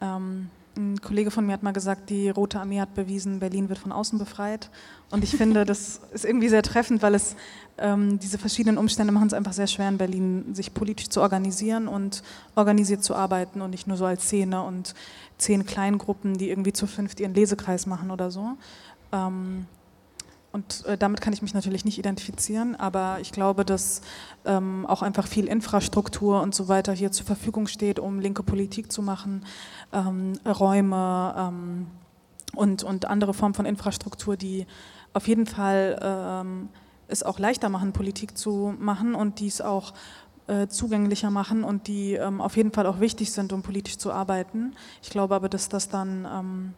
Ähm, 0.00 0.50
ein 0.76 1.00
Kollege 1.00 1.30
von 1.30 1.46
mir 1.46 1.54
hat 1.54 1.62
mal 1.62 1.72
gesagt, 1.72 2.10
die 2.10 2.28
Rote 2.28 2.60
Armee 2.60 2.80
hat 2.80 2.94
bewiesen, 2.94 3.40
Berlin 3.40 3.70
wird 3.70 3.78
von 3.78 3.92
außen 3.92 4.18
befreit. 4.18 4.70
Und 5.10 5.24
ich 5.24 5.30
finde, 5.30 5.64
das 5.64 6.00
ist 6.12 6.26
irgendwie 6.26 6.50
sehr 6.50 6.62
treffend, 6.62 7.02
weil 7.02 7.14
es 7.14 7.34
ähm, 7.78 8.18
diese 8.18 8.36
verschiedenen 8.36 8.76
Umstände 8.76 9.12
machen 9.12 9.28
es 9.28 9.32
einfach 9.32 9.54
sehr 9.54 9.66
schwer 9.66 9.88
in 9.88 9.96
Berlin, 9.96 10.54
sich 10.54 10.74
politisch 10.74 11.08
zu 11.08 11.22
organisieren 11.22 11.88
und 11.88 12.22
organisiert 12.54 13.02
zu 13.02 13.14
arbeiten 13.14 13.62
und 13.62 13.70
nicht 13.70 13.86
nur 13.86 13.96
so 13.96 14.04
als 14.04 14.24
Szene 14.24 14.62
und 14.62 14.94
zehn 15.38 15.64
Kleingruppen, 15.64 16.36
die 16.36 16.50
irgendwie 16.50 16.72
zu 16.72 16.86
fünft 16.86 17.20
ihren 17.20 17.34
Lesekreis 17.34 17.86
machen 17.86 18.10
oder 18.10 18.30
so. 18.30 18.56
Ähm, 19.12 19.66
und 20.56 20.86
äh, 20.86 20.96
damit 20.96 21.20
kann 21.20 21.34
ich 21.34 21.42
mich 21.42 21.52
natürlich 21.52 21.84
nicht 21.84 21.98
identifizieren, 21.98 22.76
aber 22.76 23.18
ich 23.20 23.30
glaube, 23.30 23.62
dass 23.62 24.00
ähm, 24.46 24.86
auch 24.86 25.02
einfach 25.02 25.26
viel 25.26 25.48
Infrastruktur 25.48 26.40
und 26.40 26.54
so 26.54 26.68
weiter 26.68 26.94
hier 26.94 27.12
zur 27.12 27.26
Verfügung 27.26 27.66
steht, 27.66 27.98
um 27.98 28.20
linke 28.20 28.42
Politik 28.42 28.90
zu 28.90 29.02
machen, 29.02 29.44
ähm, 29.92 30.32
Räume 30.46 31.34
ähm, 31.36 31.86
und, 32.54 32.84
und 32.84 33.04
andere 33.04 33.34
Formen 33.34 33.52
von 33.52 33.66
Infrastruktur, 33.66 34.38
die 34.38 34.66
auf 35.12 35.28
jeden 35.28 35.44
Fall 35.44 35.98
ähm, 36.02 36.70
es 37.06 37.22
auch 37.22 37.38
leichter 37.38 37.68
machen, 37.68 37.92
Politik 37.92 38.38
zu 38.38 38.74
machen 38.78 39.14
und 39.14 39.40
die 39.40 39.48
es 39.48 39.60
auch 39.60 39.92
äh, 40.46 40.68
zugänglicher 40.68 41.30
machen 41.30 41.64
und 41.64 41.86
die 41.86 42.14
ähm, 42.14 42.40
auf 42.40 42.56
jeden 42.56 42.72
Fall 42.72 42.86
auch 42.86 43.00
wichtig 43.00 43.30
sind, 43.30 43.52
um 43.52 43.60
politisch 43.60 43.98
zu 43.98 44.10
arbeiten. 44.10 44.74
Ich 45.02 45.10
glaube 45.10 45.34
aber, 45.34 45.50
dass 45.50 45.68
das 45.68 45.90
dann 45.90 46.26
ähm, 46.32 46.74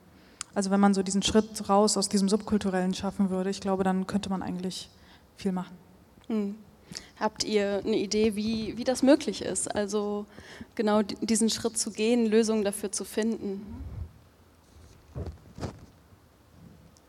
also 0.59 0.73
wenn 0.73 0.81
man 0.81 0.93
so 0.93 1.05
diesen 1.05 1.23
Schritt 1.23 1.69
raus 1.69 1.97
aus 1.97 2.09
diesem 2.09 2.29
Subkulturellen 2.29 2.93
schaffen 2.93 3.31
würde, 3.31 3.49
ich 3.49 3.61
glaube, 3.61 3.85
dann 3.85 4.09
könnte 4.09 4.29
man 4.29 4.43
eigentlich 4.43 4.91
viel 5.37 5.53
machen. 5.53 5.77
Hm. 6.27 6.57
Habt 7.21 7.45
ihr 7.45 7.81
eine 7.87 7.97
Idee, 7.97 8.35
wie, 8.35 8.77
wie 8.77 8.83
das 8.83 9.05
möglich 9.05 9.43
ist? 9.43 9.73
Also 9.73 10.27
genau 10.75 11.03
diesen 11.03 11.49
Schritt 11.49 11.79
zu 11.79 11.93
gehen, 11.93 12.27
Lösungen 12.27 12.65
dafür 12.65 12.91
zu 12.91 13.05
finden? 13.05 13.65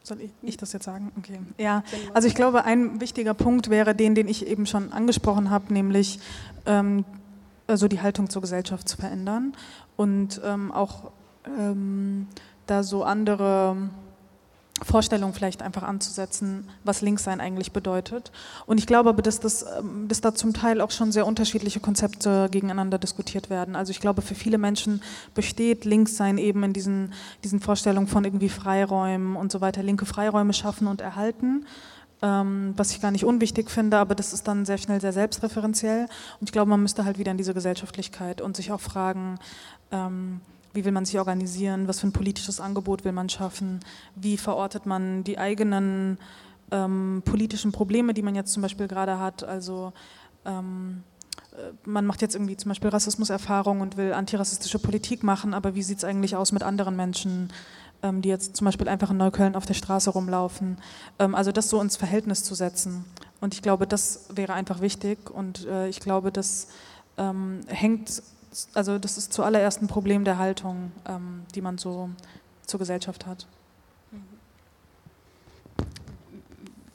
Soll 0.03 0.21
ich, 0.21 0.31
ich, 0.43 0.57
das 0.57 0.71
jetzt 0.73 0.85
sagen? 0.85 1.11
Okay. 1.17 1.39
Ja, 1.57 1.83
also 2.13 2.27
ich 2.27 2.35
glaube, 2.35 2.65
ein 2.65 3.01
wichtiger 3.01 3.33
Punkt 3.33 3.71
wäre 3.71 3.95
den, 3.95 4.13
den 4.13 4.27
ich 4.27 4.45
eben 4.45 4.67
schon 4.67 4.93
angesprochen 4.93 5.49
habe, 5.49 5.73
nämlich 5.73 6.19
ähm, 6.67 7.03
also 7.65 7.87
die 7.87 7.99
Haltung 7.99 8.29
zur 8.29 8.43
Gesellschaft 8.43 8.87
zu 8.87 8.97
verändern 8.97 9.53
und 9.97 10.39
ähm, 10.45 10.71
auch 10.71 11.09
ähm, 11.57 12.27
da 12.69 12.83
so 12.83 13.03
andere 13.03 13.75
Vorstellungen 14.83 15.33
vielleicht 15.33 15.61
einfach 15.61 15.83
anzusetzen, 15.83 16.67
was 16.83 17.01
Linkssein 17.01 17.41
eigentlich 17.41 17.71
bedeutet. 17.71 18.31
Und 18.65 18.77
ich 18.77 18.87
glaube 18.87 19.09
aber, 19.09 19.21
dass, 19.21 19.39
das, 19.39 19.65
ähm, 19.77 20.07
dass 20.07 20.21
da 20.21 20.33
zum 20.33 20.53
Teil 20.53 20.81
auch 20.81 20.91
schon 20.91 21.11
sehr 21.11 21.25
unterschiedliche 21.25 21.79
Konzepte 21.79 22.47
gegeneinander 22.51 22.97
diskutiert 22.97 23.49
werden. 23.49 23.75
Also 23.75 23.91
ich 23.91 23.99
glaube, 23.99 24.21
für 24.21 24.35
viele 24.35 24.57
Menschen 24.57 25.01
besteht 25.35 25.85
Linkssein 25.85 26.37
eben 26.37 26.63
in 26.63 26.73
diesen, 26.73 27.13
diesen 27.43 27.59
Vorstellungen 27.59 28.07
von 28.07 28.23
irgendwie 28.23 28.49
Freiräumen 28.49 29.35
und 29.35 29.51
so 29.51 29.61
weiter, 29.61 29.83
linke 29.83 30.05
Freiräume 30.05 30.53
schaffen 30.53 30.87
und 30.87 31.01
erhalten. 31.01 31.65
Ähm, 32.21 32.73
was 32.75 32.91
ich 32.91 32.99
gar 32.99 33.11
nicht 33.11 33.23
unwichtig 33.23 33.71
finde, 33.71 33.97
aber 33.97 34.13
das 34.13 34.33
ist 34.33 34.45
dann 34.45 34.65
sehr 34.65 34.77
schnell 34.77 34.99
sehr 34.99 35.13
selbstreferenziell. 35.13 36.03
Und 36.41 36.49
ich 36.49 36.51
glaube, 36.51 36.69
man 36.69 36.81
müsste 36.81 37.05
halt 37.05 37.17
wieder 37.17 37.31
in 37.31 37.37
diese 37.37 37.53
Gesellschaftlichkeit 37.53 38.41
und 38.41 38.57
sich 38.57 38.73
auch 38.73 38.81
fragen, 38.81 39.39
ähm, 39.91 40.41
wie 40.73 40.85
will 40.85 40.91
man 40.91 41.05
sich 41.05 41.17
organisieren, 41.17 41.87
was 41.87 41.99
für 41.99 42.07
ein 42.07 42.13
politisches 42.13 42.59
Angebot 42.59 43.03
will 43.03 43.11
man 43.11 43.29
schaffen, 43.29 43.79
wie 44.15 44.37
verortet 44.37 44.85
man 44.85 45.23
die 45.23 45.37
eigenen 45.37 46.17
ähm, 46.71 47.21
politischen 47.25 47.71
Probleme, 47.71 48.13
die 48.13 48.21
man 48.21 48.35
jetzt 48.35 48.53
zum 48.53 48.61
Beispiel 48.61 48.87
gerade 48.87 49.19
hat. 49.19 49.43
Also 49.43 49.93
ähm, 50.45 51.03
äh, 51.53 51.71
man 51.85 52.05
macht 52.05 52.21
jetzt 52.21 52.35
irgendwie 52.35 52.57
zum 52.57 52.69
Beispiel 52.69 52.89
Rassismuserfahrung 52.89 53.81
und 53.81 53.97
will 53.97 54.13
antirassistische 54.13 54.79
Politik 54.79 55.23
machen, 55.23 55.53
aber 55.53 55.75
wie 55.75 55.83
sieht 55.83 55.99
es 55.99 56.03
eigentlich 56.03 56.35
aus 56.35 56.51
mit 56.51 56.63
anderen 56.63 56.95
Menschen, 56.95 57.51
ähm, 58.03 58.21
die 58.21 58.29
jetzt 58.29 58.55
zum 58.55 58.65
Beispiel 58.65 58.87
einfach 58.87 59.11
in 59.11 59.17
Neukölln 59.17 59.55
auf 59.55 59.65
der 59.65 59.73
Straße 59.73 60.11
rumlaufen? 60.11 60.77
Ähm, 61.17 61.35
also 61.35 61.51
das 61.51 61.69
so 61.69 61.81
ins 61.81 61.97
Verhältnis 61.97 62.43
zu 62.43 62.55
setzen. 62.55 63.05
Und 63.41 63.53
ich 63.53 63.61
glaube, 63.61 63.87
das 63.87 64.25
wäre 64.33 64.53
einfach 64.53 64.81
wichtig 64.81 65.29
und 65.31 65.65
äh, 65.65 65.87
ich 65.87 65.99
glaube, 65.99 66.31
das 66.31 66.67
ähm, 67.17 67.61
hängt 67.67 68.21
also 68.73 68.97
das 68.97 69.17
ist 69.17 69.33
zuallererst 69.33 69.81
ein 69.81 69.87
Problem 69.87 70.23
der 70.23 70.37
Haltung, 70.37 70.91
ähm, 71.07 71.43
die 71.55 71.61
man 71.61 71.77
so 71.77 72.09
zur 72.65 72.79
Gesellschaft 72.79 73.25
hat. 73.25 73.47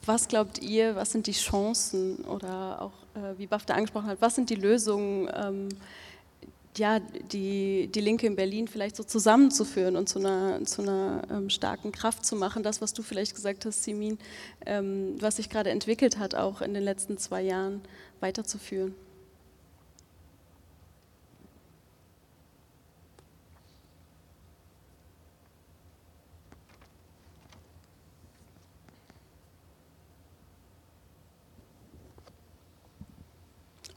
was 0.07 0.27
glaubt 0.27 0.61
ihr, 0.61 0.95
was 0.95 1.11
sind 1.11 1.27
die 1.27 1.33
Chancen 1.33 2.17
oder 2.25 2.81
auch, 2.81 2.93
äh, 3.15 3.37
wie 3.37 3.47
BAFTA 3.47 3.73
angesprochen 3.73 4.07
hat, 4.07 4.21
was 4.21 4.35
sind 4.35 4.49
die 4.49 4.55
Lösungen, 4.55 5.29
ähm, 5.33 5.69
ja, 6.77 6.99
die, 6.99 7.87
die 7.87 8.01
Linke 8.01 8.27
in 8.27 8.35
Berlin 8.35 8.67
vielleicht 8.67 8.97
so 8.97 9.03
zusammenzuführen 9.03 9.95
und 9.95 10.09
zu 10.09 10.19
einer, 10.19 10.63
zu 10.65 10.81
einer 10.81 11.21
ähm, 11.31 11.49
starken 11.49 11.93
Kraft 11.93 12.25
zu 12.25 12.35
machen. 12.35 12.63
Das, 12.63 12.81
was 12.81 12.91
du 12.91 13.01
vielleicht 13.01 13.33
gesagt 13.33 13.65
hast, 13.65 13.83
Simin, 13.83 14.19
ähm, 14.65 15.15
was 15.19 15.37
sich 15.37 15.49
gerade 15.49 15.69
entwickelt 15.69 16.17
hat, 16.19 16.35
auch 16.35 16.61
in 16.61 16.73
den 16.73 16.83
letzten 16.83 17.17
zwei 17.17 17.41
Jahren 17.41 17.81
weiterzuführen. 18.19 18.93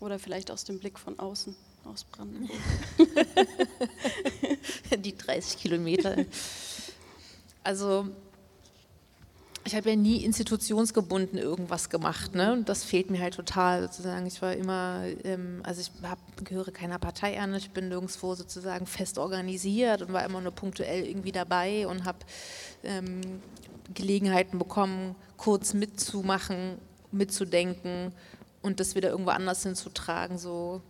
Oder 0.00 0.18
vielleicht 0.18 0.50
aus 0.50 0.64
dem 0.64 0.78
Blick 0.78 0.98
von 0.98 1.18
außen, 1.18 1.56
aus 1.84 2.04
Brandenburg. 2.04 2.58
Die 4.98 5.16
30 5.16 5.58
Kilometer. 5.58 6.24
Also 7.64 8.08
ich 9.68 9.74
habe 9.74 9.90
ja 9.90 9.96
nie 9.96 10.24
institutionsgebunden 10.24 11.38
irgendwas 11.38 11.90
gemacht, 11.90 12.34
ne? 12.34 12.54
Und 12.54 12.70
das 12.70 12.84
fehlt 12.84 13.10
mir 13.10 13.20
halt 13.20 13.34
total 13.34 13.82
sozusagen. 13.82 14.26
Ich 14.26 14.40
war 14.40 14.54
immer, 14.54 15.02
ähm, 15.24 15.60
also 15.62 15.82
ich 15.82 15.90
hab, 16.02 16.18
gehöre 16.42 16.72
keiner 16.72 16.98
Partei 16.98 17.38
an, 17.38 17.54
ich 17.54 17.70
bin 17.70 17.88
nirgendwo 17.88 18.34
sozusagen 18.34 18.86
fest 18.86 19.18
organisiert 19.18 20.00
und 20.00 20.12
war 20.12 20.24
immer 20.24 20.40
nur 20.40 20.52
punktuell 20.52 21.06
irgendwie 21.06 21.32
dabei 21.32 21.86
und 21.86 22.06
habe 22.06 22.18
ähm, 22.82 23.20
Gelegenheiten 23.92 24.58
bekommen, 24.58 25.14
kurz 25.36 25.74
mitzumachen, 25.74 26.78
mitzudenken 27.12 28.12
und 28.68 28.80
das 28.80 28.94
wieder 28.94 29.08
irgendwo 29.08 29.30
anders 29.30 29.62
hinzutragen, 29.62 30.38
so 30.38 30.82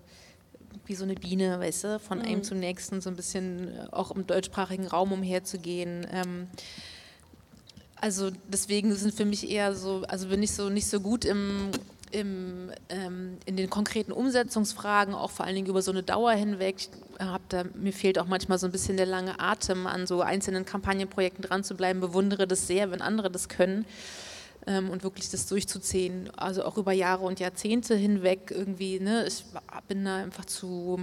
wie 0.84 0.94
so 0.94 1.04
eine 1.04 1.14
Biene, 1.14 1.60
weißt 1.60 1.84
du, 1.84 2.00
von 2.00 2.18
mhm. 2.18 2.24
einem 2.24 2.42
zum 2.42 2.58
nächsten, 2.58 3.00
so 3.00 3.08
ein 3.08 3.16
bisschen 3.16 3.68
äh, 3.68 3.86
auch 3.92 4.10
im 4.10 4.26
deutschsprachigen 4.26 4.86
Raum 4.86 5.12
umherzugehen. 5.12 6.06
Ähm, 6.12 6.48
also 7.96 8.30
deswegen 8.48 8.94
sind 8.94 9.14
für 9.14 9.24
mich 9.24 9.48
eher 9.48 9.74
so, 9.74 10.02
also 10.08 10.28
bin 10.28 10.42
ich 10.42 10.52
so 10.52 10.68
nicht 10.68 10.88
so 10.88 11.00
gut 11.00 11.24
im, 11.24 11.70
im, 12.10 12.70
ähm, 12.88 13.38
in 13.46 13.56
den 13.56 13.70
konkreten 13.70 14.12
Umsetzungsfragen, 14.12 15.14
auch 15.14 15.30
vor 15.30 15.46
allen 15.46 15.54
Dingen 15.54 15.68
über 15.68 15.82
so 15.82 15.90
eine 15.90 16.02
Dauer 16.02 16.32
hinweg. 16.32 16.88
Da, 17.48 17.64
mir 17.74 17.92
fehlt 17.92 18.18
auch 18.18 18.26
manchmal 18.26 18.58
so 18.58 18.66
ein 18.66 18.72
bisschen 18.72 18.96
der 18.96 19.06
lange 19.06 19.40
Atem, 19.40 19.86
an 19.86 20.06
so 20.06 20.20
einzelnen 20.20 20.64
Kampagnenprojekten 20.64 21.44
dran 21.44 21.64
zu 21.64 21.76
bleiben, 21.76 22.00
bewundere 22.00 22.46
das 22.46 22.66
sehr, 22.66 22.90
wenn 22.90 23.02
andere 23.02 23.30
das 23.30 23.48
können 23.48 23.84
und 24.68 25.02
wirklich 25.02 25.30
das 25.30 25.46
durchzuziehen, 25.46 26.30
also 26.36 26.64
auch 26.64 26.76
über 26.76 26.92
Jahre 26.92 27.24
und 27.24 27.40
Jahrzehnte 27.40 27.94
hinweg 27.94 28.50
irgendwie, 28.50 29.00
ne, 29.00 29.26
ich 29.26 29.44
bin 29.86 30.04
da 30.04 30.16
einfach 30.16 30.44
zu, 30.44 31.00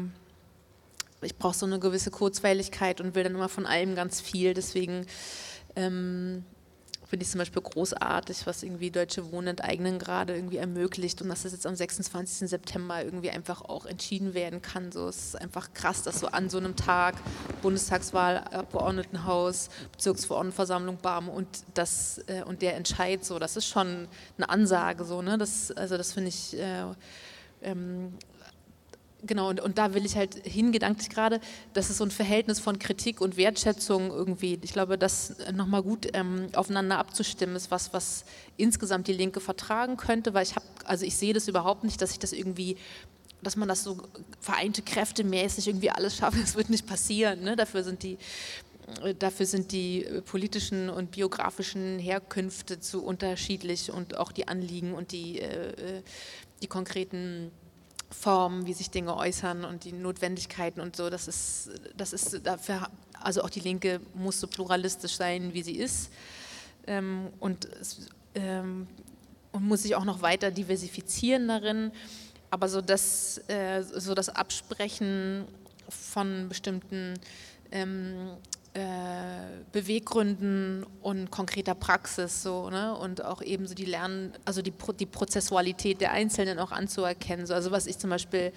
ich 1.22 1.36
brauche 1.38 1.56
so 1.56 1.66
eine 1.66 1.80
gewisse 1.80 2.12
Kurzweiligkeit 2.12 3.02
und 3.02 3.16
will 3.16 3.24
dann 3.24 3.36
immer 3.36 3.50
von 3.50 3.66
allem 3.66 3.96
ganz 3.96 4.22
viel, 4.22 4.54
deswegen 4.54 5.08
ähm, 5.76 6.46
finde 7.08 7.24
ich 7.24 7.30
zum 7.30 7.40
Beispiel 7.40 7.62
großartig, 7.62 8.46
was 8.46 8.64
irgendwie 8.64 8.92
Deutsche 8.92 9.32
Wohnen 9.32 9.48
enteignen 9.48 10.00
gerade 10.00 10.36
irgendwie 10.36 10.58
ermöglicht 10.58 11.22
und 11.22 11.30
dass 11.30 11.44
das 11.44 11.52
jetzt 11.52 11.68
am 11.68 11.76
26. 11.76 12.50
September 12.50 13.04
irgendwie 13.04 13.30
einfach 13.30 13.62
auch 13.62 13.86
entschieden 13.86 14.34
werden 14.34 14.62
kann. 14.62 14.92
So, 14.92 15.08
es 15.08 15.28
ist 15.28 15.42
einfach 15.42 15.74
krass, 15.74 16.04
dass 16.04 16.20
so 16.20 16.28
an 16.28 16.50
so 16.50 16.58
einem 16.58 16.76
Tag 16.76 17.16
Bundestagswahl, 17.62 18.38
Abgeordnetenhaus, 18.38 19.70
Bezirksverordnetenversammlung, 19.92 20.98
BAM 20.98 21.30
und 21.30 21.48
das 21.74 22.22
äh, 22.28 22.44
und 22.44 22.62
der 22.62 22.76
Entscheid 22.76 23.24
so, 23.24 23.40
das 23.40 23.58
ist 23.58 23.68
schon 23.68 24.08
eine 24.38 24.50
Ansage 24.50 25.04
so, 25.06 25.22
ne? 25.22 25.38
Das, 25.38 25.72
also 25.72 25.98
das 25.98 26.14
finde 26.14 26.30
ich 26.30 26.58
äh, 26.58 26.86
ähm, 27.62 28.14
Genau, 29.28 29.50
und, 29.50 29.60
und 29.60 29.78
da 29.78 29.94
will 29.94 30.06
ich 30.06 30.16
halt 30.16 30.36
hingedanklich 30.46 31.10
gerade, 31.10 31.40
dass 31.74 31.90
es 31.90 31.98
so 31.98 32.04
ein 32.04 32.12
Verhältnis 32.12 32.60
von 32.60 32.80
Kritik 32.80 33.22
und 33.22 33.38
Wertschätzung 33.38 34.10
irgendwie, 34.12 34.60
ich 34.62 34.74
glaube, 34.74 34.98
das 34.98 35.36
nochmal 35.54 35.82
gut 35.82 36.08
ähm, 36.14 36.48
aufeinander 36.54 37.00
abzustimmen 37.00 37.56
ist, 37.56 37.72
was, 37.72 37.94
was 37.94 38.26
insgesamt 38.58 39.08
die 39.08 39.14
Linke 39.14 39.40
vertragen 39.40 39.98
könnte, 39.98 40.34
weil 40.34 40.44
ich 40.44 40.56
habe, 40.56 40.66
also 40.86 41.06
ich 41.06 41.16
sehe 41.16 41.34
das 41.34 41.48
überhaupt 41.48 41.84
nicht, 41.84 42.02
dass 42.02 42.12
ich 42.12 42.20
das 42.20 42.34
irgendwie 42.34 42.78
dass 43.42 43.58
man 43.58 43.68
das 43.68 43.84
so 43.84 44.02
vereinte 44.40 44.82
Kräfte 44.82 45.24
mäßig 45.24 45.68
irgendwie 45.68 45.92
alles 45.92 46.16
schafft, 46.16 46.38
das 46.42 46.56
wird 46.56 46.70
nicht 46.70 46.88
passieren. 46.88 47.44
Ne? 47.44 47.56
Dafür 47.56 47.84
sind 47.84 48.04
die 48.04 48.18
Dafür 49.18 49.48
sind 49.48 49.72
die 49.72 50.06
politischen 50.28 50.92
und 50.92 51.10
biografischen 51.10 51.98
Herkünfte 51.98 52.80
zu 52.80 53.04
unterschiedlich 53.04 53.92
und 53.92 54.18
auch 54.18 54.32
die 54.32 54.48
Anliegen 54.48 54.94
und 54.94 55.12
die, 55.12 55.40
äh, 55.40 55.70
äh 55.70 56.02
die 56.62 56.68
konkreten 56.68 57.52
Formen, 58.10 58.66
wie 58.66 58.74
sich 58.74 58.92
Dinge 58.92 59.16
äußern 59.16 59.66
und 59.66 59.84
die 59.84 59.92
Notwendigkeiten 59.92 60.80
und 60.80 60.96
so, 60.96 61.10
das 61.10 61.28
ist, 61.28 61.72
das 61.98 62.14
ist 62.14 62.46
dafür, 62.46 62.88
also 63.22 63.44
auch 63.44 63.50
die 63.50 63.60
Linke 63.60 64.00
muss 64.14 64.40
so 64.40 64.48
pluralistisch 64.48 65.16
sein, 65.16 65.54
wie 65.54 65.64
sie 65.64 65.78
ist 65.78 66.12
ähm, 66.88 67.30
und, 67.40 67.68
ähm, 68.36 68.88
und 69.52 69.68
muss 69.68 69.84
sich 69.84 69.96
auch 69.96 70.06
noch 70.06 70.22
weiter 70.22 70.52
diversifizieren 70.52 71.48
darin, 71.48 71.92
aber 72.52 72.70
so 72.70 72.82
das, 72.82 73.42
äh, 73.48 73.82
so 73.84 74.14
das 74.14 74.30
Absprechen 74.30 75.46
von 75.90 76.48
bestimmten 76.48 77.16
ähm, 77.72 78.30
äh, 78.30 78.65
Beweggründen 79.72 80.86
und 81.02 81.32
konkreter 81.32 81.76
Praxis 81.76 82.44
so, 82.44 82.70
ne? 82.70 82.94
und 82.94 83.24
auch 83.24 83.42
eben 83.42 83.68
so 83.68 83.74
die 83.74 83.86
Lernen, 83.86 84.34
also 84.44 84.62
die, 84.62 84.74
die 85.00 85.06
Prozessualität 85.06 86.02
der 86.02 86.12
Einzelnen 86.12 86.60
auch 86.60 86.74
anzuerkennen. 86.74 87.46
So. 87.46 87.54
Also 87.54 87.72
was 87.72 87.88
ich 87.88 87.98
zum 87.98 88.10
Beispiel 88.10 88.52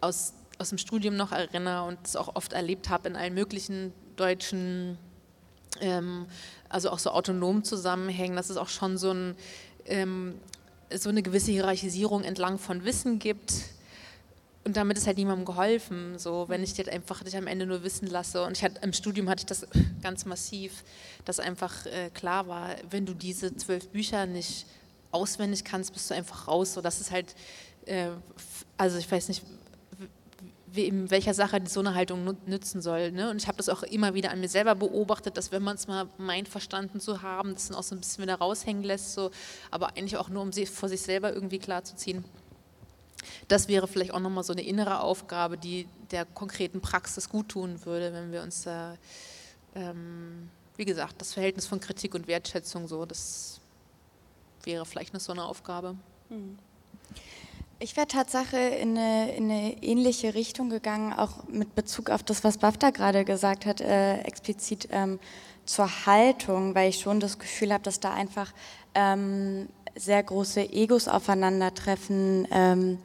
aus, 0.00 0.34
aus 0.58 0.68
dem 0.68 0.78
Studium 0.78 1.16
noch 1.16 1.32
erinnere 1.32 1.82
und 1.82 1.98
es 2.04 2.14
auch 2.14 2.36
oft 2.36 2.52
erlebt 2.52 2.90
habe 2.90 3.08
in 3.08 3.16
allen 3.16 3.34
möglichen 3.34 3.92
deutschen, 4.14 4.98
ähm, 5.80 6.26
also 6.68 6.90
auch 6.90 7.00
so 7.00 7.10
autonom 7.10 7.64
Zusammenhängen, 7.64 8.36
dass 8.36 8.50
es 8.50 8.56
auch 8.56 8.68
schon 8.68 8.98
so, 8.98 9.10
ein, 9.10 9.34
ähm, 9.86 10.36
so 10.94 11.08
eine 11.08 11.22
gewisse 11.22 11.50
Hierarchisierung 11.50 12.22
entlang 12.22 12.58
von 12.58 12.84
Wissen 12.84 13.18
gibt 13.18 13.52
und 14.64 14.76
damit 14.76 14.98
ist 14.98 15.06
halt 15.06 15.16
niemandem 15.16 15.46
geholfen, 15.46 16.18
so 16.18 16.46
wenn 16.48 16.62
ich 16.62 16.74
dir 16.74 16.90
einfach 16.92 17.24
dich 17.24 17.36
am 17.36 17.46
Ende 17.46 17.64
nur 17.66 17.82
wissen 17.82 18.06
lasse. 18.08 18.44
Und 18.44 18.56
ich 18.56 18.62
hatte, 18.62 18.80
im 18.82 18.92
Studium 18.92 19.28
hatte 19.28 19.40
ich 19.40 19.46
das 19.46 19.66
ganz 20.02 20.26
massiv, 20.26 20.84
dass 21.24 21.40
einfach 21.40 21.86
äh, 21.86 22.10
klar 22.10 22.46
war, 22.46 22.76
wenn 22.90 23.06
du 23.06 23.14
diese 23.14 23.56
zwölf 23.56 23.88
Bücher 23.88 24.26
nicht 24.26 24.66
auswendig 25.12 25.64
kannst, 25.64 25.92
bist 25.94 26.10
du 26.10 26.14
einfach 26.14 26.46
raus. 26.46 26.74
So, 26.74 26.82
das 26.82 27.00
ist 27.00 27.10
halt, 27.10 27.34
äh, 27.86 28.10
also 28.76 28.98
ich 28.98 29.10
weiß 29.10 29.28
nicht, 29.28 29.42
in 30.74 31.10
welcher 31.10 31.34
Sache 31.34 31.60
so 31.66 31.80
eine 31.80 31.94
Haltung 31.94 32.36
nützen 32.46 32.82
soll. 32.82 33.12
Ne? 33.12 33.30
Und 33.30 33.40
ich 33.40 33.48
habe 33.48 33.56
das 33.56 33.70
auch 33.70 33.82
immer 33.82 34.12
wieder 34.12 34.30
an 34.30 34.40
mir 34.40 34.48
selber 34.48 34.74
beobachtet, 34.74 35.38
dass 35.38 35.50
wenn 35.52 35.62
man 35.62 35.76
es 35.76 35.88
mal 35.88 36.06
meint, 36.18 36.48
verstanden 36.48 37.00
zu 37.00 37.22
haben, 37.22 37.54
das 37.54 37.68
dann 37.68 37.76
auch 37.76 37.82
so 37.82 37.94
ein 37.94 38.00
bisschen 38.00 38.22
wieder 38.22 38.36
raushängen 38.36 38.84
lässt, 38.84 39.14
so, 39.14 39.30
aber 39.70 39.96
eigentlich 39.96 40.18
auch 40.18 40.28
nur, 40.28 40.42
um 40.42 40.52
sie 40.52 40.66
vor 40.66 40.88
sich 40.90 41.00
selber 41.00 41.32
irgendwie 41.32 41.58
klarzuziehen 41.58 42.24
das 43.48 43.68
wäre 43.68 43.88
vielleicht 43.88 44.12
auch 44.12 44.20
nochmal 44.20 44.44
so 44.44 44.52
eine 44.52 44.62
innere 44.62 45.00
Aufgabe, 45.00 45.58
die 45.58 45.86
der 46.10 46.24
konkreten 46.24 46.80
Praxis 46.80 47.28
gut 47.28 47.48
tun 47.50 47.84
würde, 47.84 48.12
wenn 48.12 48.32
wir 48.32 48.42
uns 48.42 48.62
da, 48.62 48.96
ähm, 49.74 50.50
wie 50.76 50.84
gesagt, 50.84 51.20
das 51.20 51.34
Verhältnis 51.34 51.66
von 51.66 51.80
Kritik 51.80 52.14
und 52.14 52.26
Wertschätzung 52.26 52.88
so, 52.88 53.04
das 53.06 53.60
wäre 54.64 54.84
vielleicht 54.86 55.14
noch 55.14 55.20
so 55.20 55.32
eine 55.32 55.44
Aufgabe. 55.44 55.96
Hm. 56.28 56.58
Ich 57.82 57.96
wäre 57.96 58.06
Tatsache 58.06 58.58
in 58.58 58.98
eine, 58.98 59.34
in 59.34 59.44
eine, 59.50 59.82
ähnliche 59.82 60.34
Richtung 60.34 60.68
gegangen, 60.68 61.14
auch 61.14 61.44
mit 61.48 61.74
Bezug 61.74 62.10
auf 62.10 62.22
das, 62.22 62.44
was 62.44 62.58
BAFTA 62.58 62.90
gerade 62.90 63.24
gesagt 63.24 63.64
hat, 63.64 63.80
äh, 63.80 64.18
explizit 64.18 64.88
ähm, 64.90 65.18
zur 65.64 66.04
Haltung, 66.04 66.74
weil 66.74 66.90
ich 66.90 67.00
schon 67.00 67.20
das 67.20 67.38
Gefühl 67.38 67.72
habe, 67.72 67.82
dass 67.82 67.98
da 67.98 68.12
einfach 68.12 68.52
ähm, 68.94 69.68
sehr 69.94 70.22
große 70.22 70.72
Egos 70.72 71.08
aufeinandertreffen 71.08 72.46
ähm, 72.50 72.98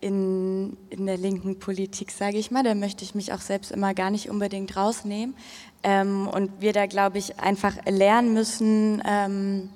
in, 0.00 0.76
in 0.90 1.06
der 1.06 1.16
linken 1.16 1.58
Politik, 1.58 2.10
sage 2.10 2.38
ich 2.38 2.50
mal. 2.50 2.62
Da 2.62 2.74
möchte 2.74 3.04
ich 3.04 3.14
mich 3.14 3.32
auch 3.32 3.40
selbst 3.40 3.72
immer 3.72 3.94
gar 3.94 4.10
nicht 4.10 4.30
unbedingt 4.30 4.76
rausnehmen. 4.76 5.34
Ähm, 5.82 6.28
und 6.28 6.50
wir 6.60 6.72
da, 6.72 6.86
glaube 6.86 7.18
ich, 7.18 7.40
einfach 7.40 7.76
lernen 7.86 8.32
müssen, 8.34 9.02
ähm, 9.06 9.70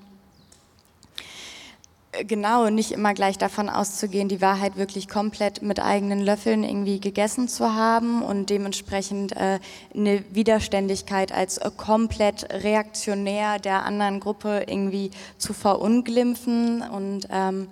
genau, 2.26 2.70
nicht 2.70 2.92
immer 2.92 3.14
gleich 3.14 3.38
davon 3.38 3.68
auszugehen, 3.68 4.28
die 4.28 4.40
Wahrheit 4.40 4.76
wirklich 4.76 5.09
komplett 5.09 5.62
mit 5.62 5.80
eigenen 5.80 6.20
Löffeln 6.20 6.64
irgendwie 6.64 7.01
gegessen 7.01 7.48
zu 7.48 7.74
haben 7.74 8.22
und 8.22 8.51
dementsprechend 8.51 9.32
äh, 9.32 9.59
eine 9.94 10.24
Widerständigkeit 10.30 11.32
als 11.32 11.60
komplett 11.76 12.52
reaktionär 12.52 13.59
der 13.59 13.84
anderen 13.84 14.20
Gruppe 14.20 14.64
irgendwie 14.66 15.10
zu 15.38 15.52
verunglimpfen 15.52 16.82
und 16.82 17.28
ähm, 17.30 17.68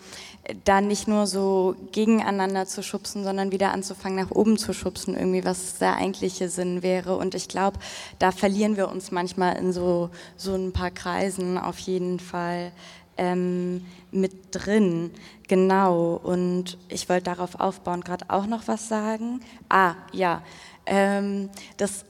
dann 0.64 0.88
nicht 0.88 1.08
nur 1.08 1.26
so 1.26 1.76
gegeneinander 1.92 2.66
zu 2.66 2.82
schubsen, 2.82 3.24
sondern 3.24 3.52
wieder 3.52 3.72
anzufangen, 3.72 4.18
nach 4.18 4.30
oben 4.30 4.56
zu 4.56 4.72
schubsen, 4.72 5.14
irgendwie, 5.14 5.44
was 5.44 5.78
der 5.78 5.96
eigentliche 5.96 6.48
Sinn 6.48 6.82
wäre. 6.82 7.16
Und 7.16 7.34
ich 7.34 7.48
glaube, 7.48 7.78
da 8.18 8.32
verlieren 8.32 8.76
wir 8.76 8.88
uns 8.88 9.10
manchmal 9.10 9.56
in 9.56 9.72
so, 9.72 10.10
so 10.36 10.54
ein 10.54 10.72
paar 10.72 10.90
Kreisen 10.90 11.58
auf 11.58 11.78
jeden 11.78 12.18
Fall. 12.18 12.72
Ähm, 13.18 13.84
mit 14.10 14.32
drin. 14.52 15.10
Genau, 15.48 16.14
und 16.22 16.78
ich 16.88 17.08
wollte 17.08 17.24
darauf 17.24 17.60
aufbauen, 17.60 18.02
gerade 18.02 18.24
auch 18.28 18.46
noch 18.46 18.66
was 18.66 18.88
sagen. 18.88 19.40
Ah, 19.68 19.94
ja, 20.12 20.42
ähm, 20.86 21.50
das 21.76 22.04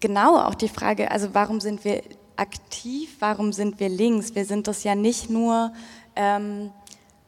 genau 0.00 0.38
auch 0.38 0.54
die 0.54 0.68
Frage, 0.68 1.10
also 1.10 1.28
warum 1.32 1.60
sind 1.60 1.84
wir 1.84 2.02
aktiv, 2.36 3.16
warum 3.20 3.52
sind 3.52 3.80
wir 3.80 3.88
links? 3.88 4.34
Wir 4.34 4.44
sind 4.44 4.68
das 4.68 4.84
ja 4.84 4.94
nicht 4.94 5.30
nur, 5.30 5.72
ähm, 6.14 6.70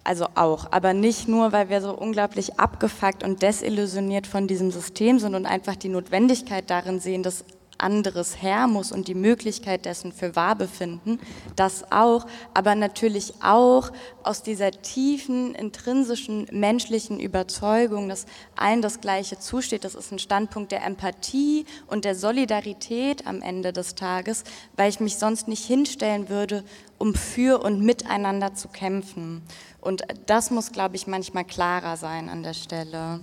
also 0.05 0.27
auch, 0.35 0.71
aber 0.71 0.95
nicht 0.95 1.29
nur, 1.29 1.53
weil 1.53 1.69
wir 1.69 1.81
so 1.81 1.93
unglaublich 1.93 2.59
abgefuckt 2.59 3.25
und 3.25 3.43
desillusioniert 3.43 4.27
von 4.27 4.47
diesem 4.47 4.71
System 4.71 5.19
sind 5.19 5.35
und 5.35 5.47
einfach 5.47 5.77
die 5.77 5.89
Notwendigkeit 5.89 6.71
darin 6.71 7.01
sehen, 7.01 7.23
dass 7.23 7.45
anderes 7.79 8.43
her 8.43 8.67
muss 8.67 8.93
und 8.93 9.09
die 9.09 9.15
Möglichkeit 9.15 9.85
dessen 9.85 10.13
für 10.13 10.37
wahr 10.37 10.57
befinden, 10.57 11.19
das 11.57 11.91
auch, 11.91 12.27
aber 12.55 12.75
natürlich 12.75 13.35
auch 13.43 13.91
aus 14.23 14.43
dieser 14.43 14.71
tiefen, 14.71 15.55
intrinsischen 15.55 16.47
menschlichen 16.51 17.21
Überzeugung, 17.21 18.09
dass 18.09 18.27
allen 18.57 18.83
das 18.83 19.01
Gleiche 19.01 19.39
zusteht. 19.39 19.85
Das 19.85 19.95
ist 19.95 20.13
ein 20.13 20.19
Standpunkt 20.19 20.73
der 20.73 20.85
Empathie 20.85 21.65
und 21.87 22.05
der 22.05 22.15
Solidarität 22.15 23.27
am 23.27 23.41
Ende 23.41 23.73
des 23.73 23.95
Tages, 23.95 24.45
weil 24.77 24.91
ich 24.91 25.01
mich 25.01 25.17
sonst 25.17 25.49
nicht 25.49 25.65
hinstellen 25.65 26.29
würde, 26.29 26.65
um 26.99 27.15
für 27.15 27.63
und 27.63 27.81
miteinander 27.81 28.55
zu 28.55 28.69
kämpfen. 28.69 29.43
Und 29.81 30.03
das 30.27 30.51
muss, 30.51 30.73
glaube 30.73 30.97
ich, 30.97 31.07
manchmal 31.07 31.45
klarer 31.45 31.97
sein 31.97 32.29
an 32.29 32.43
der 32.43 32.55
Stelle. 32.55 33.21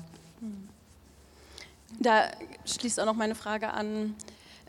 Da 1.99 2.32
schließt 2.65 2.99
auch 2.99 3.06
noch 3.06 3.14
meine 3.14 3.36
Frage 3.36 3.72
an, 3.72 4.15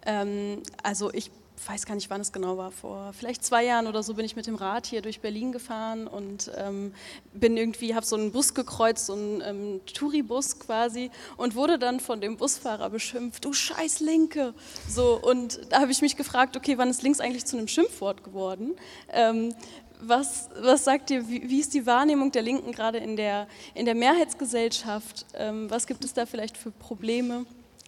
ähm, 0.06 0.62
also 0.82 1.12
ich 1.12 1.30
weiß 1.66 1.86
gar 1.86 1.94
nicht, 1.94 2.10
wann 2.10 2.20
es 2.20 2.32
genau 2.32 2.58
war, 2.58 2.70
vor 2.70 3.12
vielleicht 3.12 3.44
zwei 3.44 3.64
Jahren 3.64 3.86
oder 3.86 4.02
so 4.02 4.14
bin 4.14 4.24
ich 4.24 4.36
mit 4.36 4.46
dem 4.46 4.54
Rad 4.56 4.86
hier 4.86 5.02
durch 5.02 5.20
Berlin 5.20 5.52
gefahren 5.52 6.06
und 6.06 6.50
ähm, 6.56 6.92
bin 7.32 7.56
irgendwie, 7.56 7.94
habe 7.94 8.04
so 8.04 8.16
einen 8.16 8.32
Bus 8.32 8.54
gekreuzt, 8.54 9.06
so 9.06 9.14
einen 9.14 9.42
ähm, 9.44 9.80
Touribus 9.86 10.58
quasi 10.58 11.10
und 11.36 11.54
wurde 11.54 11.78
dann 11.78 12.00
von 12.00 12.20
dem 12.20 12.36
Busfahrer 12.36 12.90
beschimpft, 12.90 13.44
du 13.44 13.52
scheiß 13.52 14.00
Linke. 14.00 14.54
So, 14.88 15.18
und 15.20 15.60
da 15.70 15.80
habe 15.80 15.92
ich 15.92 16.02
mich 16.02 16.16
gefragt, 16.16 16.56
okay, 16.56 16.78
wann 16.78 16.90
ist 16.90 17.02
links 17.02 17.20
eigentlich 17.20 17.46
zu 17.46 17.56
einem 17.56 17.68
Schimpfwort 17.68 18.22
geworden? 18.22 18.76
Ähm, 19.12 19.54
was, 20.00 20.50
was 20.60 20.84
sagt 20.84 21.10
ihr, 21.10 21.26
wie, 21.28 21.48
wie, 21.48 21.60
ist 21.60 21.72
die 21.72 21.86
Wahrnehmung 21.86 22.30
der 22.30 22.42
Linken 22.42 22.72
gerade 22.72 22.98
in 22.98 23.16
der, 23.16 23.48
in 23.74 23.86
der 23.86 23.94
Mehrheitsgesellschaft? 23.94 25.24
Ähm, 25.34 25.70
was 25.70 25.86
gibt 25.86 26.04
es 26.04 26.12
da 26.12 26.26
vielleicht 26.26 26.58
für 26.58 26.70
Probleme? 26.70 27.46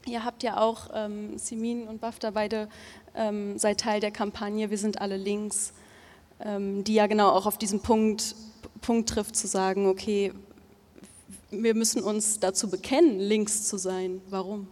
Ihr 0.09 0.25
habt 0.25 0.43
ja 0.43 0.59
auch, 0.59 0.89
ähm, 0.95 1.39
Simin 1.39 1.87
und 1.87 2.01
Bafta, 2.01 2.31
beide 2.31 2.69
ähm, 3.15 3.59
seid 3.59 3.81
Teil 3.81 4.01
der 4.01 4.11
Kampagne 4.11 4.71
Wir 4.71 4.79
sind 4.79 5.03
alle 5.03 5.19
links, 5.19 5.75
ähm, 6.41 6.83
die 6.83 6.95
ja 6.95 7.07
genau 7.07 7.29
auch 7.29 7.45
auf 7.45 7.59
diesen 7.59 7.81
Punkt, 7.81 8.35
Punkt 8.81 9.11
trifft, 9.11 9.37
zu 9.37 9.47
sagen, 9.47 9.87
okay, 9.87 10.33
wir 11.51 11.75
müssen 11.75 12.03
uns 12.03 12.41
dazu 12.41 12.71
bekennen, 12.71 13.19
links 13.19 13.69
zu 13.69 13.77
sein. 13.77 14.23
Warum? 14.31 14.67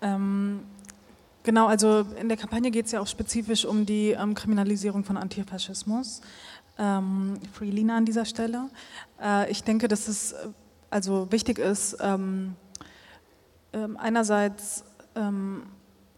Ähm, 0.00 0.60
genau, 1.42 1.66
also 1.66 2.04
in 2.20 2.28
der 2.28 2.38
Kampagne 2.38 2.70
geht 2.70 2.86
es 2.86 2.92
ja 2.92 3.00
auch 3.00 3.08
spezifisch 3.08 3.64
um 3.64 3.84
die 3.84 4.10
ähm, 4.10 4.34
Kriminalisierung 4.34 5.02
von 5.02 5.16
Antifaschismus 5.16 6.20
ähm, 6.78 7.38
Freelina 7.52 7.96
an 7.96 8.04
dieser 8.04 8.24
Stelle. 8.24 8.68
Äh, 9.22 9.50
ich 9.50 9.64
denke, 9.64 9.88
dass 9.88 10.08
es 10.08 10.32
äh, 10.32 10.48
also 10.90 11.30
wichtig 11.30 11.58
ist, 11.58 11.96
ähm, 12.00 12.54
äh, 13.72 13.86
einerseits 13.98 14.84
ähm, 15.14 15.64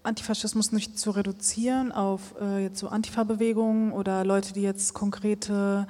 Antifaschismus 0.03 0.73
nicht 0.73 0.99
zu 0.99 1.11
reduzieren 1.11 1.93
auf 1.93 2.35
äh, 2.41 2.63
jetzt 2.63 2.79
so 2.79 2.89
Antifa-Bewegungen 2.89 3.93
oder 3.93 4.25
Leute, 4.25 4.53
die 4.53 4.63
jetzt 4.63 4.95
konkrete 4.95 5.87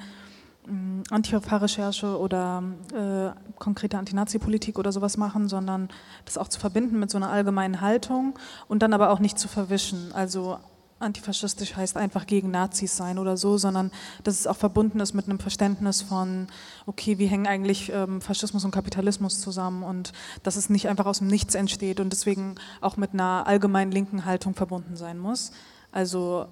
ähm, 0.66 1.02
Antifa-Recherche 1.10 2.18
oder 2.18 2.62
äh, 2.92 3.30
konkrete 3.58 3.98
Antinazi-Politik 3.98 4.78
oder 4.78 4.92
sowas 4.92 5.16
machen, 5.16 5.48
sondern 5.48 5.88
das 6.24 6.38
auch 6.38 6.48
zu 6.48 6.58
verbinden 6.58 6.98
mit 6.98 7.10
so 7.10 7.18
einer 7.18 7.30
allgemeinen 7.30 7.80
Haltung 7.80 8.38
und 8.68 8.82
dann 8.82 8.92
aber 8.92 9.10
auch 9.10 9.20
nicht 9.20 9.38
zu 9.38 9.48
verwischen. 9.48 10.12
Also 10.12 10.58
antifaschistisch 11.00 11.76
heißt 11.76 11.96
einfach 11.96 12.26
gegen 12.26 12.50
Nazis 12.50 12.96
sein 12.96 13.18
oder 13.18 13.36
so, 13.36 13.58
sondern 13.58 13.90
dass 14.22 14.38
es 14.38 14.46
auch 14.46 14.56
verbunden 14.56 15.00
ist 15.00 15.14
mit 15.14 15.26
einem 15.26 15.38
Verständnis 15.38 16.02
von, 16.02 16.46
okay, 16.86 17.18
wie 17.18 17.26
hängen 17.26 17.46
eigentlich 17.46 17.90
ähm, 17.92 18.20
Faschismus 18.20 18.64
und 18.64 18.70
Kapitalismus 18.70 19.40
zusammen 19.40 19.82
und 19.82 20.12
dass 20.42 20.56
es 20.56 20.70
nicht 20.70 20.88
einfach 20.88 21.06
aus 21.06 21.18
dem 21.18 21.28
Nichts 21.28 21.54
entsteht 21.54 22.00
und 22.00 22.12
deswegen 22.12 22.56
auch 22.80 22.96
mit 22.96 23.14
einer 23.14 23.46
allgemeinen 23.46 23.90
linken 23.90 24.24
Haltung 24.24 24.54
verbunden 24.54 24.96
sein 24.96 25.18
muss. 25.18 25.52
Also 25.90 26.46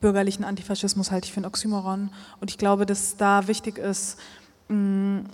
bürgerlichen 0.00 0.44
Antifaschismus 0.44 1.10
halte 1.10 1.26
ich 1.26 1.32
für 1.32 1.40
ein 1.40 1.46
Oxymoron 1.46 2.10
und 2.40 2.50
ich 2.50 2.58
glaube, 2.58 2.86
dass 2.86 3.16
da 3.16 3.48
wichtig 3.48 3.78
ist, 3.78 4.18
mh, 4.68 5.24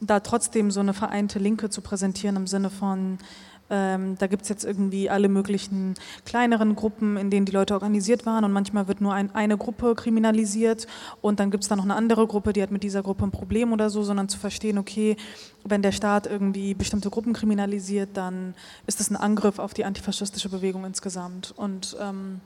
da 0.00 0.20
trotzdem 0.20 0.70
so 0.70 0.80
eine 0.80 0.94
vereinte 0.94 1.38
Linke 1.38 1.70
zu 1.70 1.80
präsentieren 1.80 2.36
im 2.36 2.46
Sinne 2.46 2.70
von, 2.70 3.18
ähm, 3.72 4.16
da 4.18 4.26
gibt 4.26 4.42
es 4.42 4.50
jetzt 4.50 4.64
irgendwie 4.64 5.08
alle 5.08 5.30
möglichen 5.30 5.94
kleineren 6.26 6.76
Gruppen, 6.76 7.16
in 7.16 7.30
denen 7.30 7.46
die 7.46 7.52
Leute 7.52 7.72
organisiert 7.72 8.26
waren 8.26 8.44
und 8.44 8.52
manchmal 8.52 8.86
wird 8.86 9.00
nur 9.00 9.14
ein, 9.14 9.34
eine 9.34 9.56
Gruppe 9.56 9.94
kriminalisiert 9.94 10.86
und 11.22 11.40
dann 11.40 11.50
gibt 11.50 11.64
es 11.64 11.68
da 11.68 11.76
noch 11.76 11.84
eine 11.84 11.96
andere 11.96 12.26
Gruppe, 12.26 12.52
die 12.52 12.62
hat 12.62 12.70
mit 12.70 12.82
dieser 12.82 13.02
Gruppe 13.02 13.24
ein 13.24 13.30
Problem 13.30 13.72
oder 13.72 13.88
so, 13.88 14.02
sondern 14.02 14.28
zu 14.28 14.38
verstehen, 14.38 14.76
okay, 14.76 15.16
wenn 15.64 15.80
der 15.80 15.92
Staat 15.92 16.26
irgendwie 16.26 16.74
bestimmte 16.74 17.08
Gruppen 17.08 17.32
kriminalisiert, 17.32 18.10
dann 18.12 18.54
ist 18.86 19.00
das 19.00 19.10
ein 19.10 19.16
Angriff 19.16 19.58
auf 19.58 19.72
die 19.72 19.86
antifaschistische 19.86 20.50
Bewegung 20.50 20.84
insgesamt. 20.84 21.54
Und 21.56 21.96
ähm, 21.98 22.42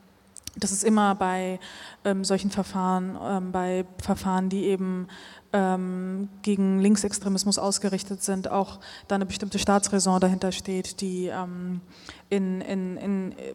das 0.57 0.73
ist 0.73 0.85
immer 0.85 1.15
bei 1.15 1.59
ähm, 2.05 2.25
solchen 2.25 2.51
Verfahren, 2.51 3.19
ähm, 3.23 3.53
bei 3.53 3.85
Verfahren, 3.99 4.49
die 4.49 4.65
eben 4.65 5.09
ähm, 5.57 6.29
gegen 6.43 6.81
Linksextremismus 6.81 7.59
ausgerichtet 7.59 8.23
sind, 8.23 8.51
auch 8.51 8.79
da 9.09 9.15
eine 9.15 9.25
bestimmte 9.25 9.59
Staatsräson 9.59 10.21
dahinter 10.21 10.53
steht, 10.53 11.01
die 11.01 11.29
ähm, 11.29 11.81
in, 12.29 12.61
in, 12.61 12.97
in 12.99 13.33
äh, 13.33 13.55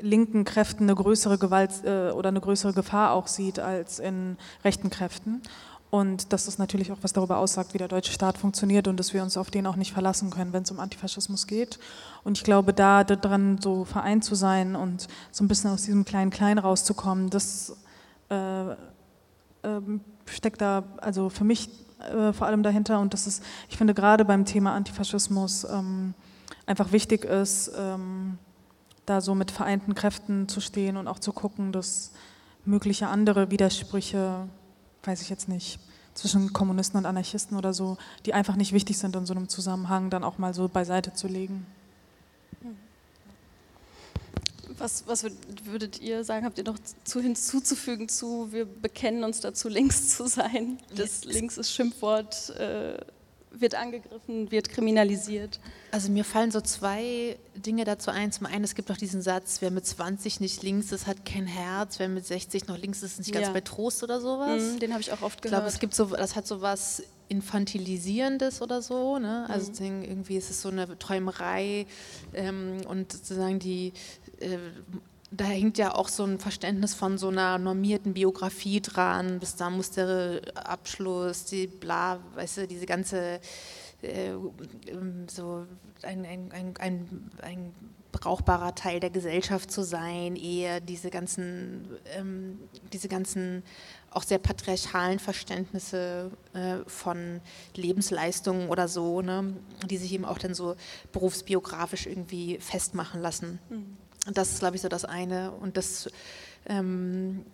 linken 0.00 0.44
Kräften 0.44 0.84
eine 0.84 0.94
größere 0.94 1.36
Gewalt 1.36 1.84
äh, 1.84 2.10
oder 2.12 2.30
eine 2.30 2.40
größere 2.40 2.72
Gefahr 2.72 3.12
auch 3.12 3.26
sieht 3.26 3.58
als 3.58 3.98
in 3.98 4.38
rechten 4.64 4.88
Kräften. 4.88 5.42
Und 5.90 6.32
dass 6.32 6.46
das 6.46 6.56
natürlich 6.56 6.90
auch 6.90 6.98
was 7.02 7.12
darüber 7.12 7.36
aussagt, 7.36 7.74
wie 7.74 7.78
der 7.78 7.88
deutsche 7.88 8.12
Staat 8.12 8.38
funktioniert 8.38 8.88
und 8.88 8.96
dass 8.96 9.12
wir 9.12 9.22
uns 9.22 9.36
auf 9.36 9.50
den 9.50 9.66
auch 9.66 9.76
nicht 9.76 9.92
verlassen 9.92 10.30
können, 10.30 10.54
wenn 10.54 10.62
es 10.62 10.70
um 10.70 10.80
Antifaschismus 10.80 11.48
geht. 11.48 11.80
Und 12.24 12.38
ich 12.38 12.44
glaube, 12.44 12.72
da 12.72 13.04
daran 13.04 13.58
so 13.60 13.84
vereint 13.84 14.24
zu 14.24 14.36
sein 14.36 14.74
und 14.74 15.08
so 15.32 15.44
ein 15.44 15.48
bisschen 15.48 15.70
aus 15.70 15.82
diesem 15.82 16.04
kleinen 16.04 16.30
Klein 16.30 16.58
rauszukommen, 16.58 17.28
das 17.28 17.76
äh, 18.30 18.70
äh, 18.70 18.76
steckt 20.32 20.60
da 20.60 20.84
also 21.00 21.28
für 21.28 21.44
mich 21.44 21.68
äh, 22.00 22.32
vor 22.32 22.46
allem 22.46 22.62
dahinter. 22.62 23.00
Und 23.00 23.12
das 23.12 23.26
ist, 23.26 23.42
ich 23.68 23.76
finde 23.76 23.94
gerade 23.94 24.24
beim 24.24 24.44
Thema 24.44 24.74
Antifaschismus 24.74 25.64
ähm, 25.64 26.14
einfach 26.66 26.92
wichtig 26.92 27.24
ist, 27.24 27.72
ähm, 27.76 28.38
da 29.06 29.20
so 29.20 29.34
mit 29.34 29.50
vereinten 29.50 29.94
Kräften 29.94 30.48
zu 30.48 30.60
stehen 30.60 30.96
und 30.96 31.08
auch 31.08 31.18
zu 31.18 31.32
gucken, 31.32 31.72
dass 31.72 32.12
mögliche 32.64 33.08
andere 33.08 33.50
Widersprüche 33.50 34.48
weiß 35.04 35.22
ich 35.22 35.30
jetzt 35.30 35.48
nicht, 35.48 35.80
zwischen 36.14 36.52
Kommunisten 36.52 36.98
und 36.98 37.06
Anarchisten 37.06 37.56
oder 37.56 37.72
so, 37.72 37.96
die 38.26 38.34
einfach 38.34 38.56
nicht 38.56 38.72
wichtig 38.72 38.98
sind 38.98 39.16
in 39.16 39.26
so 39.26 39.34
einem 39.34 39.48
Zusammenhang, 39.48 40.10
dann 40.10 40.24
auch 40.24 40.38
mal 40.38 40.54
so 40.54 40.68
beiseite 40.68 41.14
zu 41.14 41.28
legen. 41.28 41.66
Was, 44.80 45.06
was 45.06 45.24
würdet 45.64 46.00
ihr 46.00 46.24
sagen? 46.24 46.46
Habt 46.46 46.58
ihr 46.58 46.64
noch 46.64 46.78
zu, 47.04 47.20
hinzuzufügen 47.20 48.08
zu, 48.08 48.50
wir 48.50 48.64
bekennen 48.64 49.24
uns 49.24 49.40
dazu, 49.40 49.68
links 49.68 50.16
zu 50.16 50.26
sein? 50.26 50.78
Das 50.94 51.24
links 51.24 51.58
ist 51.58 51.72
Schimpfwort. 51.72 52.50
Äh, 52.58 52.98
wird 53.52 53.74
angegriffen, 53.74 54.50
wird 54.50 54.68
kriminalisiert. 54.68 55.60
Also 55.90 56.10
mir 56.10 56.24
fallen 56.24 56.50
so 56.50 56.60
zwei 56.60 57.36
Dinge 57.54 57.84
dazu 57.84 58.10
ein. 58.10 58.32
Zum 58.32 58.46
einen, 58.46 58.64
es 58.64 58.74
gibt 58.74 58.90
auch 58.90 58.96
diesen 58.96 59.22
Satz, 59.22 59.60
wer 59.60 59.70
mit 59.70 59.86
20 59.86 60.40
nicht 60.40 60.62
links 60.62 60.92
ist, 60.92 61.06
hat 61.06 61.24
kein 61.24 61.46
Herz, 61.46 61.98
wer 61.98 62.08
mit 62.08 62.26
60 62.26 62.68
noch 62.68 62.78
links 62.78 63.02
ist, 63.02 63.12
ist 63.12 63.18
nicht 63.18 63.32
ganz 63.32 63.48
ja. 63.48 63.52
bei 63.52 63.60
Trost 63.60 64.02
oder 64.02 64.20
sowas. 64.20 64.62
Mhm, 64.62 64.78
den 64.78 64.92
habe 64.92 65.00
ich 65.00 65.12
auch 65.12 65.22
oft 65.22 65.42
gehört. 65.42 65.44
Ich 65.44 65.50
glaube, 65.50 65.66
es 65.66 65.80
gibt 65.80 65.94
so, 65.94 66.06
das 66.06 66.36
hat 66.36 66.46
so 66.46 66.60
was 66.60 67.02
Infantilisierendes 67.30 68.60
oder 68.60 68.82
so. 68.82 69.18
Ne? 69.18 69.46
Also 69.48 69.72
mhm. 69.82 70.02
irgendwie 70.02 70.36
ist 70.36 70.50
es 70.50 70.60
so 70.60 70.68
eine 70.68 70.98
Träumerei 70.98 71.86
ähm, 72.34 72.78
und 72.86 73.12
sozusagen 73.12 73.58
die 73.58 73.92
äh, 74.40 74.58
da 75.30 75.44
hängt 75.44 75.78
ja 75.78 75.94
auch 75.94 76.08
so 76.08 76.24
ein 76.24 76.40
Verständnis 76.40 76.94
von 76.94 77.16
so 77.16 77.28
einer 77.28 77.56
normierten 77.58 78.14
Biografie 78.14 78.80
dran. 78.80 79.38
Bis 79.38 79.54
da 79.54 79.70
muss 79.70 79.92
der 79.92 80.40
Abschluss, 80.54 81.44
die 81.44 81.68
bla, 81.68 82.18
weißt 82.34 82.58
du, 82.58 82.66
diese 82.66 82.86
ganze, 82.86 83.40
äh, 84.02 84.32
so 85.28 85.66
ein, 86.02 86.24
ein, 86.24 86.50
ein, 86.50 86.74
ein, 86.78 87.30
ein 87.42 87.72
brauchbarer 88.12 88.74
Teil 88.74 88.98
der 88.98 89.10
Gesellschaft 89.10 89.70
zu 89.70 89.84
sein, 89.84 90.34
eher 90.34 90.80
diese 90.80 91.10
ganzen, 91.10 91.86
ähm, 92.16 92.58
diese 92.92 93.08
ganzen 93.08 93.62
auch 94.10 94.24
sehr 94.24 94.38
patriarchalen 94.38 95.18
Verständnisse 95.18 96.30
äh, 96.52 96.78
von 96.86 97.40
Lebensleistungen 97.74 98.68
oder 98.68 98.88
so, 98.88 99.22
ne, 99.22 99.54
die 99.88 99.96
sich 99.98 100.12
eben 100.12 100.24
auch 100.24 100.38
dann 100.38 100.54
so 100.54 100.74
berufsbiografisch 101.12 102.06
irgendwie 102.06 102.58
festmachen 102.58 103.20
lassen. 103.20 103.58
Mhm. 103.68 103.96
das 104.34 104.50
ist, 104.52 104.58
glaube 104.58 104.76
ich, 104.76 104.82
so 104.82 104.88
das 104.88 105.04
eine. 105.04 105.52
Und 105.52 105.76
das, 105.76 106.10
ähm, 106.66 107.44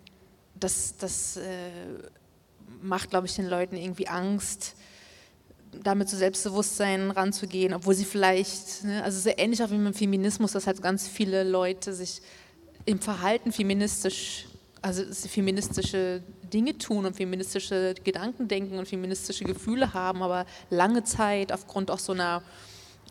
das, 0.55 0.95
das 0.97 1.37
äh, 1.37 1.69
macht, 2.81 3.11
glaube 3.11 3.27
ich, 3.27 3.35
den 3.35 3.47
Leuten 3.47 3.75
irgendwie 3.75 4.07
Angst, 4.07 4.75
damit 5.83 6.09
zu 6.09 6.17
Selbstbewusstsein 6.17 7.11
ranzugehen, 7.11 7.73
obwohl 7.73 7.93
sie 7.93 8.05
vielleicht, 8.05 8.83
ne, 8.83 9.03
also 9.03 9.19
sehr 9.19 9.37
ähnlich 9.37 9.61
auch 9.61 9.69
wie 9.69 9.77
mit 9.77 9.93
dem 9.93 9.97
Feminismus, 9.97 10.53
dass 10.53 10.65
halt 10.65 10.81
ganz 10.81 11.07
viele 11.07 11.43
Leute 11.43 11.93
sich 11.93 12.21
im 12.85 12.99
Verhalten 12.99 13.51
feministisch, 13.51 14.45
also 14.81 15.03
feministische 15.13 16.23
Dinge 16.49 16.77
tun 16.77 17.05
und 17.05 17.15
feministische 17.15 17.95
Gedanken 18.03 18.47
denken 18.47 18.77
und 18.77 18.87
feministische 18.87 19.43
Gefühle 19.43 19.93
haben, 19.93 20.21
aber 20.21 20.45
lange 20.69 21.03
Zeit 21.03 21.51
aufgrund 21.51 21.91
auch 21.91 21.99
so 21.99 22.13
einer 22.13 22.41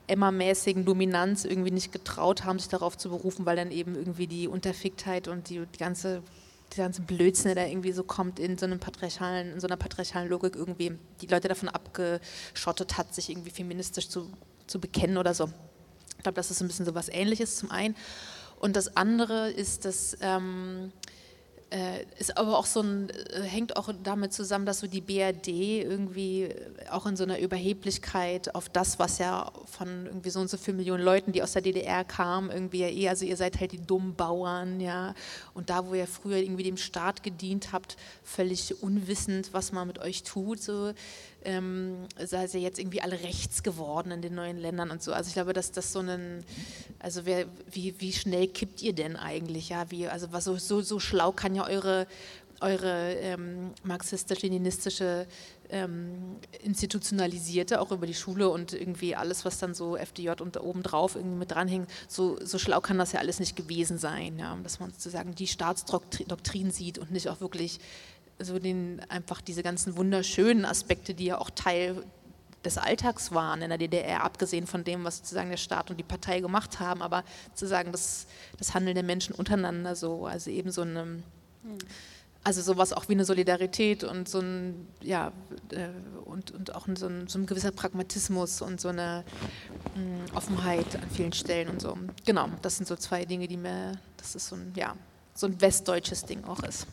Emma-mäßigen 0.06 0.84
Dominanz 0.84 1.44
irgendwie 1.44 1.70
nicht 1.70 1.92
getraut 1.92 2.44
haben, 2.44 2.58
sich 2.58 2.68
darauf 2.68 2.96
zu 2.96 3.10
berufen, 3.10 3.46
weil 3.46 3.56
dann 3.56 3.70
eben 3.70 3.94
irgendwie 3.94 4.26
die 4.26 4.48
Unterficktheit 4.48 5.28
und 5.28 5.48
die, 5.48 5.66
die 5.66 5.78
ganze 5.78 6.22
die 6.74 6.78
ganze 6.78 7.02
Blödsinn, 7.02 7.54
der 7.54 7.64
da 7.64 7.70
irgendwie 7.70 7.92
so 7.92 8.02
kommt 8.02 8.38
in 8.38 8.58
so 8.58 8.66
einem 8.66 8.80
patriarchalen, 8.80 9.52
in 9.52 9.60
so 9.60 9.66
einer 9.66 9.76
patriarchalen 9.76 10.28
Logik 10.28 10.56
irgendwie 10.56 10.98
die 11.20 11.26
Leute 11.26 11.48
davon 11.48 11.68
abgeschottet 11.68 12.98
hat, 12.98 13.14
sich 13.14 13.30
irgendwie 13.30 13.50
feministisch 13.50 14.08
zu, 14.08 14.30
zu 14.66 14.80
bekennen 14.80 15.16
oder 15.16 15.32
so. 15.32 15.48
Ich 16.16 16.22
glaube, 16.22 16.36
das 16.36 16.50
ist 16.50 16.60
ein 16.60 16.66
bisschen 16.66 16.86
so 16.86 16.94
was 16.94 17.08
Ähnliches 17.08 17.56
zum 17.56 17.70
einen. 17.70 17.94
Und 18.58 18.74
das 18.74 18.96
andere 18.96 19.50
ist, 19.50 19.84
dass 19.84 20.16
ähm, 20.20 20.90
äh, 21.06 21.15
ist 22.18 22.38
aber 22.38 22.56
auch 22.59 22.66
so 22.66 22.80
ein, 22.80 23.10
äh, 23.10 23.43
hängt 23.43 23.76
auch 23.76 23.90
damit 24.05 24.32
zusammen, 24.32 24.66
dass 24.66 24.78
so 24.78 24.86
die 24.86 25.01
BRD 25.01 25.48
irgendwie 25.82 26.48
auch 26.90 27.06
in 27.06 27.16
so 27.16 27.24
einer 27.24 27.40
Überheblichkeit 27.40 28.55
auf 28.55 28.68
das, 28.68 29.01
was 29.01 29.18
ja 29.18 29.51
von 29.64 30.06
irgendwie 30.06 30.30
so 30.30 30.38
und 30.38 30.48
so 30.48 30.59
vielen 30.59 30.76
Millionen 30.76 31.02
Leuten, 31.02 31.32
die 31.32 31.43
aus 31.43 31.52
der 31.52 31.62
DDR 31.62 32.05
kamen, 32.05 32.51
irgendwie 32.51 32.82
ja 32.82 32.88
eh, 32.88 33.09
also 33.09 33.24
ihr 33.24 33.36
seid 33.36 33.59
halt 33.59 33.72
die 33.72 33.84
dummen 33.84 34.14
Bauern, 34.14 34.80
ja, 34.80 35.14
und 35.55 35.68
da, 35.68 35.86
wo 35.88 35.94
ihr 35.94 36.06
früher 36.06 36.36
irgendwie 36.36 36.62
dem 36.62 36.76
Staat 36.76 37.24
gedient 37.24 37.72
habt, 37.72 37.97
völlig 38.22 38.80
unwissend, 38.80 39.52
was 39.52 39.72
man 39.72 39.88
mit 39.88 39.98
euch 39.98 40.22
tut, 40.22 40.62
so, 40.62 40.93
ähm, 41.47 42.06
sei 42.18 42.48
sie 42.48 42.59
jetzt 42.59 42.78
irgendwie 42.78 43.01
alle 43.01 43.23
rechts 43.23 43.62
geworden 43.62 44.10
in 44.10 44.20
den 44.20 44.35
neuen 44.35 44.59
Ländern 44.59 44.90
und 44.90 45.02
so. 45.02 45.12
Also 45.12 45.28
ich 45.28 45.35
glaube, 45.35 45.52
dass 45.52 45.70
das 45.70 45.93
so 45.93 46.01
ein, 46.01 46.44
also 46.98 47.24
wer, 47.24 47.47
wie, 47.70 47.94
wie 48.01 48.12
schnell 48.12 48.48
kippt 48.48 48.82
ihr 48.82 48.93
denn 48.93 49.16
eigentlich? 49.16 49.68
Ja, 49.68 49.90
wie, 49.90 50.09
also 50.09 50.32
was 50.32 50.44
so, 50.44 50.56
so, 50.56 50.82
so 50.82 50.98
schlau 50.98 51.31
kann 51.31 51.55
ja 51.55 51.66
eure, 51.66 52.09
eure 52.60 53.14
ähm, 53.14 53.70
marxistisch-leninistische 53.85 55.27
ähm, 55.70 56.36
institutionalisierte, 56.62 57.81
auch 57.81 57.93
über 57.93 58.06
die 58.06 58.14
Schule 58.14 58.48
und 58.48 58.73
irgendwie 58.73 59.14
alles, 59.14 59.44
was 59.44 59.59
dann 59.59 59.74
so 59.74 59.97
FDJ 59.97 60.40
und 60.40 60.56
da 60.56 60.60
oben 60.60 60.82
drauf 60.82 61.14
irgendwie 61.14 61.39
mit 61.39 61.51
dranhängt, 61.52 61.89
so, 62.09 62.39
so 62.44 62.59
schlau 62.59 62.81
kann 62.81 62.98
das 62.98 63.12
ja 63.12 63.20
alles 63.20 63.39
nicht 63.40 63.56
gewesen 63.56 63.98
sein, 63.98 64.39
ja, 64.39 64.56
dass 64.62 64.81
man 64.81 64.90
sozusagen 64.90 65.35
die 65.35 65.47
Staatsdoktrin 65.47 66.70
sieht 66.70 66.98
und 66.98 67.10
nicht 67.10 67.28
auch 67.28 67.40
wirklich 67.40 67.78
so 68.38 68.58
den, 68.58 69.00
einfach 69.08 69.40
diese 69.40 69.62
ganzen 69.62 69.96
wunderschönen 69.96 70.64
Aspekte, 70.64 71.14
die 71.14 71.26
ja 71.26 71.38
auch 71.38 71.50
Teil 71.50 72.04
des 72.64 72.78
Alltags 72.78 73.32
waren 73.32 73.62
in 73.62 73.68
der 73.68 73.78
DDR, 73.78 74.24
abgesehen 74.24 74.66
von 74.66 74.84
dem, 74.84 75.04
was 75.04 75.18
sozusagen 75.18 75.50
der 75.50 75.56
Staat 75.56 75.90
und 75.90 75.96
die 75.96 76.04
Partei 76.04 76.40
gemacht 76.40 76.80
haben, 76.80 77.00
aber 77.00 77.24
sozusagen 77.54 77.92
das, 77.92 78.26
das 78.58 78.74
Handeln 78.74 78.94
der 78.94 79.04
Menschen 79.04 79.34
untereinander 79.34 79.94
so, 79.94 80.26
also 80.26 80.50
eben 80.50 80.70
so 80.70 80.82
eine, 80.82 81.22
also 82.42 82.60
sowas 82.60 82.92
auch 82.92 83.08
wie 83.08 83.12
eine 83.12 83.24
Solidarität 83.24 84.04
und 84.04 84.28
so 84.28 84.40
ein, 84.40 84.86
ja, 85.00 85.32
äh, 85.70 85.88
und, 86.24 86.50
und 86.50 86.74
auch 86.74 86.86
so 86.96 87.06
ein, 87.06 87.28
so 87.28 87.38
ein 87.38 87.46
gewisser 87.46 87.70
Pragmatismus 87.70 88.60
und 88.60 88.80
so 88.80 88.88
eine 88.88 89.24
mh, 89.94 90.02
hm, 90.02 90.36
Offenheit 90.36 90.96
an 90.96 91.08
vielen 91.10 91.32
Stellen 91.32 91.68
und 91.68 91.80
so. 91.80 91.96
Genau, 92.24 92.48
das 92.62 92.76
sind 92.76 92.86
so 92.86 92.96
zwei 92.96 93.24
Dinge, 93.24 93.48
die 93.48 93.56
mir, 93.56 93.92
das 94.16 94.34
ist 94.34 94.48
so 94.48 94.56
ein, 94.56 94.72
ja, 94.76 94.96
so 95.34 95.46
ein 95.46 95.60
westdeutsches 95.60 96.24
Ding 96.24 96.44
auch 96.44 96.62
ist. 96.62 96.86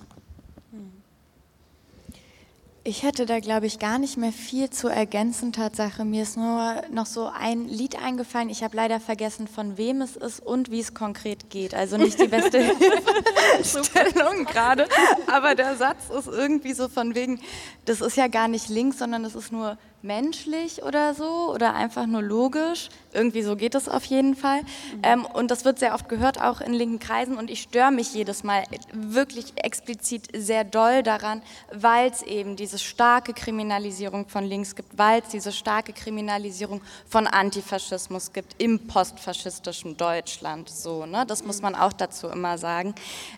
Ich 2.85 3.03
hätte 3.03 3.25
da, 3.25 3.39
glaube 3.39 3.65
ich, 3.65 3.79
gar 3.79 3.97
nicht 3.97 4.17
mehr 4.17 4.33
viel 4.33 4.69
zu 4.69 4.89
ergänzen. 4.89 5.53
Tatsache, 5.53 6.03
mir 6.03 6.23
ist 6.23 6.35
nur 6.35 6.81
noch 6.91 7.05
so 7.05 7.31
ein 7.33 7.69
Lied 7.69 7.95
eingefallen. 7.95 8.49
Ich 8.49 8.61
habe 8.61 8.75
leider 8.75 8.99
vergessen, 8.99 9.47
von 9.47 9.77
wem 9.77 10.01
es 10.01 10.17
ist 10.17 10.41
und 10.41 10.69
wie 10.69 10.81
es 10.81 10.93
konkret 10.93 11.49
geht. 11.49 11.73
Also 11.73 11.95
nicht 11.95 12.19
die 12.19 12.27
beste 12.27 12.61
Stellung 13.63 14.43
gerade, 14.43 14.89
aber 15.31 15.55
der 15.55 15.77
Satz 15.77 16.09
ist 16.09 16.27
irgendwie 16.27 16.73
so 16.73 16.89
von 16.89 17.15
wegen, 17.15 17.39
das 17.85 18.01
ist 18.01 18.17
ja 18.17 18.27
gar 18.27 18.49
nicht 18.49 18.67
links, 18.67 18.99
sondern 18.99 19.23
es 19.23 19.35
ist 19.35 19.53
nur 19.53 19.77
menschlich 20.03 20.83
oder 20.83 21.13
so 21.13 21.51
oder 21.53 21.73
einfach 21.73 22.05
nur 22.05 22.21
logisch. 22.21 22.89
Irgendwie 23.13 23.41
so 23.41 23.55
geht 23.55 23.73
es 23.73 23.87
auf 23.87 24.03
jeden 24.05 24.35
Fall. 24.35 24.61
Mhm. 24.61 24.99
Ähm, 25.03 25.25
und 25.25 25.49
das 25.49 25.65
wird 25.65 25.79
sehr 25.79 25.93
oft 25.93 26.09
gehört, 26.09 26.41
auch 26.41 26.61
in 26.61 26.73
linken 26.73 26.99
Kreisen. 26.99 27.37
Und 27.37 27.49
ich 27.49 27.61
störe 27.61 27.91
mich 27.91 28.13
jedes 28.13 28.43
Mal 28.43 28.63
wirklich 28.91 29.53
explizit 29.55 30.27
sehr 30.35 30.63
doll 30.63 31.03
daran, 31.03 31.41
weil 31.71 32.09
es 32.09 32.21
eben 32.21 32.55
diese 32.55 32.79
starke 32.79 33.33
Kriminalisierung 33.33 34.27
von 34.27 34.43
links 34.43 34.75
gibt, 34.75 34.97
weil 34.97 35.21
es 35.21 35.29
diese 35.29 35.51
starke 35.51 35.93
Kriminalisierung 35.93 36.81
von 37.07 37.25
Antifaschismus 37.25 38.33
gibt 38.33 38.61
im 38.61 38.87
postfaschistischen 38.87 39.95
Deutschland. 39.95 40.69
So, 40.69 41.05
ne? 41.05 41.25
Das 41.25 41.45
muss 41.45 41.57
mhm. 41.57 41.63
man 41.63 41.75
auch 41.75 41.93
dazu 41.93 42.27
immer 42.27 42.57
sagen. 42.57 42.93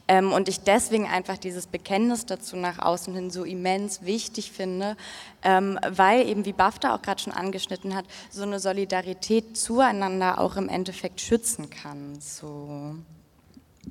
Ähm, 0.07 0.31
und 0.31 0.49
ich 0.49 0.61
deswegen 0.61 1.07
einfach 1.07 1.37
dieses 1.37 1.67
Bekenntnis 1.67 2.25
dazu 2.25 2.55
nach 2.55 2.79
außen 2.79 3.13
hin 3.13 3.29
so 3.29 3.43
immens 3.43 4.03
wichtig 4.03 4.51
finde, 4.51 4.97
ähm, 5.43 5.79
weil 5.87 6.27
eben, 6.27 6.43
wie 6.45 6.54
BAFTA 6.55 6.95
auch 6.95 7.01
gerade 7.01 7.21
schon 7.21 7.33
angeschnitten 7.33 7.95
hat, 7.95 8.05
so 8.29 8.43
eine 8.43 8.59
Solidarität 8.59 9.57
zueinander 9.57 10.39
auch 10.39 10.57
im 10.57 10.69
Endeffekt 10.69 11.21
schützen 11.21 11.69
kann. 11.69 12.19
So. 12.19 12.95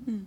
Hm. 0.05 0.27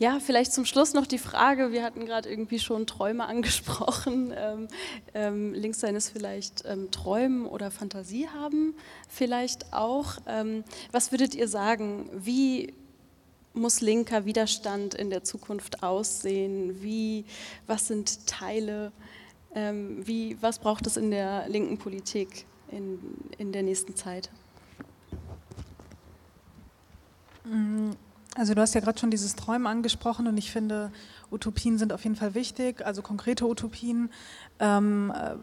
Ja, 0.00 0.20
vielleicht 0.20 0.52
zum 0.52 0.64
Schluss 0.64 0.94
noch 0.94 1.06
die 1.06 1.18
Frage, 1.18 1.72
wir 1.72 1.82
hatten 1.82 2.06
gerade 2.06 2.30
irgendwie 2.30 2.60
schon 2.60 2.86
Träume 2.86 3.26
angesprochen. 3.26 4.32
Ähm, 4.36 4.68
ähm, 5.12 5.54
links 5.54 5.80
sein 5.80 5.96
ist 5.96 6.10
vielleicht 6.10 6.64
ähm, 6.66 6.90
Träumen 6.92 7.46
oder 7.46 7.72
Fantasie 7.72 8.28
haben, 8.28 8.74
vielleicht 9.08 9.72
auch. 9.72 10.18
Ähm, 10.28 10.62
was 10.92 11.10
würdet 11.10 11.34
ihr 11.34 11.48
sagen, 11.48 12.08
wie 12.14 12.74
muss 13.54 13.80
linker 13.80 14.24
Widerstand 14.24 14.94
in 14.94 15.10
der 15.10 15.24
Zukunft 15.24 15.82
aussehen? 15.82 16.80
Wie, 16.80 17.24
was 17.66 17.88
sind 17.88 18.28
Teile 18.28 18.92
ähm, 19.54 20.06
wie, 20.06 20.36
was 20.40 20.58
braucht 20.58 20.86
es 20.86 20.96
in 20.96 21.10
der 21.10 21.48
linken 21.48 21.78
Politik 21.78 22.46
in, 22.70 22.98
in 23.38 23.52
der 23.52 23.62
nächsten 23.62 23.96
Zeit? 23.96 24.30
Mm, 27.44 27.90
also 28.34 28.54
du 28.54 28.60
hast 28.60 28.74
ja 28.74 28.80
gerade 28.80 28.98
schon 28.98 29.10
dieses 29.10 29.34
Träumen 29.36 29.66
angesprochen 29.66 30.26
und 30.26 30.36
ich 30.36 30.50
finde, 30.50 30.92
Utopien 31.30 31.78
sind 31.78 31.92
auf 31.92 32.04
jeden 32.04 32.16
Fall 32.16 32.34
wichtig, 32.34 32.84
also 32.84 33.02
konkrete 33.02 33.46
Utopien. 33.46 34.10
Ähm, 34.60 35.12
äh, 35.14 35.36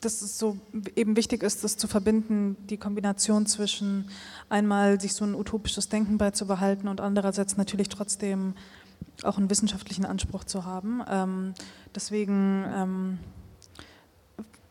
dass 0.00 0.22
es 0.22 0.38
so 0.38 0.58
eben 0.96 1.16
wichtig 1.16 1.42
ist, 1.42 1.64
das 1.64 1.76
zu 1.76 1.88
verbinden, 1.88 2.56
die 2.68 2.76
Kombination 2.76 3.46
zwischen 3.46 4.08
einmal 4.48 5.00
sich 5.00 5.14
so 5.14 5.24
ein 5.24 5.34
utopisches 5.34 5.88
Denken 5.88 6.18
beizubehalten 6.18 6.88
und 6.88 7.00
andererseits 7.00 7.56
natürlich 7.56 7.88
trotzdem 7.88 8.54
auch 9.24 9.38
einen 9.38 9.50
wissenschaftlichen 9.50 10.04
Anspruch 10.04 10.44
zu 10.44 10.64
haben. 10.64 11.02
Ähm, 11.08 11.54
deswegen, 11.94 12.64
ähm, 12.74 13.18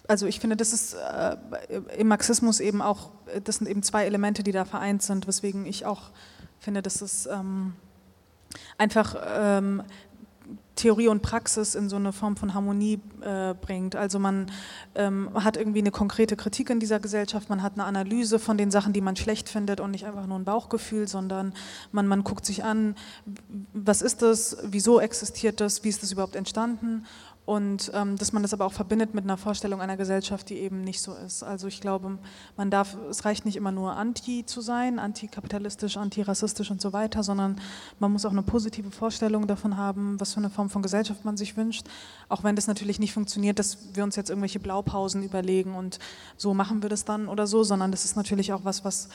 also 0.07 0.25
ich 0.25 0.39
finde, 0.39 0.55
das 0.55 0.73
ist 0.73 0.93
äh, 0.93 1.35
im 1.97 2.07
Marxismus 2.07 2.59
eben 2.59 2.81
auch, 2.81 3.11
das 3.43 3.57
sind 3.57 3.67
eben 3.67 3.83
zwei 3.83 4.05
Elemente, 4.05 4.43
die 4.43 4.51
da 4.51 4.65
vereint 4.65 5.01
sind, 5.01 5.27
weswegen 5.27 5.65
ich 5.65 5.85
auch 5.85 6.11
finde, 6.59 6.81
dass 6.81 7.01
es 7.01 7.25
ähm, 7.25 7.73
einfach 8.77 9.15
ähm, 9.37 9.83
Theorie 10.77 11.09
und 11.09 11.21
Praxis 11.21 11.75
in 11.75 11.89
so 11.89 11.97
eine 11.97 12.13
Form 12.13 12.37
von 12.37 12.53
Harmonie 12.53 13.01
äh, 13.21 13.53
bringt. 13.53 13.95
Also 13.95 14.19
man 14.19 14.49
ähm, 14.95 15.29
hat 15.33 15.57
irgendwie 15.57 15.79
eine 15.79 15.91
konkrete 15.91 16.37
Kritik 16.37 16.69
in 16.69 16.79
dieser 16.79 16.99
Gesellschaft, 16.99 17.49
man 17.49 17.61
hat 17.61 17.73
eine 17.73 17.83
Analyse 17.83 18.39
von 18.39 18.57
den 18.57 18.71
Sachen, 18.71 18.93
die 18.93 19.01
man 19.01 19.15
schlecht 19.15 19.49
findet 19.49 19.79
und 19.79 19.91
nicht 19.91 20.05
einfach 20.05 20.25
nur 20.25 20.39
ein 20.39 20.45
Bauchgefühl, 20.45 21.07
sondern 21.07 21.53
man, 21.91 22.07
man 22.07 22.23
guckt 22.23 22.45
sich 22.45 22.63
an, 22.63 22.95
was 23.73 24.01
ist 24.01 24.21
das, 24.21 24.57
wieso 24.63 25.01
existiert 25.01 25.59
das, 25.59 25.83
wie 25.83 25.89
ist 25.89 26.03
das 26.03 26.11
überhaupt 26.11 26.35
entstanden 26.35 27.05
und 27.47 27.91
ähm, 27.93 28.17
dass 28.17 28.33
man 28.33 28.41
das 28.41 28.51
aber 28.51 28.65
auch 28.65 28.73
verbindet 28.73 29.13
mit 29.13 29.23
einer 29.23 29.37
Vorstellung 29.37 29.79
einer 29.79 29.95
Gesellschaft, 29.95 30.49
die 30.49 30.55
eben 30.55 30.81
nicht 30.81 31.01
so 31.01 31.13
ist. 31.13 31.43
Also 31.43 31.67
ich 31.67 31.79
glaube, 31.79 32.17
man 32.57 32.69
darf, 32.69 32.97
es 33.09 33.23
reicht 33.23 33.45
nicht 33.45 33.55
immer 33.55 33.71
nur 33.71 33.95
anti 33.95 34.45
zu 34.45 34.59
sein, 34.59 34.99
antikapitalistisch, 34.99 35.95
antirassistisch 35.95 36.69
und 36.71 36.81
so 36.81 36.91
weiter, 36.91 37.23
sondern 37.23 37.61
man 37.99 38.11
muss 38.11 38.25
auch 38.25 38.31
eine 38.31 38.43
positive 38.43 38.91
Vorstellung 38.91 39.47
davon 39.47 39.77
haben, 39.77 40.19
was 40.19 40.33
für 40.33 40.41
eine 40.41 40.49
Form 40.49 40.69
von 40.69 40.81
Gesellschaft 40.81 41.23
man 41.23 41.37
sich 41.37 41.55
wünscht. 41.55 41.87
Auch 42.27 42.43
wenn 42.43 42.57
das 42.57 42.67
natürlich 42.67 42.99
nicht 42.99 43.13
funktioniert, 43.13 43.59
dass 43.59 43.77
wir 43.93 44.03
uns 44.03 44.17
jetzt 44.17 44.29
irgendwelche 44.29 44.59
Blaupausen 44.59 45.23
überlegen 45.23 45.73
und 45.73 45.99
so 46.35 46.53
machen 46.53 46.81
wir 46.81 46.89
das 46.89 47.05
dann 47.05 47.29
oder 47.29 47.47
so, 47.47 47.63
sondern 47.63 47.91
das 47.91 48.03
ist 48.03 48.17
natürlich 48.17 48.51
auch 48.51 48.65
was, 48.65 48.83
was 48.83 49.07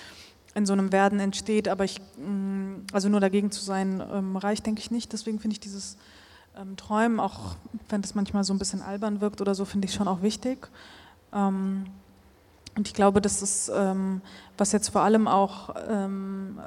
in 0.54 0.64
so 0.64 0.72
einem 0.72 0.90
Werden 0.90 1.20
entsteht. 1.20 1.68
Aber 1.68 1.84
ich, 1.84 2.00
mm, 2.16 2.86
also 2.94 3.10
nur 3.10 3.20
dagegen 3.20 3.50
zu 3.50 3.62
sein, 3.62 4.02
ähm, 4.10 4.38
reicht, 4.38 4.64
denke 4.64 4.80
ich 4.80 4.90
nicht. 4.90 5.12
Deswegen 5.12 5.38
finde 5.38 5.52
ich 5.52 5.60
dieses 5.60 5.98
ähm, 6.56 6.76
Träumen, 6.76 7.20
auch 7.20 7.56
wenn 7.88 8.02
das 8.02 8.14
manchmal 8.14 8.44
so 8.44 8.52
ein 8.52 8.58
bisschen 8.58 8.82
albern 8.82 9.20
wirkt 9.20 9.40
oder 9.40 9.54
so, 9.54 9.64
finde 9.64 9.86
ich 9.86 9.94
schon 9.94 10.08
auch 10.08 10.22
wichtig. 10.22 10.68
Ähm, 11.32 11.84
und 12.76 12.88
ich 12.88 12.94
glaube, 12.94 13.20
das 13.20 13.42
ist, 13.42 13.70
ähm, 13.74 14.22
was 14.56 14.72
jetzt 14.72 14.88
vor 14.88 15.02
allem 15.02 15.28
auch 15.28 15.74
ähm, 15.88 16.58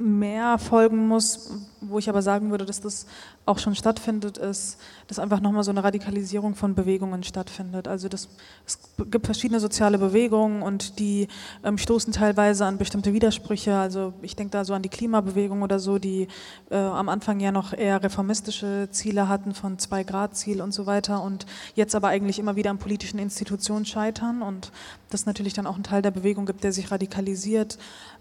mehr 0.00 0.58
folgen 0.58 1.06
muss, 1.06 1.50
wo 1.82 1.98
ich 1.98 2.08
aber 2.08 2.22
sagen 2.22 2.50
würde, 2.50 2.64
dass 2.64 2.80
das 2.80 3.06
auch 3.46 3.58
schon 3.58 3.74
stattfindet, 3.74 4.38
ist, 4.38 4.78
dass 5.08 5.18
einfach 5.18 5.40
nochmal 5.40 5.64
so 5.64 5.70
eine 5.70 5.82
Radikalisierung 5.82 6.54
von 6.54 6.74
Bewegungen 6.74 7.22
stattfindet. 7.22 7.88
Also 7.88 8.08
das, 8.08 8.28
es 8.66 8.78
gibt 9.10 9.26
verschiedene 9.26 9.60
soziale 9.60 9.98
Bewegungen 9.98 10.62
und 10.62 10.98
die 10.98 11.28
ähm, 11.64 11.76
stoßen 11.78 12.12
teilweise 12.12 12.64
an 12.64 12.78
bestimmte 12.78 13.12
Widersprüche. 13.12 13.76
Also 13.76 14.14
ich 14.22 14.36
denke 14.36 14.52
da 14.52 14.64
so 14.64 14.72
an 14.72 14.82
die 14.82 14.88
Klimabewegung 14.88 15.62
oder 15.62 15.78
so, 15.78 15.98
die 15.98 16.28
äh, 16.70 16.76
am 16.76 17.08
Anfang 17.08 17.40
ja 17.40 17.52
noch 17.52 17.72
eher 17.72 18.02
reformistische 18.02 18.88
Ziele 18.90 19.28
hatten 19.28 19.54
von 19.54 19.78
Zwei-Grad-Ziel 19.78 20.62
und 20.62 20.72
so 20.72 20.86
weiter 20.86 21.22
und 21.22 21.46
jetzt 21.74 21.94
aber 21.94 22.08
eigentlich 22.08 22.38
immer 22.38 22.56
wieder 22.56 22.70
an 22.70 22.78
politischen 22.78 23.18
Institutionen 23.18 23.84
scheitern 23.84 24.42
und 24.42 24.70
das 25.10 25.26
natürlich 25.26 25.54
dann 25.54 25.66
auch 25.66 25.74
einen 25.74 25.84
Teil 25.84 26.02
der 26.02 26.10
Bewegung 26.12 26.46
gibt, 26.46 26.62
der 26.64 26.72
sich 26.72 26.90
radikalisiert. 26.90 27.78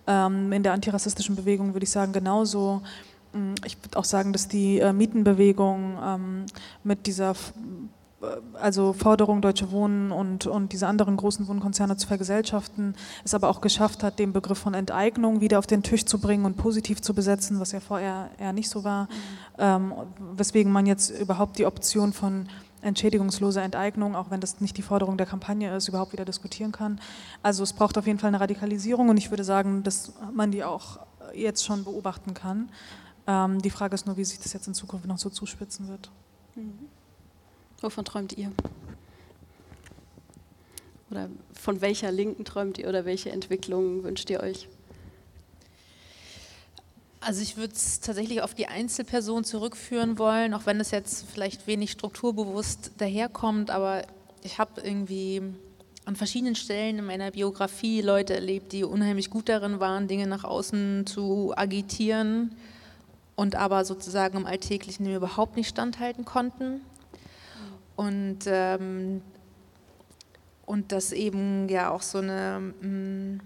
Ähm, 0.10 0.52
in 0.52 0.64
der 0.64 0.74
antirassistischen 0.74 1.36
Bewegung 1.36 1.74
würde 1.76 1.84
ich 1.84 1.92
sagen 1.92 2.14
genauso. 2.14 2.82
Mm, 3.32 3.54
ich 3.64 3.78
würde 3.84 3.98
auch 3.98 4.06
sagen, 4.06 4.34
dass 4.34 4.48
die 4.48 4.80
äh, 4.80 4.92
Mietenbewegung 4.92 5.98
ähm, 6.04 6.46
mit 6.84 7.06
dieser 7.06 7.36
äh, 8.22 8.26
also 8.60 8.94
Forderung 8.94 9.44
Deutsche 9.44 9.72
Wohnen 9.72 10.12
und, 10.12 10.48
und 10.48 10.74
diese 10.74 10.88
anderen 10.88 11.16
großen 11.16 11.48
Wohnkonzerne 11.48 11.96
zu 11.96 12.08
vergesellschaften, 12.08 12.96
es 13.24 13.36
aber 13.36 13.50
auch 13.50 13.62
geschafft 13.62 14.02
hat, 14.02 14.18
den 14.18 14.34
Begriff 14.34 14.58
von 14.58 14.74
Enteignung 14.74 15.42
wieder 15.42 15.60
auf 15.60 15.68
den 15.68 15.84
Tisch 15.84 16.06
zu 16.06 16.20
bringen 16.20 16.46
und 16.46 16.58
positiv 16.58 17.04
zu 17.04 17.14
besetzen, 17.14 17.60
was 17.60 17.72
ja 17.72 17.80
vorher 17.80 18.32
eher 18.40 18.52
nicht 18.52 18.70
so 18.70 18.84
war, 18.84 19.04
mhm. 19.04 19.10
ähm, 19.60 19.94
weswegen 20.36 20.72
man 20.72 20.88
jetzt 20.88 21.12
überhaupt 21.12 21.60
die 21.60 21.68
Option 21.68 22.14
von 22.14 22.48
entschädigungsloser 22.82 23.64
Enteignung, 23.64 24.16
auch 24.16 24.32
wenn 24.32 24.40
das 24.40 24.62
nicht 24.62 24.78
die 24.78 24.82
Forderung 24.82 25.18
der 25.18 25.26
Kampagne 25.28 25.76
ist, 25.76 25.88
überhaupt 25.88 26.14
wieder 26.14 26.26
diskutieren 26.26 26.72
kann. 26.72 27.00
Also 27.44 27.64
es 27.64 27.74
braucht 27.74 27.98
auf 27.98 28.08
jeden 28.08 28.20
Fall 28.20 28.30
eine 28.30 28.40
Radikalisierung 28.40 29.10
und 29.10 29.18
ich 29.18 29.30
würde 29.30 29.44
sagen, 29.44 29.84
dass 29.84 30.14
man 30.34 30.52
die 30.52 30.64
auch 30.64 31.00
jetzt 31.34 31.66
schon 31.66 31.84
beobachten 31.84 32.34
kann. 32.34 32.70
Ähm, 33.28 33.62
die 33.62 33.70
Frage 33.70 33.96
ist 33.96 34.06
nur, 34.06 34.18
wie 34.18 34.26
sich 34.26 34.40
das 34.40 34.54
jetzt 34.54 34.68
in 34.68 34.74
Zukunft 34.74 35.06
noch 35.06 35.18
so 35.18 35.30
zuspitzen 35.30 35.88
wird. 35.88 36.10
Mhm. 36.56 36.88
Wovon 37.82 38.06
träumt 38.06 38.38
ihr? 38.38 38.52
Oder 41.12 41.30
von 41.54 41.82
welcher 41.82 42.12
Linken 42.12 42.46
träumt 42.46 42.78
ihr 42.78 42.88
oder 42.88 43.06
welche 43.06 43.32
Entwicklungen 43.32 44.04
wünscht 44.04 44.30
ihr 44.30 44.42
euch? 44.42 44.68
Also 47.22 47.42
ich 47.42 47.58
würde 47.58 47.74
es 47.74 48.00
tatsächlich 48.00 48.42
auf 48.42 48.54
die 48.54 48.68
Einzelperson 48.68 49.44
zurückführen 49.44 50.18
wollen, 50.18 50.54
auch 50.54 50.66
wenn 50.66 50.80
es 50.80 50.92
jetzt 50.92 51.26
vielleicht 51.30 51.68
wenig 51.68 51.92
strukturbewusst 51.92 52.92
daherkommt, 52.98 53.72
aber 53.72 54.04
ich 54.42 54.58
habe 54.58 54.80
irgendwie 54.82 55.42
an 56.06 56.16
verschiedenen 56.16 56.56
Stellen 56.56 56.98
in 56.98 57.06
meiner 57.06 57.32
Biografie 57.32 58.02
Leute 58.02 58.36
erlebt, 58.36 58.72
die 58.72 58.86
unheimlich 58.86 59.30
gut 59.30 59.50
darin 59.50 59.82
waren, 59.82 60.08
Dinge 60.08 60.28
nach 60.28 60.46
außen 60.46 61.06
zu 61.06 61.54
agitieren 61.58 62.56
und 63.36 63.56
aber 63.56 63.84
sozusagen 63.84 64.38
im 64.38 64.46
Alltäglichen 64.46 65.14
überhaupt 65.14 65.58
nicht 65.58 65.70
standhalten 65.70 66.24
konnten. 66.24 66.82
Und, 67.98 68.40
ähm, 68.48 69.22
und 70.66 70.94
das 70.94 71.12
eben 71.12 71.68
ja 71.68 71.92
auch 71.92 72.02
so 72.02 72.20
eine, 72.20 72.74
mm, 72.82 73.40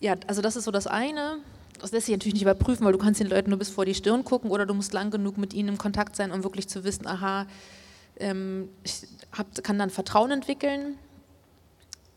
ja, 0.00 0.16
also 0.26 0.42
das 0.42 0.54
ist 0.56 0.64
so 0.64 0.70
das 0.70 0.86
eine, 0.86 1.38
das 1.86 1.92
lässt 1.92 2.06
sich 2.06 2.14
natürlich 2.14 2.34
nicht 2.34 2.42
überprüfen, 2.42 2.84
weil 2.84 2.92
du 2.92 2.98
kannst 2.98 3.20
den 3.20 3.28
Leuten 3.28 3.50
nur 3.50 3.60
bis 3.60 3.70
vor 3.70 3.84
die 3.84 3.94
Stirn 3.94 4.24
gucken 4.24 4.50
oder 4.50 4.66
du 4.66 4.74
musst 4.74 4.92
lang 4.92 5.12
genug 5.12 5.38
mit 5.38 5.54
ihnen 5.54 5.68
im 5.68 5.78
Kontakt 5.78 6.16
sein, 6.16 6.32
um 6.32 6.42
wirklich 6.42 6.66
zu 6.66 6.82
wissen, 6.82 7.06
aha, 7.06 7.46
ähm, 8.18 8.68
ich 8.82 9.06
hab, 9.30 9.62
kann 9.62 9.78
dann 9.78 9.90
Vertrauen 9.90 10.32
entwickeln 10.32 10.98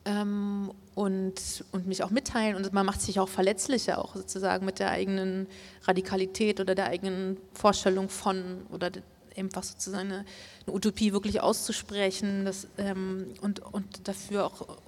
ähm, 0.05 0.71
und, 0.95 1.63
und 1.71 1.85
mich 1.85 2.01
auch 2.01 2.09
mitteilen 2.09 2.55
und 2.55 2.73
man 2.73 2.83
macht 2.83 2.99
sich 2.99 3.19
auch 3.19 3.29
verletzlicher, 3.29 4.03
auch 4.03 4.15
sozusagen 4.15 4.65
mit 4.65 4.79
der 4.79 4.89
eigenen 4.89 5.45
Radikalität 5.83 6.59
oder 6.59 6.73
der 6.73 6.87
eigenen 6.87 7.37
Vorstellung 7.53 8.09
von 8.09 8.65
oder 8.71 8.89
einfach 9.37 9.61
sozusagen 9.61 10.11
eine, 10.11 10.25
eine 10.65 10.75
Utopie 10.75 11.13
wirklich 11.13 11.41
auszusprechen 11.41 12.45
das, 12.45 12.65
ähm, 12.79 13.35
und, 13.41 13.59
und 13.59 14.07
dafür 14.07 14.47
auch, 14.47 14.79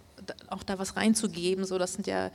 auch 0.48 0.64
da 0.64 0.80
was 0.80 0.96
reinzugeben. 0.96 1.66
So, 1.66 1.78
das 1.78 1.94
sind 1.94 2.08
ja 2.08 2.32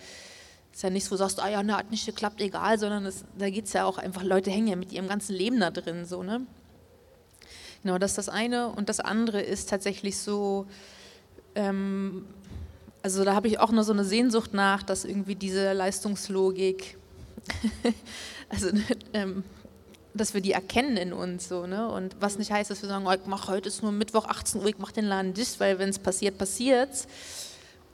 ist 0.77 0.83
ja 0.83 0.91
nicht 0.91 1.07
so, 1.07 1.17
sagst, 1.17 1.41
ah 1.41 1.49
ja, 1.49 1.63
ne, 1.63 1.75
hat 1.75 1.91
nicht 1.91 2.05
geklappt, 2.05 2.39
egal, 2.39 2.79
sondern 2.79 3.07
es, 3.07 3.25
da 3.39 3.49
geht 3.49 3.65
es 3.65 3.73
ja 3.73 3.87
auch 3.87 3.97
einfach, 3.97 4.23
Leute 4.23 4.51
hängen 4.51 4.67
ja 4.67 4.77
mit 4.77 4.93
ihrem 4.93 5.09
ganzen 5.09 5.35
Leben 5.35 5.59
da 5.59 5.71
drin, 5.71 6.05
so, 6.05 6.23
ne? 6.23 6.43
Genau, 7.83 7.97
das 7.97 8.11
ist 8.11 8.19
das 8.19 8.29
eine. 8.29 8.69
Und 8.69 8.91
das 8.91 9.01
andere 9.01 9.41
ist 9.41 9.71
tatsächlich 9.71 10.19
so, 10.19 10.67
ähm, 11.55 12.27
also 13.03 13.25
da 13.25 13.35
habe 13.35 13.49
ich 13.49 13.59
auch 13.59 13.73
nur 13.73 13.85
so 13.85 13.93
eine 13.95 14.05
Sehnsucht 14.05 14.53
nach, 14.53 14.83
dass 14.83 15.07
irgendwie 15.07 15.35
diese 15.35 15.73
Leistungslogik, 15.73 16.99
also 18.51 18.69
ähm, 19.15 19.45
dass 20.13 20.35
wir 20.35 20.43
die 20.43 20.53
erkennen 20.53 20.99
in 20.99 21.15
uns 21.15 21.49
so, 21.49 21.67
ne? 21.67 21.89
Und 21.89 22.17
was 22.21 22.37
nicht 22.37 22.51
heißt, 22.51 22.71
dass 22.71 22.83
wir 22.83 22.91
sagen, 22.91 23.07
oh, 23.07 23.13
ich 23.13 23.25
mach 23.25 23.49
heute 23.49 23.71
ist 23.71 23.83
nur 23.83 23.93
Mittwoch 23.93 24.27
18 24.27 24.61
Uhr, 24.61 24.67
ich 24.67 24.79
mache 24.79 24.93
den 24.93 25.07
Laden 25.07 25.33
dicht, 25.33 25.59
weil 25.59 25.79
wenn 25.79 25.89
es 25.89 25.99
passiert, 25.99 26.37
passiert 26.37 26.91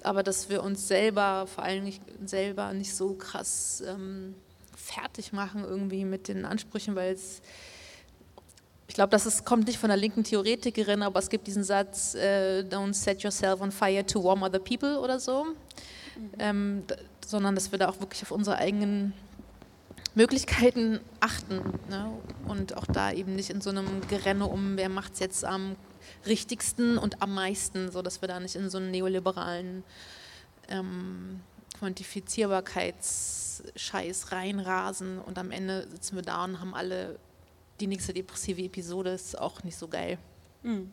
aber 0.05 0.23
dass 0.23 0.49
wir 0.49 0.63
uns 0.63 0.89
selber, 0.89 1.47
vor 1.47 1.65
allem 1.65 1.85
nicht, 1.85 2.03
selber 2.25 2.73
nicht 2.73 2.95
so 2.95 3.15
krass 3.15 3.83
ähm, 3.87 4.35
fertig 4.77 5.33
machen 5.33 5.65
irgendwie 5.65 6.05
mit 6.05 6.29
den 6.29 6.45
Ansprüchen, 6.45 6.95
weil 6.97 7.15
es, 7.15 7.41
ich 8.89 8.95
glaube, 8.95 9.11
das 9.11 9.27
ist, 9.27 9.45
kommt 9.45 9.67
nicht 9.67 9.79
von 9.79 9.91
einer 9.91 10.01
linken 10.01 10.25
Theoretikerin, 10.25 11.03
aber 11.03 11.19
es 11.19 11.31
gibt 11.31 11.47
diesen 11.47 11.65
Satz, 11.65 12.15
äh, 12.15 12.65
don't 12.69 12.95
set 12.95 13.23
yourself 13.23 13.61
on 13.61 13.71
fire 13.71 14.05
to 14.05 14.23
warm 14.23 14.43
other 14.43 14.59
people 14.59 14.99
oder 14.99 15.19
so, 15.19 15.45
mhm. 15.45 16.31
ähm, 16.39 16.83
sondern 17.27 17.55
dass 17.55 17.73
wir 17.73 17.79
da 17.79 17.89
auch 17.89 18.01
wirklich 18.01 18.23
auf 18.23 18.31
unsere 18.31 18.57
eigenen 18.57 19.15
Möglichkeiten 20.15 21.01
achten 21.21 21.61
ne? 21.89 22.13
und 22.47 22.77
auch 22.77 22.87
da 22.87 23.13
eben 23.13 23.35
nicht 23.35 23.51
in 23.51 23.61
so 23.61 23.71
einem 23.71 24.07
Gerenne 24.09 24.47
um, 24.47 24.77
wer 24.77 24.89
macht 24.89 25.15
es 25.15 25.21
jetzt 25.21 25.45
am 25.45 25.77
richtigsten 26.27 26.99
und 26.99 27.23
am 27.23 27.35
meisten, 27.35 27.91
sodass 27.91 28.21
wir 28.21 28.29
da 28.29 28.39
nicht 28.41 28.55
in 28.55 28.69
so 28.71 28.79
einen 28.79 28.91
neoliberalen 28.91 29.85
ähm, 30.69 31.41
Quantifizierbarkeitsscheiß 31.79 34.33
reinrasen 34.33 35.19
und 35.19 35.39
am 35.39 35.51
Ende 35.51 35.89
sitzen 35.91 36.17
wir 36.17 36.23
da 36.23 36.45
und 36.45 36.61
haben 36.61 36.75
alle 36.75 37.19
die 37.81 37.87
nächste 37.87 38.13
depressive 38.13 38.63
Episode, 38.63 39.11
ist 39.11 39.39
auch 39.39 39.63
nicht 39.65 39.77
so 39.77 39.89
geil. 39.89 40.19
Mhm. 40.63 40.93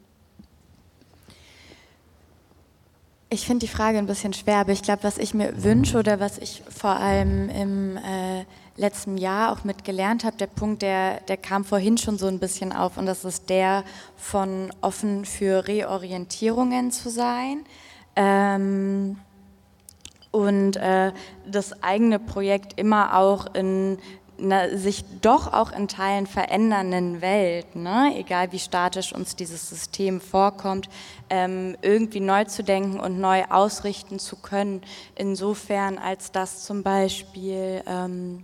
Ich 3.31 3.45
finde 3.45 3.67
die 3.67 3.71
Frage 3.71 3.99
ein 3.99 4.07
bisschen 4.07 4.33
schwer, 4.33 4.57
aber 4.57 4.71
ich 4.71 4.81
glaube, 4.81 5.03
was 5.03 5.19
ich 5.19 5.35
mir 5.35 5.63
wünsche 5.63 5.99
oder 5.99 6.19
was 6.19 6.39
ich 6.39 6.63
vor 6.67 6.95
allem 6.95 7.47
im 7.49 7.97
äh, 7.97 8.43
letzten 8.75 9.19
Jahr 9.19 9.51
auch 9.51 9.63
mit 9.63 9.85
gelernt 9.85 10.23
habe, 10.23 10.35
der 10.37 10.47
Punkt, 10.47 10.81
der, 10.81 11.19
der 11.21 11.37
kam 11.37 11.63
vorhin 11.63 11.99
schon 11.99 12.17
so 12.17 12.25
ein 12.25 12.39
bisschen 12.39 12.73
auf 12.73 12.97
und 12.97 13.05
das 13.05 13.25
ist 13.25 13.51
der 13.51 13.83
von 14.17 14.73
offen 14.81 15.25
für 15.25 15.67
Reorientierungen 15.67 16.91
zu 16.91 17.11
sein. 17.11 17.65
Ähm, 18.15 19.17
und 20.31 20.77
äh, 20.77 21.11
das 21.45 21.83
eigene 21.83 22.17
Projekt 22.17 22.79
immer 22.79 23.15
auch 23.15 23.53
in 23.53 23.99
einer 24.41 24.77
sich 24.77 25.03
doch 25.21 25.53
auch 25.53 25.71
in 25.71 25.87
Teilen 25.87 26.27
verändernden 26.27 27.21
Welt, 27.21 27.75
ne? 27.75 28.13
egal 28.17 28.51
wie 28.51 28.59
statisch 28.59 29.13
uns 29.13 29.35
dieses 29.35 29.69
System 29.69 30.21
vorkommt, 30.21 30.89
ähm, 31.29 31.77
irgendwie 31.81 32.19
neu 32.19 32.45
zu 32.45 32.63
denken 32.63 32.99
und 32.99 33.19
neu 33.19 33.43
ausrichten 33.49 34.19
zu 34.19 34.35
können, 34.35 34.81
insofern 35.15 35.97
als 35.97 36.31
das 36.31 36.63
zum 36.65 36.83
Beispiel 36.83 37.83
ähm, 37.85 38.43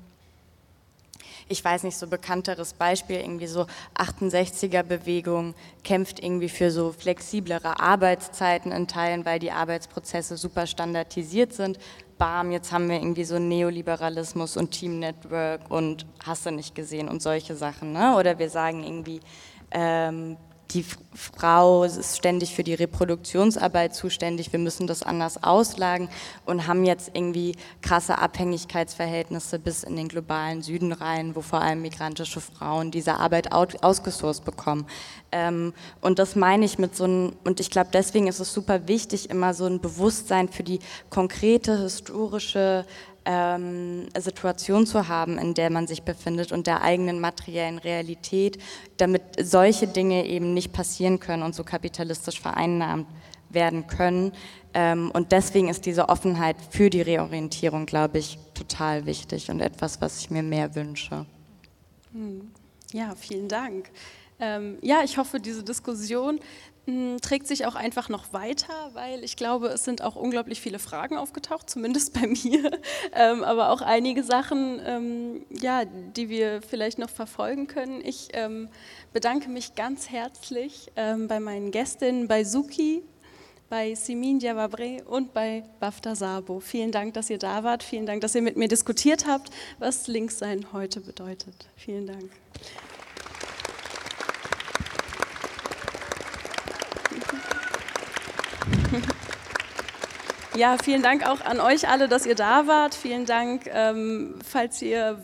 ich 1.47 1.63
weiß 1.63 1.83
nicht, 1.83 1.97
so 1.97 2.07
bekannteres 2.07 2.73
Beispiel, 2.73 3.17
irgendwie 3.17 3.47
so 3.47 3.67
68er-Bewegung 3.95 5.53
kämpft 5.83 6.19
irgendwie 6.19 6.49
für 6.49 6.71
so 6.71 6.91
flexiblere 6.91 7.79
Arbeitszeiten 7.79 8.71
in 8.71 8.87
Teilen, 8.87 9.25
weil 9.25 9.39
die 9.39 9.51
Arbeitsprozesse 9.51 10.37
super 10.37 10.65
standardisiert 10.65 11.53
sind. 11.53 11.77
Bam, 12.17 12.51
jetzt 12.51 12.71
haben 12.71 12.89
wir 12.89 12.95
irgendwie 12.95 13.25
so 13.25 13.39
Neoliberalismus 13.39 14.55
und 14.55 14.71
Team 14.71 14.99
Network 14.99 15.69
und 15.69 16.05
hast 16.25 16.45
du 16.45 16.51
nicht 16.51 16.73
gesehen 16.73 17.09
und 17.09 17.21
solche 17.21 17.55
Sachen. 17.55 17.91
Ne? 17.91 18.15
Oder 18.15 18.39
wir 18.39 18.49
sagen 18.49 18.83
irgendwie, 18.83 19.19
ähm, 19.71 20.37
die 20.71 20.85
Frau 21.13 21.83
ist 21.83 22.17
ständig 22.17 22.53
für 22.55 22.63
die 22.63 22.73
Reproduktionsarbeit 22.73 23.95
zuständig, 23.95 24.51
wir 24.51 24.59
müssen 24.59 24.87
das 24.87 25.03
anders 25.03 25.41
auslagen 25.43 26.09
und 26.45 26.67
haben 26.67 26.83
jetzt 26.83 27.11
irgendwie 27.13 27.55
krasse 27.81 28.17
Abhängigkeitsverhältnisse 28.17 29.59
bis 29.59 29.83
in 29.83 29.95
den 29.95 30.07
globalen 30.07 30.61
Süden 30.61 30.91
rein, 30.91 31.35
wo 31.35 31.41
vor 31.41 31.61
allem 31.61 31.81
migrantische 31.81 32.41
Frauen 32.41 32.91
diese 32.91 33.15
Arbeit 33.15 33.51
ausgesourced 33.53 34.43
bekommen. 34.43 34.85
Ähm, 35.31 35.73
und 36.01 36.19
das 36.19 36.35
meine 36.35 36.65
ich 36.65 36.77
mit 36.79 36.95
so 36.95 37.05
einem, 37.05 37.33
und 37.43 37.59
ich 37.59 37.69
glaube, 37.69 37.89
deswegen 37.93 38.27
ist 38.27 38.39
es 38.39 38.53
super 38.53 38.87
wichtig, 38.87 39.29
immer 39.29 39.53
so 39.53 39.65
ein 39.65 39.79
Bewusstsein 39.79 40.49
für 40.49 40.63
die 40.63 40.79
konkrete 41.09 41.79
historische 41.79 42.85
ähm, 43.25 44.07
Situation 44.17 44.85
zu 44.85 45.07
haben, 45.07 45.37
in 45.37 45.53
der 45.53 45.69
man 45.69 45.87
sich 45.87 46.03
befindet 46.03 46.51
und 46.51 46.67
der 46.67 46.81
eigenen 46.81 47.19
materiellen 47.19 47.77
Realität, 47.77 48.59
damit 48.97 49.23
solche 49.41 49.87
Dinge 49.87 50.25
eben 50.25 50.53
nicht 50.53 50.71
passieren 50.71 51.19
können 51.19 51.43
und 51.43 51.55
so 51.55 51.63
kapitalistisch 51.63 52.39
vereinnahmt 52.39 53.07
werden 53.49 53.87
können. 53.87 54.31
Ähm, 54.73 55.11
und 55.11 55.31
deswegen 55.31 55.69
ist 55.69 55.85
diese 55.85 56.09
Offenheit 56.09 56.57
für 56.69 56.89
die 56.89 57.01
Reorientierung, 57.01 57.85
glaube 57.85 58.19
ich, 58.19 58.37
total 58.53 59.05
wichtig 59.05 59.49
und 59.49 59.61
etwas, 59.61 60.01
was 60.01 60.19
ich 60.19 60.29
mir 60.29 60.43
mehr 60.43 60.75
wünsche. 60.75 61.25
Hm. 62.11 62.51
Ja, 62.91 63.13
vielen 63.15 63.47
Dank. 63.47 63.89
Ähm, 64.39 64.77
ja, 64.81 65.01
ich 65.03 65.17
hoffe, 65.17 65.39
diese 65.39 65.63
Diskussion 65.63 66.39
trägt 67.21 67.47
sich 67.47 67.65
auch 67.65 67.75
einfach 67.75 68.09
noch 68.09 68.31
weiter, 68.31 68.91
weil 68.93 69.23
ich 69.23 69.35
glaube, 69.35 69.67
es 69.69 69.83
sind 69.83 70.03
auch 70.03 70.15
unglaublich 70.15 70.61
viele 70.61 70.77
Fragen 70.77 71.17
aufgetaucht, 71.17 71.69
zumindest 71.69 72.13
bei 72.13 72.27
mir, 72.43 72.71
ähm, 73.13 73.43
aber 73.43 73.71
auch 73.71 73.81
einige 73.81 74.23
Sachen, 74.23 74.79
ähm, 74.85 75.45
ja, 75.49 75.85
die 75.85 76.29
wir 76.29 76.61
vielleicht 76.61 76.99
noch 76.99 77.09
verfolgen 77.09 77.67
können. 77.67 78.01
Ich 78.03 78.29
ähm, 78.33 78.69
bedanke 79.13 79.49
mich 79.49 79.73
ganz 79.75 80.09
herzlich 80.09 80.91
ähm, 80.95 81.27
bei 81.27 81.39
meinen 81.39 81.71
Gästinnen, 81.71 82.27
bei 82.27 82.43
Suki, 82.43 83.01
bei 83.67 83.95
Simin 83.95 84.37
Diababre 84.37 85.03
und 85.05 85.33
bei 85.33 85.63
Bafta 85.79 86.15
Sabo. 86.15 86.59
Vielen 86.59 86.91
Dank, 86.91 87.15
dass 87.15 87.31
ihr 87.31 87.39
da 87.39 87.63
wart. 87.63 87.81
Vielen 87.81 88.05
Dank, 88.05 88.21
dass 88.21 88.35
ihr 88.35 88.43
mit 88.43 88.57
mir 88.57 88.67
diskutiert 88.67 89.25
habt, 89.25 89.49
was 89.79 90.07
Linkssein 90.07 90.67
heute 90.71 91.01
bedeutet. 91.01 91.67
Vielen 91.75 92.05
Dank. 92.05 92.29
Ja, 100.55 100.77
vielen 100.81 101.01
Dank 101.01 101.27
auch 101.27 101.41
an 101.41 101.59
euch 101.59 101.89
alle, 101.89 102.07
dass 102.07 102.25
ihr 102.25 102.35
da 102.35 102.65
wart. 102.65 102.95
Vielen 102.95 103.25
Dank, 103.25 103.69
ähm, 103.73 104.35
falls 104.41 104.81
ihr, 104.81 105.19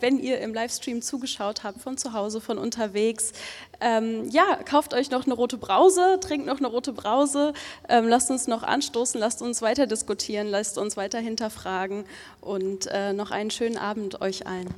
wenn 0.00 0.18
ihr 0.18 0.40
im 0.40 0.52
Livestream 0.52 1.02
zugeschaut 1.02 1.62
habt, 1.62 1.80
von 1.80 1.96
zu 1.96 2.12
Hause, 2.14 2.40
von 2.40 2.58
unterwegs. 2.58 3.32
Ähm, 3.80 4.28
ja, 4.30 4.58
kauft 4.64 4.92
euch 4.92 5.10
noch 5.12 5.24
eine 5.24 5.34
rote 5.34 5.56
Brause, 5.56 6.18
trinkt 6.20 6.46
noch 6.46 6.58
eine 6.58 6.66
rote 6.66 6.92
Brause, 6.92 7.52
ähm, 7.88 8.08
lasst 8.08 8.28
uns 8.32 8.48
noch 8.48 8.64
anstoßen, 8.64 9.20
lasst 9.20 9.40
uns 9.40 9.62
weiter 9.62 9.86
diskutieren, 9.86 10.48
lasst 10.48 10.78
uns 10.78 10.96
weiter 10.96 11.20
hinterfragen 11.20 12.04
und 12.40 12.88
äh, 12.88 13.12
noch 13.12 13.30
einen 13.30 13.52
schönen 13.52 13.78
Abend 13.78 14.20
euch 14.20 14.48
allen. 14.48 14.74